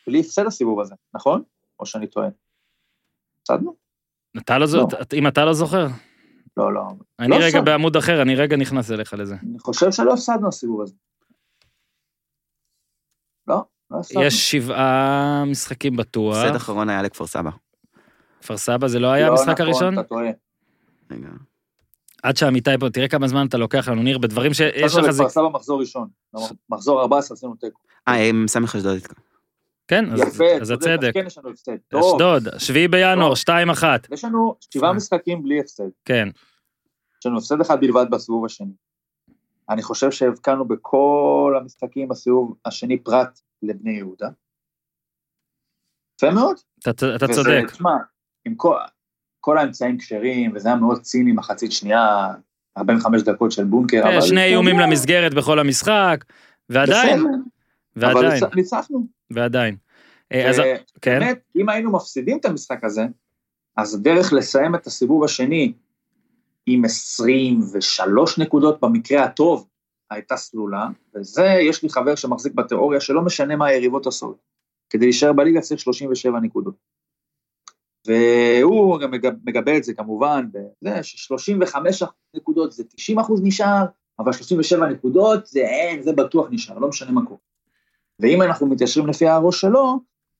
בלי 0.06 0.20
הפסד 0.20 0.46
הסיבוב 0.46 0.80
הזה, 0.80 0.94
נכון? 1.14 1.42
או 1.80 1.86
שאני 1.86 2.06
טועה? 2.06 2.28
הפסדנו? 3.42 3.74
אתה 4.38 4.58
לא 4.58 4.66
זוכר, 4.66 4.96
אם 5.12 5.26
אתה 5.26 5.44
לא 5.44 5.52
זוכר. 5.52 5.86
לא, 6.56 6.74
לא. 6.74 6.82
אני 7.18 7.28
לא 7.28 7.36
רגע 7.36 7.46
הפסדנו. 7.46 7.64
בעמוד 7.64 7.96
אחר, 7.96 8.22
אני 8.22 8.34
רגע 8.34 8.56
נכנס 8.56 8.90
אליך 8.90 9.14
לזה. 9.14 9.34
אני 9.42 9.58
חושב 9.58 9.92
שלא 9.92 10.12
הפסדנו 10.12 10.48
הסיבוב 10.48 10.82
הזה. 10.82 10.94
לא. 14.14 14.24
יש 14.24 14.50
שבעה 14.50 15.44
משחקים 15.46 15.96
בטוח. 15.96 16.36
הפסד 16.36 16.56
אחרון 16.56 16.88
היה 16.88 17.02
לכפר 17.02 17.26
סבא. 17.26 17.50
כפר 18.40 18.56
סבא 18.56 18.88
זה 18.88 18.98
לא 18.98 19.06
היה 19.06 19.26
לא 19.26 19.32
המשחק 19.32 19.48
נכון, 19.48 19.66
הראשון? 19.66 19.94
אתה 19.98 20.02
טועה. 20.08 20.30
רגע. 21.10 21.28
עד 22.22 22.36
שעמיתי 22.36 22.70
פה, 22.80 22.90
תראה 22.90 23.08
כמה 23.08 23.28
זמן 23.28 23.46
אתה 23.46 23.58
לוקח 23.58 23.88
לנו, 23.88 24.02
ניר, 24.02 24.18
בדברים 24.18 24.54
שיש 24.54 24.96
לך 24.96 25.00
זה... 25.00 25.08
לכפר 25.08 25.28
סבא 25.28 25.48
מחזור 25.48 25.80
ראשון. 25.80 26.08
מחזור 26.70 27.00
14 27.00 27.34
עשינו 27.34 27.54
תיקו. 27.54 27.78
אה, 28.08 28.14
עם 28.14 28.44
סמך 28.48 28.76
אשדוד 28.76 28.94
איתך. 28.94 29.12
כן, 29.88 30.04
אז- 30.62 30.70
הצדק. 30.70 31.10
כן 31.14 31.26
יש 31.26 31.38
לנו 31.38 31.50
הפסד. 31.50 31.76
אשדוד, 31.94 32.48
7 32.58 32.88
בינואר, 32.88 33.28
טוב. 33.28 33.54
2-1. 33.80 33.84
יש 34.12 34.24
לנו 34.24 34.54
שבעה 34.70 34.92
משחקים 34.92 35.42
בלי 35.42 35.60
הפסד. 35.60 35.84
כן. 36.04 36.28
יש 37.20 37.26
לנו 37.26 37.38
הפסד 37.38 37.60
אחד 37.60 37.80
בלבד 37.80 38.06
בסיבוב 38.10 38.44
השני. 38.44 38.72
אני 39.70 39.82
חושב 39.82 40.10
שהבקענו 40.10 40.64
בכל 40.64 41.54
המשחקים 41.60 42.08
בסיבוב 42.08 42.54
השני 42.64 42.98
פרט 42.98 43.40
לבני 43.62 43.90
יהודה. 43.92 44.28
יפה 46.16 46.30
מאוד. 46.34 46.56
אתה- 46.88 46.90
אתה 47.16 47.24
וזה, 47.24 47.34
צודק. 47.34 47.70
תשמע, 47.72 47.90
עם 48.44 48.54
כל, 48.54 48.76
כל 49.40 49.58
האמצעים 49.58 49.98
כשרים, 49.98 50.52
וזה 50.54 50.68
היה 50.68 50.76
מאוד 50.76 51.02
ציני 51.02 51.32
מחצית 51.32 51.72
שנייה, 51.72 52.28
45 52.78 53.22
דקות 53.22 53.52
של 53.52 53.64
בונקר, 53.64 54.02
אה, 54.04 54.12
אבל... 54.18 54.20
שני 54.20 54.44
איומים 54.44 54.76
בסדר, 54.76 54.86
למסגרת 54.86 55.34
בכל 55.34 55.58
המשחק, 55.58 56.24
ועדיין, 56.68 57.18
בסדר, 57.18 57.28
אבל 57.96 58.14
ועדיין, 58.24 58.42
ניצ- 58.44 58.54
ניצחנו. 58.56 59.06
ועדיין. 59.30 59.76
אה, 60.32 60.50
אז 60.50 60.60
כן, 61.02 61.18
באמת, 61.20 61.40
אם 61.56 61.68
היינו 61.68 61.92
מפסידים 61.92 62.38
את 62.38 62.44
המשחק 62.44 62.84
הזה, 62.84 63.02
אז 63.76 63.94
הדרך 63.94 64.32
לסיים 64.32 64.74
את 64.74 64.86
הסיבוב 64.86 65.24
השני 65.24 65.72
עם 66.66 66.84
23 66.84 68.38
נקודות 68.38 68.80
במקרה 68.80 69.24
הטוב, 69.24 69.68
הייתה 70.12 70.36
סלולה, 70.36 70.88
וזה, 71.14 71.46
יש 71.46 71.82
לי 71.82 71.88
חבר 71.88 72.14
שמחזיק 72.14 72.54
בתיאוריה 72.54 73.00
שלא 73.00 73.22
משנה 73.22 73.56
מה 73.56 73.66
היריבות 73.66 74.06
עושות. 74.06 74.36
כדי 74.90 75.04
להישאר 75.04 75.32
בליגה 75.32 75.60
צריך 75.60 75.80
37 75.80 76.40
נקודות. 76.40 76.74
והוא 78.06 79.00
גם 79.00 79.10
מגב- 79.10 79.34
מגבה 79.44 79.76
את 79.76 79.84
זה 79.84 79.94
כמובן, 79.94 80.46
בזה 80.52 81.02
ש-35 81.02 81.76
נקודות 82.36 82.72
זה 82.72 82.84
90 82.84 83.18
אחוז 83.18 83.40
נשאר, 83.42 83.84
אבל 84.18 84.32
37 84.32 84.86
נקודות 84.86 85.46
זה 85.46 85.60
אין, 85.60 86.02
זה 86.02 86.12
בטוח 86.12 86.46
נשאר, 86.50 86.78
לא 86.78 86.88
משנה 86.88 87.10
מה 87.10 87.26
קורה. 87.26 87.38
ואם 88.20 88.42
אנחנו 88.42 88.66
מתיישרים 88.66 89.06
לפי 89.06 89.26
הראש 89.28 89.60
שלו, 89.60 89.98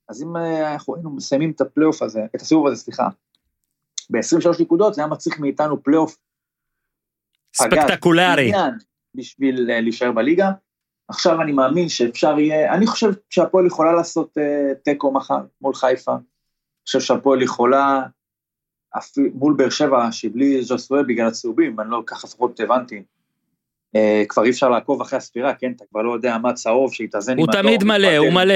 אז 0.09 0.23
אם 0.23 0.37
אה, 0.37 0.73
אנחנו 0.73 0.95
היינו 0.95 1.09
מסיימים 1.09 1.51
את 1.51 1.61
הפלייאוף 1.61 2.01
הזה, 2.01 2.21
את 2.35 2.41
הסיבוב 2.41 2.67
הזה, 2.67 2.75
סליחה, 2.75 3.07
ב-23 4.09 4.61
נקודות, 4.61 4.93
זה 4.93 5.01
היה 5.01 5.07
מצריך 5.07 5.39
מאיתנו 5.39 5.83
פלייאוף 5.83 6.17
ספקטקולרי. 7.53 8.47
עניין 8.47 8.73
בשביל 9.15 9.71
אה, 9.71 9.81
להישאר 9.81 10.11
בליגה. 10.11 10.51
עכשיו 11.07 11.41
אני 11.41 11.51
מאמין 11.51 11.89
שאפשר 11.89 12.39
יהיה, 12.39 12.73
אני 12.73 12.87
חושב 12.87 13.11
שהפועל 13.29 13.67
יכולה 13.67 13.93
לעשות 13.93 14.37
אה, 14.37 14.75
תיקו 14.83 15.11
מחר 15.11 15.39
מול 15.61 15.73
חיפה. 15.73 16.11
אני 16.11 16.21
חושב 16.85 16.99
שהפועל 16.99 17.41
יכולה, 17.41 18.03
מול 19.33 19.53
באר 19.53 19.69
שבע, 19.69 20.11
שבלי 20.11 20.61
ז'וסווה 20.61 21.03
בגלל 21.03 21.27
הצהובים, 21.27 21.79
אני 21.79 21.89
לא 21.89 22.03
ככה 22.05 22.27
לפחות 22.27 22.59
הבנתי. 22.59 23.03
אה, 23.95 24.23
כבר 24.29 24.43
אי 24.43 24.49
אפשר 24.49 24.69
לעקוב 24.69 25.01
אחרי 25.01 25.17
הספירה, 25.17 25.55
כן? 25.55 25.71
אתה 25.75 25.83
כבר 25.89 26.01
לא 26.01 26.13
יודע 26.13 26.37
מה 26.37 26.53
צהוב, 26.53 26.93
שהתאזן 26.93 27.37
הוא 27.37 27.43
עם 27.43 27.49
אדום, 27.49 27.61
תמיד 27.61 27.83
מלא, 27.83 28.17
הוא 28.17 28.33
מלא. 28.33 28.55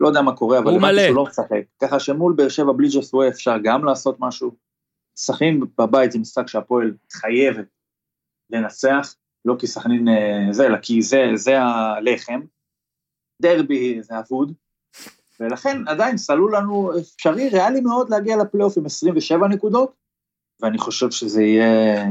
לא 0.00 0.08
יודע 0.08 0.22
מה 0.22 0.36
קורה, 0.36 0.58
אבל 0.58 0.70
הוא 0.70 0.78
הבנתי. 0.78 1.04
שהוא 1.04 1.16
לא 1.16 1.24
משחק. 1.24 1.62
ככה 1.82 2.00
שמול 2.00 2.32
באר 2.36 2.48
שבע 2.48 2.72
בלי 2.72 2.88
ג'וסווה 2.92 3.28
אפשר 3.28 3.56
גם 3.62 3.84
לעשות 3.84 4.16
משהו. 4.18 4.50
סכנין 5.16 5.60
בבית 5.78 6.12
זה 6.12 6.18
משחק 6.18 6.48
שהפועל 6.48 6.92
חייבת 7.12 7.66
לנצח, 8.50 9.14
לא 9.44 9.56
כי 9.58 9.66
סכנין 9.66 10.08
אה, 10.08 10.52
זה, 10.52 10.66
אלא 10.66 10.76
כי 10.76 11.02
זה, 11.02 11.26
זה 11.34 11.60
הלחם. 11.60 12.40
דרבי 13.42 14.02
זה 14.02 14.18
אבוד, 14.18 14.52
ולכן 15.40 15.88
עדיין 15.88 16.16
סלו 16.16 16.48
לנו 16.48 16.98
אפשרי, 16.98 17.48
ריאלי 17.48 17.80
מאוד 17.80 18.10
להגיע 18.10 18.36
לפלייאוף 18.36 18.78
עם 18.78 18.86
27 18.86 19.48
נקודות, 19.48 19.92
ואני 20.60 20.78
חושב 20.78 21.10
שזה 21.10 21.42
יהיה... 21.42 22.04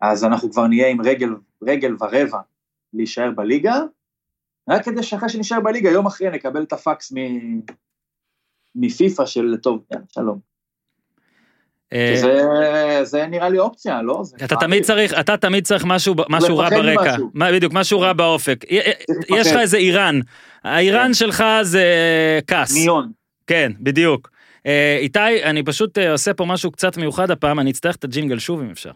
אז 0.00 0.24
אנחנו 0.24 0.50
כבר 0.50 0.66
נהיה 0.66 0.88
עם 0.88 1.00
רגל, 1.00 1.28
רגל 1.62 1.96
ורבע 2.00 2.40
להישאר 2.92 3.30
בליגה, 3.30 3.74
רק 4.70 4.84
כדי 4.84 5.02
שאחרי 5.02 5.28
שנשאר 5.28 5.60
בליגה, 5.60 5.90
יום 5.90 6.06
אחרי 6.06 6.30
נקבל 6.30 6.62
את 6.62 6.72
הפקס. 6.72 7.12
מפיפ"א 8.74 9.26
של 9.26 9.56
טוב, 9.62 9.84
יאללה, 9.90 10.04
שלום. 10.08 10.53
אה, 11.92 12.14
זה, 12.20 12.40
זה 13.04 13.26
נראה 13.26 13.48
לי 13.48 13.58
אופציה, 13.58 14.02
לא? 14.02 14.22
אתה. 14.44 14.56
תמיד 14.56 14.82
צריך, 14.82 15.14
אתה 15.20 15.36
תמיד 15.36 15.64
צריך 15.64 15.84
משהו, 15.84 16.14
משהו 16.28 16.58
רע 16.58 16.70
ברקע. 16.70 17.16
מה- 17.34 17.52
בדיוק, 17.52 17.72
משהו 17.72 18.00
רע 18.00 18.12
באופק. 18.12 18.64
י- 18.70 18.80
צריך 18.80 19.40
יש 19.40 19.52
לך. 19.52 19.56
איזה 19.60 19.76
איראן. 19.76 20.20
האיראן 20.64 21.06
כן. 21.06 21.14
שלך 21.14 21.44
זה 21.62 21.84
כעס. 22.46 22.74
מיון. 22.74 23.10
כן, 23.46 23.72
בדיוק. 23.80 24.30
אה, 24.66 24.96
איתי, 25.00 25.18
אני 25.44 25.62
פשוט 25.62 25.98
אה, 25.98 26.12
עושה 26.12 26.34
פה 26.34 26.44
משהו 26.44 26.70
קצת 26.70 26.96
מיוחד 26.96 27.30
הפעם, 27.30 27.60
אני 27.60 27.70
אצטרך 27.70 27.96
את 27.96 28.04
הג'ינגל 28.04 28.38
שוב 28.38 28.60
אם 28.60 28.70
אפשר. 28.70 28.90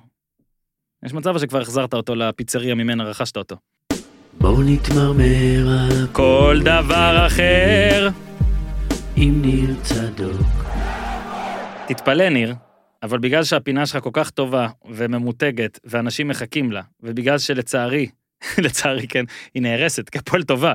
יש 1.04 1.14
מצב 1.14 1.38
שכבר 1.38 1.60
החזרת 1.60 1.94
אותו 1.94 2.14
לפיצריה 2.14 2.74
ממנה 2.74 3.04
רכשת 3.04 3.36
אותו. 3.36 3.56
בואו 4.40 4.62
נתמרמר 4.62 5.68
על 5.68 6.06
כל 6.12 6.58
דבר 6.64 7.24
אחר. 7.26 8.08
עם 9.16 9.42
ניר 9.42 9.74
צדוק. 9.82 10.46
תתפלא, 11.86 12.28
ניר, 12.28 12.54
אבל 13.02 13.18
בגלל 13.18 13.44
שהפינה 13.44 13.86
שלך 13.86 14.02
כל 14.02 14.10
כך 14.12 14.30
טובה 14.30 14.68
וממותגת, 14.90 15.80
ואנשים 15.84 16.28
מחכים 16.28 16.72
לה, 16.72 16.82
ובגלל 17.00 17.38
שלצערי, 17.38 18.06
לצערי 18.64 19.08
כן, 19.08 19.24
היא 19.54 19.62
נהרסת, 19.62 20.08
כי 20.08 20.18
הפועל 20.18 20.42
טובה. 20.42 20.72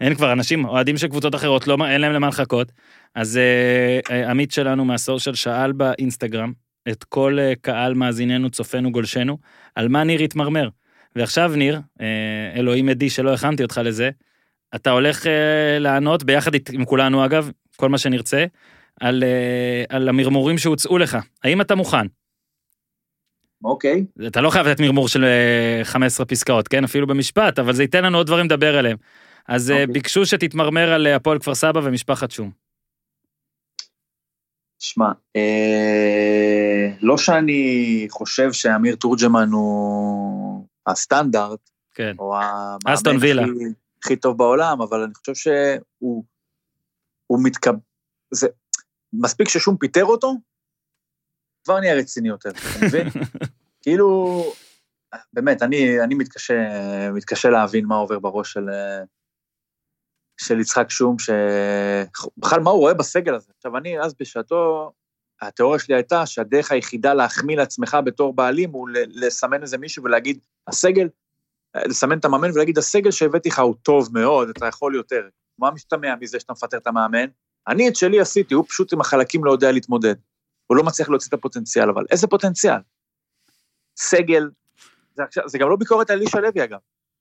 אין 0.00 0.14
כבר 0.14 0.32
אנשים, 0.32 0.64
אוהדים 0.64 0.96
של 0.96 1.08
קבוצות 1.08 1.34
אחרות, 1.34 1.66
לא, 1.66 1.76
אין 1.86 2.00
להם 2.00 2.12
למה 2.12 2.28
לחכות. 2.28 2.72
אז 3.14 3.36
אה, 3.36 4.00
אה, 4.10 4.30
עמית 4.30 4.52
שלנו 4.52 4.84
מהסושיאל 4.84 5.34
שאל 5.34 5.72
באינסטגרם 5.72 6.52
את 6.88 7.04
כל 7.04 7.38
אה, 7.40 7.52
קהל 7.60 7.94
מאזיננו, 7.94 8.50
צופינו, 8.50 8.92
גולשנו, 8.92 9.38
על 9.74 9.88
מה 9.88 10.04
ניר 10.04 10.20
התמרמר. 10.22 10.68
ועכשיו, 11.16 11.52
ניר, 11.56 11.80
אה, 12.00 12.06
אלוהים 12.56 12.88
עדי 12.88 13.10
שלא 13.10 13.34
הכנתי 13.34 13.62
אותך 13.62 13.80
לזה, 13.84 14.10
אתה 14.74 14.90
הולך 14.90 15.26
אה, 15.26 15.78
לענות, 15.78 16.24
ביחד 16.24 16.50
עם 16.72 16.84
כולנו 16.84 17.24
אגב, 17.24 17.50
כל 17.76 17.88
מה 17.88 17.98
שנרצה, 17.98 18.44
על, 19.00 19.24
אה, 19.24 19.84
על 19.88 20.08
המרמורים 20.08 20.58
שהוצאו 20.58 20.98
לך. 20.98 21.18
האם 21.44 21.60
אתה 21.60 21.74
מוכן? 21.74 22.06
אוקיי, 23.64 24.04
אתה 24.26 24.40
לא 24.40 24.50
חייב 24.50 24.66
לתת 24.66 24.80
מרמור 24.80 25.08
של 25.08 25.24
אה, 25.24 25.80
15 25.84 26.26
פסקאות, 26.26 26.68
כן? 26.68 26.84
אפילו 26.84 27.06
במשפט, 27.06 27.58
אבל 27.58 27.72
זה 27.72 27.82
ייתן 27.82 28.04
לנו 28.04 28.18
עוד 28.18 28.26
דברים 28.26 28.46
לדבר 28.46 28.78
עליהם. 28.78 28.96
אז 29.48 29.70
אה, 29.70 29.80
אוקיי. 29.80 29.92
ביקשו 29.92 30.26
שתתמרמר 30.26 30.92
על 30.92 31.06
אה, 31.06 31.16
הפועל 31.16 31.38
כפר 31.38 31.54
סבא 31.54 31.80
ומשפחת 31.84 32.30
שום. 32.30 32.50
שמע, 34.78 35.12
אה, 35.36 36.88
לא 37.00 37.18
שאני 37.18 38.06
חושב 38.10 38.52
שאמיר 38.52 38.96
תורג'מן 38.96 39.48
הוא 39.52 40.66
הסטנדרט, 40.86 41.70
כן. 41.94 42.14
או 42.18 42.36
המאמן. 42.36 43.16
הכי, 43.16 43.64
הכי 44.04 44.16
טוב 44.16 44.38
בעולם, 44.38 44.82
אבל 44.82 45.02
אני 45.02 45.14
חושב 45.14 45.34
שהוא 45.34 46.24
הוא 47.26 47.40
מתקב... 47.42 47.72
זה... 48.30 48.46
מספיק 49.12 49.48
ששום 49.48 49.76
פיטר 49.76 50.04
אותו, 50.04 50.34
כבר 51.64 51.80
נהיה 51.80 51.94
רציני 51.94 52.28
יותר, 52.28 52.50
אתה 52.50 52.86
מבין? 52.86 53.06
כאילו, 53.82 54.42
באמת, 55.32 55.62
אני, 55.62 56.00
אני 56.00 56.14
מתקשה, 56.14 56.54
מתקשה 57.12 57.50
להבין 57.50 57.86
מה 57.86 57.96
עובר 57.96 58.18
בראש 58.18 58.52
של, 58.52 58.66
של 60.40 60.60
יצחק 60.60 60.90
שום, 60.90 61.16
שבכלל 61.18 62.60
מה 62.60 62.70
הוא 62.70 62.80
רואה 62.80 62.94
בסגל 62.94 63.34
הזה. 63.34 63.52
עכשיו, 63.56 63.76
אני 63.76 64.00
אז 64.00 64.14
בשעתו, 64.20 64.92
התיאוריה 65.42 65.78
שלי 65.78 65.94
הייתה 65.94 66.26
שהדרך 66.26 66.72
היחידה 66.72 67.14
להחמיא 67.14 67.56
לעצמך 67.56 67.96
בתור 68.04 68.34
בעלים 68.34 68.70
הוא 68.70 68.88
לסמן 68.92 69.62
איזה 69.62 69.78
מישהו 69.78 70.04
ולהגיד, 70.04 70.38
הסגל, 70.66 71.08
לסמן 71.76 72.18
את 72.18 72.24
המאמן 72.24 72.50
ולהגיד, 72.54 72.78
הסגל 72.78 73.10
שהבאתי 73.10 73.48
לך 73.48 73.58
הוא 73.58 73.74
טוב 73.82 74.08
מאוד, 74.12 74.48
אתה 74.48 74.66
יכול 74.66 74.94
יותר. 74.94 75.28
מה 75.58 75.70
משתמע 75.70 76.14
מזה 76.20 76.40
שאתה 76.40 76.52
מפטר 76.52 76.76
את 76.76 76.86
המאמן? 76.86 77.26
אני 77.68 77.88
את 77.88 77.96
שלי 77.96 78.20
עשיתי, 78.20 78.54
הוא 78.54 78.64
פשוט 78.68 78.92
עם 78.92 79.00
החלקים 79.00 79.44
לא 79.44 79.52
יודע 79.52 79.72
להתמודד. 79.72 80.14
הוא 80.66 80.76
לא 80.76 80.82
מצליח 80.84 81.08
להוציא 81.08 81.28
את 81.28 81.34
הפוטנציאל, 81.34 81.90
אבל 81.90 82.04
איזה 82.10 82.26
פוטנציאל? 82.26 82.78
סגל, 83.96 84.50
זה, 85.14 85.22
עכשיו, 85.22 85.48
זה 85.48 85.58
גם 85.58 85.68
לא 85.70 85.76
ביקורת 85.76 86.10
על 86.10 86.18
אלישע 86.18 86.40
לוי 86.40 86.64
אגב, 86.64 86.78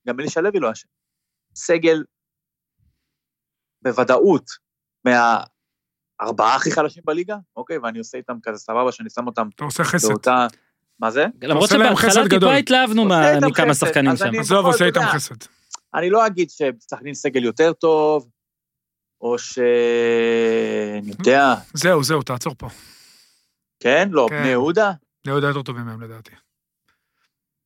גם 0.07 0.19
אלישע 0.19 0.41
לוי 0.41 0.59
לא 0.59 0.71
אשם. 0.71 0.87
סגל 1.55 2.03
בוודאות 3.81 4.45
מהארבעה 5.05 6.55
הכי 6.55 6.71
חלשים 6.71 7.03
בליגה, 7.05 7.37
אוקיי, 7.55 7.77
ואני 7.77 7.99
עושה 7.99 8.17
איתם 8.17 8.37
כזה 8.43 8.57
סבבה 8.57 8.91
שאני 8.91 9.09
שם 9.09 9.27
אותם 9.27 9.47
אתה 9.55 9.63
עושה 9.63 9.83
חסד. 9.83 10.07
באותה... 10.07 10.47
מה 10.99 11.11
זה? 11.11 11.25
למרות 11.41 11.69
שבהתחלה 11.69 12.29
טיפה. 12.29 12.55
התלהבנו 12.55 13.05
מכמה 13.47 13.73
שחקנים 13.73 14.11
אז 14.11 14.19
שם. 14.19 14.25
אני- 14.25 14.39
עזוב, 14.39 14.65
עושה 14.65 14.85
איתם. 14.85 15.01
חסד. 15.01 15.35
אני 15.93 16.09
לא 16.09 16.27
אגיד 16.27 16.49
שסכנין 16.49 17.13
סגל 17.13 17.43
יותר 17.43 17.73
טוב, 17.73 18.29
או 19.21 19.39
ש... 19.39 19.59
אני 21.01 21.11
יודע, 21.19 21.53
זהו, 21.73 22.03
זהו, 22.03 22.21
תעצור 22.23 22.55
פה. 22.57 22.69
כן? 23.79 24.09
לא, 24.11 24.27
כן. 24.29 24.39
בני 24.39 24.47
יהודה? 24.47 24.91
בני 25.25 25.33
יהודה 25.33 25.47
יותר 25.47 25.61
טובים 25.61 25.85
מהם 25.85 26.01
לדעתי. 26.01 26.31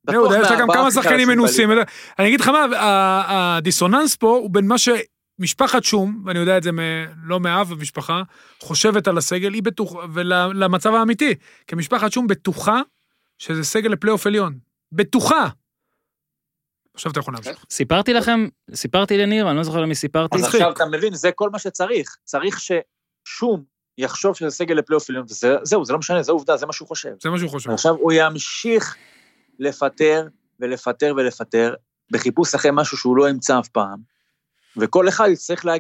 בני 0.05 0.15
יהודה, 0.15 0.39
יש 0.39 0.51
לה 0.51 0.59
גם 0.59 0.67
כמה 0.73 0.91
שחקנים 0.91 1.27
מנוסים. 1.27 1.71
אני 2.19 2.27
אגיד 2.27 2.41
לך 2.41 2.47
מה, 2.47 2.65
הדיסוננס 3.27 4.15
פה 4.15 4.27
הוא 4.27 4.49
בין 4.51 4.67
מה 4.67 4.75
שמשפחת 4.77 5.83
שום, 5.83 6.23
ואני 6.25 6.39
יודע 6.39 6.57
את 6.57 6.63
זה 6.63 6.71
מ- 6.71 7.05
לא 7.23 7.39
מאב 7.39 7.71
המשפחה, 7.71 8.21
חושבת 8.59 9.07
על 9.07 9.17
הסגל, 9.17 9.53
היא 9.53 9.63
בטוחה, 9.63 9.99
ולמצב 10.13 10.93
האמיתי, 10.93 11.35
כי 11.67 11.75
משפחת 11.75 12.11
שום 12.11 12.27
בטוחה 12.27 12.81
שזה 13.37 13.63
סגל 13.63 13.89
לפלייאוף 13.91 14.27
עליון. 14.27 14.57
בטוחה. 14.91 15.47
עכשיו 16.95 17.11
אתה 17.11 17.19
יכול 17.19 17.33
להמשיך. 17.33 17.65
סיפרתי 17.69 18.13
לכם, 18.13 18.47
סיפרתי 18.75 19.17
לניר, 19.17 19.49
אני 19.49 19.57
לא 19.57 19.63
זוכר 19.63 19.81
למי 19.81 19.95
סיפרתי. 19.95 20.37
אז. 20.37 20.43
עכשיו 20.43 20.71
אתה 20.71 20.85
מבין, 20.85 21.13
זה 21.13 21.31
כל 21.31 21.49
מה 21.49 21.59
שצריך. 21.59 22.17
צריך 22.23 22.59
ששום 22.59 23.63
יחשוב 23.97 24.35
שזה 24.35 24.49
סגל 24.49 24.75
לפלייאוף 24.75 25.09
עליון, 25.09 25.25
וזהו, 25.29 25.85
זה 25.85 25.93
לא 25.93 25.99
משנה, 25.99 26.23
זו 26.23 26.33
עובדה, 26.33 26.57
זה 26.57 26.65
מה 26.65 26.73
שהוא 26.73 26.87
חושב. 26.87 27.13
זה 27.23 27.29
מה 27.29 27.37
שהוא 27.37 27.49
חושב. 27.49 27.69
עכשיו 27.69 27.95
הוא 27.95 28.11
ימשיך 28.15 28.95
לפטר 29.59 30.27
ולפטר 30.59 31.13
ולפטר, 31.17 31.73
בחיפוש 32.11 32.55
אחרי 32.55 32.71
משהו 32.73 32.97
שהוא 32.97 33.17
לא 33.17 33.29
ימצא 33.29 33.59
אף 33.59 33.67
פעם, 33.67 33.99
וכל 34.77 35.09
אחד 35.09 35.27
יצטרך 35.31 35.65
לה... 35.65 35.73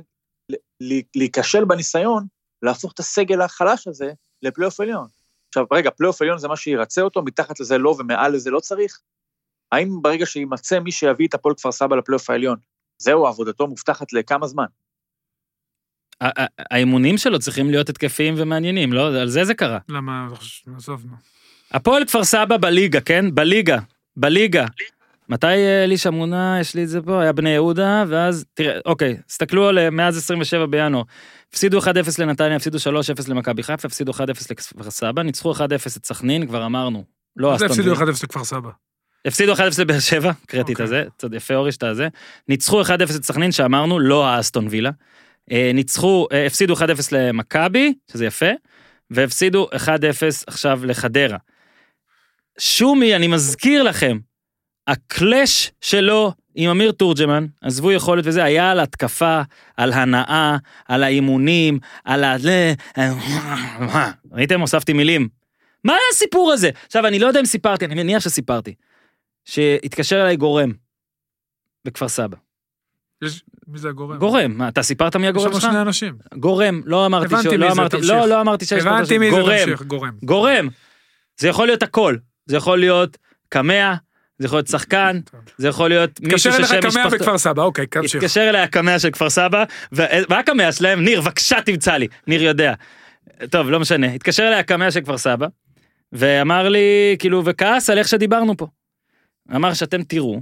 להיכשל 1.15 1.65
בניסיון 1.65 2.25
להפוך 2.61 2.91
את 2.93 2.99
הסגל 2.99 3.41
החלש 3.41 3.87
הזה 3.87 4.11
לפלייאוף 4.41 4.79
עליון. 4.79 5.07
עכשיו, 5.49 5.65
רגע, 5.73 5.89
פלייאוף 5.89 6.21
עליון 6.21 6.37
זה 6.37 6.47
מה 6.47 6.55
שירצה 6.55 7.01
אותו, 7.01 7.21
מתחת 7.21 7.59
לזה 7.59 7.77
לא 7.77 7.95
ומעל 7.99 8.33
לזה 8.33 8.51
לא 8.51 8.59
צריך? 8.59 8.99
האם 9.73 10.01
ברגע 10.01 10.25
שיימצא 10.25 10.79
מי 10.79 10.91
שיביא 10.91 11.27
את 11.27 11.33
הפועל 11.33 11.55
כפר 11.55 11.71
סבא 11.71 11.95
לפלייאוף 11.95 12.29
העליון, 12.29 12.57
זהו, 12.97 13.27
עבודתו 13.27 13.67
מובטחת 13.67 14.13
לכמה 14.13 14.47
זמן? 14.47 14.65
האימונים 16.71 17.17
שלו 17.17 17.39
צריכים 17.39 17.69
להיות 17.69 17.89
התקפיים 17.89 18.33
ומעניינים, 18.37 18.93
לא? 18.93 19.07
על 19.21 19.27
זה 19.27 19.45
זה 19.45 19.53
קרה. 19.53 19.77
למה, 19.89 20.27
עזוב, 20.75 21.05
נו. 21.05 21.15
הפועל 21.71 22.05
כפר 22.05 22.23
סבא 22.23 22.57
בליגה, 22.57 23.01
כן? 23.01 23.35
בליגה. 23.35 23.79
בליגה. 24.17 24.65
מתי 25.29 25.47
אה, 25.47 25.83
אלישע 25.83 26.09
מונה, 26.09 26.57
יש 26.61 26.75
לי 26.75 26.83
את 26.83 26.89
זה 26.89 27.01
פה, 27.01 27.21
היה 27.21 27.33
בני 27.33 27.49
יהודה, 27.49 28.03
ואז, 28.07 28.45
תראה, 28.53 28.79
אוקיי, 28.85 29.17
תסתכלו 29.27 29.67
על 29.67 29.79
אה, 29.79 29.89
מאז 29.89 30.17
27 30.17 30.65
בינואר. 30.65 31.03
הפסידו 31.49 31.79
1-0 31.79 31.85
לנתניה, 32.19 32.55
הפסידו 32.55 32.77
3-0 32.77 32.81
למכבי 33.27 33.63
חיפה, 33.63 33.87
הפסידו 33.87 34.11
1-0 34.11 34.17
לכפר 34.51 34.91
סבא, 34.91 35.21
ניצחו 35.21 35.53
1-0 35.53 35.59
את 35.97 36.05
סכנין, 36.05 36.47
כבר 36.47 36.65
אמרנו. 36.65 37.03
לא 37.37 37.55
אסטון 37.55 37.67
הפסידו 37.67 37.89
וילה. 37.89 38.11
1-0 38.11 38.23
לכפר 38.23 38.43
סבא. 38.43 38.69
הפסידו 39.25 39.53
1-0 39.53 39.59
לבאר 39.79 39.99
שבע, 39.99 40.31
קראתי 40.47 40.73
את 40.73 40.81
אוקיי. 40.81 40.83
הזה, 40.83 41.03
צוד- 41.17 41.33
יפה 41.33 41.55
אורי 41.55 41.71
שאתה 41.71 41.93
זה. 41.93 42.07
ניצחו 42.49 42.81
1-0 42.81 42.87
את 43.15 43.23
סכנין, 43.23 43.51
שאמרנו, 43.51 43.99
לא 43.99 44.27
האסטון 44.27 44.67
וילה. 44.69 44.91
אה, 45.51 45.71
ניצחו, 45.73 46.27
אה, 46.31 46.45
הפסידו 46.45 46.73
1-0 46.73 46.79
למכבי, 47.11 47.93
שזה 48.11 48.25
יפה, 48.25 48.45
והפסידו 49.11 49.67
1-0 49.75 49.87
עכשיו 50.47 50.85
לחדרה. 50.85 51.37
שומי, 52.59 53.15
אני 53.15 53.27
מזכיר 53.27 53.83
לכם, 53.83 54.17
הקלאש 54.87 55.71
שלו 55.81 56.33
עם 56.55 56.69
אמיר 56.69 56.91
תורג'מן, 56.91 57.45
עזבו 57.61 57.91
יכולת 57.91 58.23
וזה, 58.27 58.43
היה 58.43 58.71
על 58.71 58.79
התקפה, 58.79 59.41
על 59.77 59.93
הנאה, 59.93 60.57
על 60.87 61.03
האימונים, 61.03 61.79
על 62.05 62.23
ה... 62.23 62.35
ל- 62.37 62.73
ראיתם? 64.31 64.61
הוספתי 64.61 64.93
מילים. 64.93 65.27
מה 65.83 65.93
היה 65.93 66.01
הסיפור 66.13 66.51
הזה? 66.51 66.69
עכשיו, 66.85 67.07
אני 67.07 67.19
לא 67.19 67.27
יודע 67.27 67.39
אם 67.39 67.45
סיפרתי, 67.45 67.85
אני 67.85 67.95
מניח 67.95 68.23
שסיפרתי. 68.23 68.73
שהתקשר 69.45 70.21
אליי 70.21 70.35
גורם 70.35 70.71
בכפר 71.85 72.07
סבא. 72.07 72.37
יש- 73.23 73.43
מי 73.67 73.79
זה 73.79 73.89
הגורם? 73.89 74.17
גורם, 74.17 74.51
מה, 74.57 74.67
אתה 74.67 74.83
סיפרת 74.83 75.15
מי 75.15 75.23
יש 75.23 75.29
הגורם 75.29 75.53
שם 75.53 75.59
שלך? 75.59 75.71
שני 75.71 75.81
אנשים. 75.81 76.15
גורם, 76.35 76.81
לא 76.85 77.05
אמרתי, 77.05 77.35
מי 77.51 77.57
לא 77.57 77.71
אמרתי. 77.71 77.97
לא, 78.01 78.27
לא 78.27 78.41
אמרתי 78.41 78.65
שיש 78.65 78.83
הבנתי 78.85 79.17
מי 79.17 79.31
זה, 79.31 79.37
גורם, 79.37 79.57
תמשיך, 79.65 79.81
גורם. 79.81 80.11
גורם. 80.23 80.67
זה 81.37 81.47
יכול 81.47 81.67
להיות 81.67 81.83
הכל, 81.83 82.15
זה 82.45 82.57
יכול 82.57 82.79
להיות 82.79 83.17
קמע, 83.49 83.93
זה 84.39 84.45
יכול 84.45 84.57
להיות 84.57 84.67
שחקן, 84.67 85.19
זה 85.57 85.67
יכול 85.67 85.89
להיות 85.89 86.09
התקשר 86.09 86.33
מישהו 86.33 86.51
אליך 86.53 86.67
ששם 86.67 86.79
קמע 86.81 86.89
משפחתו... 86.89 87.17
בכפר 87.17 87.37
סבא, 87.37 87.63
אוקיי, 87.63 87.87
תמשיך. 87.87 88.23
התקשר 88.23 88.49
אליי 88.49 88.61
הקמע 88.61 88.99
של 88.99 89.11
כפר 89.11 89.29
סבא, 89.29 89.63
ו- 89.95 90.03
מה 90.29 90.39
הקמע 90.39 90.71
שלהם? 90.71 91.03
ניר, 91.03 91.21
בבקשה 91.21 91.61
תמצא 91.61 91.93
לי, 91.97 92.07
ניר 92.27 92.43
יודע. 92.43 92.73
טוב, 93.49 93.69
לא 93.69 93.79
משנה. 93.79 94.13
התקשר 94.13 94.43
אליי 94.47 94.59
הקמע 94.59 94.91
של 94.91 95.01
כפר 95.01 95.17
סבא, 95.17 95.47
ואמר 96.11 96.69
לי, 96.69 97.15
כאילו, 97.19 97.41
וכעס 97.45 97.89
על 97.89 97.97
איך 97.97 98.07
שדיברנו 98.07 98.57
פה. 98.57 98.67
אמר 99.55 99.73
שאתם 99.73 100.03
תראו 100.03 100.35
את 100.37 100.41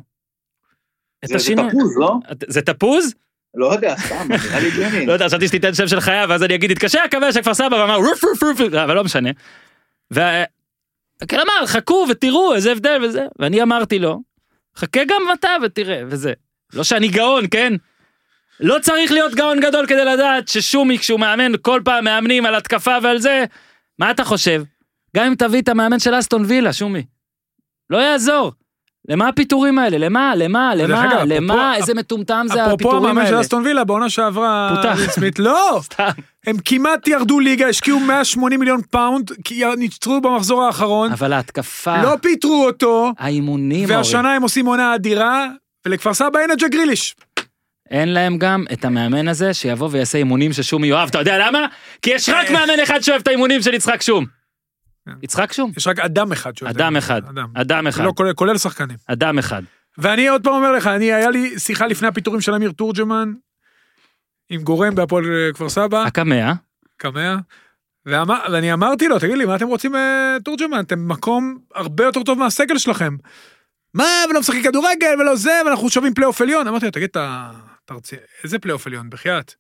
זה- 1.30 1.34
זה 1.34 1.36
השינוי. 1.36 1.70
תפוז, 1.70 1.98
לא? 1.98 2.16
זה 2.48 2.62
תפוז? 2.62 3.14
לא 3.56 3.74
יודע, 3.74 3.96
סתם, 3.98 4.28
נראה 4.30 4.60
לי 4.60 4.68
הגיוני. 4.68 5.06
לא 5.06 5.14
יודע, 5.14 5.28
חשבתי 5.28 5.48
שתיתן 5.48 5.74
שם 5.74 5.88
של 5.88 6.00
חיה, 6.00 6.26
ואז 6.30 6.44
אני 6.44 6.56
אגיד, 6.56 6.72
התקשר 6.72 7.00
הקמע 7.00 7.32
של 7.32 7.42
כפר 7.42 7.54
סבא, 7.54 7.76
ואמר, 7.76 7.96
רוף 7.96 8.24
רוף 8.24 8.44
רוף, 8.44 8.62
אבל 8.62 8.96
לא 8.96 9.04
משנה. 9.04 9.30
ו... 10.14 10.20
כן 11.28 11.38
אמר, 11.40 11.66
חכו 11.68 12.06
ותראו 12.10 12.54
איזה 12.56 12.72
הבדל 12.72 13.00
וזה, 13.04 13.26
ואני 13.40 13.62
אמרתי 13.64 14.00
לו, 14.00 14.22
חכה 14.76 15.02
גם 15.08 15.22
אתה 15.34 15.50
ותראה, 15.64 16.02
וזה. 16.08 16.34
לא 16.74 16.84
שאני 16.84 17.08
גאון, 17.08 17.44
כן? 17.52 17.74
לא 18.60 18.78
צריך 18.82 19.12
להיות 19.12 19.36
גאון 19.36 19.60
גדול 19.60 19.88
כדי 19.88 20.06
לדעת 20.06 20.48
ששומי, 20.48 20.98
כשהוא 21.00 21.20
מאמן, 21.20 21.52
כל 21.62 21.82
פעם 21.86 22.04
מאמנים 22.06 22.46
על 22.46 22.56
התקפה 22.56 22.98
ועל 23.04 23.18
זה, 23.20 23.46
מה 24.00 24.12
אתה 24.12 24.24
חושב? 24.24 24.64
גם 25.16 25.26
אם 25.26 25.36
תביא 25.36 25.62
את 25.62 25.70
המאמן 25.70 26.00
של 26.00 26.20
אסטון 26.20 26.44
וילה, 26.48 26.74
שומי. 26.74 27.06
לא 27.90 27.98
יעזור. 27.98 28.52
למה 29.10 29.28
הפיטורים 29.28 29.80
האלה? 29.80 29.98
למה? 29.98 30.34
למה? 30.36 30.76
למה? 30.76 31.06
אגב, 31.06 31.22
למה? 31.26 31.54
אפרופו- 31.54 31.82
איזה 31.82 31.94
מטומטם 31.94 32.46
זה 32.48 32.54
אפרופו 32.54 32.74
הפיטורים 32.74 33.06
המאמן 33.06 33.22
של 33.26 33.32
האלה? 33.32 33.42
אסטון 33.42 33.64
וילה, 33.66 33.84
בעונה 33.84 34.10
שעברה... 34.10 34.76
סמית, 35.10 35.40
לא! 35.40 35.80
סתם. 35.84 36.10
הם 36.48 36.56
כמעט 36.66 37.08
ירדו 37.08 37.40
ליגה, 37.40 37.68
השקיעו 37.68 38.00
180 38.00 38.60
מיליון 38.60 38.82
פאונד, 38.92 39.32
כי 39.44 39.64
ניצחו 39.78 40.22
במחזור 40.22 40.64
האחרון, 40.64 41.12
אבל 41.12 41.34
ההתקפה, 41.34 42.02
לא 42.04 42.16
פיטרו 42.22 42.66
אותו, 42.66 43.12
האימונים. 43.20 43.90
והשנה 43.90 44.36
הם 44.36 44.42
עושים 44.42 44.66
עונה 44.66 44.96
אדירה, 44.96 45.48
ולכפר 45.86 46.14
סבא 46.14 46.40
אין 46.40 46.52
את 46.52 46.58
ג'ק 46.60 46.72
גריליש. 46.72 47.16
אין 47.92 48.14
להם 48.14 48.38
גם 48.38 48.66
את 48.74 48.86
המאמן 48.86 49.28
הזה 49.28 49.54
שיבוא 49.54 49.90
ויעשה 49.92 50.18
אימונים 50.18 50.54
ששום 50.54 50.84
יאהב, 50.84 51.10
אתה 51.10 51.20
יודע 51.20 51.38
למה? 51.48 51.66
כי 52.02 52.10
יש 52.10 52.30
רק 52.30 52.48
אה. 52.48 52.54
מאמן 52.54 52.80
אחד 52.84 53.00
שאוהב 53.02 53.22
את 53.22 53.28
האימונים 53.28 53.62
של 53.62 53.74
יצחק 53.74 54.02
שום. 54.02 54.26
כן. 55.06 55.12
יצחק 55.22 55.54
שום? 55.54 55.72
יש 55.78 55.88
רק 55.88 56.00
אדם 56.00 56.32
אחד 56.32 56.58
שאוהב. 56.58 56.76
אדם 56.78 56.96
אחד. 56.98 57.22
אדם. 57.26 57.48
אדם 57.54 57.88
אחד. 57.88 58.04
לא, 58.04 58.14
כולל- 58.16 58.34
כולל 58.34 58.58
שחקנים. 58.58 58.98
אדם 59.08 59.40
אחד. 59.40 59.62
ואני 59.98 60.28
עוד 60.28 60.44
פעם 60.44 60.54
אומר 60.54 60.72
לך, 60.72 60.88
אני, 60.88 61.14
היה 61.14 61.30
לי 61.30 61.60
שיחה 61.60 61.88
לפני 61.88 62.08
הפיטורים 62.08 62.42
של 62.42 62.54
אמיר 62.54 62.72
תורג'מן, 62.72 63.34
עם 64.50 64.62
גורם 64.64 64.96
בהפועל 64.96 65.26
אה, 65.26 65.54
כפר 65.54 65.70
סבא, 65.70 66.04
הקמע, 66.04 66.54
קמע, 66.98 67.36
ואמר, 68.06 68.40
ואני 68.52 68.74
אמרתי 68.74 69.08
לו, 69.08 69.20
תגיד 69.20 69.38
לי, 69.38 69.46
מה 69.46 69.56
אתם 69.56 69.68
רוצים 69.68 69.96
אה, 69.96 70.38
תורג'מן? 70.44 70.80
אתם 70.80 71.08
במקום 71.08 71.58
הרבה 71.76 72.04
יותר 72.04 72.24
טוב 72.24 72.40
מהסגל 72.40 72.78
שלכם. 72.78 73.16
מה, 73.94 74.06
ולא 74.30 74.40
משחקים 74.40 74.64
כדורגל, 74.64 75.16
ולא 75.20 75.36
זה, 75.36 75.52
ואנחנו 75.66 75.90
שווים 75.90 76.14
פלייאוף 76.14 76.42
עליון. 76.42 76.68
אמרתי 76.68 76.86
לו, 76.86 76.92
תגיד, 76.92 77.10
אתה 77.10 77.52
אתה 77.86 77.94
איזה 78.44 78.60
פלייאוף 78.60 78.88
עליון, 78.88 79.10
בחייאת? 79.10 79.54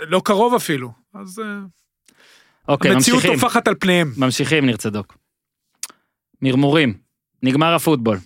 לא 0.00 0.22
קרוב 0.24 0.54
אפילו. 0.54 0.92
אז 1.14 1.38
אה, 1.44 1.58
אוקיי, 2.68 2.90
המציאות 2.90 3.16
ממשיכים. 3.18 3.40
טופחת 3.40 3.68
על 3.68 3.74
פניהם. 3.80 4.12
ממשיכים, 4.16 4.66
ניר 4.66 4.76
צדוק. 4.76 5.16
מרמורים. 6.42 6.98
נגמר 7.42 7.74
הפוטבול. 7.74 8.18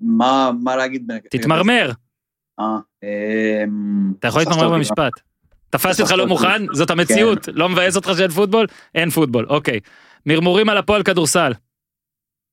מה 0.00 0.50
מה 0.62 0.76
להגיד? 0.76 1.10
תתמרמר. 1.30 1.90
אה, 2.60 2.64
אמ, 3.02 4.12
אתה 4.18 4.28
יכול 4.28 4.40
להתמרמר. 4.40 4.70
במשפט. 4.72 5.12
תפסתי 5.70 6.02
אותך 6.02 6.14
לא. 6.14 6.26
מוכן? 6.26 6.62
זאת 6.72 6.90
המציאות? 6.90 7.48
לא 7.52 7.68
מבאס 7.68 7.96
אותך 7.96 8.10
שאין 8.18 8.30
פוטבול? 8.30 8.66
אין 8.94 9.10
פוטבול, 9.10 9.46
אוקיי. 9.48 9.80
מרמורים 10.26 10.68
על 10.68 10.76
הפועל 10.78 11.02
כדורסל. 11.02 11.52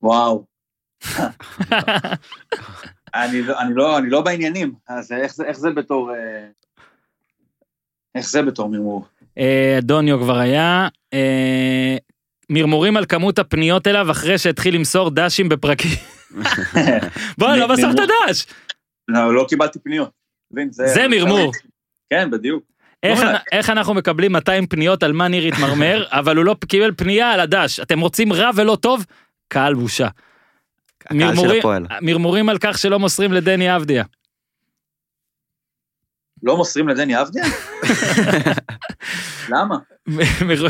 וואו. 0.02 0.46
אני 3.16 3.42
לא- 3.42 3.60
אני 3.62 3.74
לא 3.76 3.98
אני 3.98 4.10
לא 4.10 4.22
בעניינים, 4.22 4.74
אז 4.88 5.12
איך 5.12 5.34
זה- 5.36 5.46
איך 5.46 5.58
זה 5.58 5.70
בתור... 5.72 6.12
איך 8.16 8.30
זה 8.30 8.42
בתור 8.42 8.70
מרמור? 8.70 9.06
אה, 9.38 9.80
דוניו 9.82 10.20
כבר 10.20 10.38
היה. 10.38 10.88
אה, 11.14 11.98
מרמורים 12.50 12.98
על 12.98 13.06
כמות 13.06 13.40
הפניות 13.40 13.88
אליו 13.88 14.12
אחרי 14.12 14.38
שהתחיל 14.38 14.76
למסור 14.76 15.10
דשים 15.10 15.50
בפרקים. 15.50 15.98
בוא, 17.38 17.56
לא 17.56 17.68
מסרת. 17.74 17.96
דש. 17.96 18.46
לא 19.08 19.36
לא 19.36 19.46
קיבלתי 19.50 19.80
פניות. 19.80 20.10
זה 20.72 21.08
מרמור. 21.08 21.52
כן, 22.10 22.32
בדיוק. 22.32 22.64
איך, 23.04 23.20
לא, 23.20 23.30
איך 23.52 23.70
אנחנו 23.70 23.94
מקבלים 23.94 24.32
200 24.32 24.68
פניות 24.68 25.04
על 25.04 25.14
מה 25.14 25.28
ניר 25.28 25.44
התמרמר, 25.44 26.06
אבל 26.20 26.38
הוא 26.38 26.46
לא 26.46 26.56
קיבל 26.68 26.92
פנייה 26.98 27.32
על 27.32 27.40
הדש. 27.40 27.80
אתם 27.80 28.00
רוצים 28.00 28.34
רע 28.34 28.50
ולא 28.56 28.78
טוב? 28.82 29.06
קהל 29.48 29.74
בושה. 29.74 30.08
מרמורים 32.02 32.50
על 32.50 32.58
כך 32.58 32.78
שלא 32.78 33.00
מוסרים 33.00 33.34
לדני 33.34 33.76
אבדיה. 33.76 34.04
לא 36.44 36.58
מוסרים 36.58 36.88
לדני 36.88 37.22
אבדיה? 37.22 37.44
למה? 39.54 39.78
מר- 40.08 40.68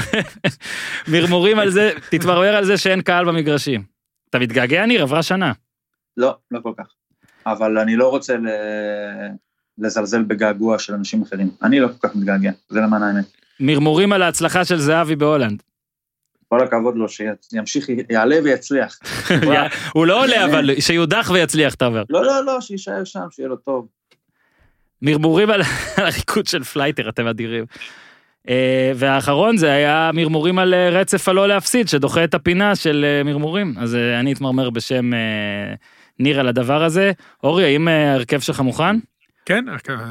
מרמורים 1.08 1.60
על 1.60 1.70
זה, 1.70 1.92
תתמרמר 2.10 2.56
על 2.56 2.66
זה 2.66 2.78
שאין 2.78 3.02
קהל 3.02 3.26
במגרשים. 3.26 3.84
אתה 4.30 4.40
מתגעגע 4.40 4.86
ניר? 4.86 5.02
עברה 5.02 5.24
שנה. 5.24 5.52
לא, 6.18 6.36
לא 6.52 6.60
כל 6.64 6.72
כך. 6.78 6.86
אבל 7.46 7.78
אני 7.78 7.96
לא 7.96 8.10
רוצה 8.10 8.38
ל... 8.38 8.48
לזלזל 9.78 10.24
בגעגוע 10.24 10.80
של 10.80 10.94
אנשים 10.94 11.22
אחרים. 11.22 11.50
אני 11.64 11.80
לא 11.80 11.88
כל 11.88 12.08
כך 12.08 12.16
מתגעגע, 12.16 12.52
זה 12.70 12.80
למען 12.80 13.04
האמת. 13.04 13.26
מרמורים 13.60 14.14
על 14.14 14.22
ההצלחה 14.22 14.66
של 14.66 14.78
זהבי 14.78 15.16
בהולנד. 15.16 15.64
כל 16.50 16.64
הכבוד 16.64 16.96
לו, 16.96 17.06
שימשיך, 17.10 17.90
יעלה 18.10 18.36
ויצליח. 18.44 19.00
הוא 19.96 20.06
לא 20.06 20.24
עולה, 20.24 20.46
אבל 20.46 20.70
שיודח 20.80 21.32
ויצליח, 21.34 21.74
אתה 21.74 21.86
אומר. 21.86 22.04
לא, 22.10 22.26
לא, 22.26 22.46
לא, 22.46 22.62
שיישאר 22.62 23.04
שם, 23.04 23.20
שיהיה 23.32 23.50
לו 23.50 23.56
טוב. 23.56 23.88
מרמורים 25.04 25.50
על 25.54 25.62
הריקוד 25.98 26.48
של 26.48 26.64
פלייטר, 26.64 27.10
אתם 27.10 27.28
אדירים. 27.28 27.66
אה, 28.50 28.92
והאחרון 28.96 29.58
זה 29.58 29.72
היה 29.72 30.12
מרמורים 30.14 30.60
על 30.60 30.74
אה, 30.74 30.90
רצף 30.90 31.30
הלא 31.30 31.48
להפסיד, 31.48 31.88
שדוחה 31.88 32.24
את 32.24 32.34
הפינה 32.34 32.76
של 32.76 33.06
אה, 33.08 33.24
מרמורים. 33.24 33.74
אז 33.78 33.96
אני 33.96 34.34
אתמרמר 34.34 34.70
בשם 34.70 35.12
ניר 36.20 36.40
על 36.40 36.48
הדבר 36.48 36.84
הזה. 36.84 37.12
אורי, 37.44 37.66
האם 37.66 37.88
ההרכב 37.88 38.40
שלך 38.40 38.60
מוכן? 38.60 38.96
כן, 39.46 39.66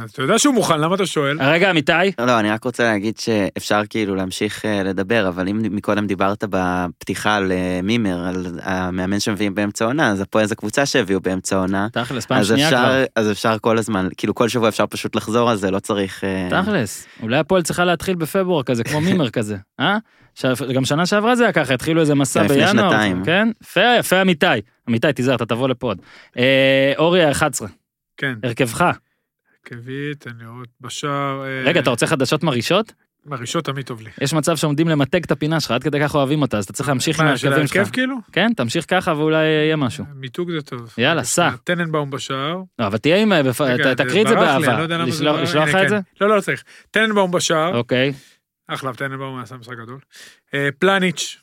אתה 0.05 0.23
יודע 0.23 0.39
שהוא 0.39 0.55
מוכן, 0.55 0.81
למה 0.81 0.95
אתה 0.95 1.07
שואל? 1.07 1.43
רגע, 1.43 1.71
אמיתי? 1.71 1.93
לא, 2.19 2.41
אני 2.41 2.51
רק 2.51 2.65
רוצה 2.65 2.85
להגיד 2.85 3.19
שאפשר 3.19 3.81
כאילו 3.91 4.15
להמשיך 4.15 4.65
אה, 4.65 4.83
לדבר, 4.83 5.29
אבל 5.29 5.49
אם 5.49 5.63
מקודם 5.71 6.07
דיברת 6.07 6.45
בפתיחה 6.51 7.37
על 7.37 7.53
אה, 7.53 7.81
מימר, 7.83 8.27
על 8.27 8.47
המאמן 8.63 9.21
שמביאים 9.21 9.55
באמצע 9.55 9.85
עונה, 9.85 10.11
אז 10.11 10.21
הפועל 10.21 10.47
זו 10.47 10.57
קבוצה 10.57 10.87
שהביאו 10.87 11.21
באמצע 11.21 11.57
עונה. 11.57 11.89
תכלס, 11.93 12.27
פעם 12.27 12.39
אז 12.39 12.47
שנייה 12.47 12.69
כבר. 12.69 13.05
אז 13.17 13.31
אפשר 13.31 13.57
כל 13.61 13.79
הזמן, 13.79 14.09
כאילו 14.17 14.35
כל 14.35 14.49
שבוע 14.49 14.69
אפשר 14.69 14.87
פשוט 14.87 15.17
לחזור 15.17 15.51
על 15.51 15.57
זה, 15.57 15.71
לא 15.71 15.79
צריך... 15.79 16.25
אה, 16.25 16.63
תכלס, 16.63 17.07
אולי 17.23 17.37
הפועל 17.37 17.63
צריכה 17.63 17.85
להתחיל 17.85 18.15
בפברואר 18.15 18.63
כזה, 18.63 18.85
כמו 18.85 19.01
מימר 19.01 19.31
כזה, 19.37 19.57
אה? 19.81 19.99
גם 20.75 20.85
שנה 20.85 21.07
שעברה 21.07 21.37
זה 21.37 21.43
היה 21.43 21.53
ככה, 21.53 21.75
התחילו 21.75 22.01
איזה 22.01 22.15
מסע 22.15 22.41
גם 22.41 22.45
לפני 22.45 22.65
בינואר, 22.65 22.91
שנתיים. 22.91 23.25
כן? 23.25 23.49
יפה, 23.63 23.97
יפה 23.99 24.23
אמיתי. 24.23 24.47
אמיתי, 24.89 25.13
תיזהר, 25.13 25.35
אתה 25.35 25.47
תבוא 25.47 25.69
לפה 25.69 25.87
עוד. 25.87 25.99
אה, 26.39 26.93
אורי 26.99 27.25
ה-11, 27.25 27.67
כן, 28.17 28.35
הרכבך. 28.43 28.85
קווי, 29.69 30.15
תן 30.19 30.31
לראות 30.41 30.69
בשער. 30.81 31.45
אה, 31.45 31.63
רגע, 31.65 31.81
אתה 31.81 31.91
רוצה 31.91 32.07
חדשות 32.07 32.43
מרעישות? 32.43 32.93
מרעישות 33.27 33.65
תמיד 33.65 33.87
טוב 33.87 34.01
לי. 34.01 34.11
יש 34.21 34.33
מצב 34.33 34.57
שעומדים 34.57 34.89
למתג 34.89 35.25
את 35.25 35.31
הפינה 35.31 35.61
שלך, 35.61 35.71
עד 35.71 35.83
כדי 35.83 36.01
כך 36.01 36.15
אוהבים 36.15 36.43
אותה, 36.43 36.59
אז 36.59 36.65
אתה 36.65 36.73
צריך 36.73 36.89
להמשיך 36.89 37.21
עם 37.21 37.27
מה, 37.27 37.37
של 37.37 37.49
שלך. 37.49 37.77
ההרכב 37.77 37.93
כאילו? 37.93 38.17
כן, 38.33 38.53
תמשיך 38.57 38.85
ככה 38.89 39.15
ואולי 39.17 39.45
יהיה 39.45 39.77
משהו. 39.77 40.05
מיתוג 40.15 40.51
זה 40.51 40.63
טוב. 40.63 40.95
יאללה, 40.99 41.25
סע. 41.25 41.51
טננבאום 41.65 42.11
בשער. 42.11 42.63
לא, 42.79 42.87
אבל 42.87 42.99
תהיה 42.99 43.17
עם... 43.17 43.33
תקריא 43.97 44.23
את 44.23 44.29
זה 44.29 44.35
באהבה. 44.35 44.87
לא 44.87 45.43
לשלוח 45.43 45.69
לך 45.69 45.75
את 45.75 45.89
זה? 45.89 45.99
כן. 46.19 46.25
לא, 46.25 46.37
לא 46.37 46.41
צריך. 46.41 46.65
טננבאום 46.91 47.31
בשער. 47.31 47.77
אוקיי. 47.77 48.13
אחלה, 48.69 48.95
טננבאום 48.95 49.39
עשה 49.39 49.57
משחק 49.57 49.77
גדול. 49.83 49.99
אה, 50.55 50.69
פלניץ', 50.79 51.42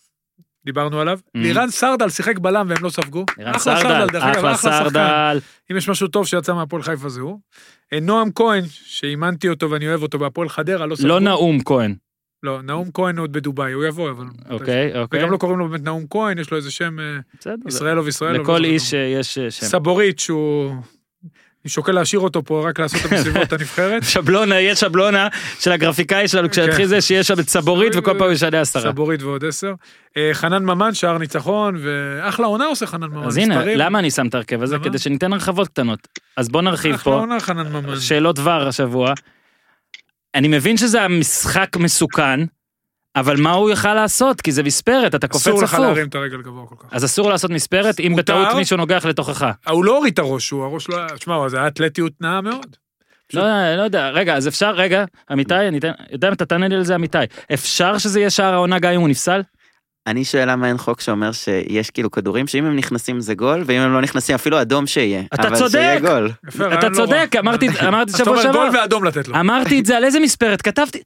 דיברנו 0.65 1.01
עליו. 1.01 1.19
Mm. 1.19 1.31
לירן 1.39 1.69
סרדל 1.69 2.09
שיחק 2.09 2.39
בלם 2.39 2.65
והם 2.69 2.83
לא 2.83 2.89
ספגו. 2.89 3.25
לירן 3.37 3.59
סרדל, 3.59 4.07
אחלה. 4.17 4.55
סרדל. 4.55 5.39
אם 5.71 5.77
יש 5.77 5.89
משהו 5.89 6.07
טוב 6.07 6.27
שיצא 6.27 6.53
מהפועל 6.53 6.83
חיפה 6.83 7.09
זה 7.09 7.21
הוא. 7.21 7.39
אה, 7.93 7.99
נועם 7.99 8.31
כהן, 8.31 8.63
שאימנתי 8.67 9.49
אותו 9.49 9.71
ואני 9.71 9.87
אוהב 9.87 10.01
אותו 10.01 10.19
בהפועל 10.19 10.49
חדרה, 10.49 10.85
לא 10.85 10.95
ספגו. 10.95 11.07
לא 11.07 11.19
נאום 11.19 11.63
כהן. 11.63 11.95
לא, 12.43 12.61
נאום 12.61 12.91
כהן 12.93 13.17
עוד 13.17 13.31
בדובאי, 13.31 13.71
הוא 13.71 13.85
יבוא, 13.85 14.11
אבל... 14.11 14.25
אוקיי, 14.49 15.01
אוקיי. 15.01 15.19
וגם 15.19 15.31
לא 15.31 15.37
קוראים 15.37 15.59
לו 15.59 15.69
באמת 15.69 15.83
נאום 15.83 16.05
כהן, 16.09 16.37
יש 16.37 16.51
לו 16.51 16.57
איזה 16.57 16.71
שם 16.71 16.97
בסדר. 17.39 17.55
ישראלוב 17.67 18.07
ישראלוב. 18.07 18.41
לכל 18.41 18.57
לא 18.57 18.65
איש. 18.65 18.93
אה, 18.93 18.99
יש 18.99 19.37
אה, 19.37 19.51
שם. 19.51 19.65
סבורית 19.65 20.19
שהוא... 20.19 20.75
אני 21.65 21.69
שוקל 21.71 21.91
להשאיר 21.91 22.19
אותו 22.19 22.43
פה 22.43 22.67
רק 22.69 22.79
לעשות 22.79 23.05
את 23.05 23.11
המסיבות 23.11 23.53
הנבחרת. 23.53 24.03
שבלונה, 24.03 24.59
יש 24.59 24.79
שבלונה 24.79 25.27
של 25.59 25.71
הגרפיקאי 25.71 26.27
שלנו, 26.27 26.49
כשיתחיל 26.49 26.85
זה 26.85 27.01
שיש 27.01 27.27
שם 27.27 27.39
את 27.39 27.49
סבורית 27.49 27.93
וכל 27.95 28.19
פעם 28.19 28.31
ישנה 28.31 28.61
עשרה. 28.61 28.91
סבורית 28.91 29.23
ועוד 29.23 29.45
עשר. 29.45 29.73
אה, 30.17 30.29
חנן 30.33 30.63
ממן, 30.63 30.93
שער 30.93 31.17
ניצחון, 31.17 31.77
ואחלה 31.83 32.45
עונה 32.45 32.65
עושה 32.65 32.85
חנן 32.85 33.07
ממן. 33.07 33.27
אז 33.27 33.37
הנה. 33.37 33.63
למה 33.65 33.99
אני 33.99 34.11
שם 34.11 34.27
את 34.27 34.33
ההרכב 34.35 34.63
הזה? 34.63 34.77
כדי 34.83 34.97
שניתן 34.97 35.33
הרחבות 35.33 35.67
קטנות. 35.67 36.07
אז 36.37 36.49
בוא 36.49 36.61
נרחיב 36.61 36.93
אחלה 36.93 37.13
פה. 37.13 37.19
עונה 37.19 37.39
חנן 37.39 37.71
ממן. 37.71 37.99
שאלות 37.99 38.35
דבר 38.35 38.67
השבוע. 38.67 39.13
אני 40.35 40.47
מבין 40.47 40.77
שזה 40.77 41.01
המשחק 41.01 41.77
מסוכן, 41.77 42.39
אבל 43.15 43.41
מה 43.41 43.51
הוא 43.51 43.69
יכל 43.69 43.93
לעשות? 43.93 44.41
כי 44.41 44.51
זה 44.51 44.63
מספרת, 44.63 45.15
אתה 45.15 45.27
קופץ 45.27 45.47
אסור 45.47 45.63
לך 45.63 45.73
הפוך. 45.73 45.85
להרים 45.85 46.07
את 46.07 46.15
הרגל 46.15 46.41
גבוה 46.41 46.65
כל 46.65 46.75
כך. 46.79 46.87
אז 46.91 47.05
אסור 47.05 47.29
לעשות 47.29 47.51
מספרת 47.51 47.99
אם. 47.99 48.15
בטעות 48.15 48.47
מישהו 48.55 48.77
נוגח 48.77 49.05
לתוכך. 49.05 49.43
אה, 49.43 49.71
הוא 49.71 49.85
לא 49.85 49.95
הוריד 49.97 50.13
את 50.13 50.19
הראש, 50.19 50.49
הוא 50.49 50.63
הראש 50.63 50.89
לא 50.89 50.97
היה... 50.97 51.07
תשמע, 51.09 51.49
זה 51.49 51.57
היה 51.57 51.67
אתלטיות 51.67 52.13
נאה 52.21 52.41
מאוד. 52.41 52.75
לא, 53.33 53.75
לא 53.77 53.81
יודע, 53.81 54.09
רגע, 54.09 54.35
אז 54.35 54.47
אפשר, 54.47 54.71
רגע, 54.71 55.05
אמיתי, 55.33 55.55
אני 55.55 55.77
אתן, 55.77 55.91
יודע 56.11 56.27
אם 56.27 56.33
אתה 56.33 56.45
תענה 56.45 56.67
לי 56.67 56.75
על 56.75 56.83
זה 56.83 56.95
אמיתי, 56.95 57.17
אפשר 57.53 57.97
שזה 57.97 58.19
יהיה 58.19 58.29
שער 58.29 58.53
העונה 58.53 58.79
גם 58.79 58.93
אם 58.93 58.99
הוא 59.01 59.09
נפסל? 59.09 59.41
אני 60.07 60.25
שואל 60.25 60.51
למה 60.51 60.67
אין 60.67 60.77
חוק 60.77 61.01
שאומר 61.01 61.31
שיש 61.31 61.89
כאילו 61.89 62.11
כדורים 62.11 62.47
שאם 62.47 62.65
הם 62.65 62.75
נכנסים 62.75 63.19
זה 63.19 63.33
גול, 63.33 63.63
ואם 63.65 63.81
הם 63.81 63.93
לא 63.93 64.01
נכנסים 64.01 64.35
אפילו 64.35 64.61
אדום 64.61 64.87
שיהיה. 64.87 65.23
אתה 65.33 65.47
אבל 65.47 65.55
צודק. 65.55 65.71
שיהיה 65.71 65.99
גול. 65.99 66.31
יפה, 66.47 66.73
אתה 66.73 66.89
לא 66.89 66.95
צודק. 66.95 67.35
אמרתי 67.39 67.67
אמרתי 67.87 68.11
אז 68.11 68.15
אתה 68.15 68.23
שבוע 68.23 68.33
אומר 68.33 68.43
שעבר, 68.43 68.67
גול 68.69 68.79
ואדום 68.79 69.03
לתת 69.03 69.27
לו. 69.27 69.39
אמרתי 69.39 69.79
את 69.79 69.85
זה 69.85 69.97
על 69.97 70.03
איזה 70.03 70.19
מספרת, 70.19 70.61
כתבתי, 70.61 71.01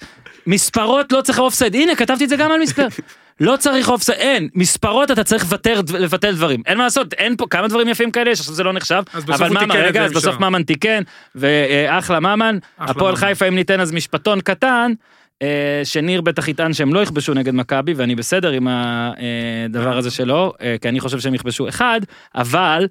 מספרות 0.47 1.11
לא 1.11 1.21
צריך 1.21 1.39
אופסייד, 1.39 1.75
הנה 1.75 1.95
כתבתי 1.95 2.23
את 2.23 2.29
זה 2.29 2.35
גם 2.35 2.51
על 2.51 2.59
מספר, 2.59 2.87
לא 3.39 3.55
צריך 3.59 3.89
אופסייד, 3.89 4.19
אין, 4.19 4.49
מספרות 4.55 5.11
אתה 5.11 5.23
צריך 5.23 5.43
לוותר, 5.43 5.81
לבטל 5.99 6.35
דברים, 6.35 6.61
אין 6.65 6.77
מה 6.77 6.83
לעשות, 6.83 7.13
אין 7.13 7.35
פה 7.37 7.45
כמה 7.49 7.67
דברים 7.67 7.89
יפים 7.89 8.11
כאלה, 8.11 8.35
שעכשיו 8.35 8.53
זה 8.55 8.63
לא 8.63 8.73
נחשב, 8.73 9.03
אבל 9.27 9.49
ממן, 9.49 9.71
רגע, 9.71 10.03
אז 10.03 10.13
בסוף. 10.13 10.39
ממן 10.39 10.63
תיקן, 10.63 11.03
ואחלה 11.35 12.19
ממן, 12.19 12.57
הפועל. 12.79 13.15
חיפה 13.15 13.47
אם 13.47 13.55
ניתן 13.55 13.79
אז 13.79 13.91
משפטון 13.91 14.41
קטן, 14.41 14.93
אה, 15.41 15.81
שניר 15.83 16.21
בטח 16.21 16.47
יטען 16.47 16.73
שהם 16.73 16.93
לא 16.93 16.99
יכבשו 16.99 17.33
נגד 17.33 17.53
מכבי, 17.53 17.93
ואני 17.93 18.15
בסדר 18.15 18.51
עם 18.51 18.67
הדבר 18.69 19.97
הזה 19.97 20.11
שלו, 20.11 20.53
אה, 20.61 20.75
כי 20.81 20.89
אני 20.89 20.99
חושב 20.99 21.19
שהם 21.19 21.35
יכבשו 21.35 21.69
אחד, 21.69 22.01
אבל 22.35 22.87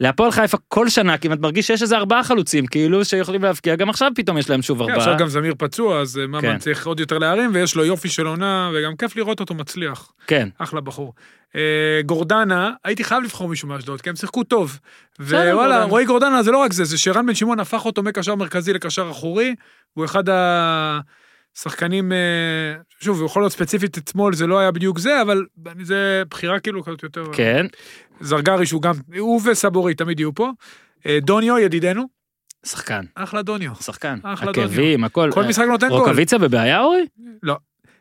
להפועל 0.00 0.30
חיפה 0.30 0.58
כל 0.68 0.88
שנה 0.88 1.18
כמעט 1.18 1.38
מרגיש 1.38 1.66
שיש 1.66 1.82
איזה 1.82 1.96
ארבעה 1.96 2.24
חלוצים, 2.24 2.66
כאילו 2.66 3.04
שיכולים 3.04 3.42
להבקיע, 3.42 3.76
גם 3.76 3.90
עכשיו 3.90 4.10
פתאום 4.14 4.38
יש 4.38 4.50
להם 4.50 4.62
שוב 4.62 4.78
כן, 4.78 4.82
ארבעה. 4.82 4.96
עכשיו 4.96 5.16
גם 5.18 5.28
זמיר 5.28 5.54
פצוע, 5.58 6.00
אז 6.00 6.18
אה, 6.18 6.24
כן. 6.24 6.30
ממן 6.30 6.58
צריך 6.58 6.86
עוד 6.86 7.00
יותר 7.00 7.18
להרים, 7.18 7.50
ויש 7.54 7.74
לו 7.74 7.84
יופי 7.84 8.08
של 8.08 8.26
עונה, 8.26 8.70
וגם 8.74 8.96
כיף 8.96 9.16
לראות 9.16 9.40
אותו 9.40 9.54
מצליח. 9.54 10.12
כן. 10.26 10.48
אחלה 10.58 10.80
בחור. 10.80 11.12
אה, 11.56 12.00
גורדנה, 12.06 12.70
הייתי 12.84 13.04
חייב 13.04 13.22
לבחור 13.22 13.48
מישהו 13.48 13.68
מאשדוד, 13.68 14.00
כי 14.00 14.10
הם 14.10 14.16
שיחקו 14.16 14.44
טוב. 14.44 14.78
ווואלה. 15.20 15.84
רועי 15.84 16.04
גורדנה 16.04 16.42
זה 16.42 16.50
לא 16.50 16.58
רק 16.58 16.72
זה, 16.72 16.84
זה 16.84 16.98
שרן 16.98 17.26
בן 17.26 17.34
שמעון 17.34 17.60
הפך 17.60 17.84
אותו 17.84 18.02
מקשר 18.02 18.34
מרכזי 18.34 18.72
לקשר 18.72 19.10
אחורי, 19.10 19.54
הוא 19.94 20.04
אחד 20.04 20.24
השחקנים, 20.28 21.23
אה, 22.12 22.80
שוב, 23.00 23.22
יכול 23.24 23.42
להיות 23.42 23.52
ספציפית 23.52 23.98
אתמול, 23.98 24.34
זה 24.34 24.46
לא 24.46 24.58
היה 24.58 24.70
בדיוק 24.70 24.98
זה, 24.98 25.22
אבל 25.22 25.46
זה 25.82 26.22
בחירה 26.30 26.60
כאילו 26.60 26.82
קצת 26.82 27.02
יותר... 27.02 27.24
כן, 27.32 27.66
זרגרי 28.20 28.66
שהוא 28.66 28.82
גם, 28.82 28.94
הוא 29.18 29.40
וסבורי 29.44 29.94
תמיד 29.94 30.20
יהיו 30.20 30.34
פה. 30.34 30.50
אה, 31.06 31.18
דוניו, 31.22 31.58
ידידנו, 31.58 32.04
שחקן, 32.66 33.04
אחלה 33.14 33.42
דוניו. 33.42 33.74
שחקן, 33.74 34.18
אחלה 34.22 34.50
עקבים, 34.50 35.04
הכל. 35.04 35.30
כל 35.32 35.42
אה, 35.42 35.48
משחק 35.48 35.64
נותן 35.68 35.88
גול. 35.88 35.98
רוקאביצה 35.98 36.38
בבעיה 36.38 36.80
אורי? 36.80 37.06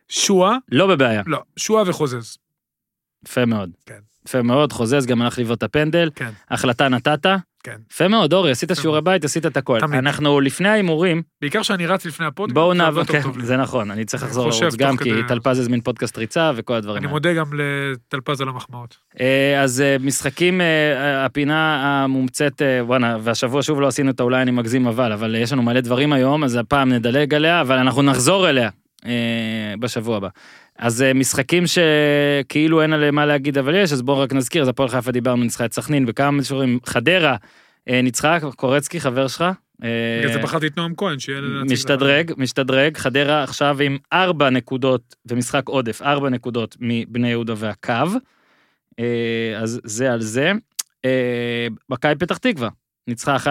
שואה, 0.10 0.58
לא 0.72 0.88
בבעיה. 0.88 1.22
לא, 1.26 1.42
שואה 1.58 1.84
וחוזז. 1.90 2.38
יפה 3.26 3.46
מאוד. 3.46 3.70
כן. 3.86 4.00
יפה 4.28 4.42
מאוד, 4.42 4.74
חוזז 4.74 5.06
גם 5.06 5.22
הלך 5.22 5.40
לבעוט 5.40 5.58
את 5.58 5.64
הפנדל, 5.64 6.10
כן. 6.16 6.30
החלטה 6.50 6.90
נתת. 6.90 7.26
כן. 7.64 7.76
יפה 7.91 8.07
מאוד, 8.07 8.34
אורי, 8.34 8.52
עשית 8.52 8.72
שיעורי. 8.81 9.02
בית, 9.02 9.23
עשית 9.23 9.45
את 9.45 9.57
הכל. 9.57 9.80
תמיד. 9.80 9.99
אנחנו 9.99 10.41
לפני 10.41 10.69
ההימורים, 10.69 11.22
בעיקר 11.41 11.61
שאני 11.61 11.88
רץ 11.88 12.06
לפני 12.06 12.26
הפודקאסט, 12.26 12.53
בואו 12.53 12.73
נעבור, 12.73 13.03
כן. 13.03 13.22
זה 13.44 13.57
נכון, 13.57 13.91
אני 13.91 14.06
צריך 14.06 14.23
אני 14.23 14.30
לחזור 14.30 14.49
לרוץ 14.49 14.76
גם, 14.76 14.98
כי 14.98 15.11
טלפז 15.27 15.60
הזמין 15.60 15.81
פודקאסט 15.81 16.18
ריצה 16.18 16.52
וכל 16.56 16.73
הדברים 16.73 16.98
אני 16.98 17.06
האלה. 17.06 17.14
מודה 17.14 17.34
גם 17.34 17.45
לטלפז 17.53 18.41
על 18.41 18.49
המחמאות. 18.49 18.98
אה, 19.19 19.61
אז 19.61 19.81
אה, 19.81 19.95
משחקים, 19.99 20.61
אה, 20.61 21.26
הפינה 21.26 21.81
המומצאת, 22.03 22.61
וואנה, 22.81 23.18
והשבוע 23.22 23.64
שוב 23.64 23.81
לא 23.81 23.88
עשינו 23.88 24.11
אותה, 24.11 24.23
אולי 24.23 24.41
אני 24.41 24.52
מגזים 24.52 24.88
אבל, 24.88 25.11
אבל 25.11 25.35
יש 25.35 25.53
לנו 25.53 25.61
מלא 25.61 25.80
דברים 25.81 26.14
היום, 26.14 26.44
אז 26.44 26.56
הפעם 26.56 26.90
נדלג 26.90 27.34
עליה, 27.34 27.61
אבל 27.61 27.77
אנחנו 27.77 28.02
נחזור 28.02 28.49
אליה 28.49 28.69
בשבוע 29.80 30.18
הבא. 30.18 30.27
אז 30.80 31.02
אה, 31.02 31.14
משחקים 31.14 31.64
שכאילו 31.68 32.82
אין 32.82 32.94
עליהם 32.94 33.16
מה 33.16 33.26
להגיד, 33.26 33.58
אבל 33.58 33.76
יש, 33.76 33.94
אז 33.94 34.02
בואו 34.02 34.20
רק 34.20 34.34
נזכיר, 34.34 34.62
אז 34.62 34.68
הפועל 34.68 34.90
חיפה 34.90 35.12
דיברנו, 35.12 35.44
ניצחה 35.44 35.66
את 35.66 35.74
סכנין, 35.74 36.06
בכמה 36.06 36.32
מישורים, 36.32 36.80
חדרה 36.86 37.36
אה, 37.90 38.02
ניצחה, 38.02 38.38
קורצקי, 38.56 39.00
חבר 39.00 39.28
שלך. 39.28 39.41
אה, 39.84 40.20
בגלל 40.20 40.34
זה 40.34 40.40
בחרתי 40.40 40.68
את 40.68 40.78
נועם 40.78 40.94
כהן, 40.98 41.20
שיהיה 41.20 41.41
לך. 41.41 41.72
משתדרג, 41.72 42.32
משתדרג, 42.38 42.98
חדרה 42.98 43.44
עכשיו 43.44 43.82
עם 43.82 43.98
ארבע 44.14 44.50
נקודות 44.50 45.16
ומשחק 45.26 45.68
עודף, 45.68 46.02
ארבע 46.02 46.30
נקודות 46.30 46.78
מבני 46.80 47.30
יהודה 47.30 47.54
והקו. 47.58 48.18
אז 49.58 49.82
זה 49.84 50.14
על 50.14 50.22
זה. 50.22 50.52
מכבי 51.90 52.16
פתח 52.16 52.38
תקווה, 52.38 52.70
ניצחה 53.08 53.36
1-0 53.36 53.48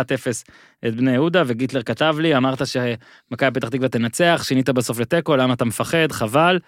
את 0.86 0.94
בני 0.94 1.12
יהודה, 1.12 1.43
וגיטלר 1.47 1.82
כתב 1.82 2.16
לי, 2.20 2.36
אמרת 2.36 2.66
שמכבי 2.66 3.51
פתח 3.61 3.69
תקווה 3.69 3.89
תנצח, 3.89 4.43
שינית 4.44 4.69
בסוף 4.69 4.99
לתיקו, 4.99 5.36
למה 5.36 5.55
אתה 5.55 5.65
מפחד, 5.65 6.12
חבל. 6.12 6.59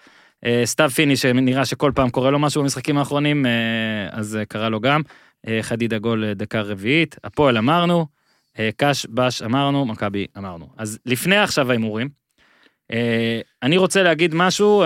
אה, 0.45 0.61
סתיו 0.65 0.89
פיני, 0.89 1.17
שנראה 1.17 1.65
שכל 1.65 1.91
פעם 1.95 2.09
קורה 2.09 2.31
לו 2.31 2.39
משהו 2.39 2.61
במשחקים 2.61 2.97
האחרונים, 2.97 3.45
אה, 3.45 3.51
אז 4.11 4.35
אה, 4.35 4.45
קרה 4.45 4.69
לו 4.69 4.79
גם. 4.79 5.01
חדידה 5.61 5.97
גול 5.97 6.33
דקה 6.33 6.61
רביעית, 6.61 7.15
הפועל 7.23 7.57
אמרנו, 7.57 8.05
קאש, 8.77 9.05
בש 9.09 9.41
אמרנו, 9.41 9.85
מכבי 9.85 10.27
אמרנו. 10.37 10.67
אז 10.77 10.99
לפני 11.05 11.37
עכשיו 11.37 11.69
ההימורים, 11.69 12.09
אני 13.63 13.77
רוצה 13.77 14.03
להגיד 14.03 14.35
משהו, 14.35 14.83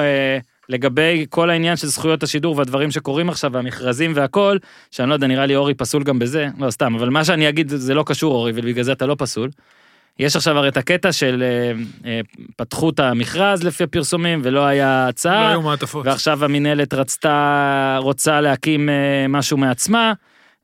לגבי 0.70 1.26
כל 1.30 1.50
העניין 1.50 1.78
של 1.78 1.88
זכויות 1.88 2.24
השידור 2.24 2.58
והדברים 2.58 2.92
שקורים 2.92 3.30
עכשיו, 3.30 3.52
והמכרזים 3.54 4.12
והכל, 4.16 4.58
שאני 4.92 5.10
לא 5.10 5.14
יודע, 5.14 5.28
נראה 5.28 5.46
לי 5.46 5.56
אורי 5.56 5.74
פסול 5.74 6.04
גם 6.04 6.20
בזה, 6.20 6.48
לא 6.58 6.72
סתם, 6.72 6.96
אבל 6.96 7.10
מה 7.10 7.26
שאני 7.26 7.50
אגיד 7.50 7.70
זה 7.70 7.94
לא 7.94 8.04
קשור 8.08 8.36
אורי, 8.36 8.52
ובגלל 8.56 8.84
זה 8.84 8.92
אתה 8.92 9.06
לא 9.06 9.16
פסול. 9.20 9.50
יש 10.20 10.36
עכשיו 10.36 10.58
הרי 10.58 10.68
את 10.68 10.78
הקטע 10.78 11.12
של 11.12 11.44
אה, 11.44 11.72
אה, 12.10 12.20
פתחו 12.56 12.90
את 12.90 13.00
המכרז 13.00 13.64
לפי 13.64 13.84
הפרסומים 13.84 14.41
ולא 14.44 14.66
היה 14.66 15.04
לא 15.06 15.10
הצעה, 15.10 15.50
היו 15.50 15.62
מעטפות. 15.62 16.06
ועכשיו 16.06 16.46
המינהלת 16.46 16.94
רצתה, 16.94 17.98
רוצה 18.02 18.41
להקים 18.41 18.90
אה, 18.90 19.26
משהו 19.30 19.58
מעצמה. 19.58 20.14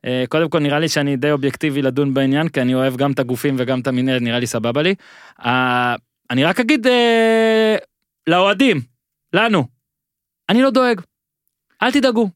אה, 0.06 0.24
קודם 0.28 0.48
כל 0.48 0.58
נראה 0.58 0.78
לי 0.78 0.88
שאני 0.88 1.16
די 1.16 1.30
אובייקטיבי 1.30 1.82
לדון 1.82 2.14
בעניין, 2.14 2.48
כי 2.48 2.60
אני 2.60 2.74
אוהב 2.74 2.96
גם 2.96 3.12
את 3.12 3.18
הגופים 3.18 3.54
וגם 3.58 3.80
את 3.80 3.86
המינהלת, 3.86 4.22
נראה 4.22 4.38
לי 4.38 4.46
סבבה 4.46 4.82
לי. 4.82 4.94
אה, 5.44 5.94
אני 6.30 6.44
רק 6.44 6.60
אגיד 6.60 6.86
אה, 6.86 7.76
לאוהדים, 8.26 8.80
לנו, 9.32 9.64
אני 10.48 10.62
לא 10.62 10.70
דואג. 10.70 11.00
אל 11.82 11.92
תדאגו. 11.92 12.35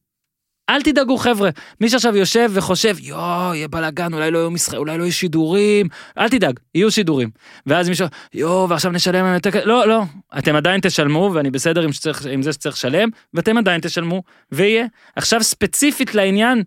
אל 0.71 0.83
תדאגו 0.83 1.17
חבר'ה, 1.17 1.51
מי 1.81 1.89
שעכשיו 1.89 2.17
יושב 2.17 2.51
וחושב 2.55 2.97
יואו 3.01 3.55
יהיה 3.55 3.69
בלאגן 3.69 4.15
אולי 4.15 4.31
לא 4.31 4.39
יהיו 4.39 4.51
משחק 4.51 4.77
אולי 4.77 4.99
לא 4.99 5.03
יהיו 5.03 5.13
שידורים. 5.13 5.89
אל 6.19 6.29
תדאג 6.29 6.61
יהיו 6.75 6.91
שידורים. 6.91 7.31
ואז 7.67 7.89
מישהו 7.89 8.07
יואו 8.35 8.69
ועכשיו 8.69 8.93
נשלם 8.93 9.25
להם 9.25 9.35
יותר 9.35 9.51
כ-" 9.51 9.57
לא 9.65 9.89
לא. 9.89 10.03
אתם 10.39 10.57
עדיין 10.57 10.81
תשלמו 10.81 11.31
ואני 11.35 11.51
בסדר 11.51 11.83
עם, 11.83 11.93
שצריך, 11.93 12.27
עם 12.31 12.43
זה 12.43 12.53
שצריך 12.53 12.75
לשלם 12.75 13.09
ואתם 13.35 13.59
עדיין 13.59 13.81
תשלמו 13.81 14.23
ויהיה. 14.53 14.87
עכשיו 15.17 15.43
ספציפית 15.43 16.15
לעניין 16.15 16.63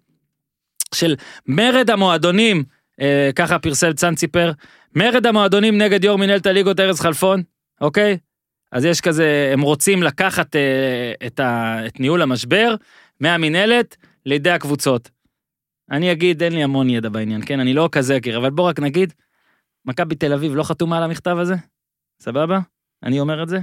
של 0.96 1.16
מרד 1.48 1.90
המועדונים 1.90 2.64
אה, 3.02 3.30
ככה 3.36 3.60
פרסם 3.60 3.94
צאן 3.94 4.14
מרד 4.96 5.26
המועדונים 5.26 5.78
נגד 5.78 6.04
יו"ר 6.04 6.18
מנהלת 6.18 6.46
הליגות 6.46 6.80
ארז 6.80 7.00
חלפון 7.00 7.44
אוקיי 7.82 8.18
אז 8.74 8.86
יש 8.86 9.02
כזה 9.02 9.50
הם 9.54 9.62
רוצים 9.62 10.04
לקחת 10.04 10.56
אה, 10.56 11.14
את, 11.28 11.40
ה, 11.40 11.78
את 11.86 12.00
ניהול 12.00 12.22
המשבר 12.22 12.76
מהמינהלת 13.20 13.98
לידי 14.26 14.52
הקבוצות. 14.52 15.10
אני 15.91 16.12
אגיד 16.12 16.44
אין 16.44 16.54
לי 16.54 16.64
המון 16.64 16.90
ידע 16.90 17.10
בעניין 17.10 17.41
כן 17.45 17.60
אני 17.60 17.74
לא 17.74 17.90
כזה 17.91 18.18
מכיר 18.18 18.38
אבל 18.38 18.50
בוא 18.50 18.70
רק 18.70 18.80
נגיד 18.80 19.14
מכבי 19.86 20.16
תל 20.16 20.34
אביב 20.34 20.56
לא 20.56 20.64
חתומה 20.64 20.98
על 20.98 21.04
המכתב 21.04 21.38
הזה 21.40 21.56
סבבה 22.22 22.60
אני 23.04 23.20
אומר 23.20 23.44
את 23.44 23.50
זה. 23.50 23.60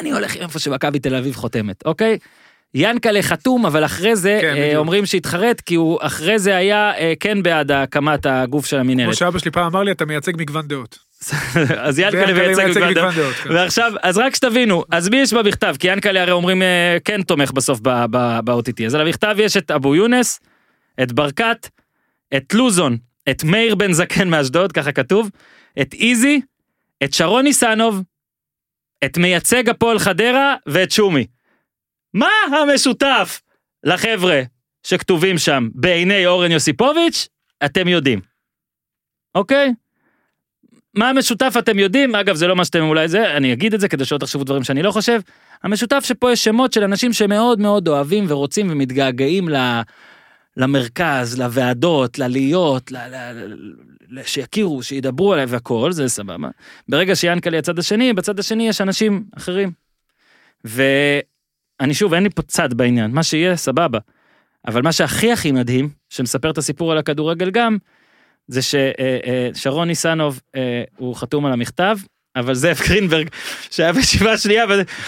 אני 0.00 0.10
הולך 0.10 0.36
איפה 0.36 0.58
שמכבי 0.58 0.98
תל 0.98 1.14
אביב 1.14 1.34
חותמת 1.34 1.86
אוקיי. 1.86 2.18
ינקלה 2.74 3.22
חתום 3.22 3.66
אבל 3.66 3.84
אחרי 3.84 4.16
זה 4.16 4.38
כן, 4.42 4.56
אה. 4.56 4.76
אומרים 4.76 5.06
שהתחרט 5.06 5.60
כי 5.60 5.74
הוא 5.74 5.98
אחרי 6.02 6.38
זה 6.38 6.56
היה 6.56 6.94
אה, 6.96 7.12
כן 7.20 7.42
בעד 7.42 7.70
הקמת 7.70 8.26
הגוף 8.26 8.66
של 8.66 8.76
כמו 8.76 8.80
המינהלת. 8.80 9.14
שאבא 9.14 9.38
שלי 9.38 9.50
פעם 9.50 9.66
אמר 9.66 9.82
לי, 9.82 9.92
אתה 9.92 10.04
מייצג 10.04 10.32
מגוון 10.36 10.68
דעות. 10.68 11.03
אז 11.86 11.98
ינקלה 11.98 12.32
מייצג 12.32 12.64
מייצג 12.64 12.80
מגוון 12.80 12.94
דעות. 12.94 12.96
מגוון 12.96 13.14
דעות. 13.14 13.34
כן. 13.34 13.54
ועכשיו, 13.54 13.92
אז 14.02 14.18
רק 14.18 14.34
שתבינו, 14.34 14.84
אז 14.90 15.08
מי 15.08 15.16
יש 15.16 15.32
במכתב? 15.32 15.74
כי 15.78 15.88
ינקלה 15.88 16.22
הרי 16.22 16.32
אומרים 16.32 16.62
אה, 16.62 16.96
כן 17.04 17.22
תומך 17.22 17.52
בסוף 17.52 17.80
ב-OTT. 17.82 18.86
אז 18.86 18.94
על 18.94 19.00
המכתב 19.00 19.36
יש 19.38 19.56
את 19.56 19.70
אבו 19.70 19.94
יונס, 19.94 20.40
את 21.02 21.12
ברקת, 21.12 21.68
את 22.36 22.54
לוזון, 22.54 22.96
את 23.30 23.44
מאיר 23.44 23.74
בן 23.74 23.92
זקן 23.92 24.28
מאשדוד, 24.28 24.72
ככה 24.72 24.92
כתוב, 24.92 25.30
את 25.80 25.94
איזי, 25.94 26.40
את 27.04 27.14
שרון 27.14 27.44
ניסנוב, 27.44 28.02
את 29.04 29.18
מייצג 29.18 29.68
הפועל 29.68 29.98
חדרה 29.98 30.56
ואת 30.66 30.90
שומי. 30.90 31.26
מה 32.14 32.28
המשותף 32.52 33.40
לחבר'ה 33.84 34.42
שכתובים 34.86 35.38
שם 35.38 35.68
בעיני 35.74 36.26
אורן 36.26 36.52
יוסיפוביץ'? 36.52 37.28
אתם 37.64 37.88
יודעים. 37.88 38.20
אוקיי? 39.34 39.72
מה 40.94 41.10
המשותף 41.10 41.54
אתם 41.58 41.78
יודעים, 41.78 42.14
אגב 42.14 42.36
זה 42.36 42.46
לא 42.46 42.56
מה 42.56 42.64
שאתם 42.64 42.82
אולי 42.82 43.08
זה, 43.08 43.36
אני 43.36 43.52
אגיד 43.52 43.74
את 43.74 43.80
זה 43.80 43.88
כדי 43.88 44.04
שלא 44.04 44.18
תחשבו 44.18 44.44
דברים 44.44 44.64
שאני 44.64 44.82
לא 44.82 44.92
חושב. 44.92 45.20
המשותף 45.62 46.04
שפה 46.04 46.32
יש 46.32 46.44
שמות 46.44 46.72
של 46.72 46.84
אנשים 46.84 47.12
שמאוד 47.12 47.60
מאוד 47.60 47.88
אוהבים 47.88 48.24
ורוצים 48.28 48.66
ומתגעגעים 48.70 49.48
ל... 49.48 49.80
למרכז, 50.56 51.38
לוועדות, 51.38 52.18
ללהיות, 52.18 52.92
ל... 52.92 52.96
ל... 52.96 53.16
ל... 54.08 54.22
שיכירו, 54.22 54.82
שידברו 54.82 55.32
עליי 55.32 55.44
והכל, 55.44 55.92
זה 55.92 56.08
סבבה. 56.08 56.48
ברגע 56.88 57.16
שיענקל'ה 57.16 57.58
הצד 57.58 57.78
השני, 57.78 58.12
בצד 58.12 58.38
השני 58.38 58.68
יש 58.68 58.80
אנשים 58.80 59.24
אחרים. 59.36 59.72
ואני 60.64 61.94
שוב, 61.94 62.14
אין 62.14 62.22
לי 62.22 62.30
פה 62.30 62.42
צד 62.42 62.74
בעניין, 62.74 63.10
מה 63.10 63.22
שיהיה, 63.22 63.56
סבבה. 63.56 63.98
אבל 64.66 64.82
מה 64.82 64.92
שהכי 64.92 65.32
הכי 65.32 65.52
מדהים, 65.52 65.88
שמספר 66.08 66.50
את 66.50 66.58
הסיפור 66.58 66.92
על 66.92 66.98
הכדורגל 66.98 67.50
גם, 67.50 67.78
זה 68.48 68.60
ששרון 68.62 69.88
ניסנוב 69.88 70.40
אה, 70.56 70.82
הוא 70.96 71.16
חתום 71.16 71.46
על 71.46 71.52
המכתב, 71.52 71.96
אבל 72.36 72.54
זאב 72.54 72.78
גרינברג 72.88 73.28
שהיה 73.70 73.92
בישיבה 73.92 74.38
שנייה 74.38 74.64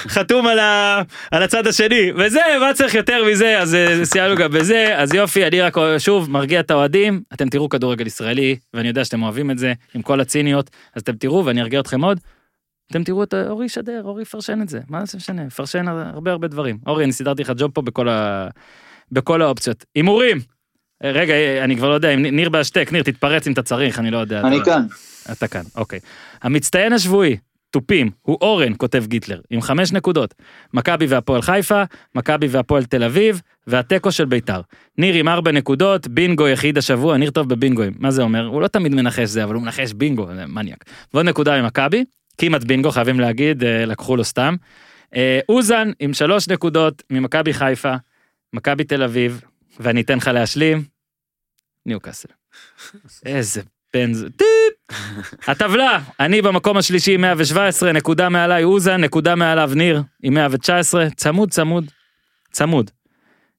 חתום 0.09 0.47
על, 0.47 0.59
ה, 0.59 1.03
על 1.31 1.43
הצד 1.43 1.67
השני. 1.67 2.13
וזה 2.17 2.41
מה 2.61 2.75
צריך 2.75 2.95
יותר 2.95 3.25
מזה? 3.31 3.59
אז 3.59 3.75
אה, 3.75 4.05
סיימנו 4.05 4.37
גם 4.37 4.51
בזה. 4.51 4.99
אז 4.99 5.15
יופי 5.15 5.47
אני 5.47 5.61
רק 5.61 5.77
שוב 5.99 6.31
מרגיע 6.31 6.61
את 6.61 6.71
האוהדים. 6.71 7.23
אתם 7.33 7.49
תראו 7.49 7.69
כדורגל 7.69 8.07
ישראלי 8.07 8.57
ואני 8.75 8.89
יודע 8.89 9.05
שאתם 9.05 9.23
אוהבים 9.23 9.51
את 9.51 9.59
זה 9.59 9.73
עם 9.95 10.03
כל 10.03 10.21
הציניות. 10.21 10.71
אז 10.95 11.03
אתם 11.03 11.17
תראו 11.17 11.45
ואני 11.45 11.63
ארגיע 11.63 11.81
אתכם 11.81 12.05
עוד. 12.05 12.21
אתם 12.91 13.05
תראו 13.05 13.23
את 13.23 13.35
אורי 13.35 13.67
ישדר 13.67 14.03
אורי 14.05 14.23
יפרשן 14.23 14.63
את 14.63 14.69
זה. 14.69 14.81
מה 14.89 15.07
זה 15.07 15.19
משנה? 15.19 15.43
יפרשן 15.47 15.89
הרבה 15.89 16.33
הרבה 16.33 16.49
דברים. 16.49 16.79
אורי 16.87 17.05
אני 17.05 17.13
סידרתי 17.13 17.43
לך 17.43 17.53
ג'וב 17.57 17.71
פה 17.71 17.83
בכל 17.83 18.09
ה... 18.09 18.49
בכל 19.13 19.43
האופציות. 19.43 19.85
הימורים. 19.95 20.56
אה, 21.05 21.11
רגע 21.11 21.35
אני 21.65 21.77
כבר 21.77 21.89
לא 21.89 21.95
יודע 21.95 22.17
ניר 22.17 22.49
בהשתק 22.49 22.89
ניר 22.93 23.03
תתפרץ 23.03 23.47
אם 23.47 23.53
אתה 23.53 23.63
צריך 23.63 23.99
אני 23.99 24.11
לא 24.11 24.19
יודע. 24.19 24.41
אני 24.41 24.57
אתה- 24.57 24.65
כאן. 24.65 24.87
אתה 25.33 25.49
כאן, 25.49 25.63
אוקיי. 25.77 25.99
המצטיין 26.43 26.93
השבועי, 26.93 27.37
תופים, 27.71 28.11
הוא 28.23 28.39
אורן, 28.41 28.73
כותב 28.77 29.05
גיטלר, 29.07 29.41
עם 29.51 29.61
חמש 29.61 29.93
נקודות. 29.93 30.35
מכבי 30.75 31.07
והפועל 31.07 31.43
חיפה, 31.43 31.83
מכבי 32.15 32.47
והפועל 32.47 32.85
תל 32.85 33.03
אביב, 33.05 33.41
והתיקו 33.67 34.13
של 34.13 34.25
ביתר. 34.25 34.61
ניר 34.99 35.15
עם 35.15 35.29
ארבע 35.29 35.53
נקודות, 35.53 36.09
בינגו 36.09 36.49
יחיד 36.49 36.79
השבוע, 36.79 37.17
ניר 37.17 37.31
טוב 37.31 37.49
בבינגואים. 37.49 37.93
מה 37.99 38.11
זה 38.11 38.23
אומר? 38.23 38.47
הוא 38.47 38.63
לא 38.63 38.69
תמיד 38.69 38.95
מנחש 38.95 39.29
זה, 39.29 39.45
אבל 39.45 39.55
הוא 39.55 39.63
מנחש 39.63 39.93
בינגו, 39.93 40.27
זה 40.35 40.47
מניאק. 40.47 40.85
ועוד 41.15 41.27
נקודה 41.27 41.63
ממכבי, 41.63 42.05
כמעט 42.39 42.65
בינגו, 42.65 42.91
חייבים 42.91 43.21
להגיד, 43.21 43.65
אה, 43.65 43.85
לקחו 43.87 44.17
לו 44.17 44.25
סתם. 44.25 44.55
אה, 45.17 45.41
אוזן 45.49 45.91
עם 46.01 46.15
שלוש 46.15 46.49
נקודות 46.49 47.03
ממכבי 47.11 47.53
חיפה, 47.53 47.95
מכבי 48.53 48.85
תל 48.85 49.03
אביב, 49.03 49.41
ואני 49.81 50.01
אתן 50.01 50.17
לך 50.17 50.29
להשלים, 50.29 50.85
ניוקאסל. 51.87 52.29
איזה 53.27 53.63
בן 53.95 54.13
ז... 54.15 54.25
טיפ! 54.37 54.99
הטבלה, 55.49 56.01
אני 56.21 56.43
במקום 56.43 56.77
השלישי 56.77 57.15
עם 57.15 57.21
117, 57.21 57.93
נקודה 57.93 58.29
מעליי 58.29 58.65
אוזן, 58.65 59.01
נקודה 59.01 59.35
מעליו 59.35 59.71
ניר 59.75 60.03
עם 60.23 60.35
119, 60.35 61.11
צמוד 61.11 61.51
צמוד, 61.51 61.91
צמוד. 62.51 62.91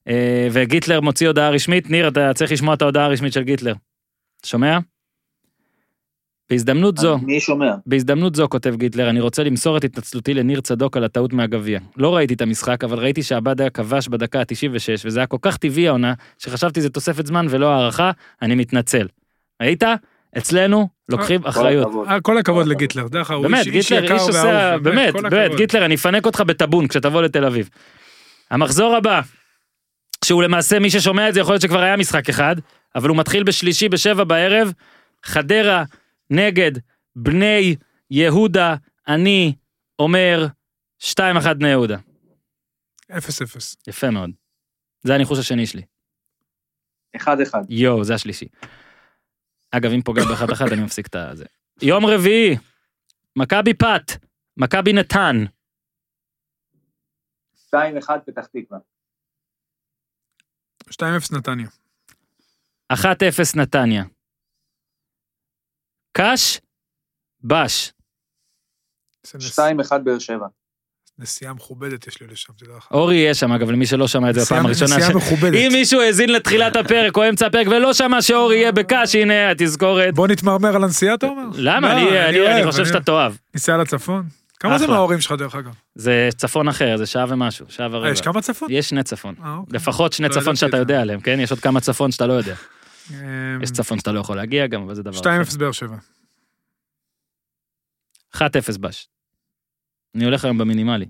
אה, 0.08 0.48
וגיטלר 0.52 1.00
מוציא 1.00 1.26
הודעה 1.26 1.50
רשמית, 1.50 1.90
ניר 1.90 2.08
אתה 2.08 2.34
צריך 2.34 2.52
לשמוע 2.52 2.74
את 2.74 2.82
ההודעה 2.82 3.04
הרשמית 3.04 3.32
של 3.32 3.42
גיטלר. 3.42 3.74
שומע? 4.46 4.78
בהזדמנות 6.50 6.96
זו, 6.98 7.18
מי 7.18 7.40
שומע? 7.40 7.72
בהזדמנות 7.86 8.34
זו 8.34 8.48
כותב 8.48 8.74
גיטלר, 8.76 9.10
אני 9.10 9.20
רוצה 9.20 9.42
למסור 9.44 9.76
את 9.76 9.84
התנצלותי 9.84 10.34
לניר 10.34 10.60
צדוק 10.60 10.96
על 10.96 11.04
הטעות 11.04 11.32
מהגביע. 11.32 11.80
לא 11.96 12.16
ראיתי 12.16 12.34
את 12.34 12.40
המשחק, 12.40 12.84
אבל 12.84 12.98
ראיתי 12.98 13.22
שעבדה 13.22 13.70
כבש 13.70 14.08
בדקה 14.08 14.40
ה-96, 14.40 14.74
וזה 15.04 15.20
היה 15.20 15.26
כל 15.26 15.36
כך 15.42 15.56
טבעי 15.56 15.88
העונה, 15.88 16.14
שחשבתי 16.38 16.80
זה 16.80 16.90
תוספת 16.90 17.26
זמן 17.26 17.46
ולא 17.50 17.66
הערכה, 17.72 18.10
אני 18.42 18.54
מתנצל. 18.54 19.06
ראית? 19.62 19.82
אצלנו 20.38 20.88
לוקחים 21.08 21.40
אחריות. 21.44 21.86
הכבוד. 21.86 22.08
אה, 22.08 22.20
כל 22.20 22.38
הכבוד 22.38 22.66
לגיטלר, 22.66 23.08
דרך 23.08 23.30
אגב, 23.30 23.38
הוא 23.40 23.48
באמת, 23.48 23.66
איש- 23.66 23.90
יקר 23.90 24.14
איש 24.14 24.22
עושה, 24.22 24.42
ואהוב, 24.44 24.82
באמת, 24.84 25.14
באמת. 25.30 25.54
גיטלר, 25.56 25.84
אני 25.84 25.94
אפנק 25.94 26.26
אותך 26.26 26.40
בטאבון 26.40 26.88
כשתבוא 26.88 27.22
לתל 27.22 27.44
אביב. 27.44 27.68
המחזור 28.50 28.96
הבא, 28.96 29.20
שהוא 30.24 30.42
למעשה, 30.42 30.78
מי 30.78 30.90
ששומע 30.90 31.28
את 31.28 31.34
זה 31.34 31.40
יכול 31.40 31.52
להיות 31.52 31.62
שכבר 31.62 31.80
היה 31.82 31.96
משחק 31.96 32.28
אחד, 32.28 32.56
אבל 32.94 33.08
הוא 33.08 33.16
מתחיל 33.16 33.42
בשלישי 33.42 33.88
בשבע 33.88 34.24
בערב, 34.24 34.72
חדרה 35.24 35.84
נגד 36.30 36.72
בני 37.16 37.76
יהודה, 38.10 38.74
אני 39.08 39.54
אומר 39.98 40.46
2-1 41.00 41.54
בני 41.58 41.68
יהודה. 41.68 41.98
אפס 43.18 43.42
אפס. 43.42 43.76
יפה 43.86 44.10
מאוד. 44.10 44.30
זה 45.02 45.14
הניחוש 45.14 45.38
השני 45.38 45.66
שלי. 45.66 45.82
אחד 47.16 47.40
אחד. 47.40 47.62
יואו, 47.68 48.04
זה 48.04 48.14
השלישי. 48.14 48.48
אגב, 49.70 49.90
אם 49.90 50.02
פוגע 50.02 50.22
באחת 50.24 50.52
אחת, 50.52 50.66
אני 50.72 50.84
מפסיק 50.84 51.06
את 51.06 51.14
הזה. 51.14 51.44
יום 51.82 52.06
רביעי, 52.06 52.56
מכבי 53.36 53.74
פת, 53.74 54.24
מכבי 54.56 54.92
נתן, 54.92 55.36
שתיים 57.68 57.96
אחד 57.96 58.18
פתח 58.26 58.46
תקווה. 58.46 58.78
2-0 60.90 61.38
נתניה. 61.38 61.68
1-0 62.92 62.96
נתניה. 63.56 64.04
קאש, 66.12 66.60
בש. 67.44 67.92
זה 69.26 69.38
נס- 69.38 69.44
שתיים 69.44 69.80
אחד 69.80 70.04
באר 70.04 70.18
שבע. 70.18 70.46
נסיעה 71.18 71.52
מכובדת 71.52 72.06
יש 72.06 72.20
לי 72.20 72.26
לשם, 72.26 72.52
תדע 72.52 72.72
לך. 72.76 72.86
אורי 72.90 73.16
יהיה 73.16 73.34
שם, 73.34 73.52
אגב, 73.52 73.70
למי 73.70 73.86
שלא 73.86 74.08
שמע 74.08 74.30
את 74.30 74.34
זה 74.34 74.40
נסיעה- 74.40 74.60
בפעם 74.60 74.66
הראשונה. 74.66 74.96
נסיעה 74.96 75.16
מכובדת. 75.16 75.54
אם 75.54 75.68
מישהו 75.72 76.00
האזין 76.00 76.32
לתחילת 76.32 76.76
הפרק 76.76 77.16
או 77.16 77.28
אמצע 77.28 77.46
הפרק 77.46 77.66
ולא 77.66 77.94
שמע 77.94 78.22
שאורי 78.22 78.56
יהיה 78.56 78.72
בקאש, 78.72 79.14
הנה 79.14 79.50
התזכורת. 79.50 80.14
בוא 80.14 80.28
נתמרמר 80.28 80.76
על 80.76 80.84
הנסיעה, 80.84 81.14
אתה 81.14 81.26
אומר? 81.26 81.42
למה? 81.54 81.94
לא, 82.04 82.10
אני- 82.28 82.66
חושב 82.70 82.86
שאתה 82.86 83.00
תאהב. 83.00 83.32
ניסע 83.54 83.76
לצפון. 83.76 84.26
כמה 84.60 84.78
זה. 84.78 84.86
מההורים 84.86 85.20
שלך 85.20 85.32
דרך 85.32 85.54
אגב? 85.54 85.72
זה 85.94 86.28
צפון 86.36 86.68
אחר, 86.68 86.96
זה 86.96 87.06
שעה 87.06 87.24
ומשהו, 87.28 87.66
שעה 87.68 87.86
אה, 87.86 87.92
ורבע. 87.96 88.10
יש 88.10 88.20
כמה 88.20 88.40
צפון? 88.42 88.68
יש 88.72 88.88
שני 88.88 89.02
צפון. 89.02 89.34
אה, 89.44 89.54
אוקיי. 89.56 89.76
לפחות 89.76 90.12
שני 90.12 90.28
לא 90.28 90.32
צפון 90.34 90.56
שאתה. 90.56 90.76
יודע 90.76 91.00
עליהם, 91.00 91.20
כן? 91.20 91.40
יש 91.40 91.50
עוד 91.50 91.60
כמה 91.60 91.80
צפון 91.80 92.10
שאתה 92.12 92.26
לא 92.26 92.32
יודע. 92.32 92.54
אמ, 93.10 93.62
יש 93.62 93.70
צפון 93.70 93.98
שאתה 93.98 94.12
לא 94.12 94.20
יכול 94.20 94.36
להגיע 94.36 94.66
גם, 94.66 94.82
אבל 94.82 94.94
זה 94.94 95.02
דבר 95.02 95.18
2-0 95.20 95.58
באר 95.58 95.72
שבע. 95.72 95.96
1-0 98.34 98.40
בש. 98.80 99.08
אני 100.14 100.24
הולך 100.24 100.44
היום 100.44 100.58
במינימלי. 100.58 101.06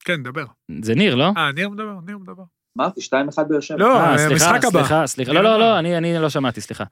כן, 0.00 0.22
דבר. 0.22 0.44
זה 0.82 0.94
ניר, 0.94 1.14
לא? 1.14 1.32
אה, 1.36 1.52
ניר 1.52 1.68
מדבר, 1.68 2.00
ניר 2.06 2.18
מדבר. 2.18 2.42
אמרתי 2.78 3.00
2-1 3.00 3.04
באר 3.48 3.60
שבע. 3.60 3.78
לא, 3.78 4.00
אה, 4.00 4.12
אה, 4.12 4.18
סליחה, 4.18 4.34
משחק 4.34 4.64
הבא. 4.64 4.80
סליחה, 4.80 5.06
סליחה. 5.06 5.32
לא, 5.32 5.42
לא. 5.42 5.58
לא, 5.58 5.78
אני 5.78 5.98
אני 5.98 6.18
לא 6.18 6.30
שמעתי, 6.30 6.60
סליחה. 6.60 6.84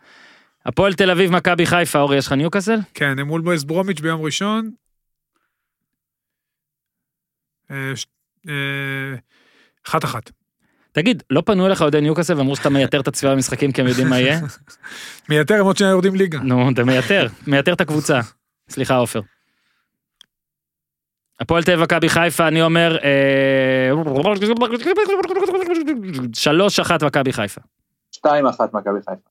הפועל 0.66 0.94
תל 0.94 1.10
אביב, 1.10 1.30
מכבי 1.30 1.66
חיפה, 1.66 1.98
אורי, 1.98 2.16
יש 2.16 2.26
לך 2.26 2.32
ניוקאסל? 2.32 2.78
כן, 2.94 3.18
הם 3.18 3.26
מול 3.26 3.40
בויס 3.40 3.64
ברומיץ' 3.64 4.00
ביום 4.00 4.22
ראשון. 4.22 4.70
אה, 7.70 7.92
אה, 8.48 9.14
אחת 9.86 10.04
אחת. 10.04 10.30
תגיד, 10.92 11.22
לא 11.30 11.42
פנו 11.46 11.66
אליך 11.66 11.82
אוהדי 11.82 12.00
ניוקאסל 12.00 12.38
ואמרו 12.38 12.56
שאתה 12.56 12.68
מייתר 12.70 13.00
את 13.00 13.08
הצפייה 13.08 13.34
במשחקים 13.34 13.72
כי 13.72 13.80
הם 13.80 13.86
יודעים 13.86 14.08
מה 14.08 14.20
יהיה? 14.20 14.40
מייתר 15.28 15.54
הם 15.54 15.66
עוד 15.66 15.76
שנייה 15.76 15.90
יורדים 15.90 16.14
ליגה. 16.14 16.38
נו, 16.38 16.70
אתה 16.70 16.84
מייתר, 16.84 17.26
מייתר 17.46 17.72
את 17.72 17.80
הקבוצה. 17.80 18.20
סליחה, 18.68 18.96
עופר. 18.96 19.20
הפועל 21.40 21.62
תל 21.62 21.72
אביב, 21.72 21.84
מכבי 21.84 22.08
חיפה, 22.08 22.48
אני 22.48 22.62
אומר... 22.62 22.98
אה, 23.04 23.90
שלוש 26.34 26.80
אחת 26.80 27.02
מכבי 27.02 27.32
חיפה. 27.32 27.60
2-1 28.16 28.28
מכבי 28.72 29.00
חיפה. 29.00 29.30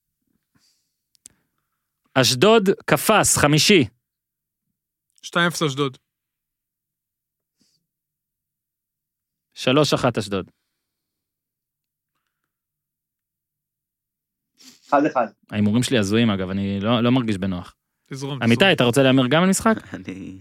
אשדוד, 2.14 2.70
קפץ, 2.86 3.38
חמישי. 3.38 3.86
2-0 5.26 5.38
אשדוד. 5.68 5.98
שלוש 9.54 9.94
אחת 9.94 10.18
אשדוד. 14.92 15.12
1-1. 15.16 15.18
ההימורים 15.52 15.84
שלי 15.84 15.98
הזויים 15.98 16.30
אגב, 16.30 16.50
אני 16.50 16.80
לא 16.80 17.02
לא 17.02 17.12
מרגיש 17.12 17.38
בנוח. 17.38 17.76
תזרום. 18.12 18.40
תזרום. 18.44 18.72
אתה 18.72 18.84
רוצה 18.84 19.04
להמר 19.04 19.28
גם 19.28 19.44
על 19.44 19.50
משחק? 19.50 19.76
אני... 19.94 20.38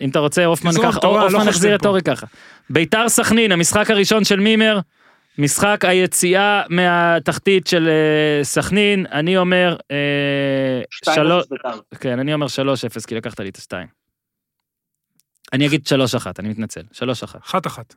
אם 0.00 0.10
אתה 0.10 0.18
רוצה, 0.18 0.44
הופמן 0.44 0.72
ככה, 0.72 1.00
לא 1.02 1.22
הופמן 1.22 1.22
חושבים 1.28 1.48
החזיר 1.48 1.74
את. 1.74 1.86
אורי 1.86 2.02
ככה. 2.02 2.26
ביתר 2.70 3.08
סכנין, 3.08 3.52
המשחק 3.52 3.90
הראשון 3.90 4.24
של 4.24 4.40
מימר, 4.40 4.80
משחק 5.38 5.84
היציאה 5.84 6.62
מהתחתית 6.68 7.66
של 7.66 7.88
אה, 7.88 8.44
סכנין, 8.44 9.06
אני 9.12 9.36
אומר, 9.36 9.76
אה, 9.90 10.82
2-0 11.10 11.14
שלוש, 11.14 11.44
בית"ר. 11.50 11.80
כן, 12.00 12.18
אני 12.18 12.34
אומר 12.34 12.46
3-0, 12.46 13.06
כי 13.06 13.14
לקחת 13.14 13.40
לי 13.40 13.48
את 13.48 13.56
השתיים. 13.56 13.86
אני 15.52 15.66
אגיד 15.66 15.86
3-1, 15.86 16.26
אני 16.38 16.48
מתנצל, 16.48 16.82
3-1. 16.92 17.38
אחת 17.38 17.66
אחת. 17.66 17.94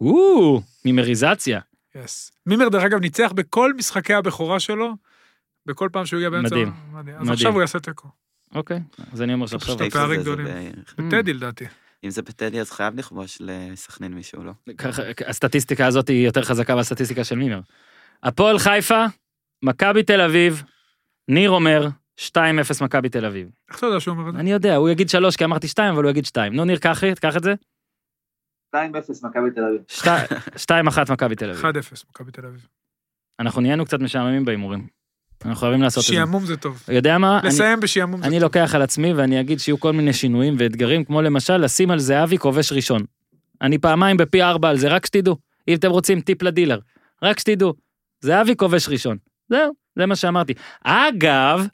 או, 0.00 0.60
מימריזציה. 0.84 1.60
יס. 2.04 2.32
מימר 2.46 2.68
דרך 2.68 2.82
אגב 2.82 3.00
ניצח 3.00 3.32
בכל 3.32 3.72
משחקי 3.74 4.14
הבכורה 4.14 4.60
שלו, 4.60 4.94
בכל 5.66 5.88
פעם 5.92 6.06
שהוא 6.06 6.18
הגיע 6.18 6.30
באמצע. 6.30 6.54
מדהים. 6.56 6.72
מדהים. 6.92 7.16
אז 7.16 7.22
מדהים. 7.22 7.32
עכשיו 7.32 7.52
הוא 7.52 7.60
יעשה 7.60 7.78
תיקו. 7.80 8.08
אוקיי, 8.54 8.80
אז 9.12 9.22
אני 9.22 9.34
אומר 9.34 9.46
שעכשיו... 9.46 9.68
פשוט 9.68 9.80
איפה 9.82 9.98
פערים 9.98 10.18
זה? 10.22 10.24
זה 10.24 10.30
גדולים. 10.30 10.46
בערך- 10.46 10.94
בטדי 10.98 11.32
לדעתי. 11.32 11.64
אם 12.04 12.10
זה 12.10 12.22
בטדי 12.22 12.60
אז 12.60 12.70
חייב 12.70 12.94
לכבוש 12.98 13.38
לסכנין 13.40 14.14
מישהו, 14.14 14.44
לא? 14.44 14.52
הסטטיסטיקה 15.26 15.86
הזאת 15.86 16.08
היא 16.08 16.26
יותר 16.26 16.42
חזקה 16.42 16.74
מהסטטיסטיקה 16.74 17.24
של 17.24 17.36
מימר. 17.36 17.60
הפועל 18.22 18.58
חיפה, 18.58 19.04
מכבי 19.64 20.02
תל 20.02 20.20
אביב, 20.20 20.62
ניר 21.28 21.50
אומר 21.50 21.88
2-0 22.20 22.34
מכבי 22.84 23.08
תל 23.08 23.24
אביב. 23.26 23.48
איך 23.68 23.78
אתה 23.78 23.86
יודע 23.86 24.00
שהוא 24.00 24.16
אומר 24.16 24.28
את 24.28 24.34
זה? 24.34 24.40
אני 24.40 24.52
יודע, 24.52 24.76
הוא 24.76 24.88
יגיד 24.88 25.08
3 25.08 25.36
כי 25.36 25.44
אמרתי 25.44 25.68
2, 25.68 25.94
אבל 25.94 26.02
הוא 26.02 26.10
יגיד 26.10 26.24
2. 26.24 26.52
נו, 26.56 26.64
ניר, 26.64 26.78
קח 26.78 27.00
קח 27.20 27.36
את 27.36 27.42
זה. 27.42 27.54
2-0 28.76 28.78
מכבי 29.22 29.50
תל 29.54 29.64
אביב. 29.64 29.82
2-1 31.08 31.12
מכבי 31.12 31.36
תל 31.36 31.50
אביב. 31.50 31.64
1-0 31.64 32.04
מכבי 32.10 32.32
תל 32.32 32.46
אביב. 32.46 32.66
אנחנו 33.40 33.60
נהיינו 33.60 33.84
קצת 33.84 34.00
משעממים 34.00 34.44
בהימורים. 34.44 34.86
אנחנו 35.44 35.56
חייבים 35.60 35.82
לעשות 35.82 36.04
את 36.04 36.08
זה. 36.08 36.14
שעמום 36.14 36.46
זה 36.46 36.56
טוב. 36.56 36.82
יודע 36.88 37.18
מה? 37.18 37.38
אני- 37.40 37.48
לסיים 37.48 37.80
בשעמום 37.80 38.20
זה 38.22 38.26
אני 38.28 38.36
טוב. 38.36 38.42
לוקח 38.42 38.74
על 38.74 38.82
עצמי 38.82 39.12
ואני 39.12 39.40
אגיד 39.40 39.60
שיהיו 39.60 39.80
כל 39.80 39.92
מיני 39.92 40.12
שינויים 40.12 40.54
ואתגרים, 40.58 41.04
כמו 41.04 41.22
למשל 41.22 41.56
לשים 41.56 41.90
על 41.90 41.98
זהבי 41.98 42.38
כובש 42.38 42.72
ראשון. 42.72 43.02
אני 43.62 43.78
פעמיים 43.78 44.16
בפי 44.16 44.42
ארבע 44.42 44.68
על 44.68 44.76
זה, 44.78 44.88
רק 44.88 45.06
שתדעו. 45.06 45.36
אם 45.68 45.74
אתם 45.74 45.90
רוצים 45.90 46.20
טיפ 46.20 46.42
לדילר, 46.42 46.78
רק 47.22 47.38
שתדעו. 47.38 47.74
זהבי 48.20 48.56
כובש 48.56 48.88
ראשון. 48.88 49.16
זהו, 49.48 49.72
זה 49.96 50.06
מה 50.06 50.16
שאמרתי. 50.16 50.52
אגב, 50.84 51.66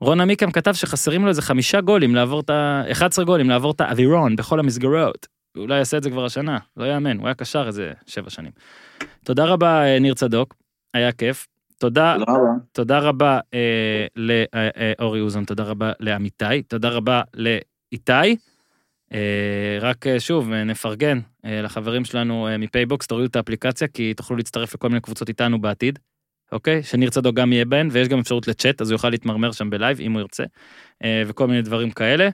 רון 0.00 0.20
עמיקם 0.20 0.50
כתב 0.50 0.72
שחסרים 0.72 1.22
לו 1.22 1.28
איזה 1.28 1.42
חמישה 1.42 1.80
גולים 1.80 2.14
לעבור 2.14 2.40
את 2.40 2.50
ה... 2.50 2.82
11 2.92 3.24
גולים 3.24 3.48
לעבור 3.50 3.70
את 3.70 3.80
האווירון 3.80 4.36
בכל 4.36 4.60
המסגרות. 4.60 5.26
אולי 5.56 5.78
יעשה 5.78 5.96
את 5.96 6.02
זה 6.02 6.10
כבר 6.10 6.24
השנה, 6.24 6.58
לא 6.76 6.84
יאמן, 6.84 7.18
הוא 7.18 7.26
היה 7.26 7.34
קשר 7.34 7.64
איזה 7.66 7.92
שבע 8.06 8.30
שנים. 8.30 8.50
תודה 9.24 9.44
רבה, 9.44 9.84
אה, 9.84 9.98
ניר 9.98 10.14
צדוק, 10.14 10.54
היה 10.94 11.12
כיף. 11.12 11.46
תודה 11.78 12.16
תודה 12.18 12.32
רבה. 12.32 12.52
תודה 12.72 12.98
רבה 12.98 13.40
אה, 13.54 14.06
לאורי 14.16 15.20
אוזן, 15.20 15.44
תודה 15.44 15.62
רבה 15.62 15.92
לאמיתי, 16.00 16.62
תודה 16.68 16.88
רבה 16.88 17.22
לאיתי. 17.34 18.36
אה, 19.12 19.78
רק 19.80 20.06
אה, 20.06 20.20
שוב, 20.20 20.52
אה, 20.52 20.64
נפרגן 20.64 21.20
אה, 21.44 21.62
לחברים 21.62 22.04
שלנו 22.04 22.48
אה, 22.48 22.58
מפייבוקס, 22.58 23.06
תורידו 23.06 23.26
את 23.26 23.36
האפליקציה, 23.36 23.88
כי 23.88 24.14
תוכלו 24.14 24.36
להצטרף 24.36 24.74
לכל 24.74 24.88
מיני 24.88 25.00
קבוצות 25.00 25.28
איתנו 25.28 25.60
בעתיד, 25.60 25.98
אוקיי? 26.52 26.82
שניר 26.82 27.10
צדוק 27.10 27.36
גם 27.36 27.52
יהיה 27.52 27.64
בהן, 27.64 27.88
ויש 27.92 28.08
גם 28.08 28.18
אפשרות 28.18 28.48
לצ'אט, 28.48 28.80
אז 28.80 28.90
הוא 28.90 28.94
יוכל 28.94 29.10
להתמרמר 29.10 29.52
שם 29.52 29.70
ב 29.70 29.75
live, 29.75 30.00
אם 30.00 30.12
הוא 30.12 30.20
ירצה, 30.20 30.44
אה, 31.04 31.22
וכל 31.26 31.46
מיני 31.46 31.62
דברים 31.62 31.90
כאלה. 31.90 32.28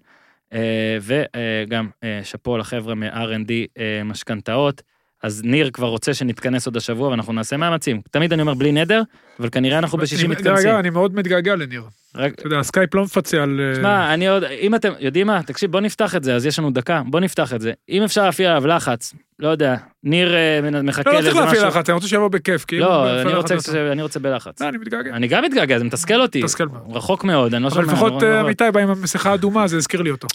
אה, 0.53 0.99
וגם 1.01 1.89
אה, 2.05 2.21
שאפו 2.25 2.59
לחבר'ה 2.59 2.95
מ-R&D 2.95 3.51
אה, 3.79 4.05
משכנתאות. 4.05 4.83
אז 5.25 5.43
ניר 5.45 5.71
כבר 5.73 5.87
רוצה 5.87 6.15
שנתכנס 6.15 6.67
עוד 6.67 6.77
השבוע 6.77 7.09
ואנחנו 7.09 7.33
נעשה 7.33 7.57
מאמצים. 7.57 8.01
תמיד 8.11 8.33
אני 8.33 8.43
אומר 8.43 8.55
בלי 8.55 8.73
נדר, 8.73 9.03
אבל 9.41 9.49
כנראה 9.53 9.79
אנחנו 9.79 9.99
בשישי 9.99 10.25
אני- 10.27 10.35
מתכנסים. 10.35 10.71
אני 10.79 10.91
מאוד 10.91 11.15
מתגעגע 11.15 11.57
לניר. 11.57 11.83
רק, 12.17 12.33
אתה 12.33 12.47
יודע, 12.47 12.59
הסקייפ 12.59 12.95
לא 12.95 13.03
מפצה 13.03 13.43
על... 13.43 13.61
אה, 13.61 13.75
שמע, 13.75 14.15
אני 14.15 14.29
עוד, 14.29 14.45
אם 14.45 14.75
אתם, 14.75 14.93
יודעים 15.01 15.27
מה, 15.27 15.43
תקשיב, 15.43 15.71
בוא 15.73 15.81
נפתח 15.81 16.17
את 16.17 16.25
זה, 16.25 16.35
אז 16.35 16.47
יש 16.47 16.59
לנו 16.59 16.71
דקה, 16.71 17.03
בוא 17.07 17.21
נפתח 17.21 17.53
את 17.55 17.61
זה. 17.61 17.73
אם 17.89 18.03
אפשר 18.03 18.25
להפעיל 18.25 18.49
עליו 18.49 18.67
לחץ, 18.67 19.15
לא 19.39 19.49
יודע, 19.49 19.77
ניר 20.03 20.35
אה, 20.35 20.61
מחכה 20.83 21.11
לא, 21.11 21.17
לא 21.17 21.23
צריך 21.23 21.37
להפעיל 21.37 21.57
משהו. 21.59 21.69
לחץ, 21.69 21.89
אני 21.89 21.95
רוצה 21.95 22.09
שיבוא 22.09 22.29
בכיף. 22.29 22.65
כי 22.65 22.79
לא, 22.79 23.21
אני 23.23 23.35
רוצה. 23.35 23.55
אני 23.93 24.03
רוצה 24.03 24.21
בלחץ. 24.21 24.63
לא, 24.63 24.69
אני 24.69 24.79
מתגעגע. 24.79 25.11
אני 25.11 25.29
גם 25.29 25.45
מתגעגע, 25.45 25.79
זה 25.79 25.85
מתסכל 25.85 26.21
אותי. 26.21 26.43
מתסכל 26.43 26.69
מאוד. 26.69 26.97
רחוק 26.97 27.25
מאוד, 27.25 27.55
אני 27.55 27.63
לא 27.63 27.69
אבל 27.69 27.75
שומע. 27.83 27.93
לפחות 27.93 28.13
נורא, 28.13 28.25
אה. 28.27 28.41
אמיתי 28.41 28.65
בא 28.75 28.81
עם 28.81 28.91
המסכה 28.91 29.31
האדומה, 29.31 29.67
זה 29.69 29.77
הזכיר 29.77 30.03
לי 30.03 30.11
אותו. 30.11 30.27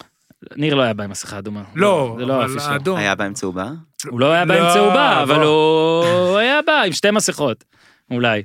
ניר 0.56 0.76
לא 0.76 0.82
היה 0.82 0.94
בא 0.94 1.03
עם 1.03 1.10
מסכה 1.10 1.38
אדומה. 1.38 1.61
לא, 1.76 2.18
לא 2.20 2.45
אבל. 2.45 2.56
האדום. 2.60 2.98
היה 2.98 3.16
בהם 3.16 3.34
צהובה? 3.34 3.72
הוא 4.08 4.20
לא 4.20 4.32
היה 4.32 4.46
בא 4.46 4.54
עם 4.54 4.74
צהובה, 4.74 5.24
אבל. 5.24 5.44
הוא 5.44 6.38
היה 6.38 6.60
בא 6.68 6.82
עם 6.82 6.92
שתי 6.92 7.12
מסכות. 7.12 7.64
אולי. 8.12 8.44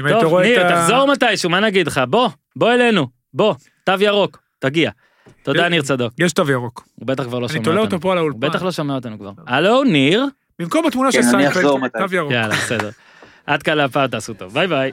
אם 0.00 0.06
היית 0.06 0.20
טוב, 0.20 0.30
רואה 0.30 0.42
ניר, 0.42 0.66
את 0.66 0.72
ה... 0.72 0.74
תחזור 0.74 1.06
מתישהו, 1.12 1.50
מה 1.50 1.60
נגיד 1.60 1.86
לך? 1.86 2.00
בוא, 2.08 2.28
בוא 2.56 2.72
אלינו, 2.72 3.06
בוא, 3.34 3.54
תו 3.84 3.92
ירוק, 4.00 4.38
תגיע. 4.58 4.90
תודה, 5.42 5.68
ניר 5.68 5.82
צדוק. 5.82 6.12
יש 6.18 6.32
תו 6.32 6.50
ירוק. 6.50 6.88
הוא 6.94 7.06
בטח 7.06 7.24
כבר 7.24 7.38
לא 7.38 7.46
אני 7.46 7.52
שומע 7.52 7.64
תולה 7.64 7.80
אותנו. 7.80 7.96
אותו 7.96 8.02
פה 8.02 8.12
על 8.12 8.18
הוא 8.18 8.22
האולפן. 8.22 8.48
בטח 8.48 8.62
לא 8.62 8.72
שומע 8.72 8.94
אותנו 8.94 9.18
כבר. 9.18 9.32
הלו, 9.46 9.84
ניר? 9.84 10.24
במקום 10.58 10.86
התמונה 10.86 11.12
של 11.12 11.22
כן, 11.22 11.28
אני 11.34 11.52
סיינפלד. 11.52 11.90
תו 12.08 12.14
ירוק. 12.14 12.32
יאללה, 12.32 12.54
בסדר. 12.54 12.90
עד 13.46 13.62
כאן 13.62 13.76
להפעם, 13.76 14.06
תעשו 14.06 14.34
טוב. 14.34 14.52
ביי 14.52 14.66
ביי. 14.66 14.92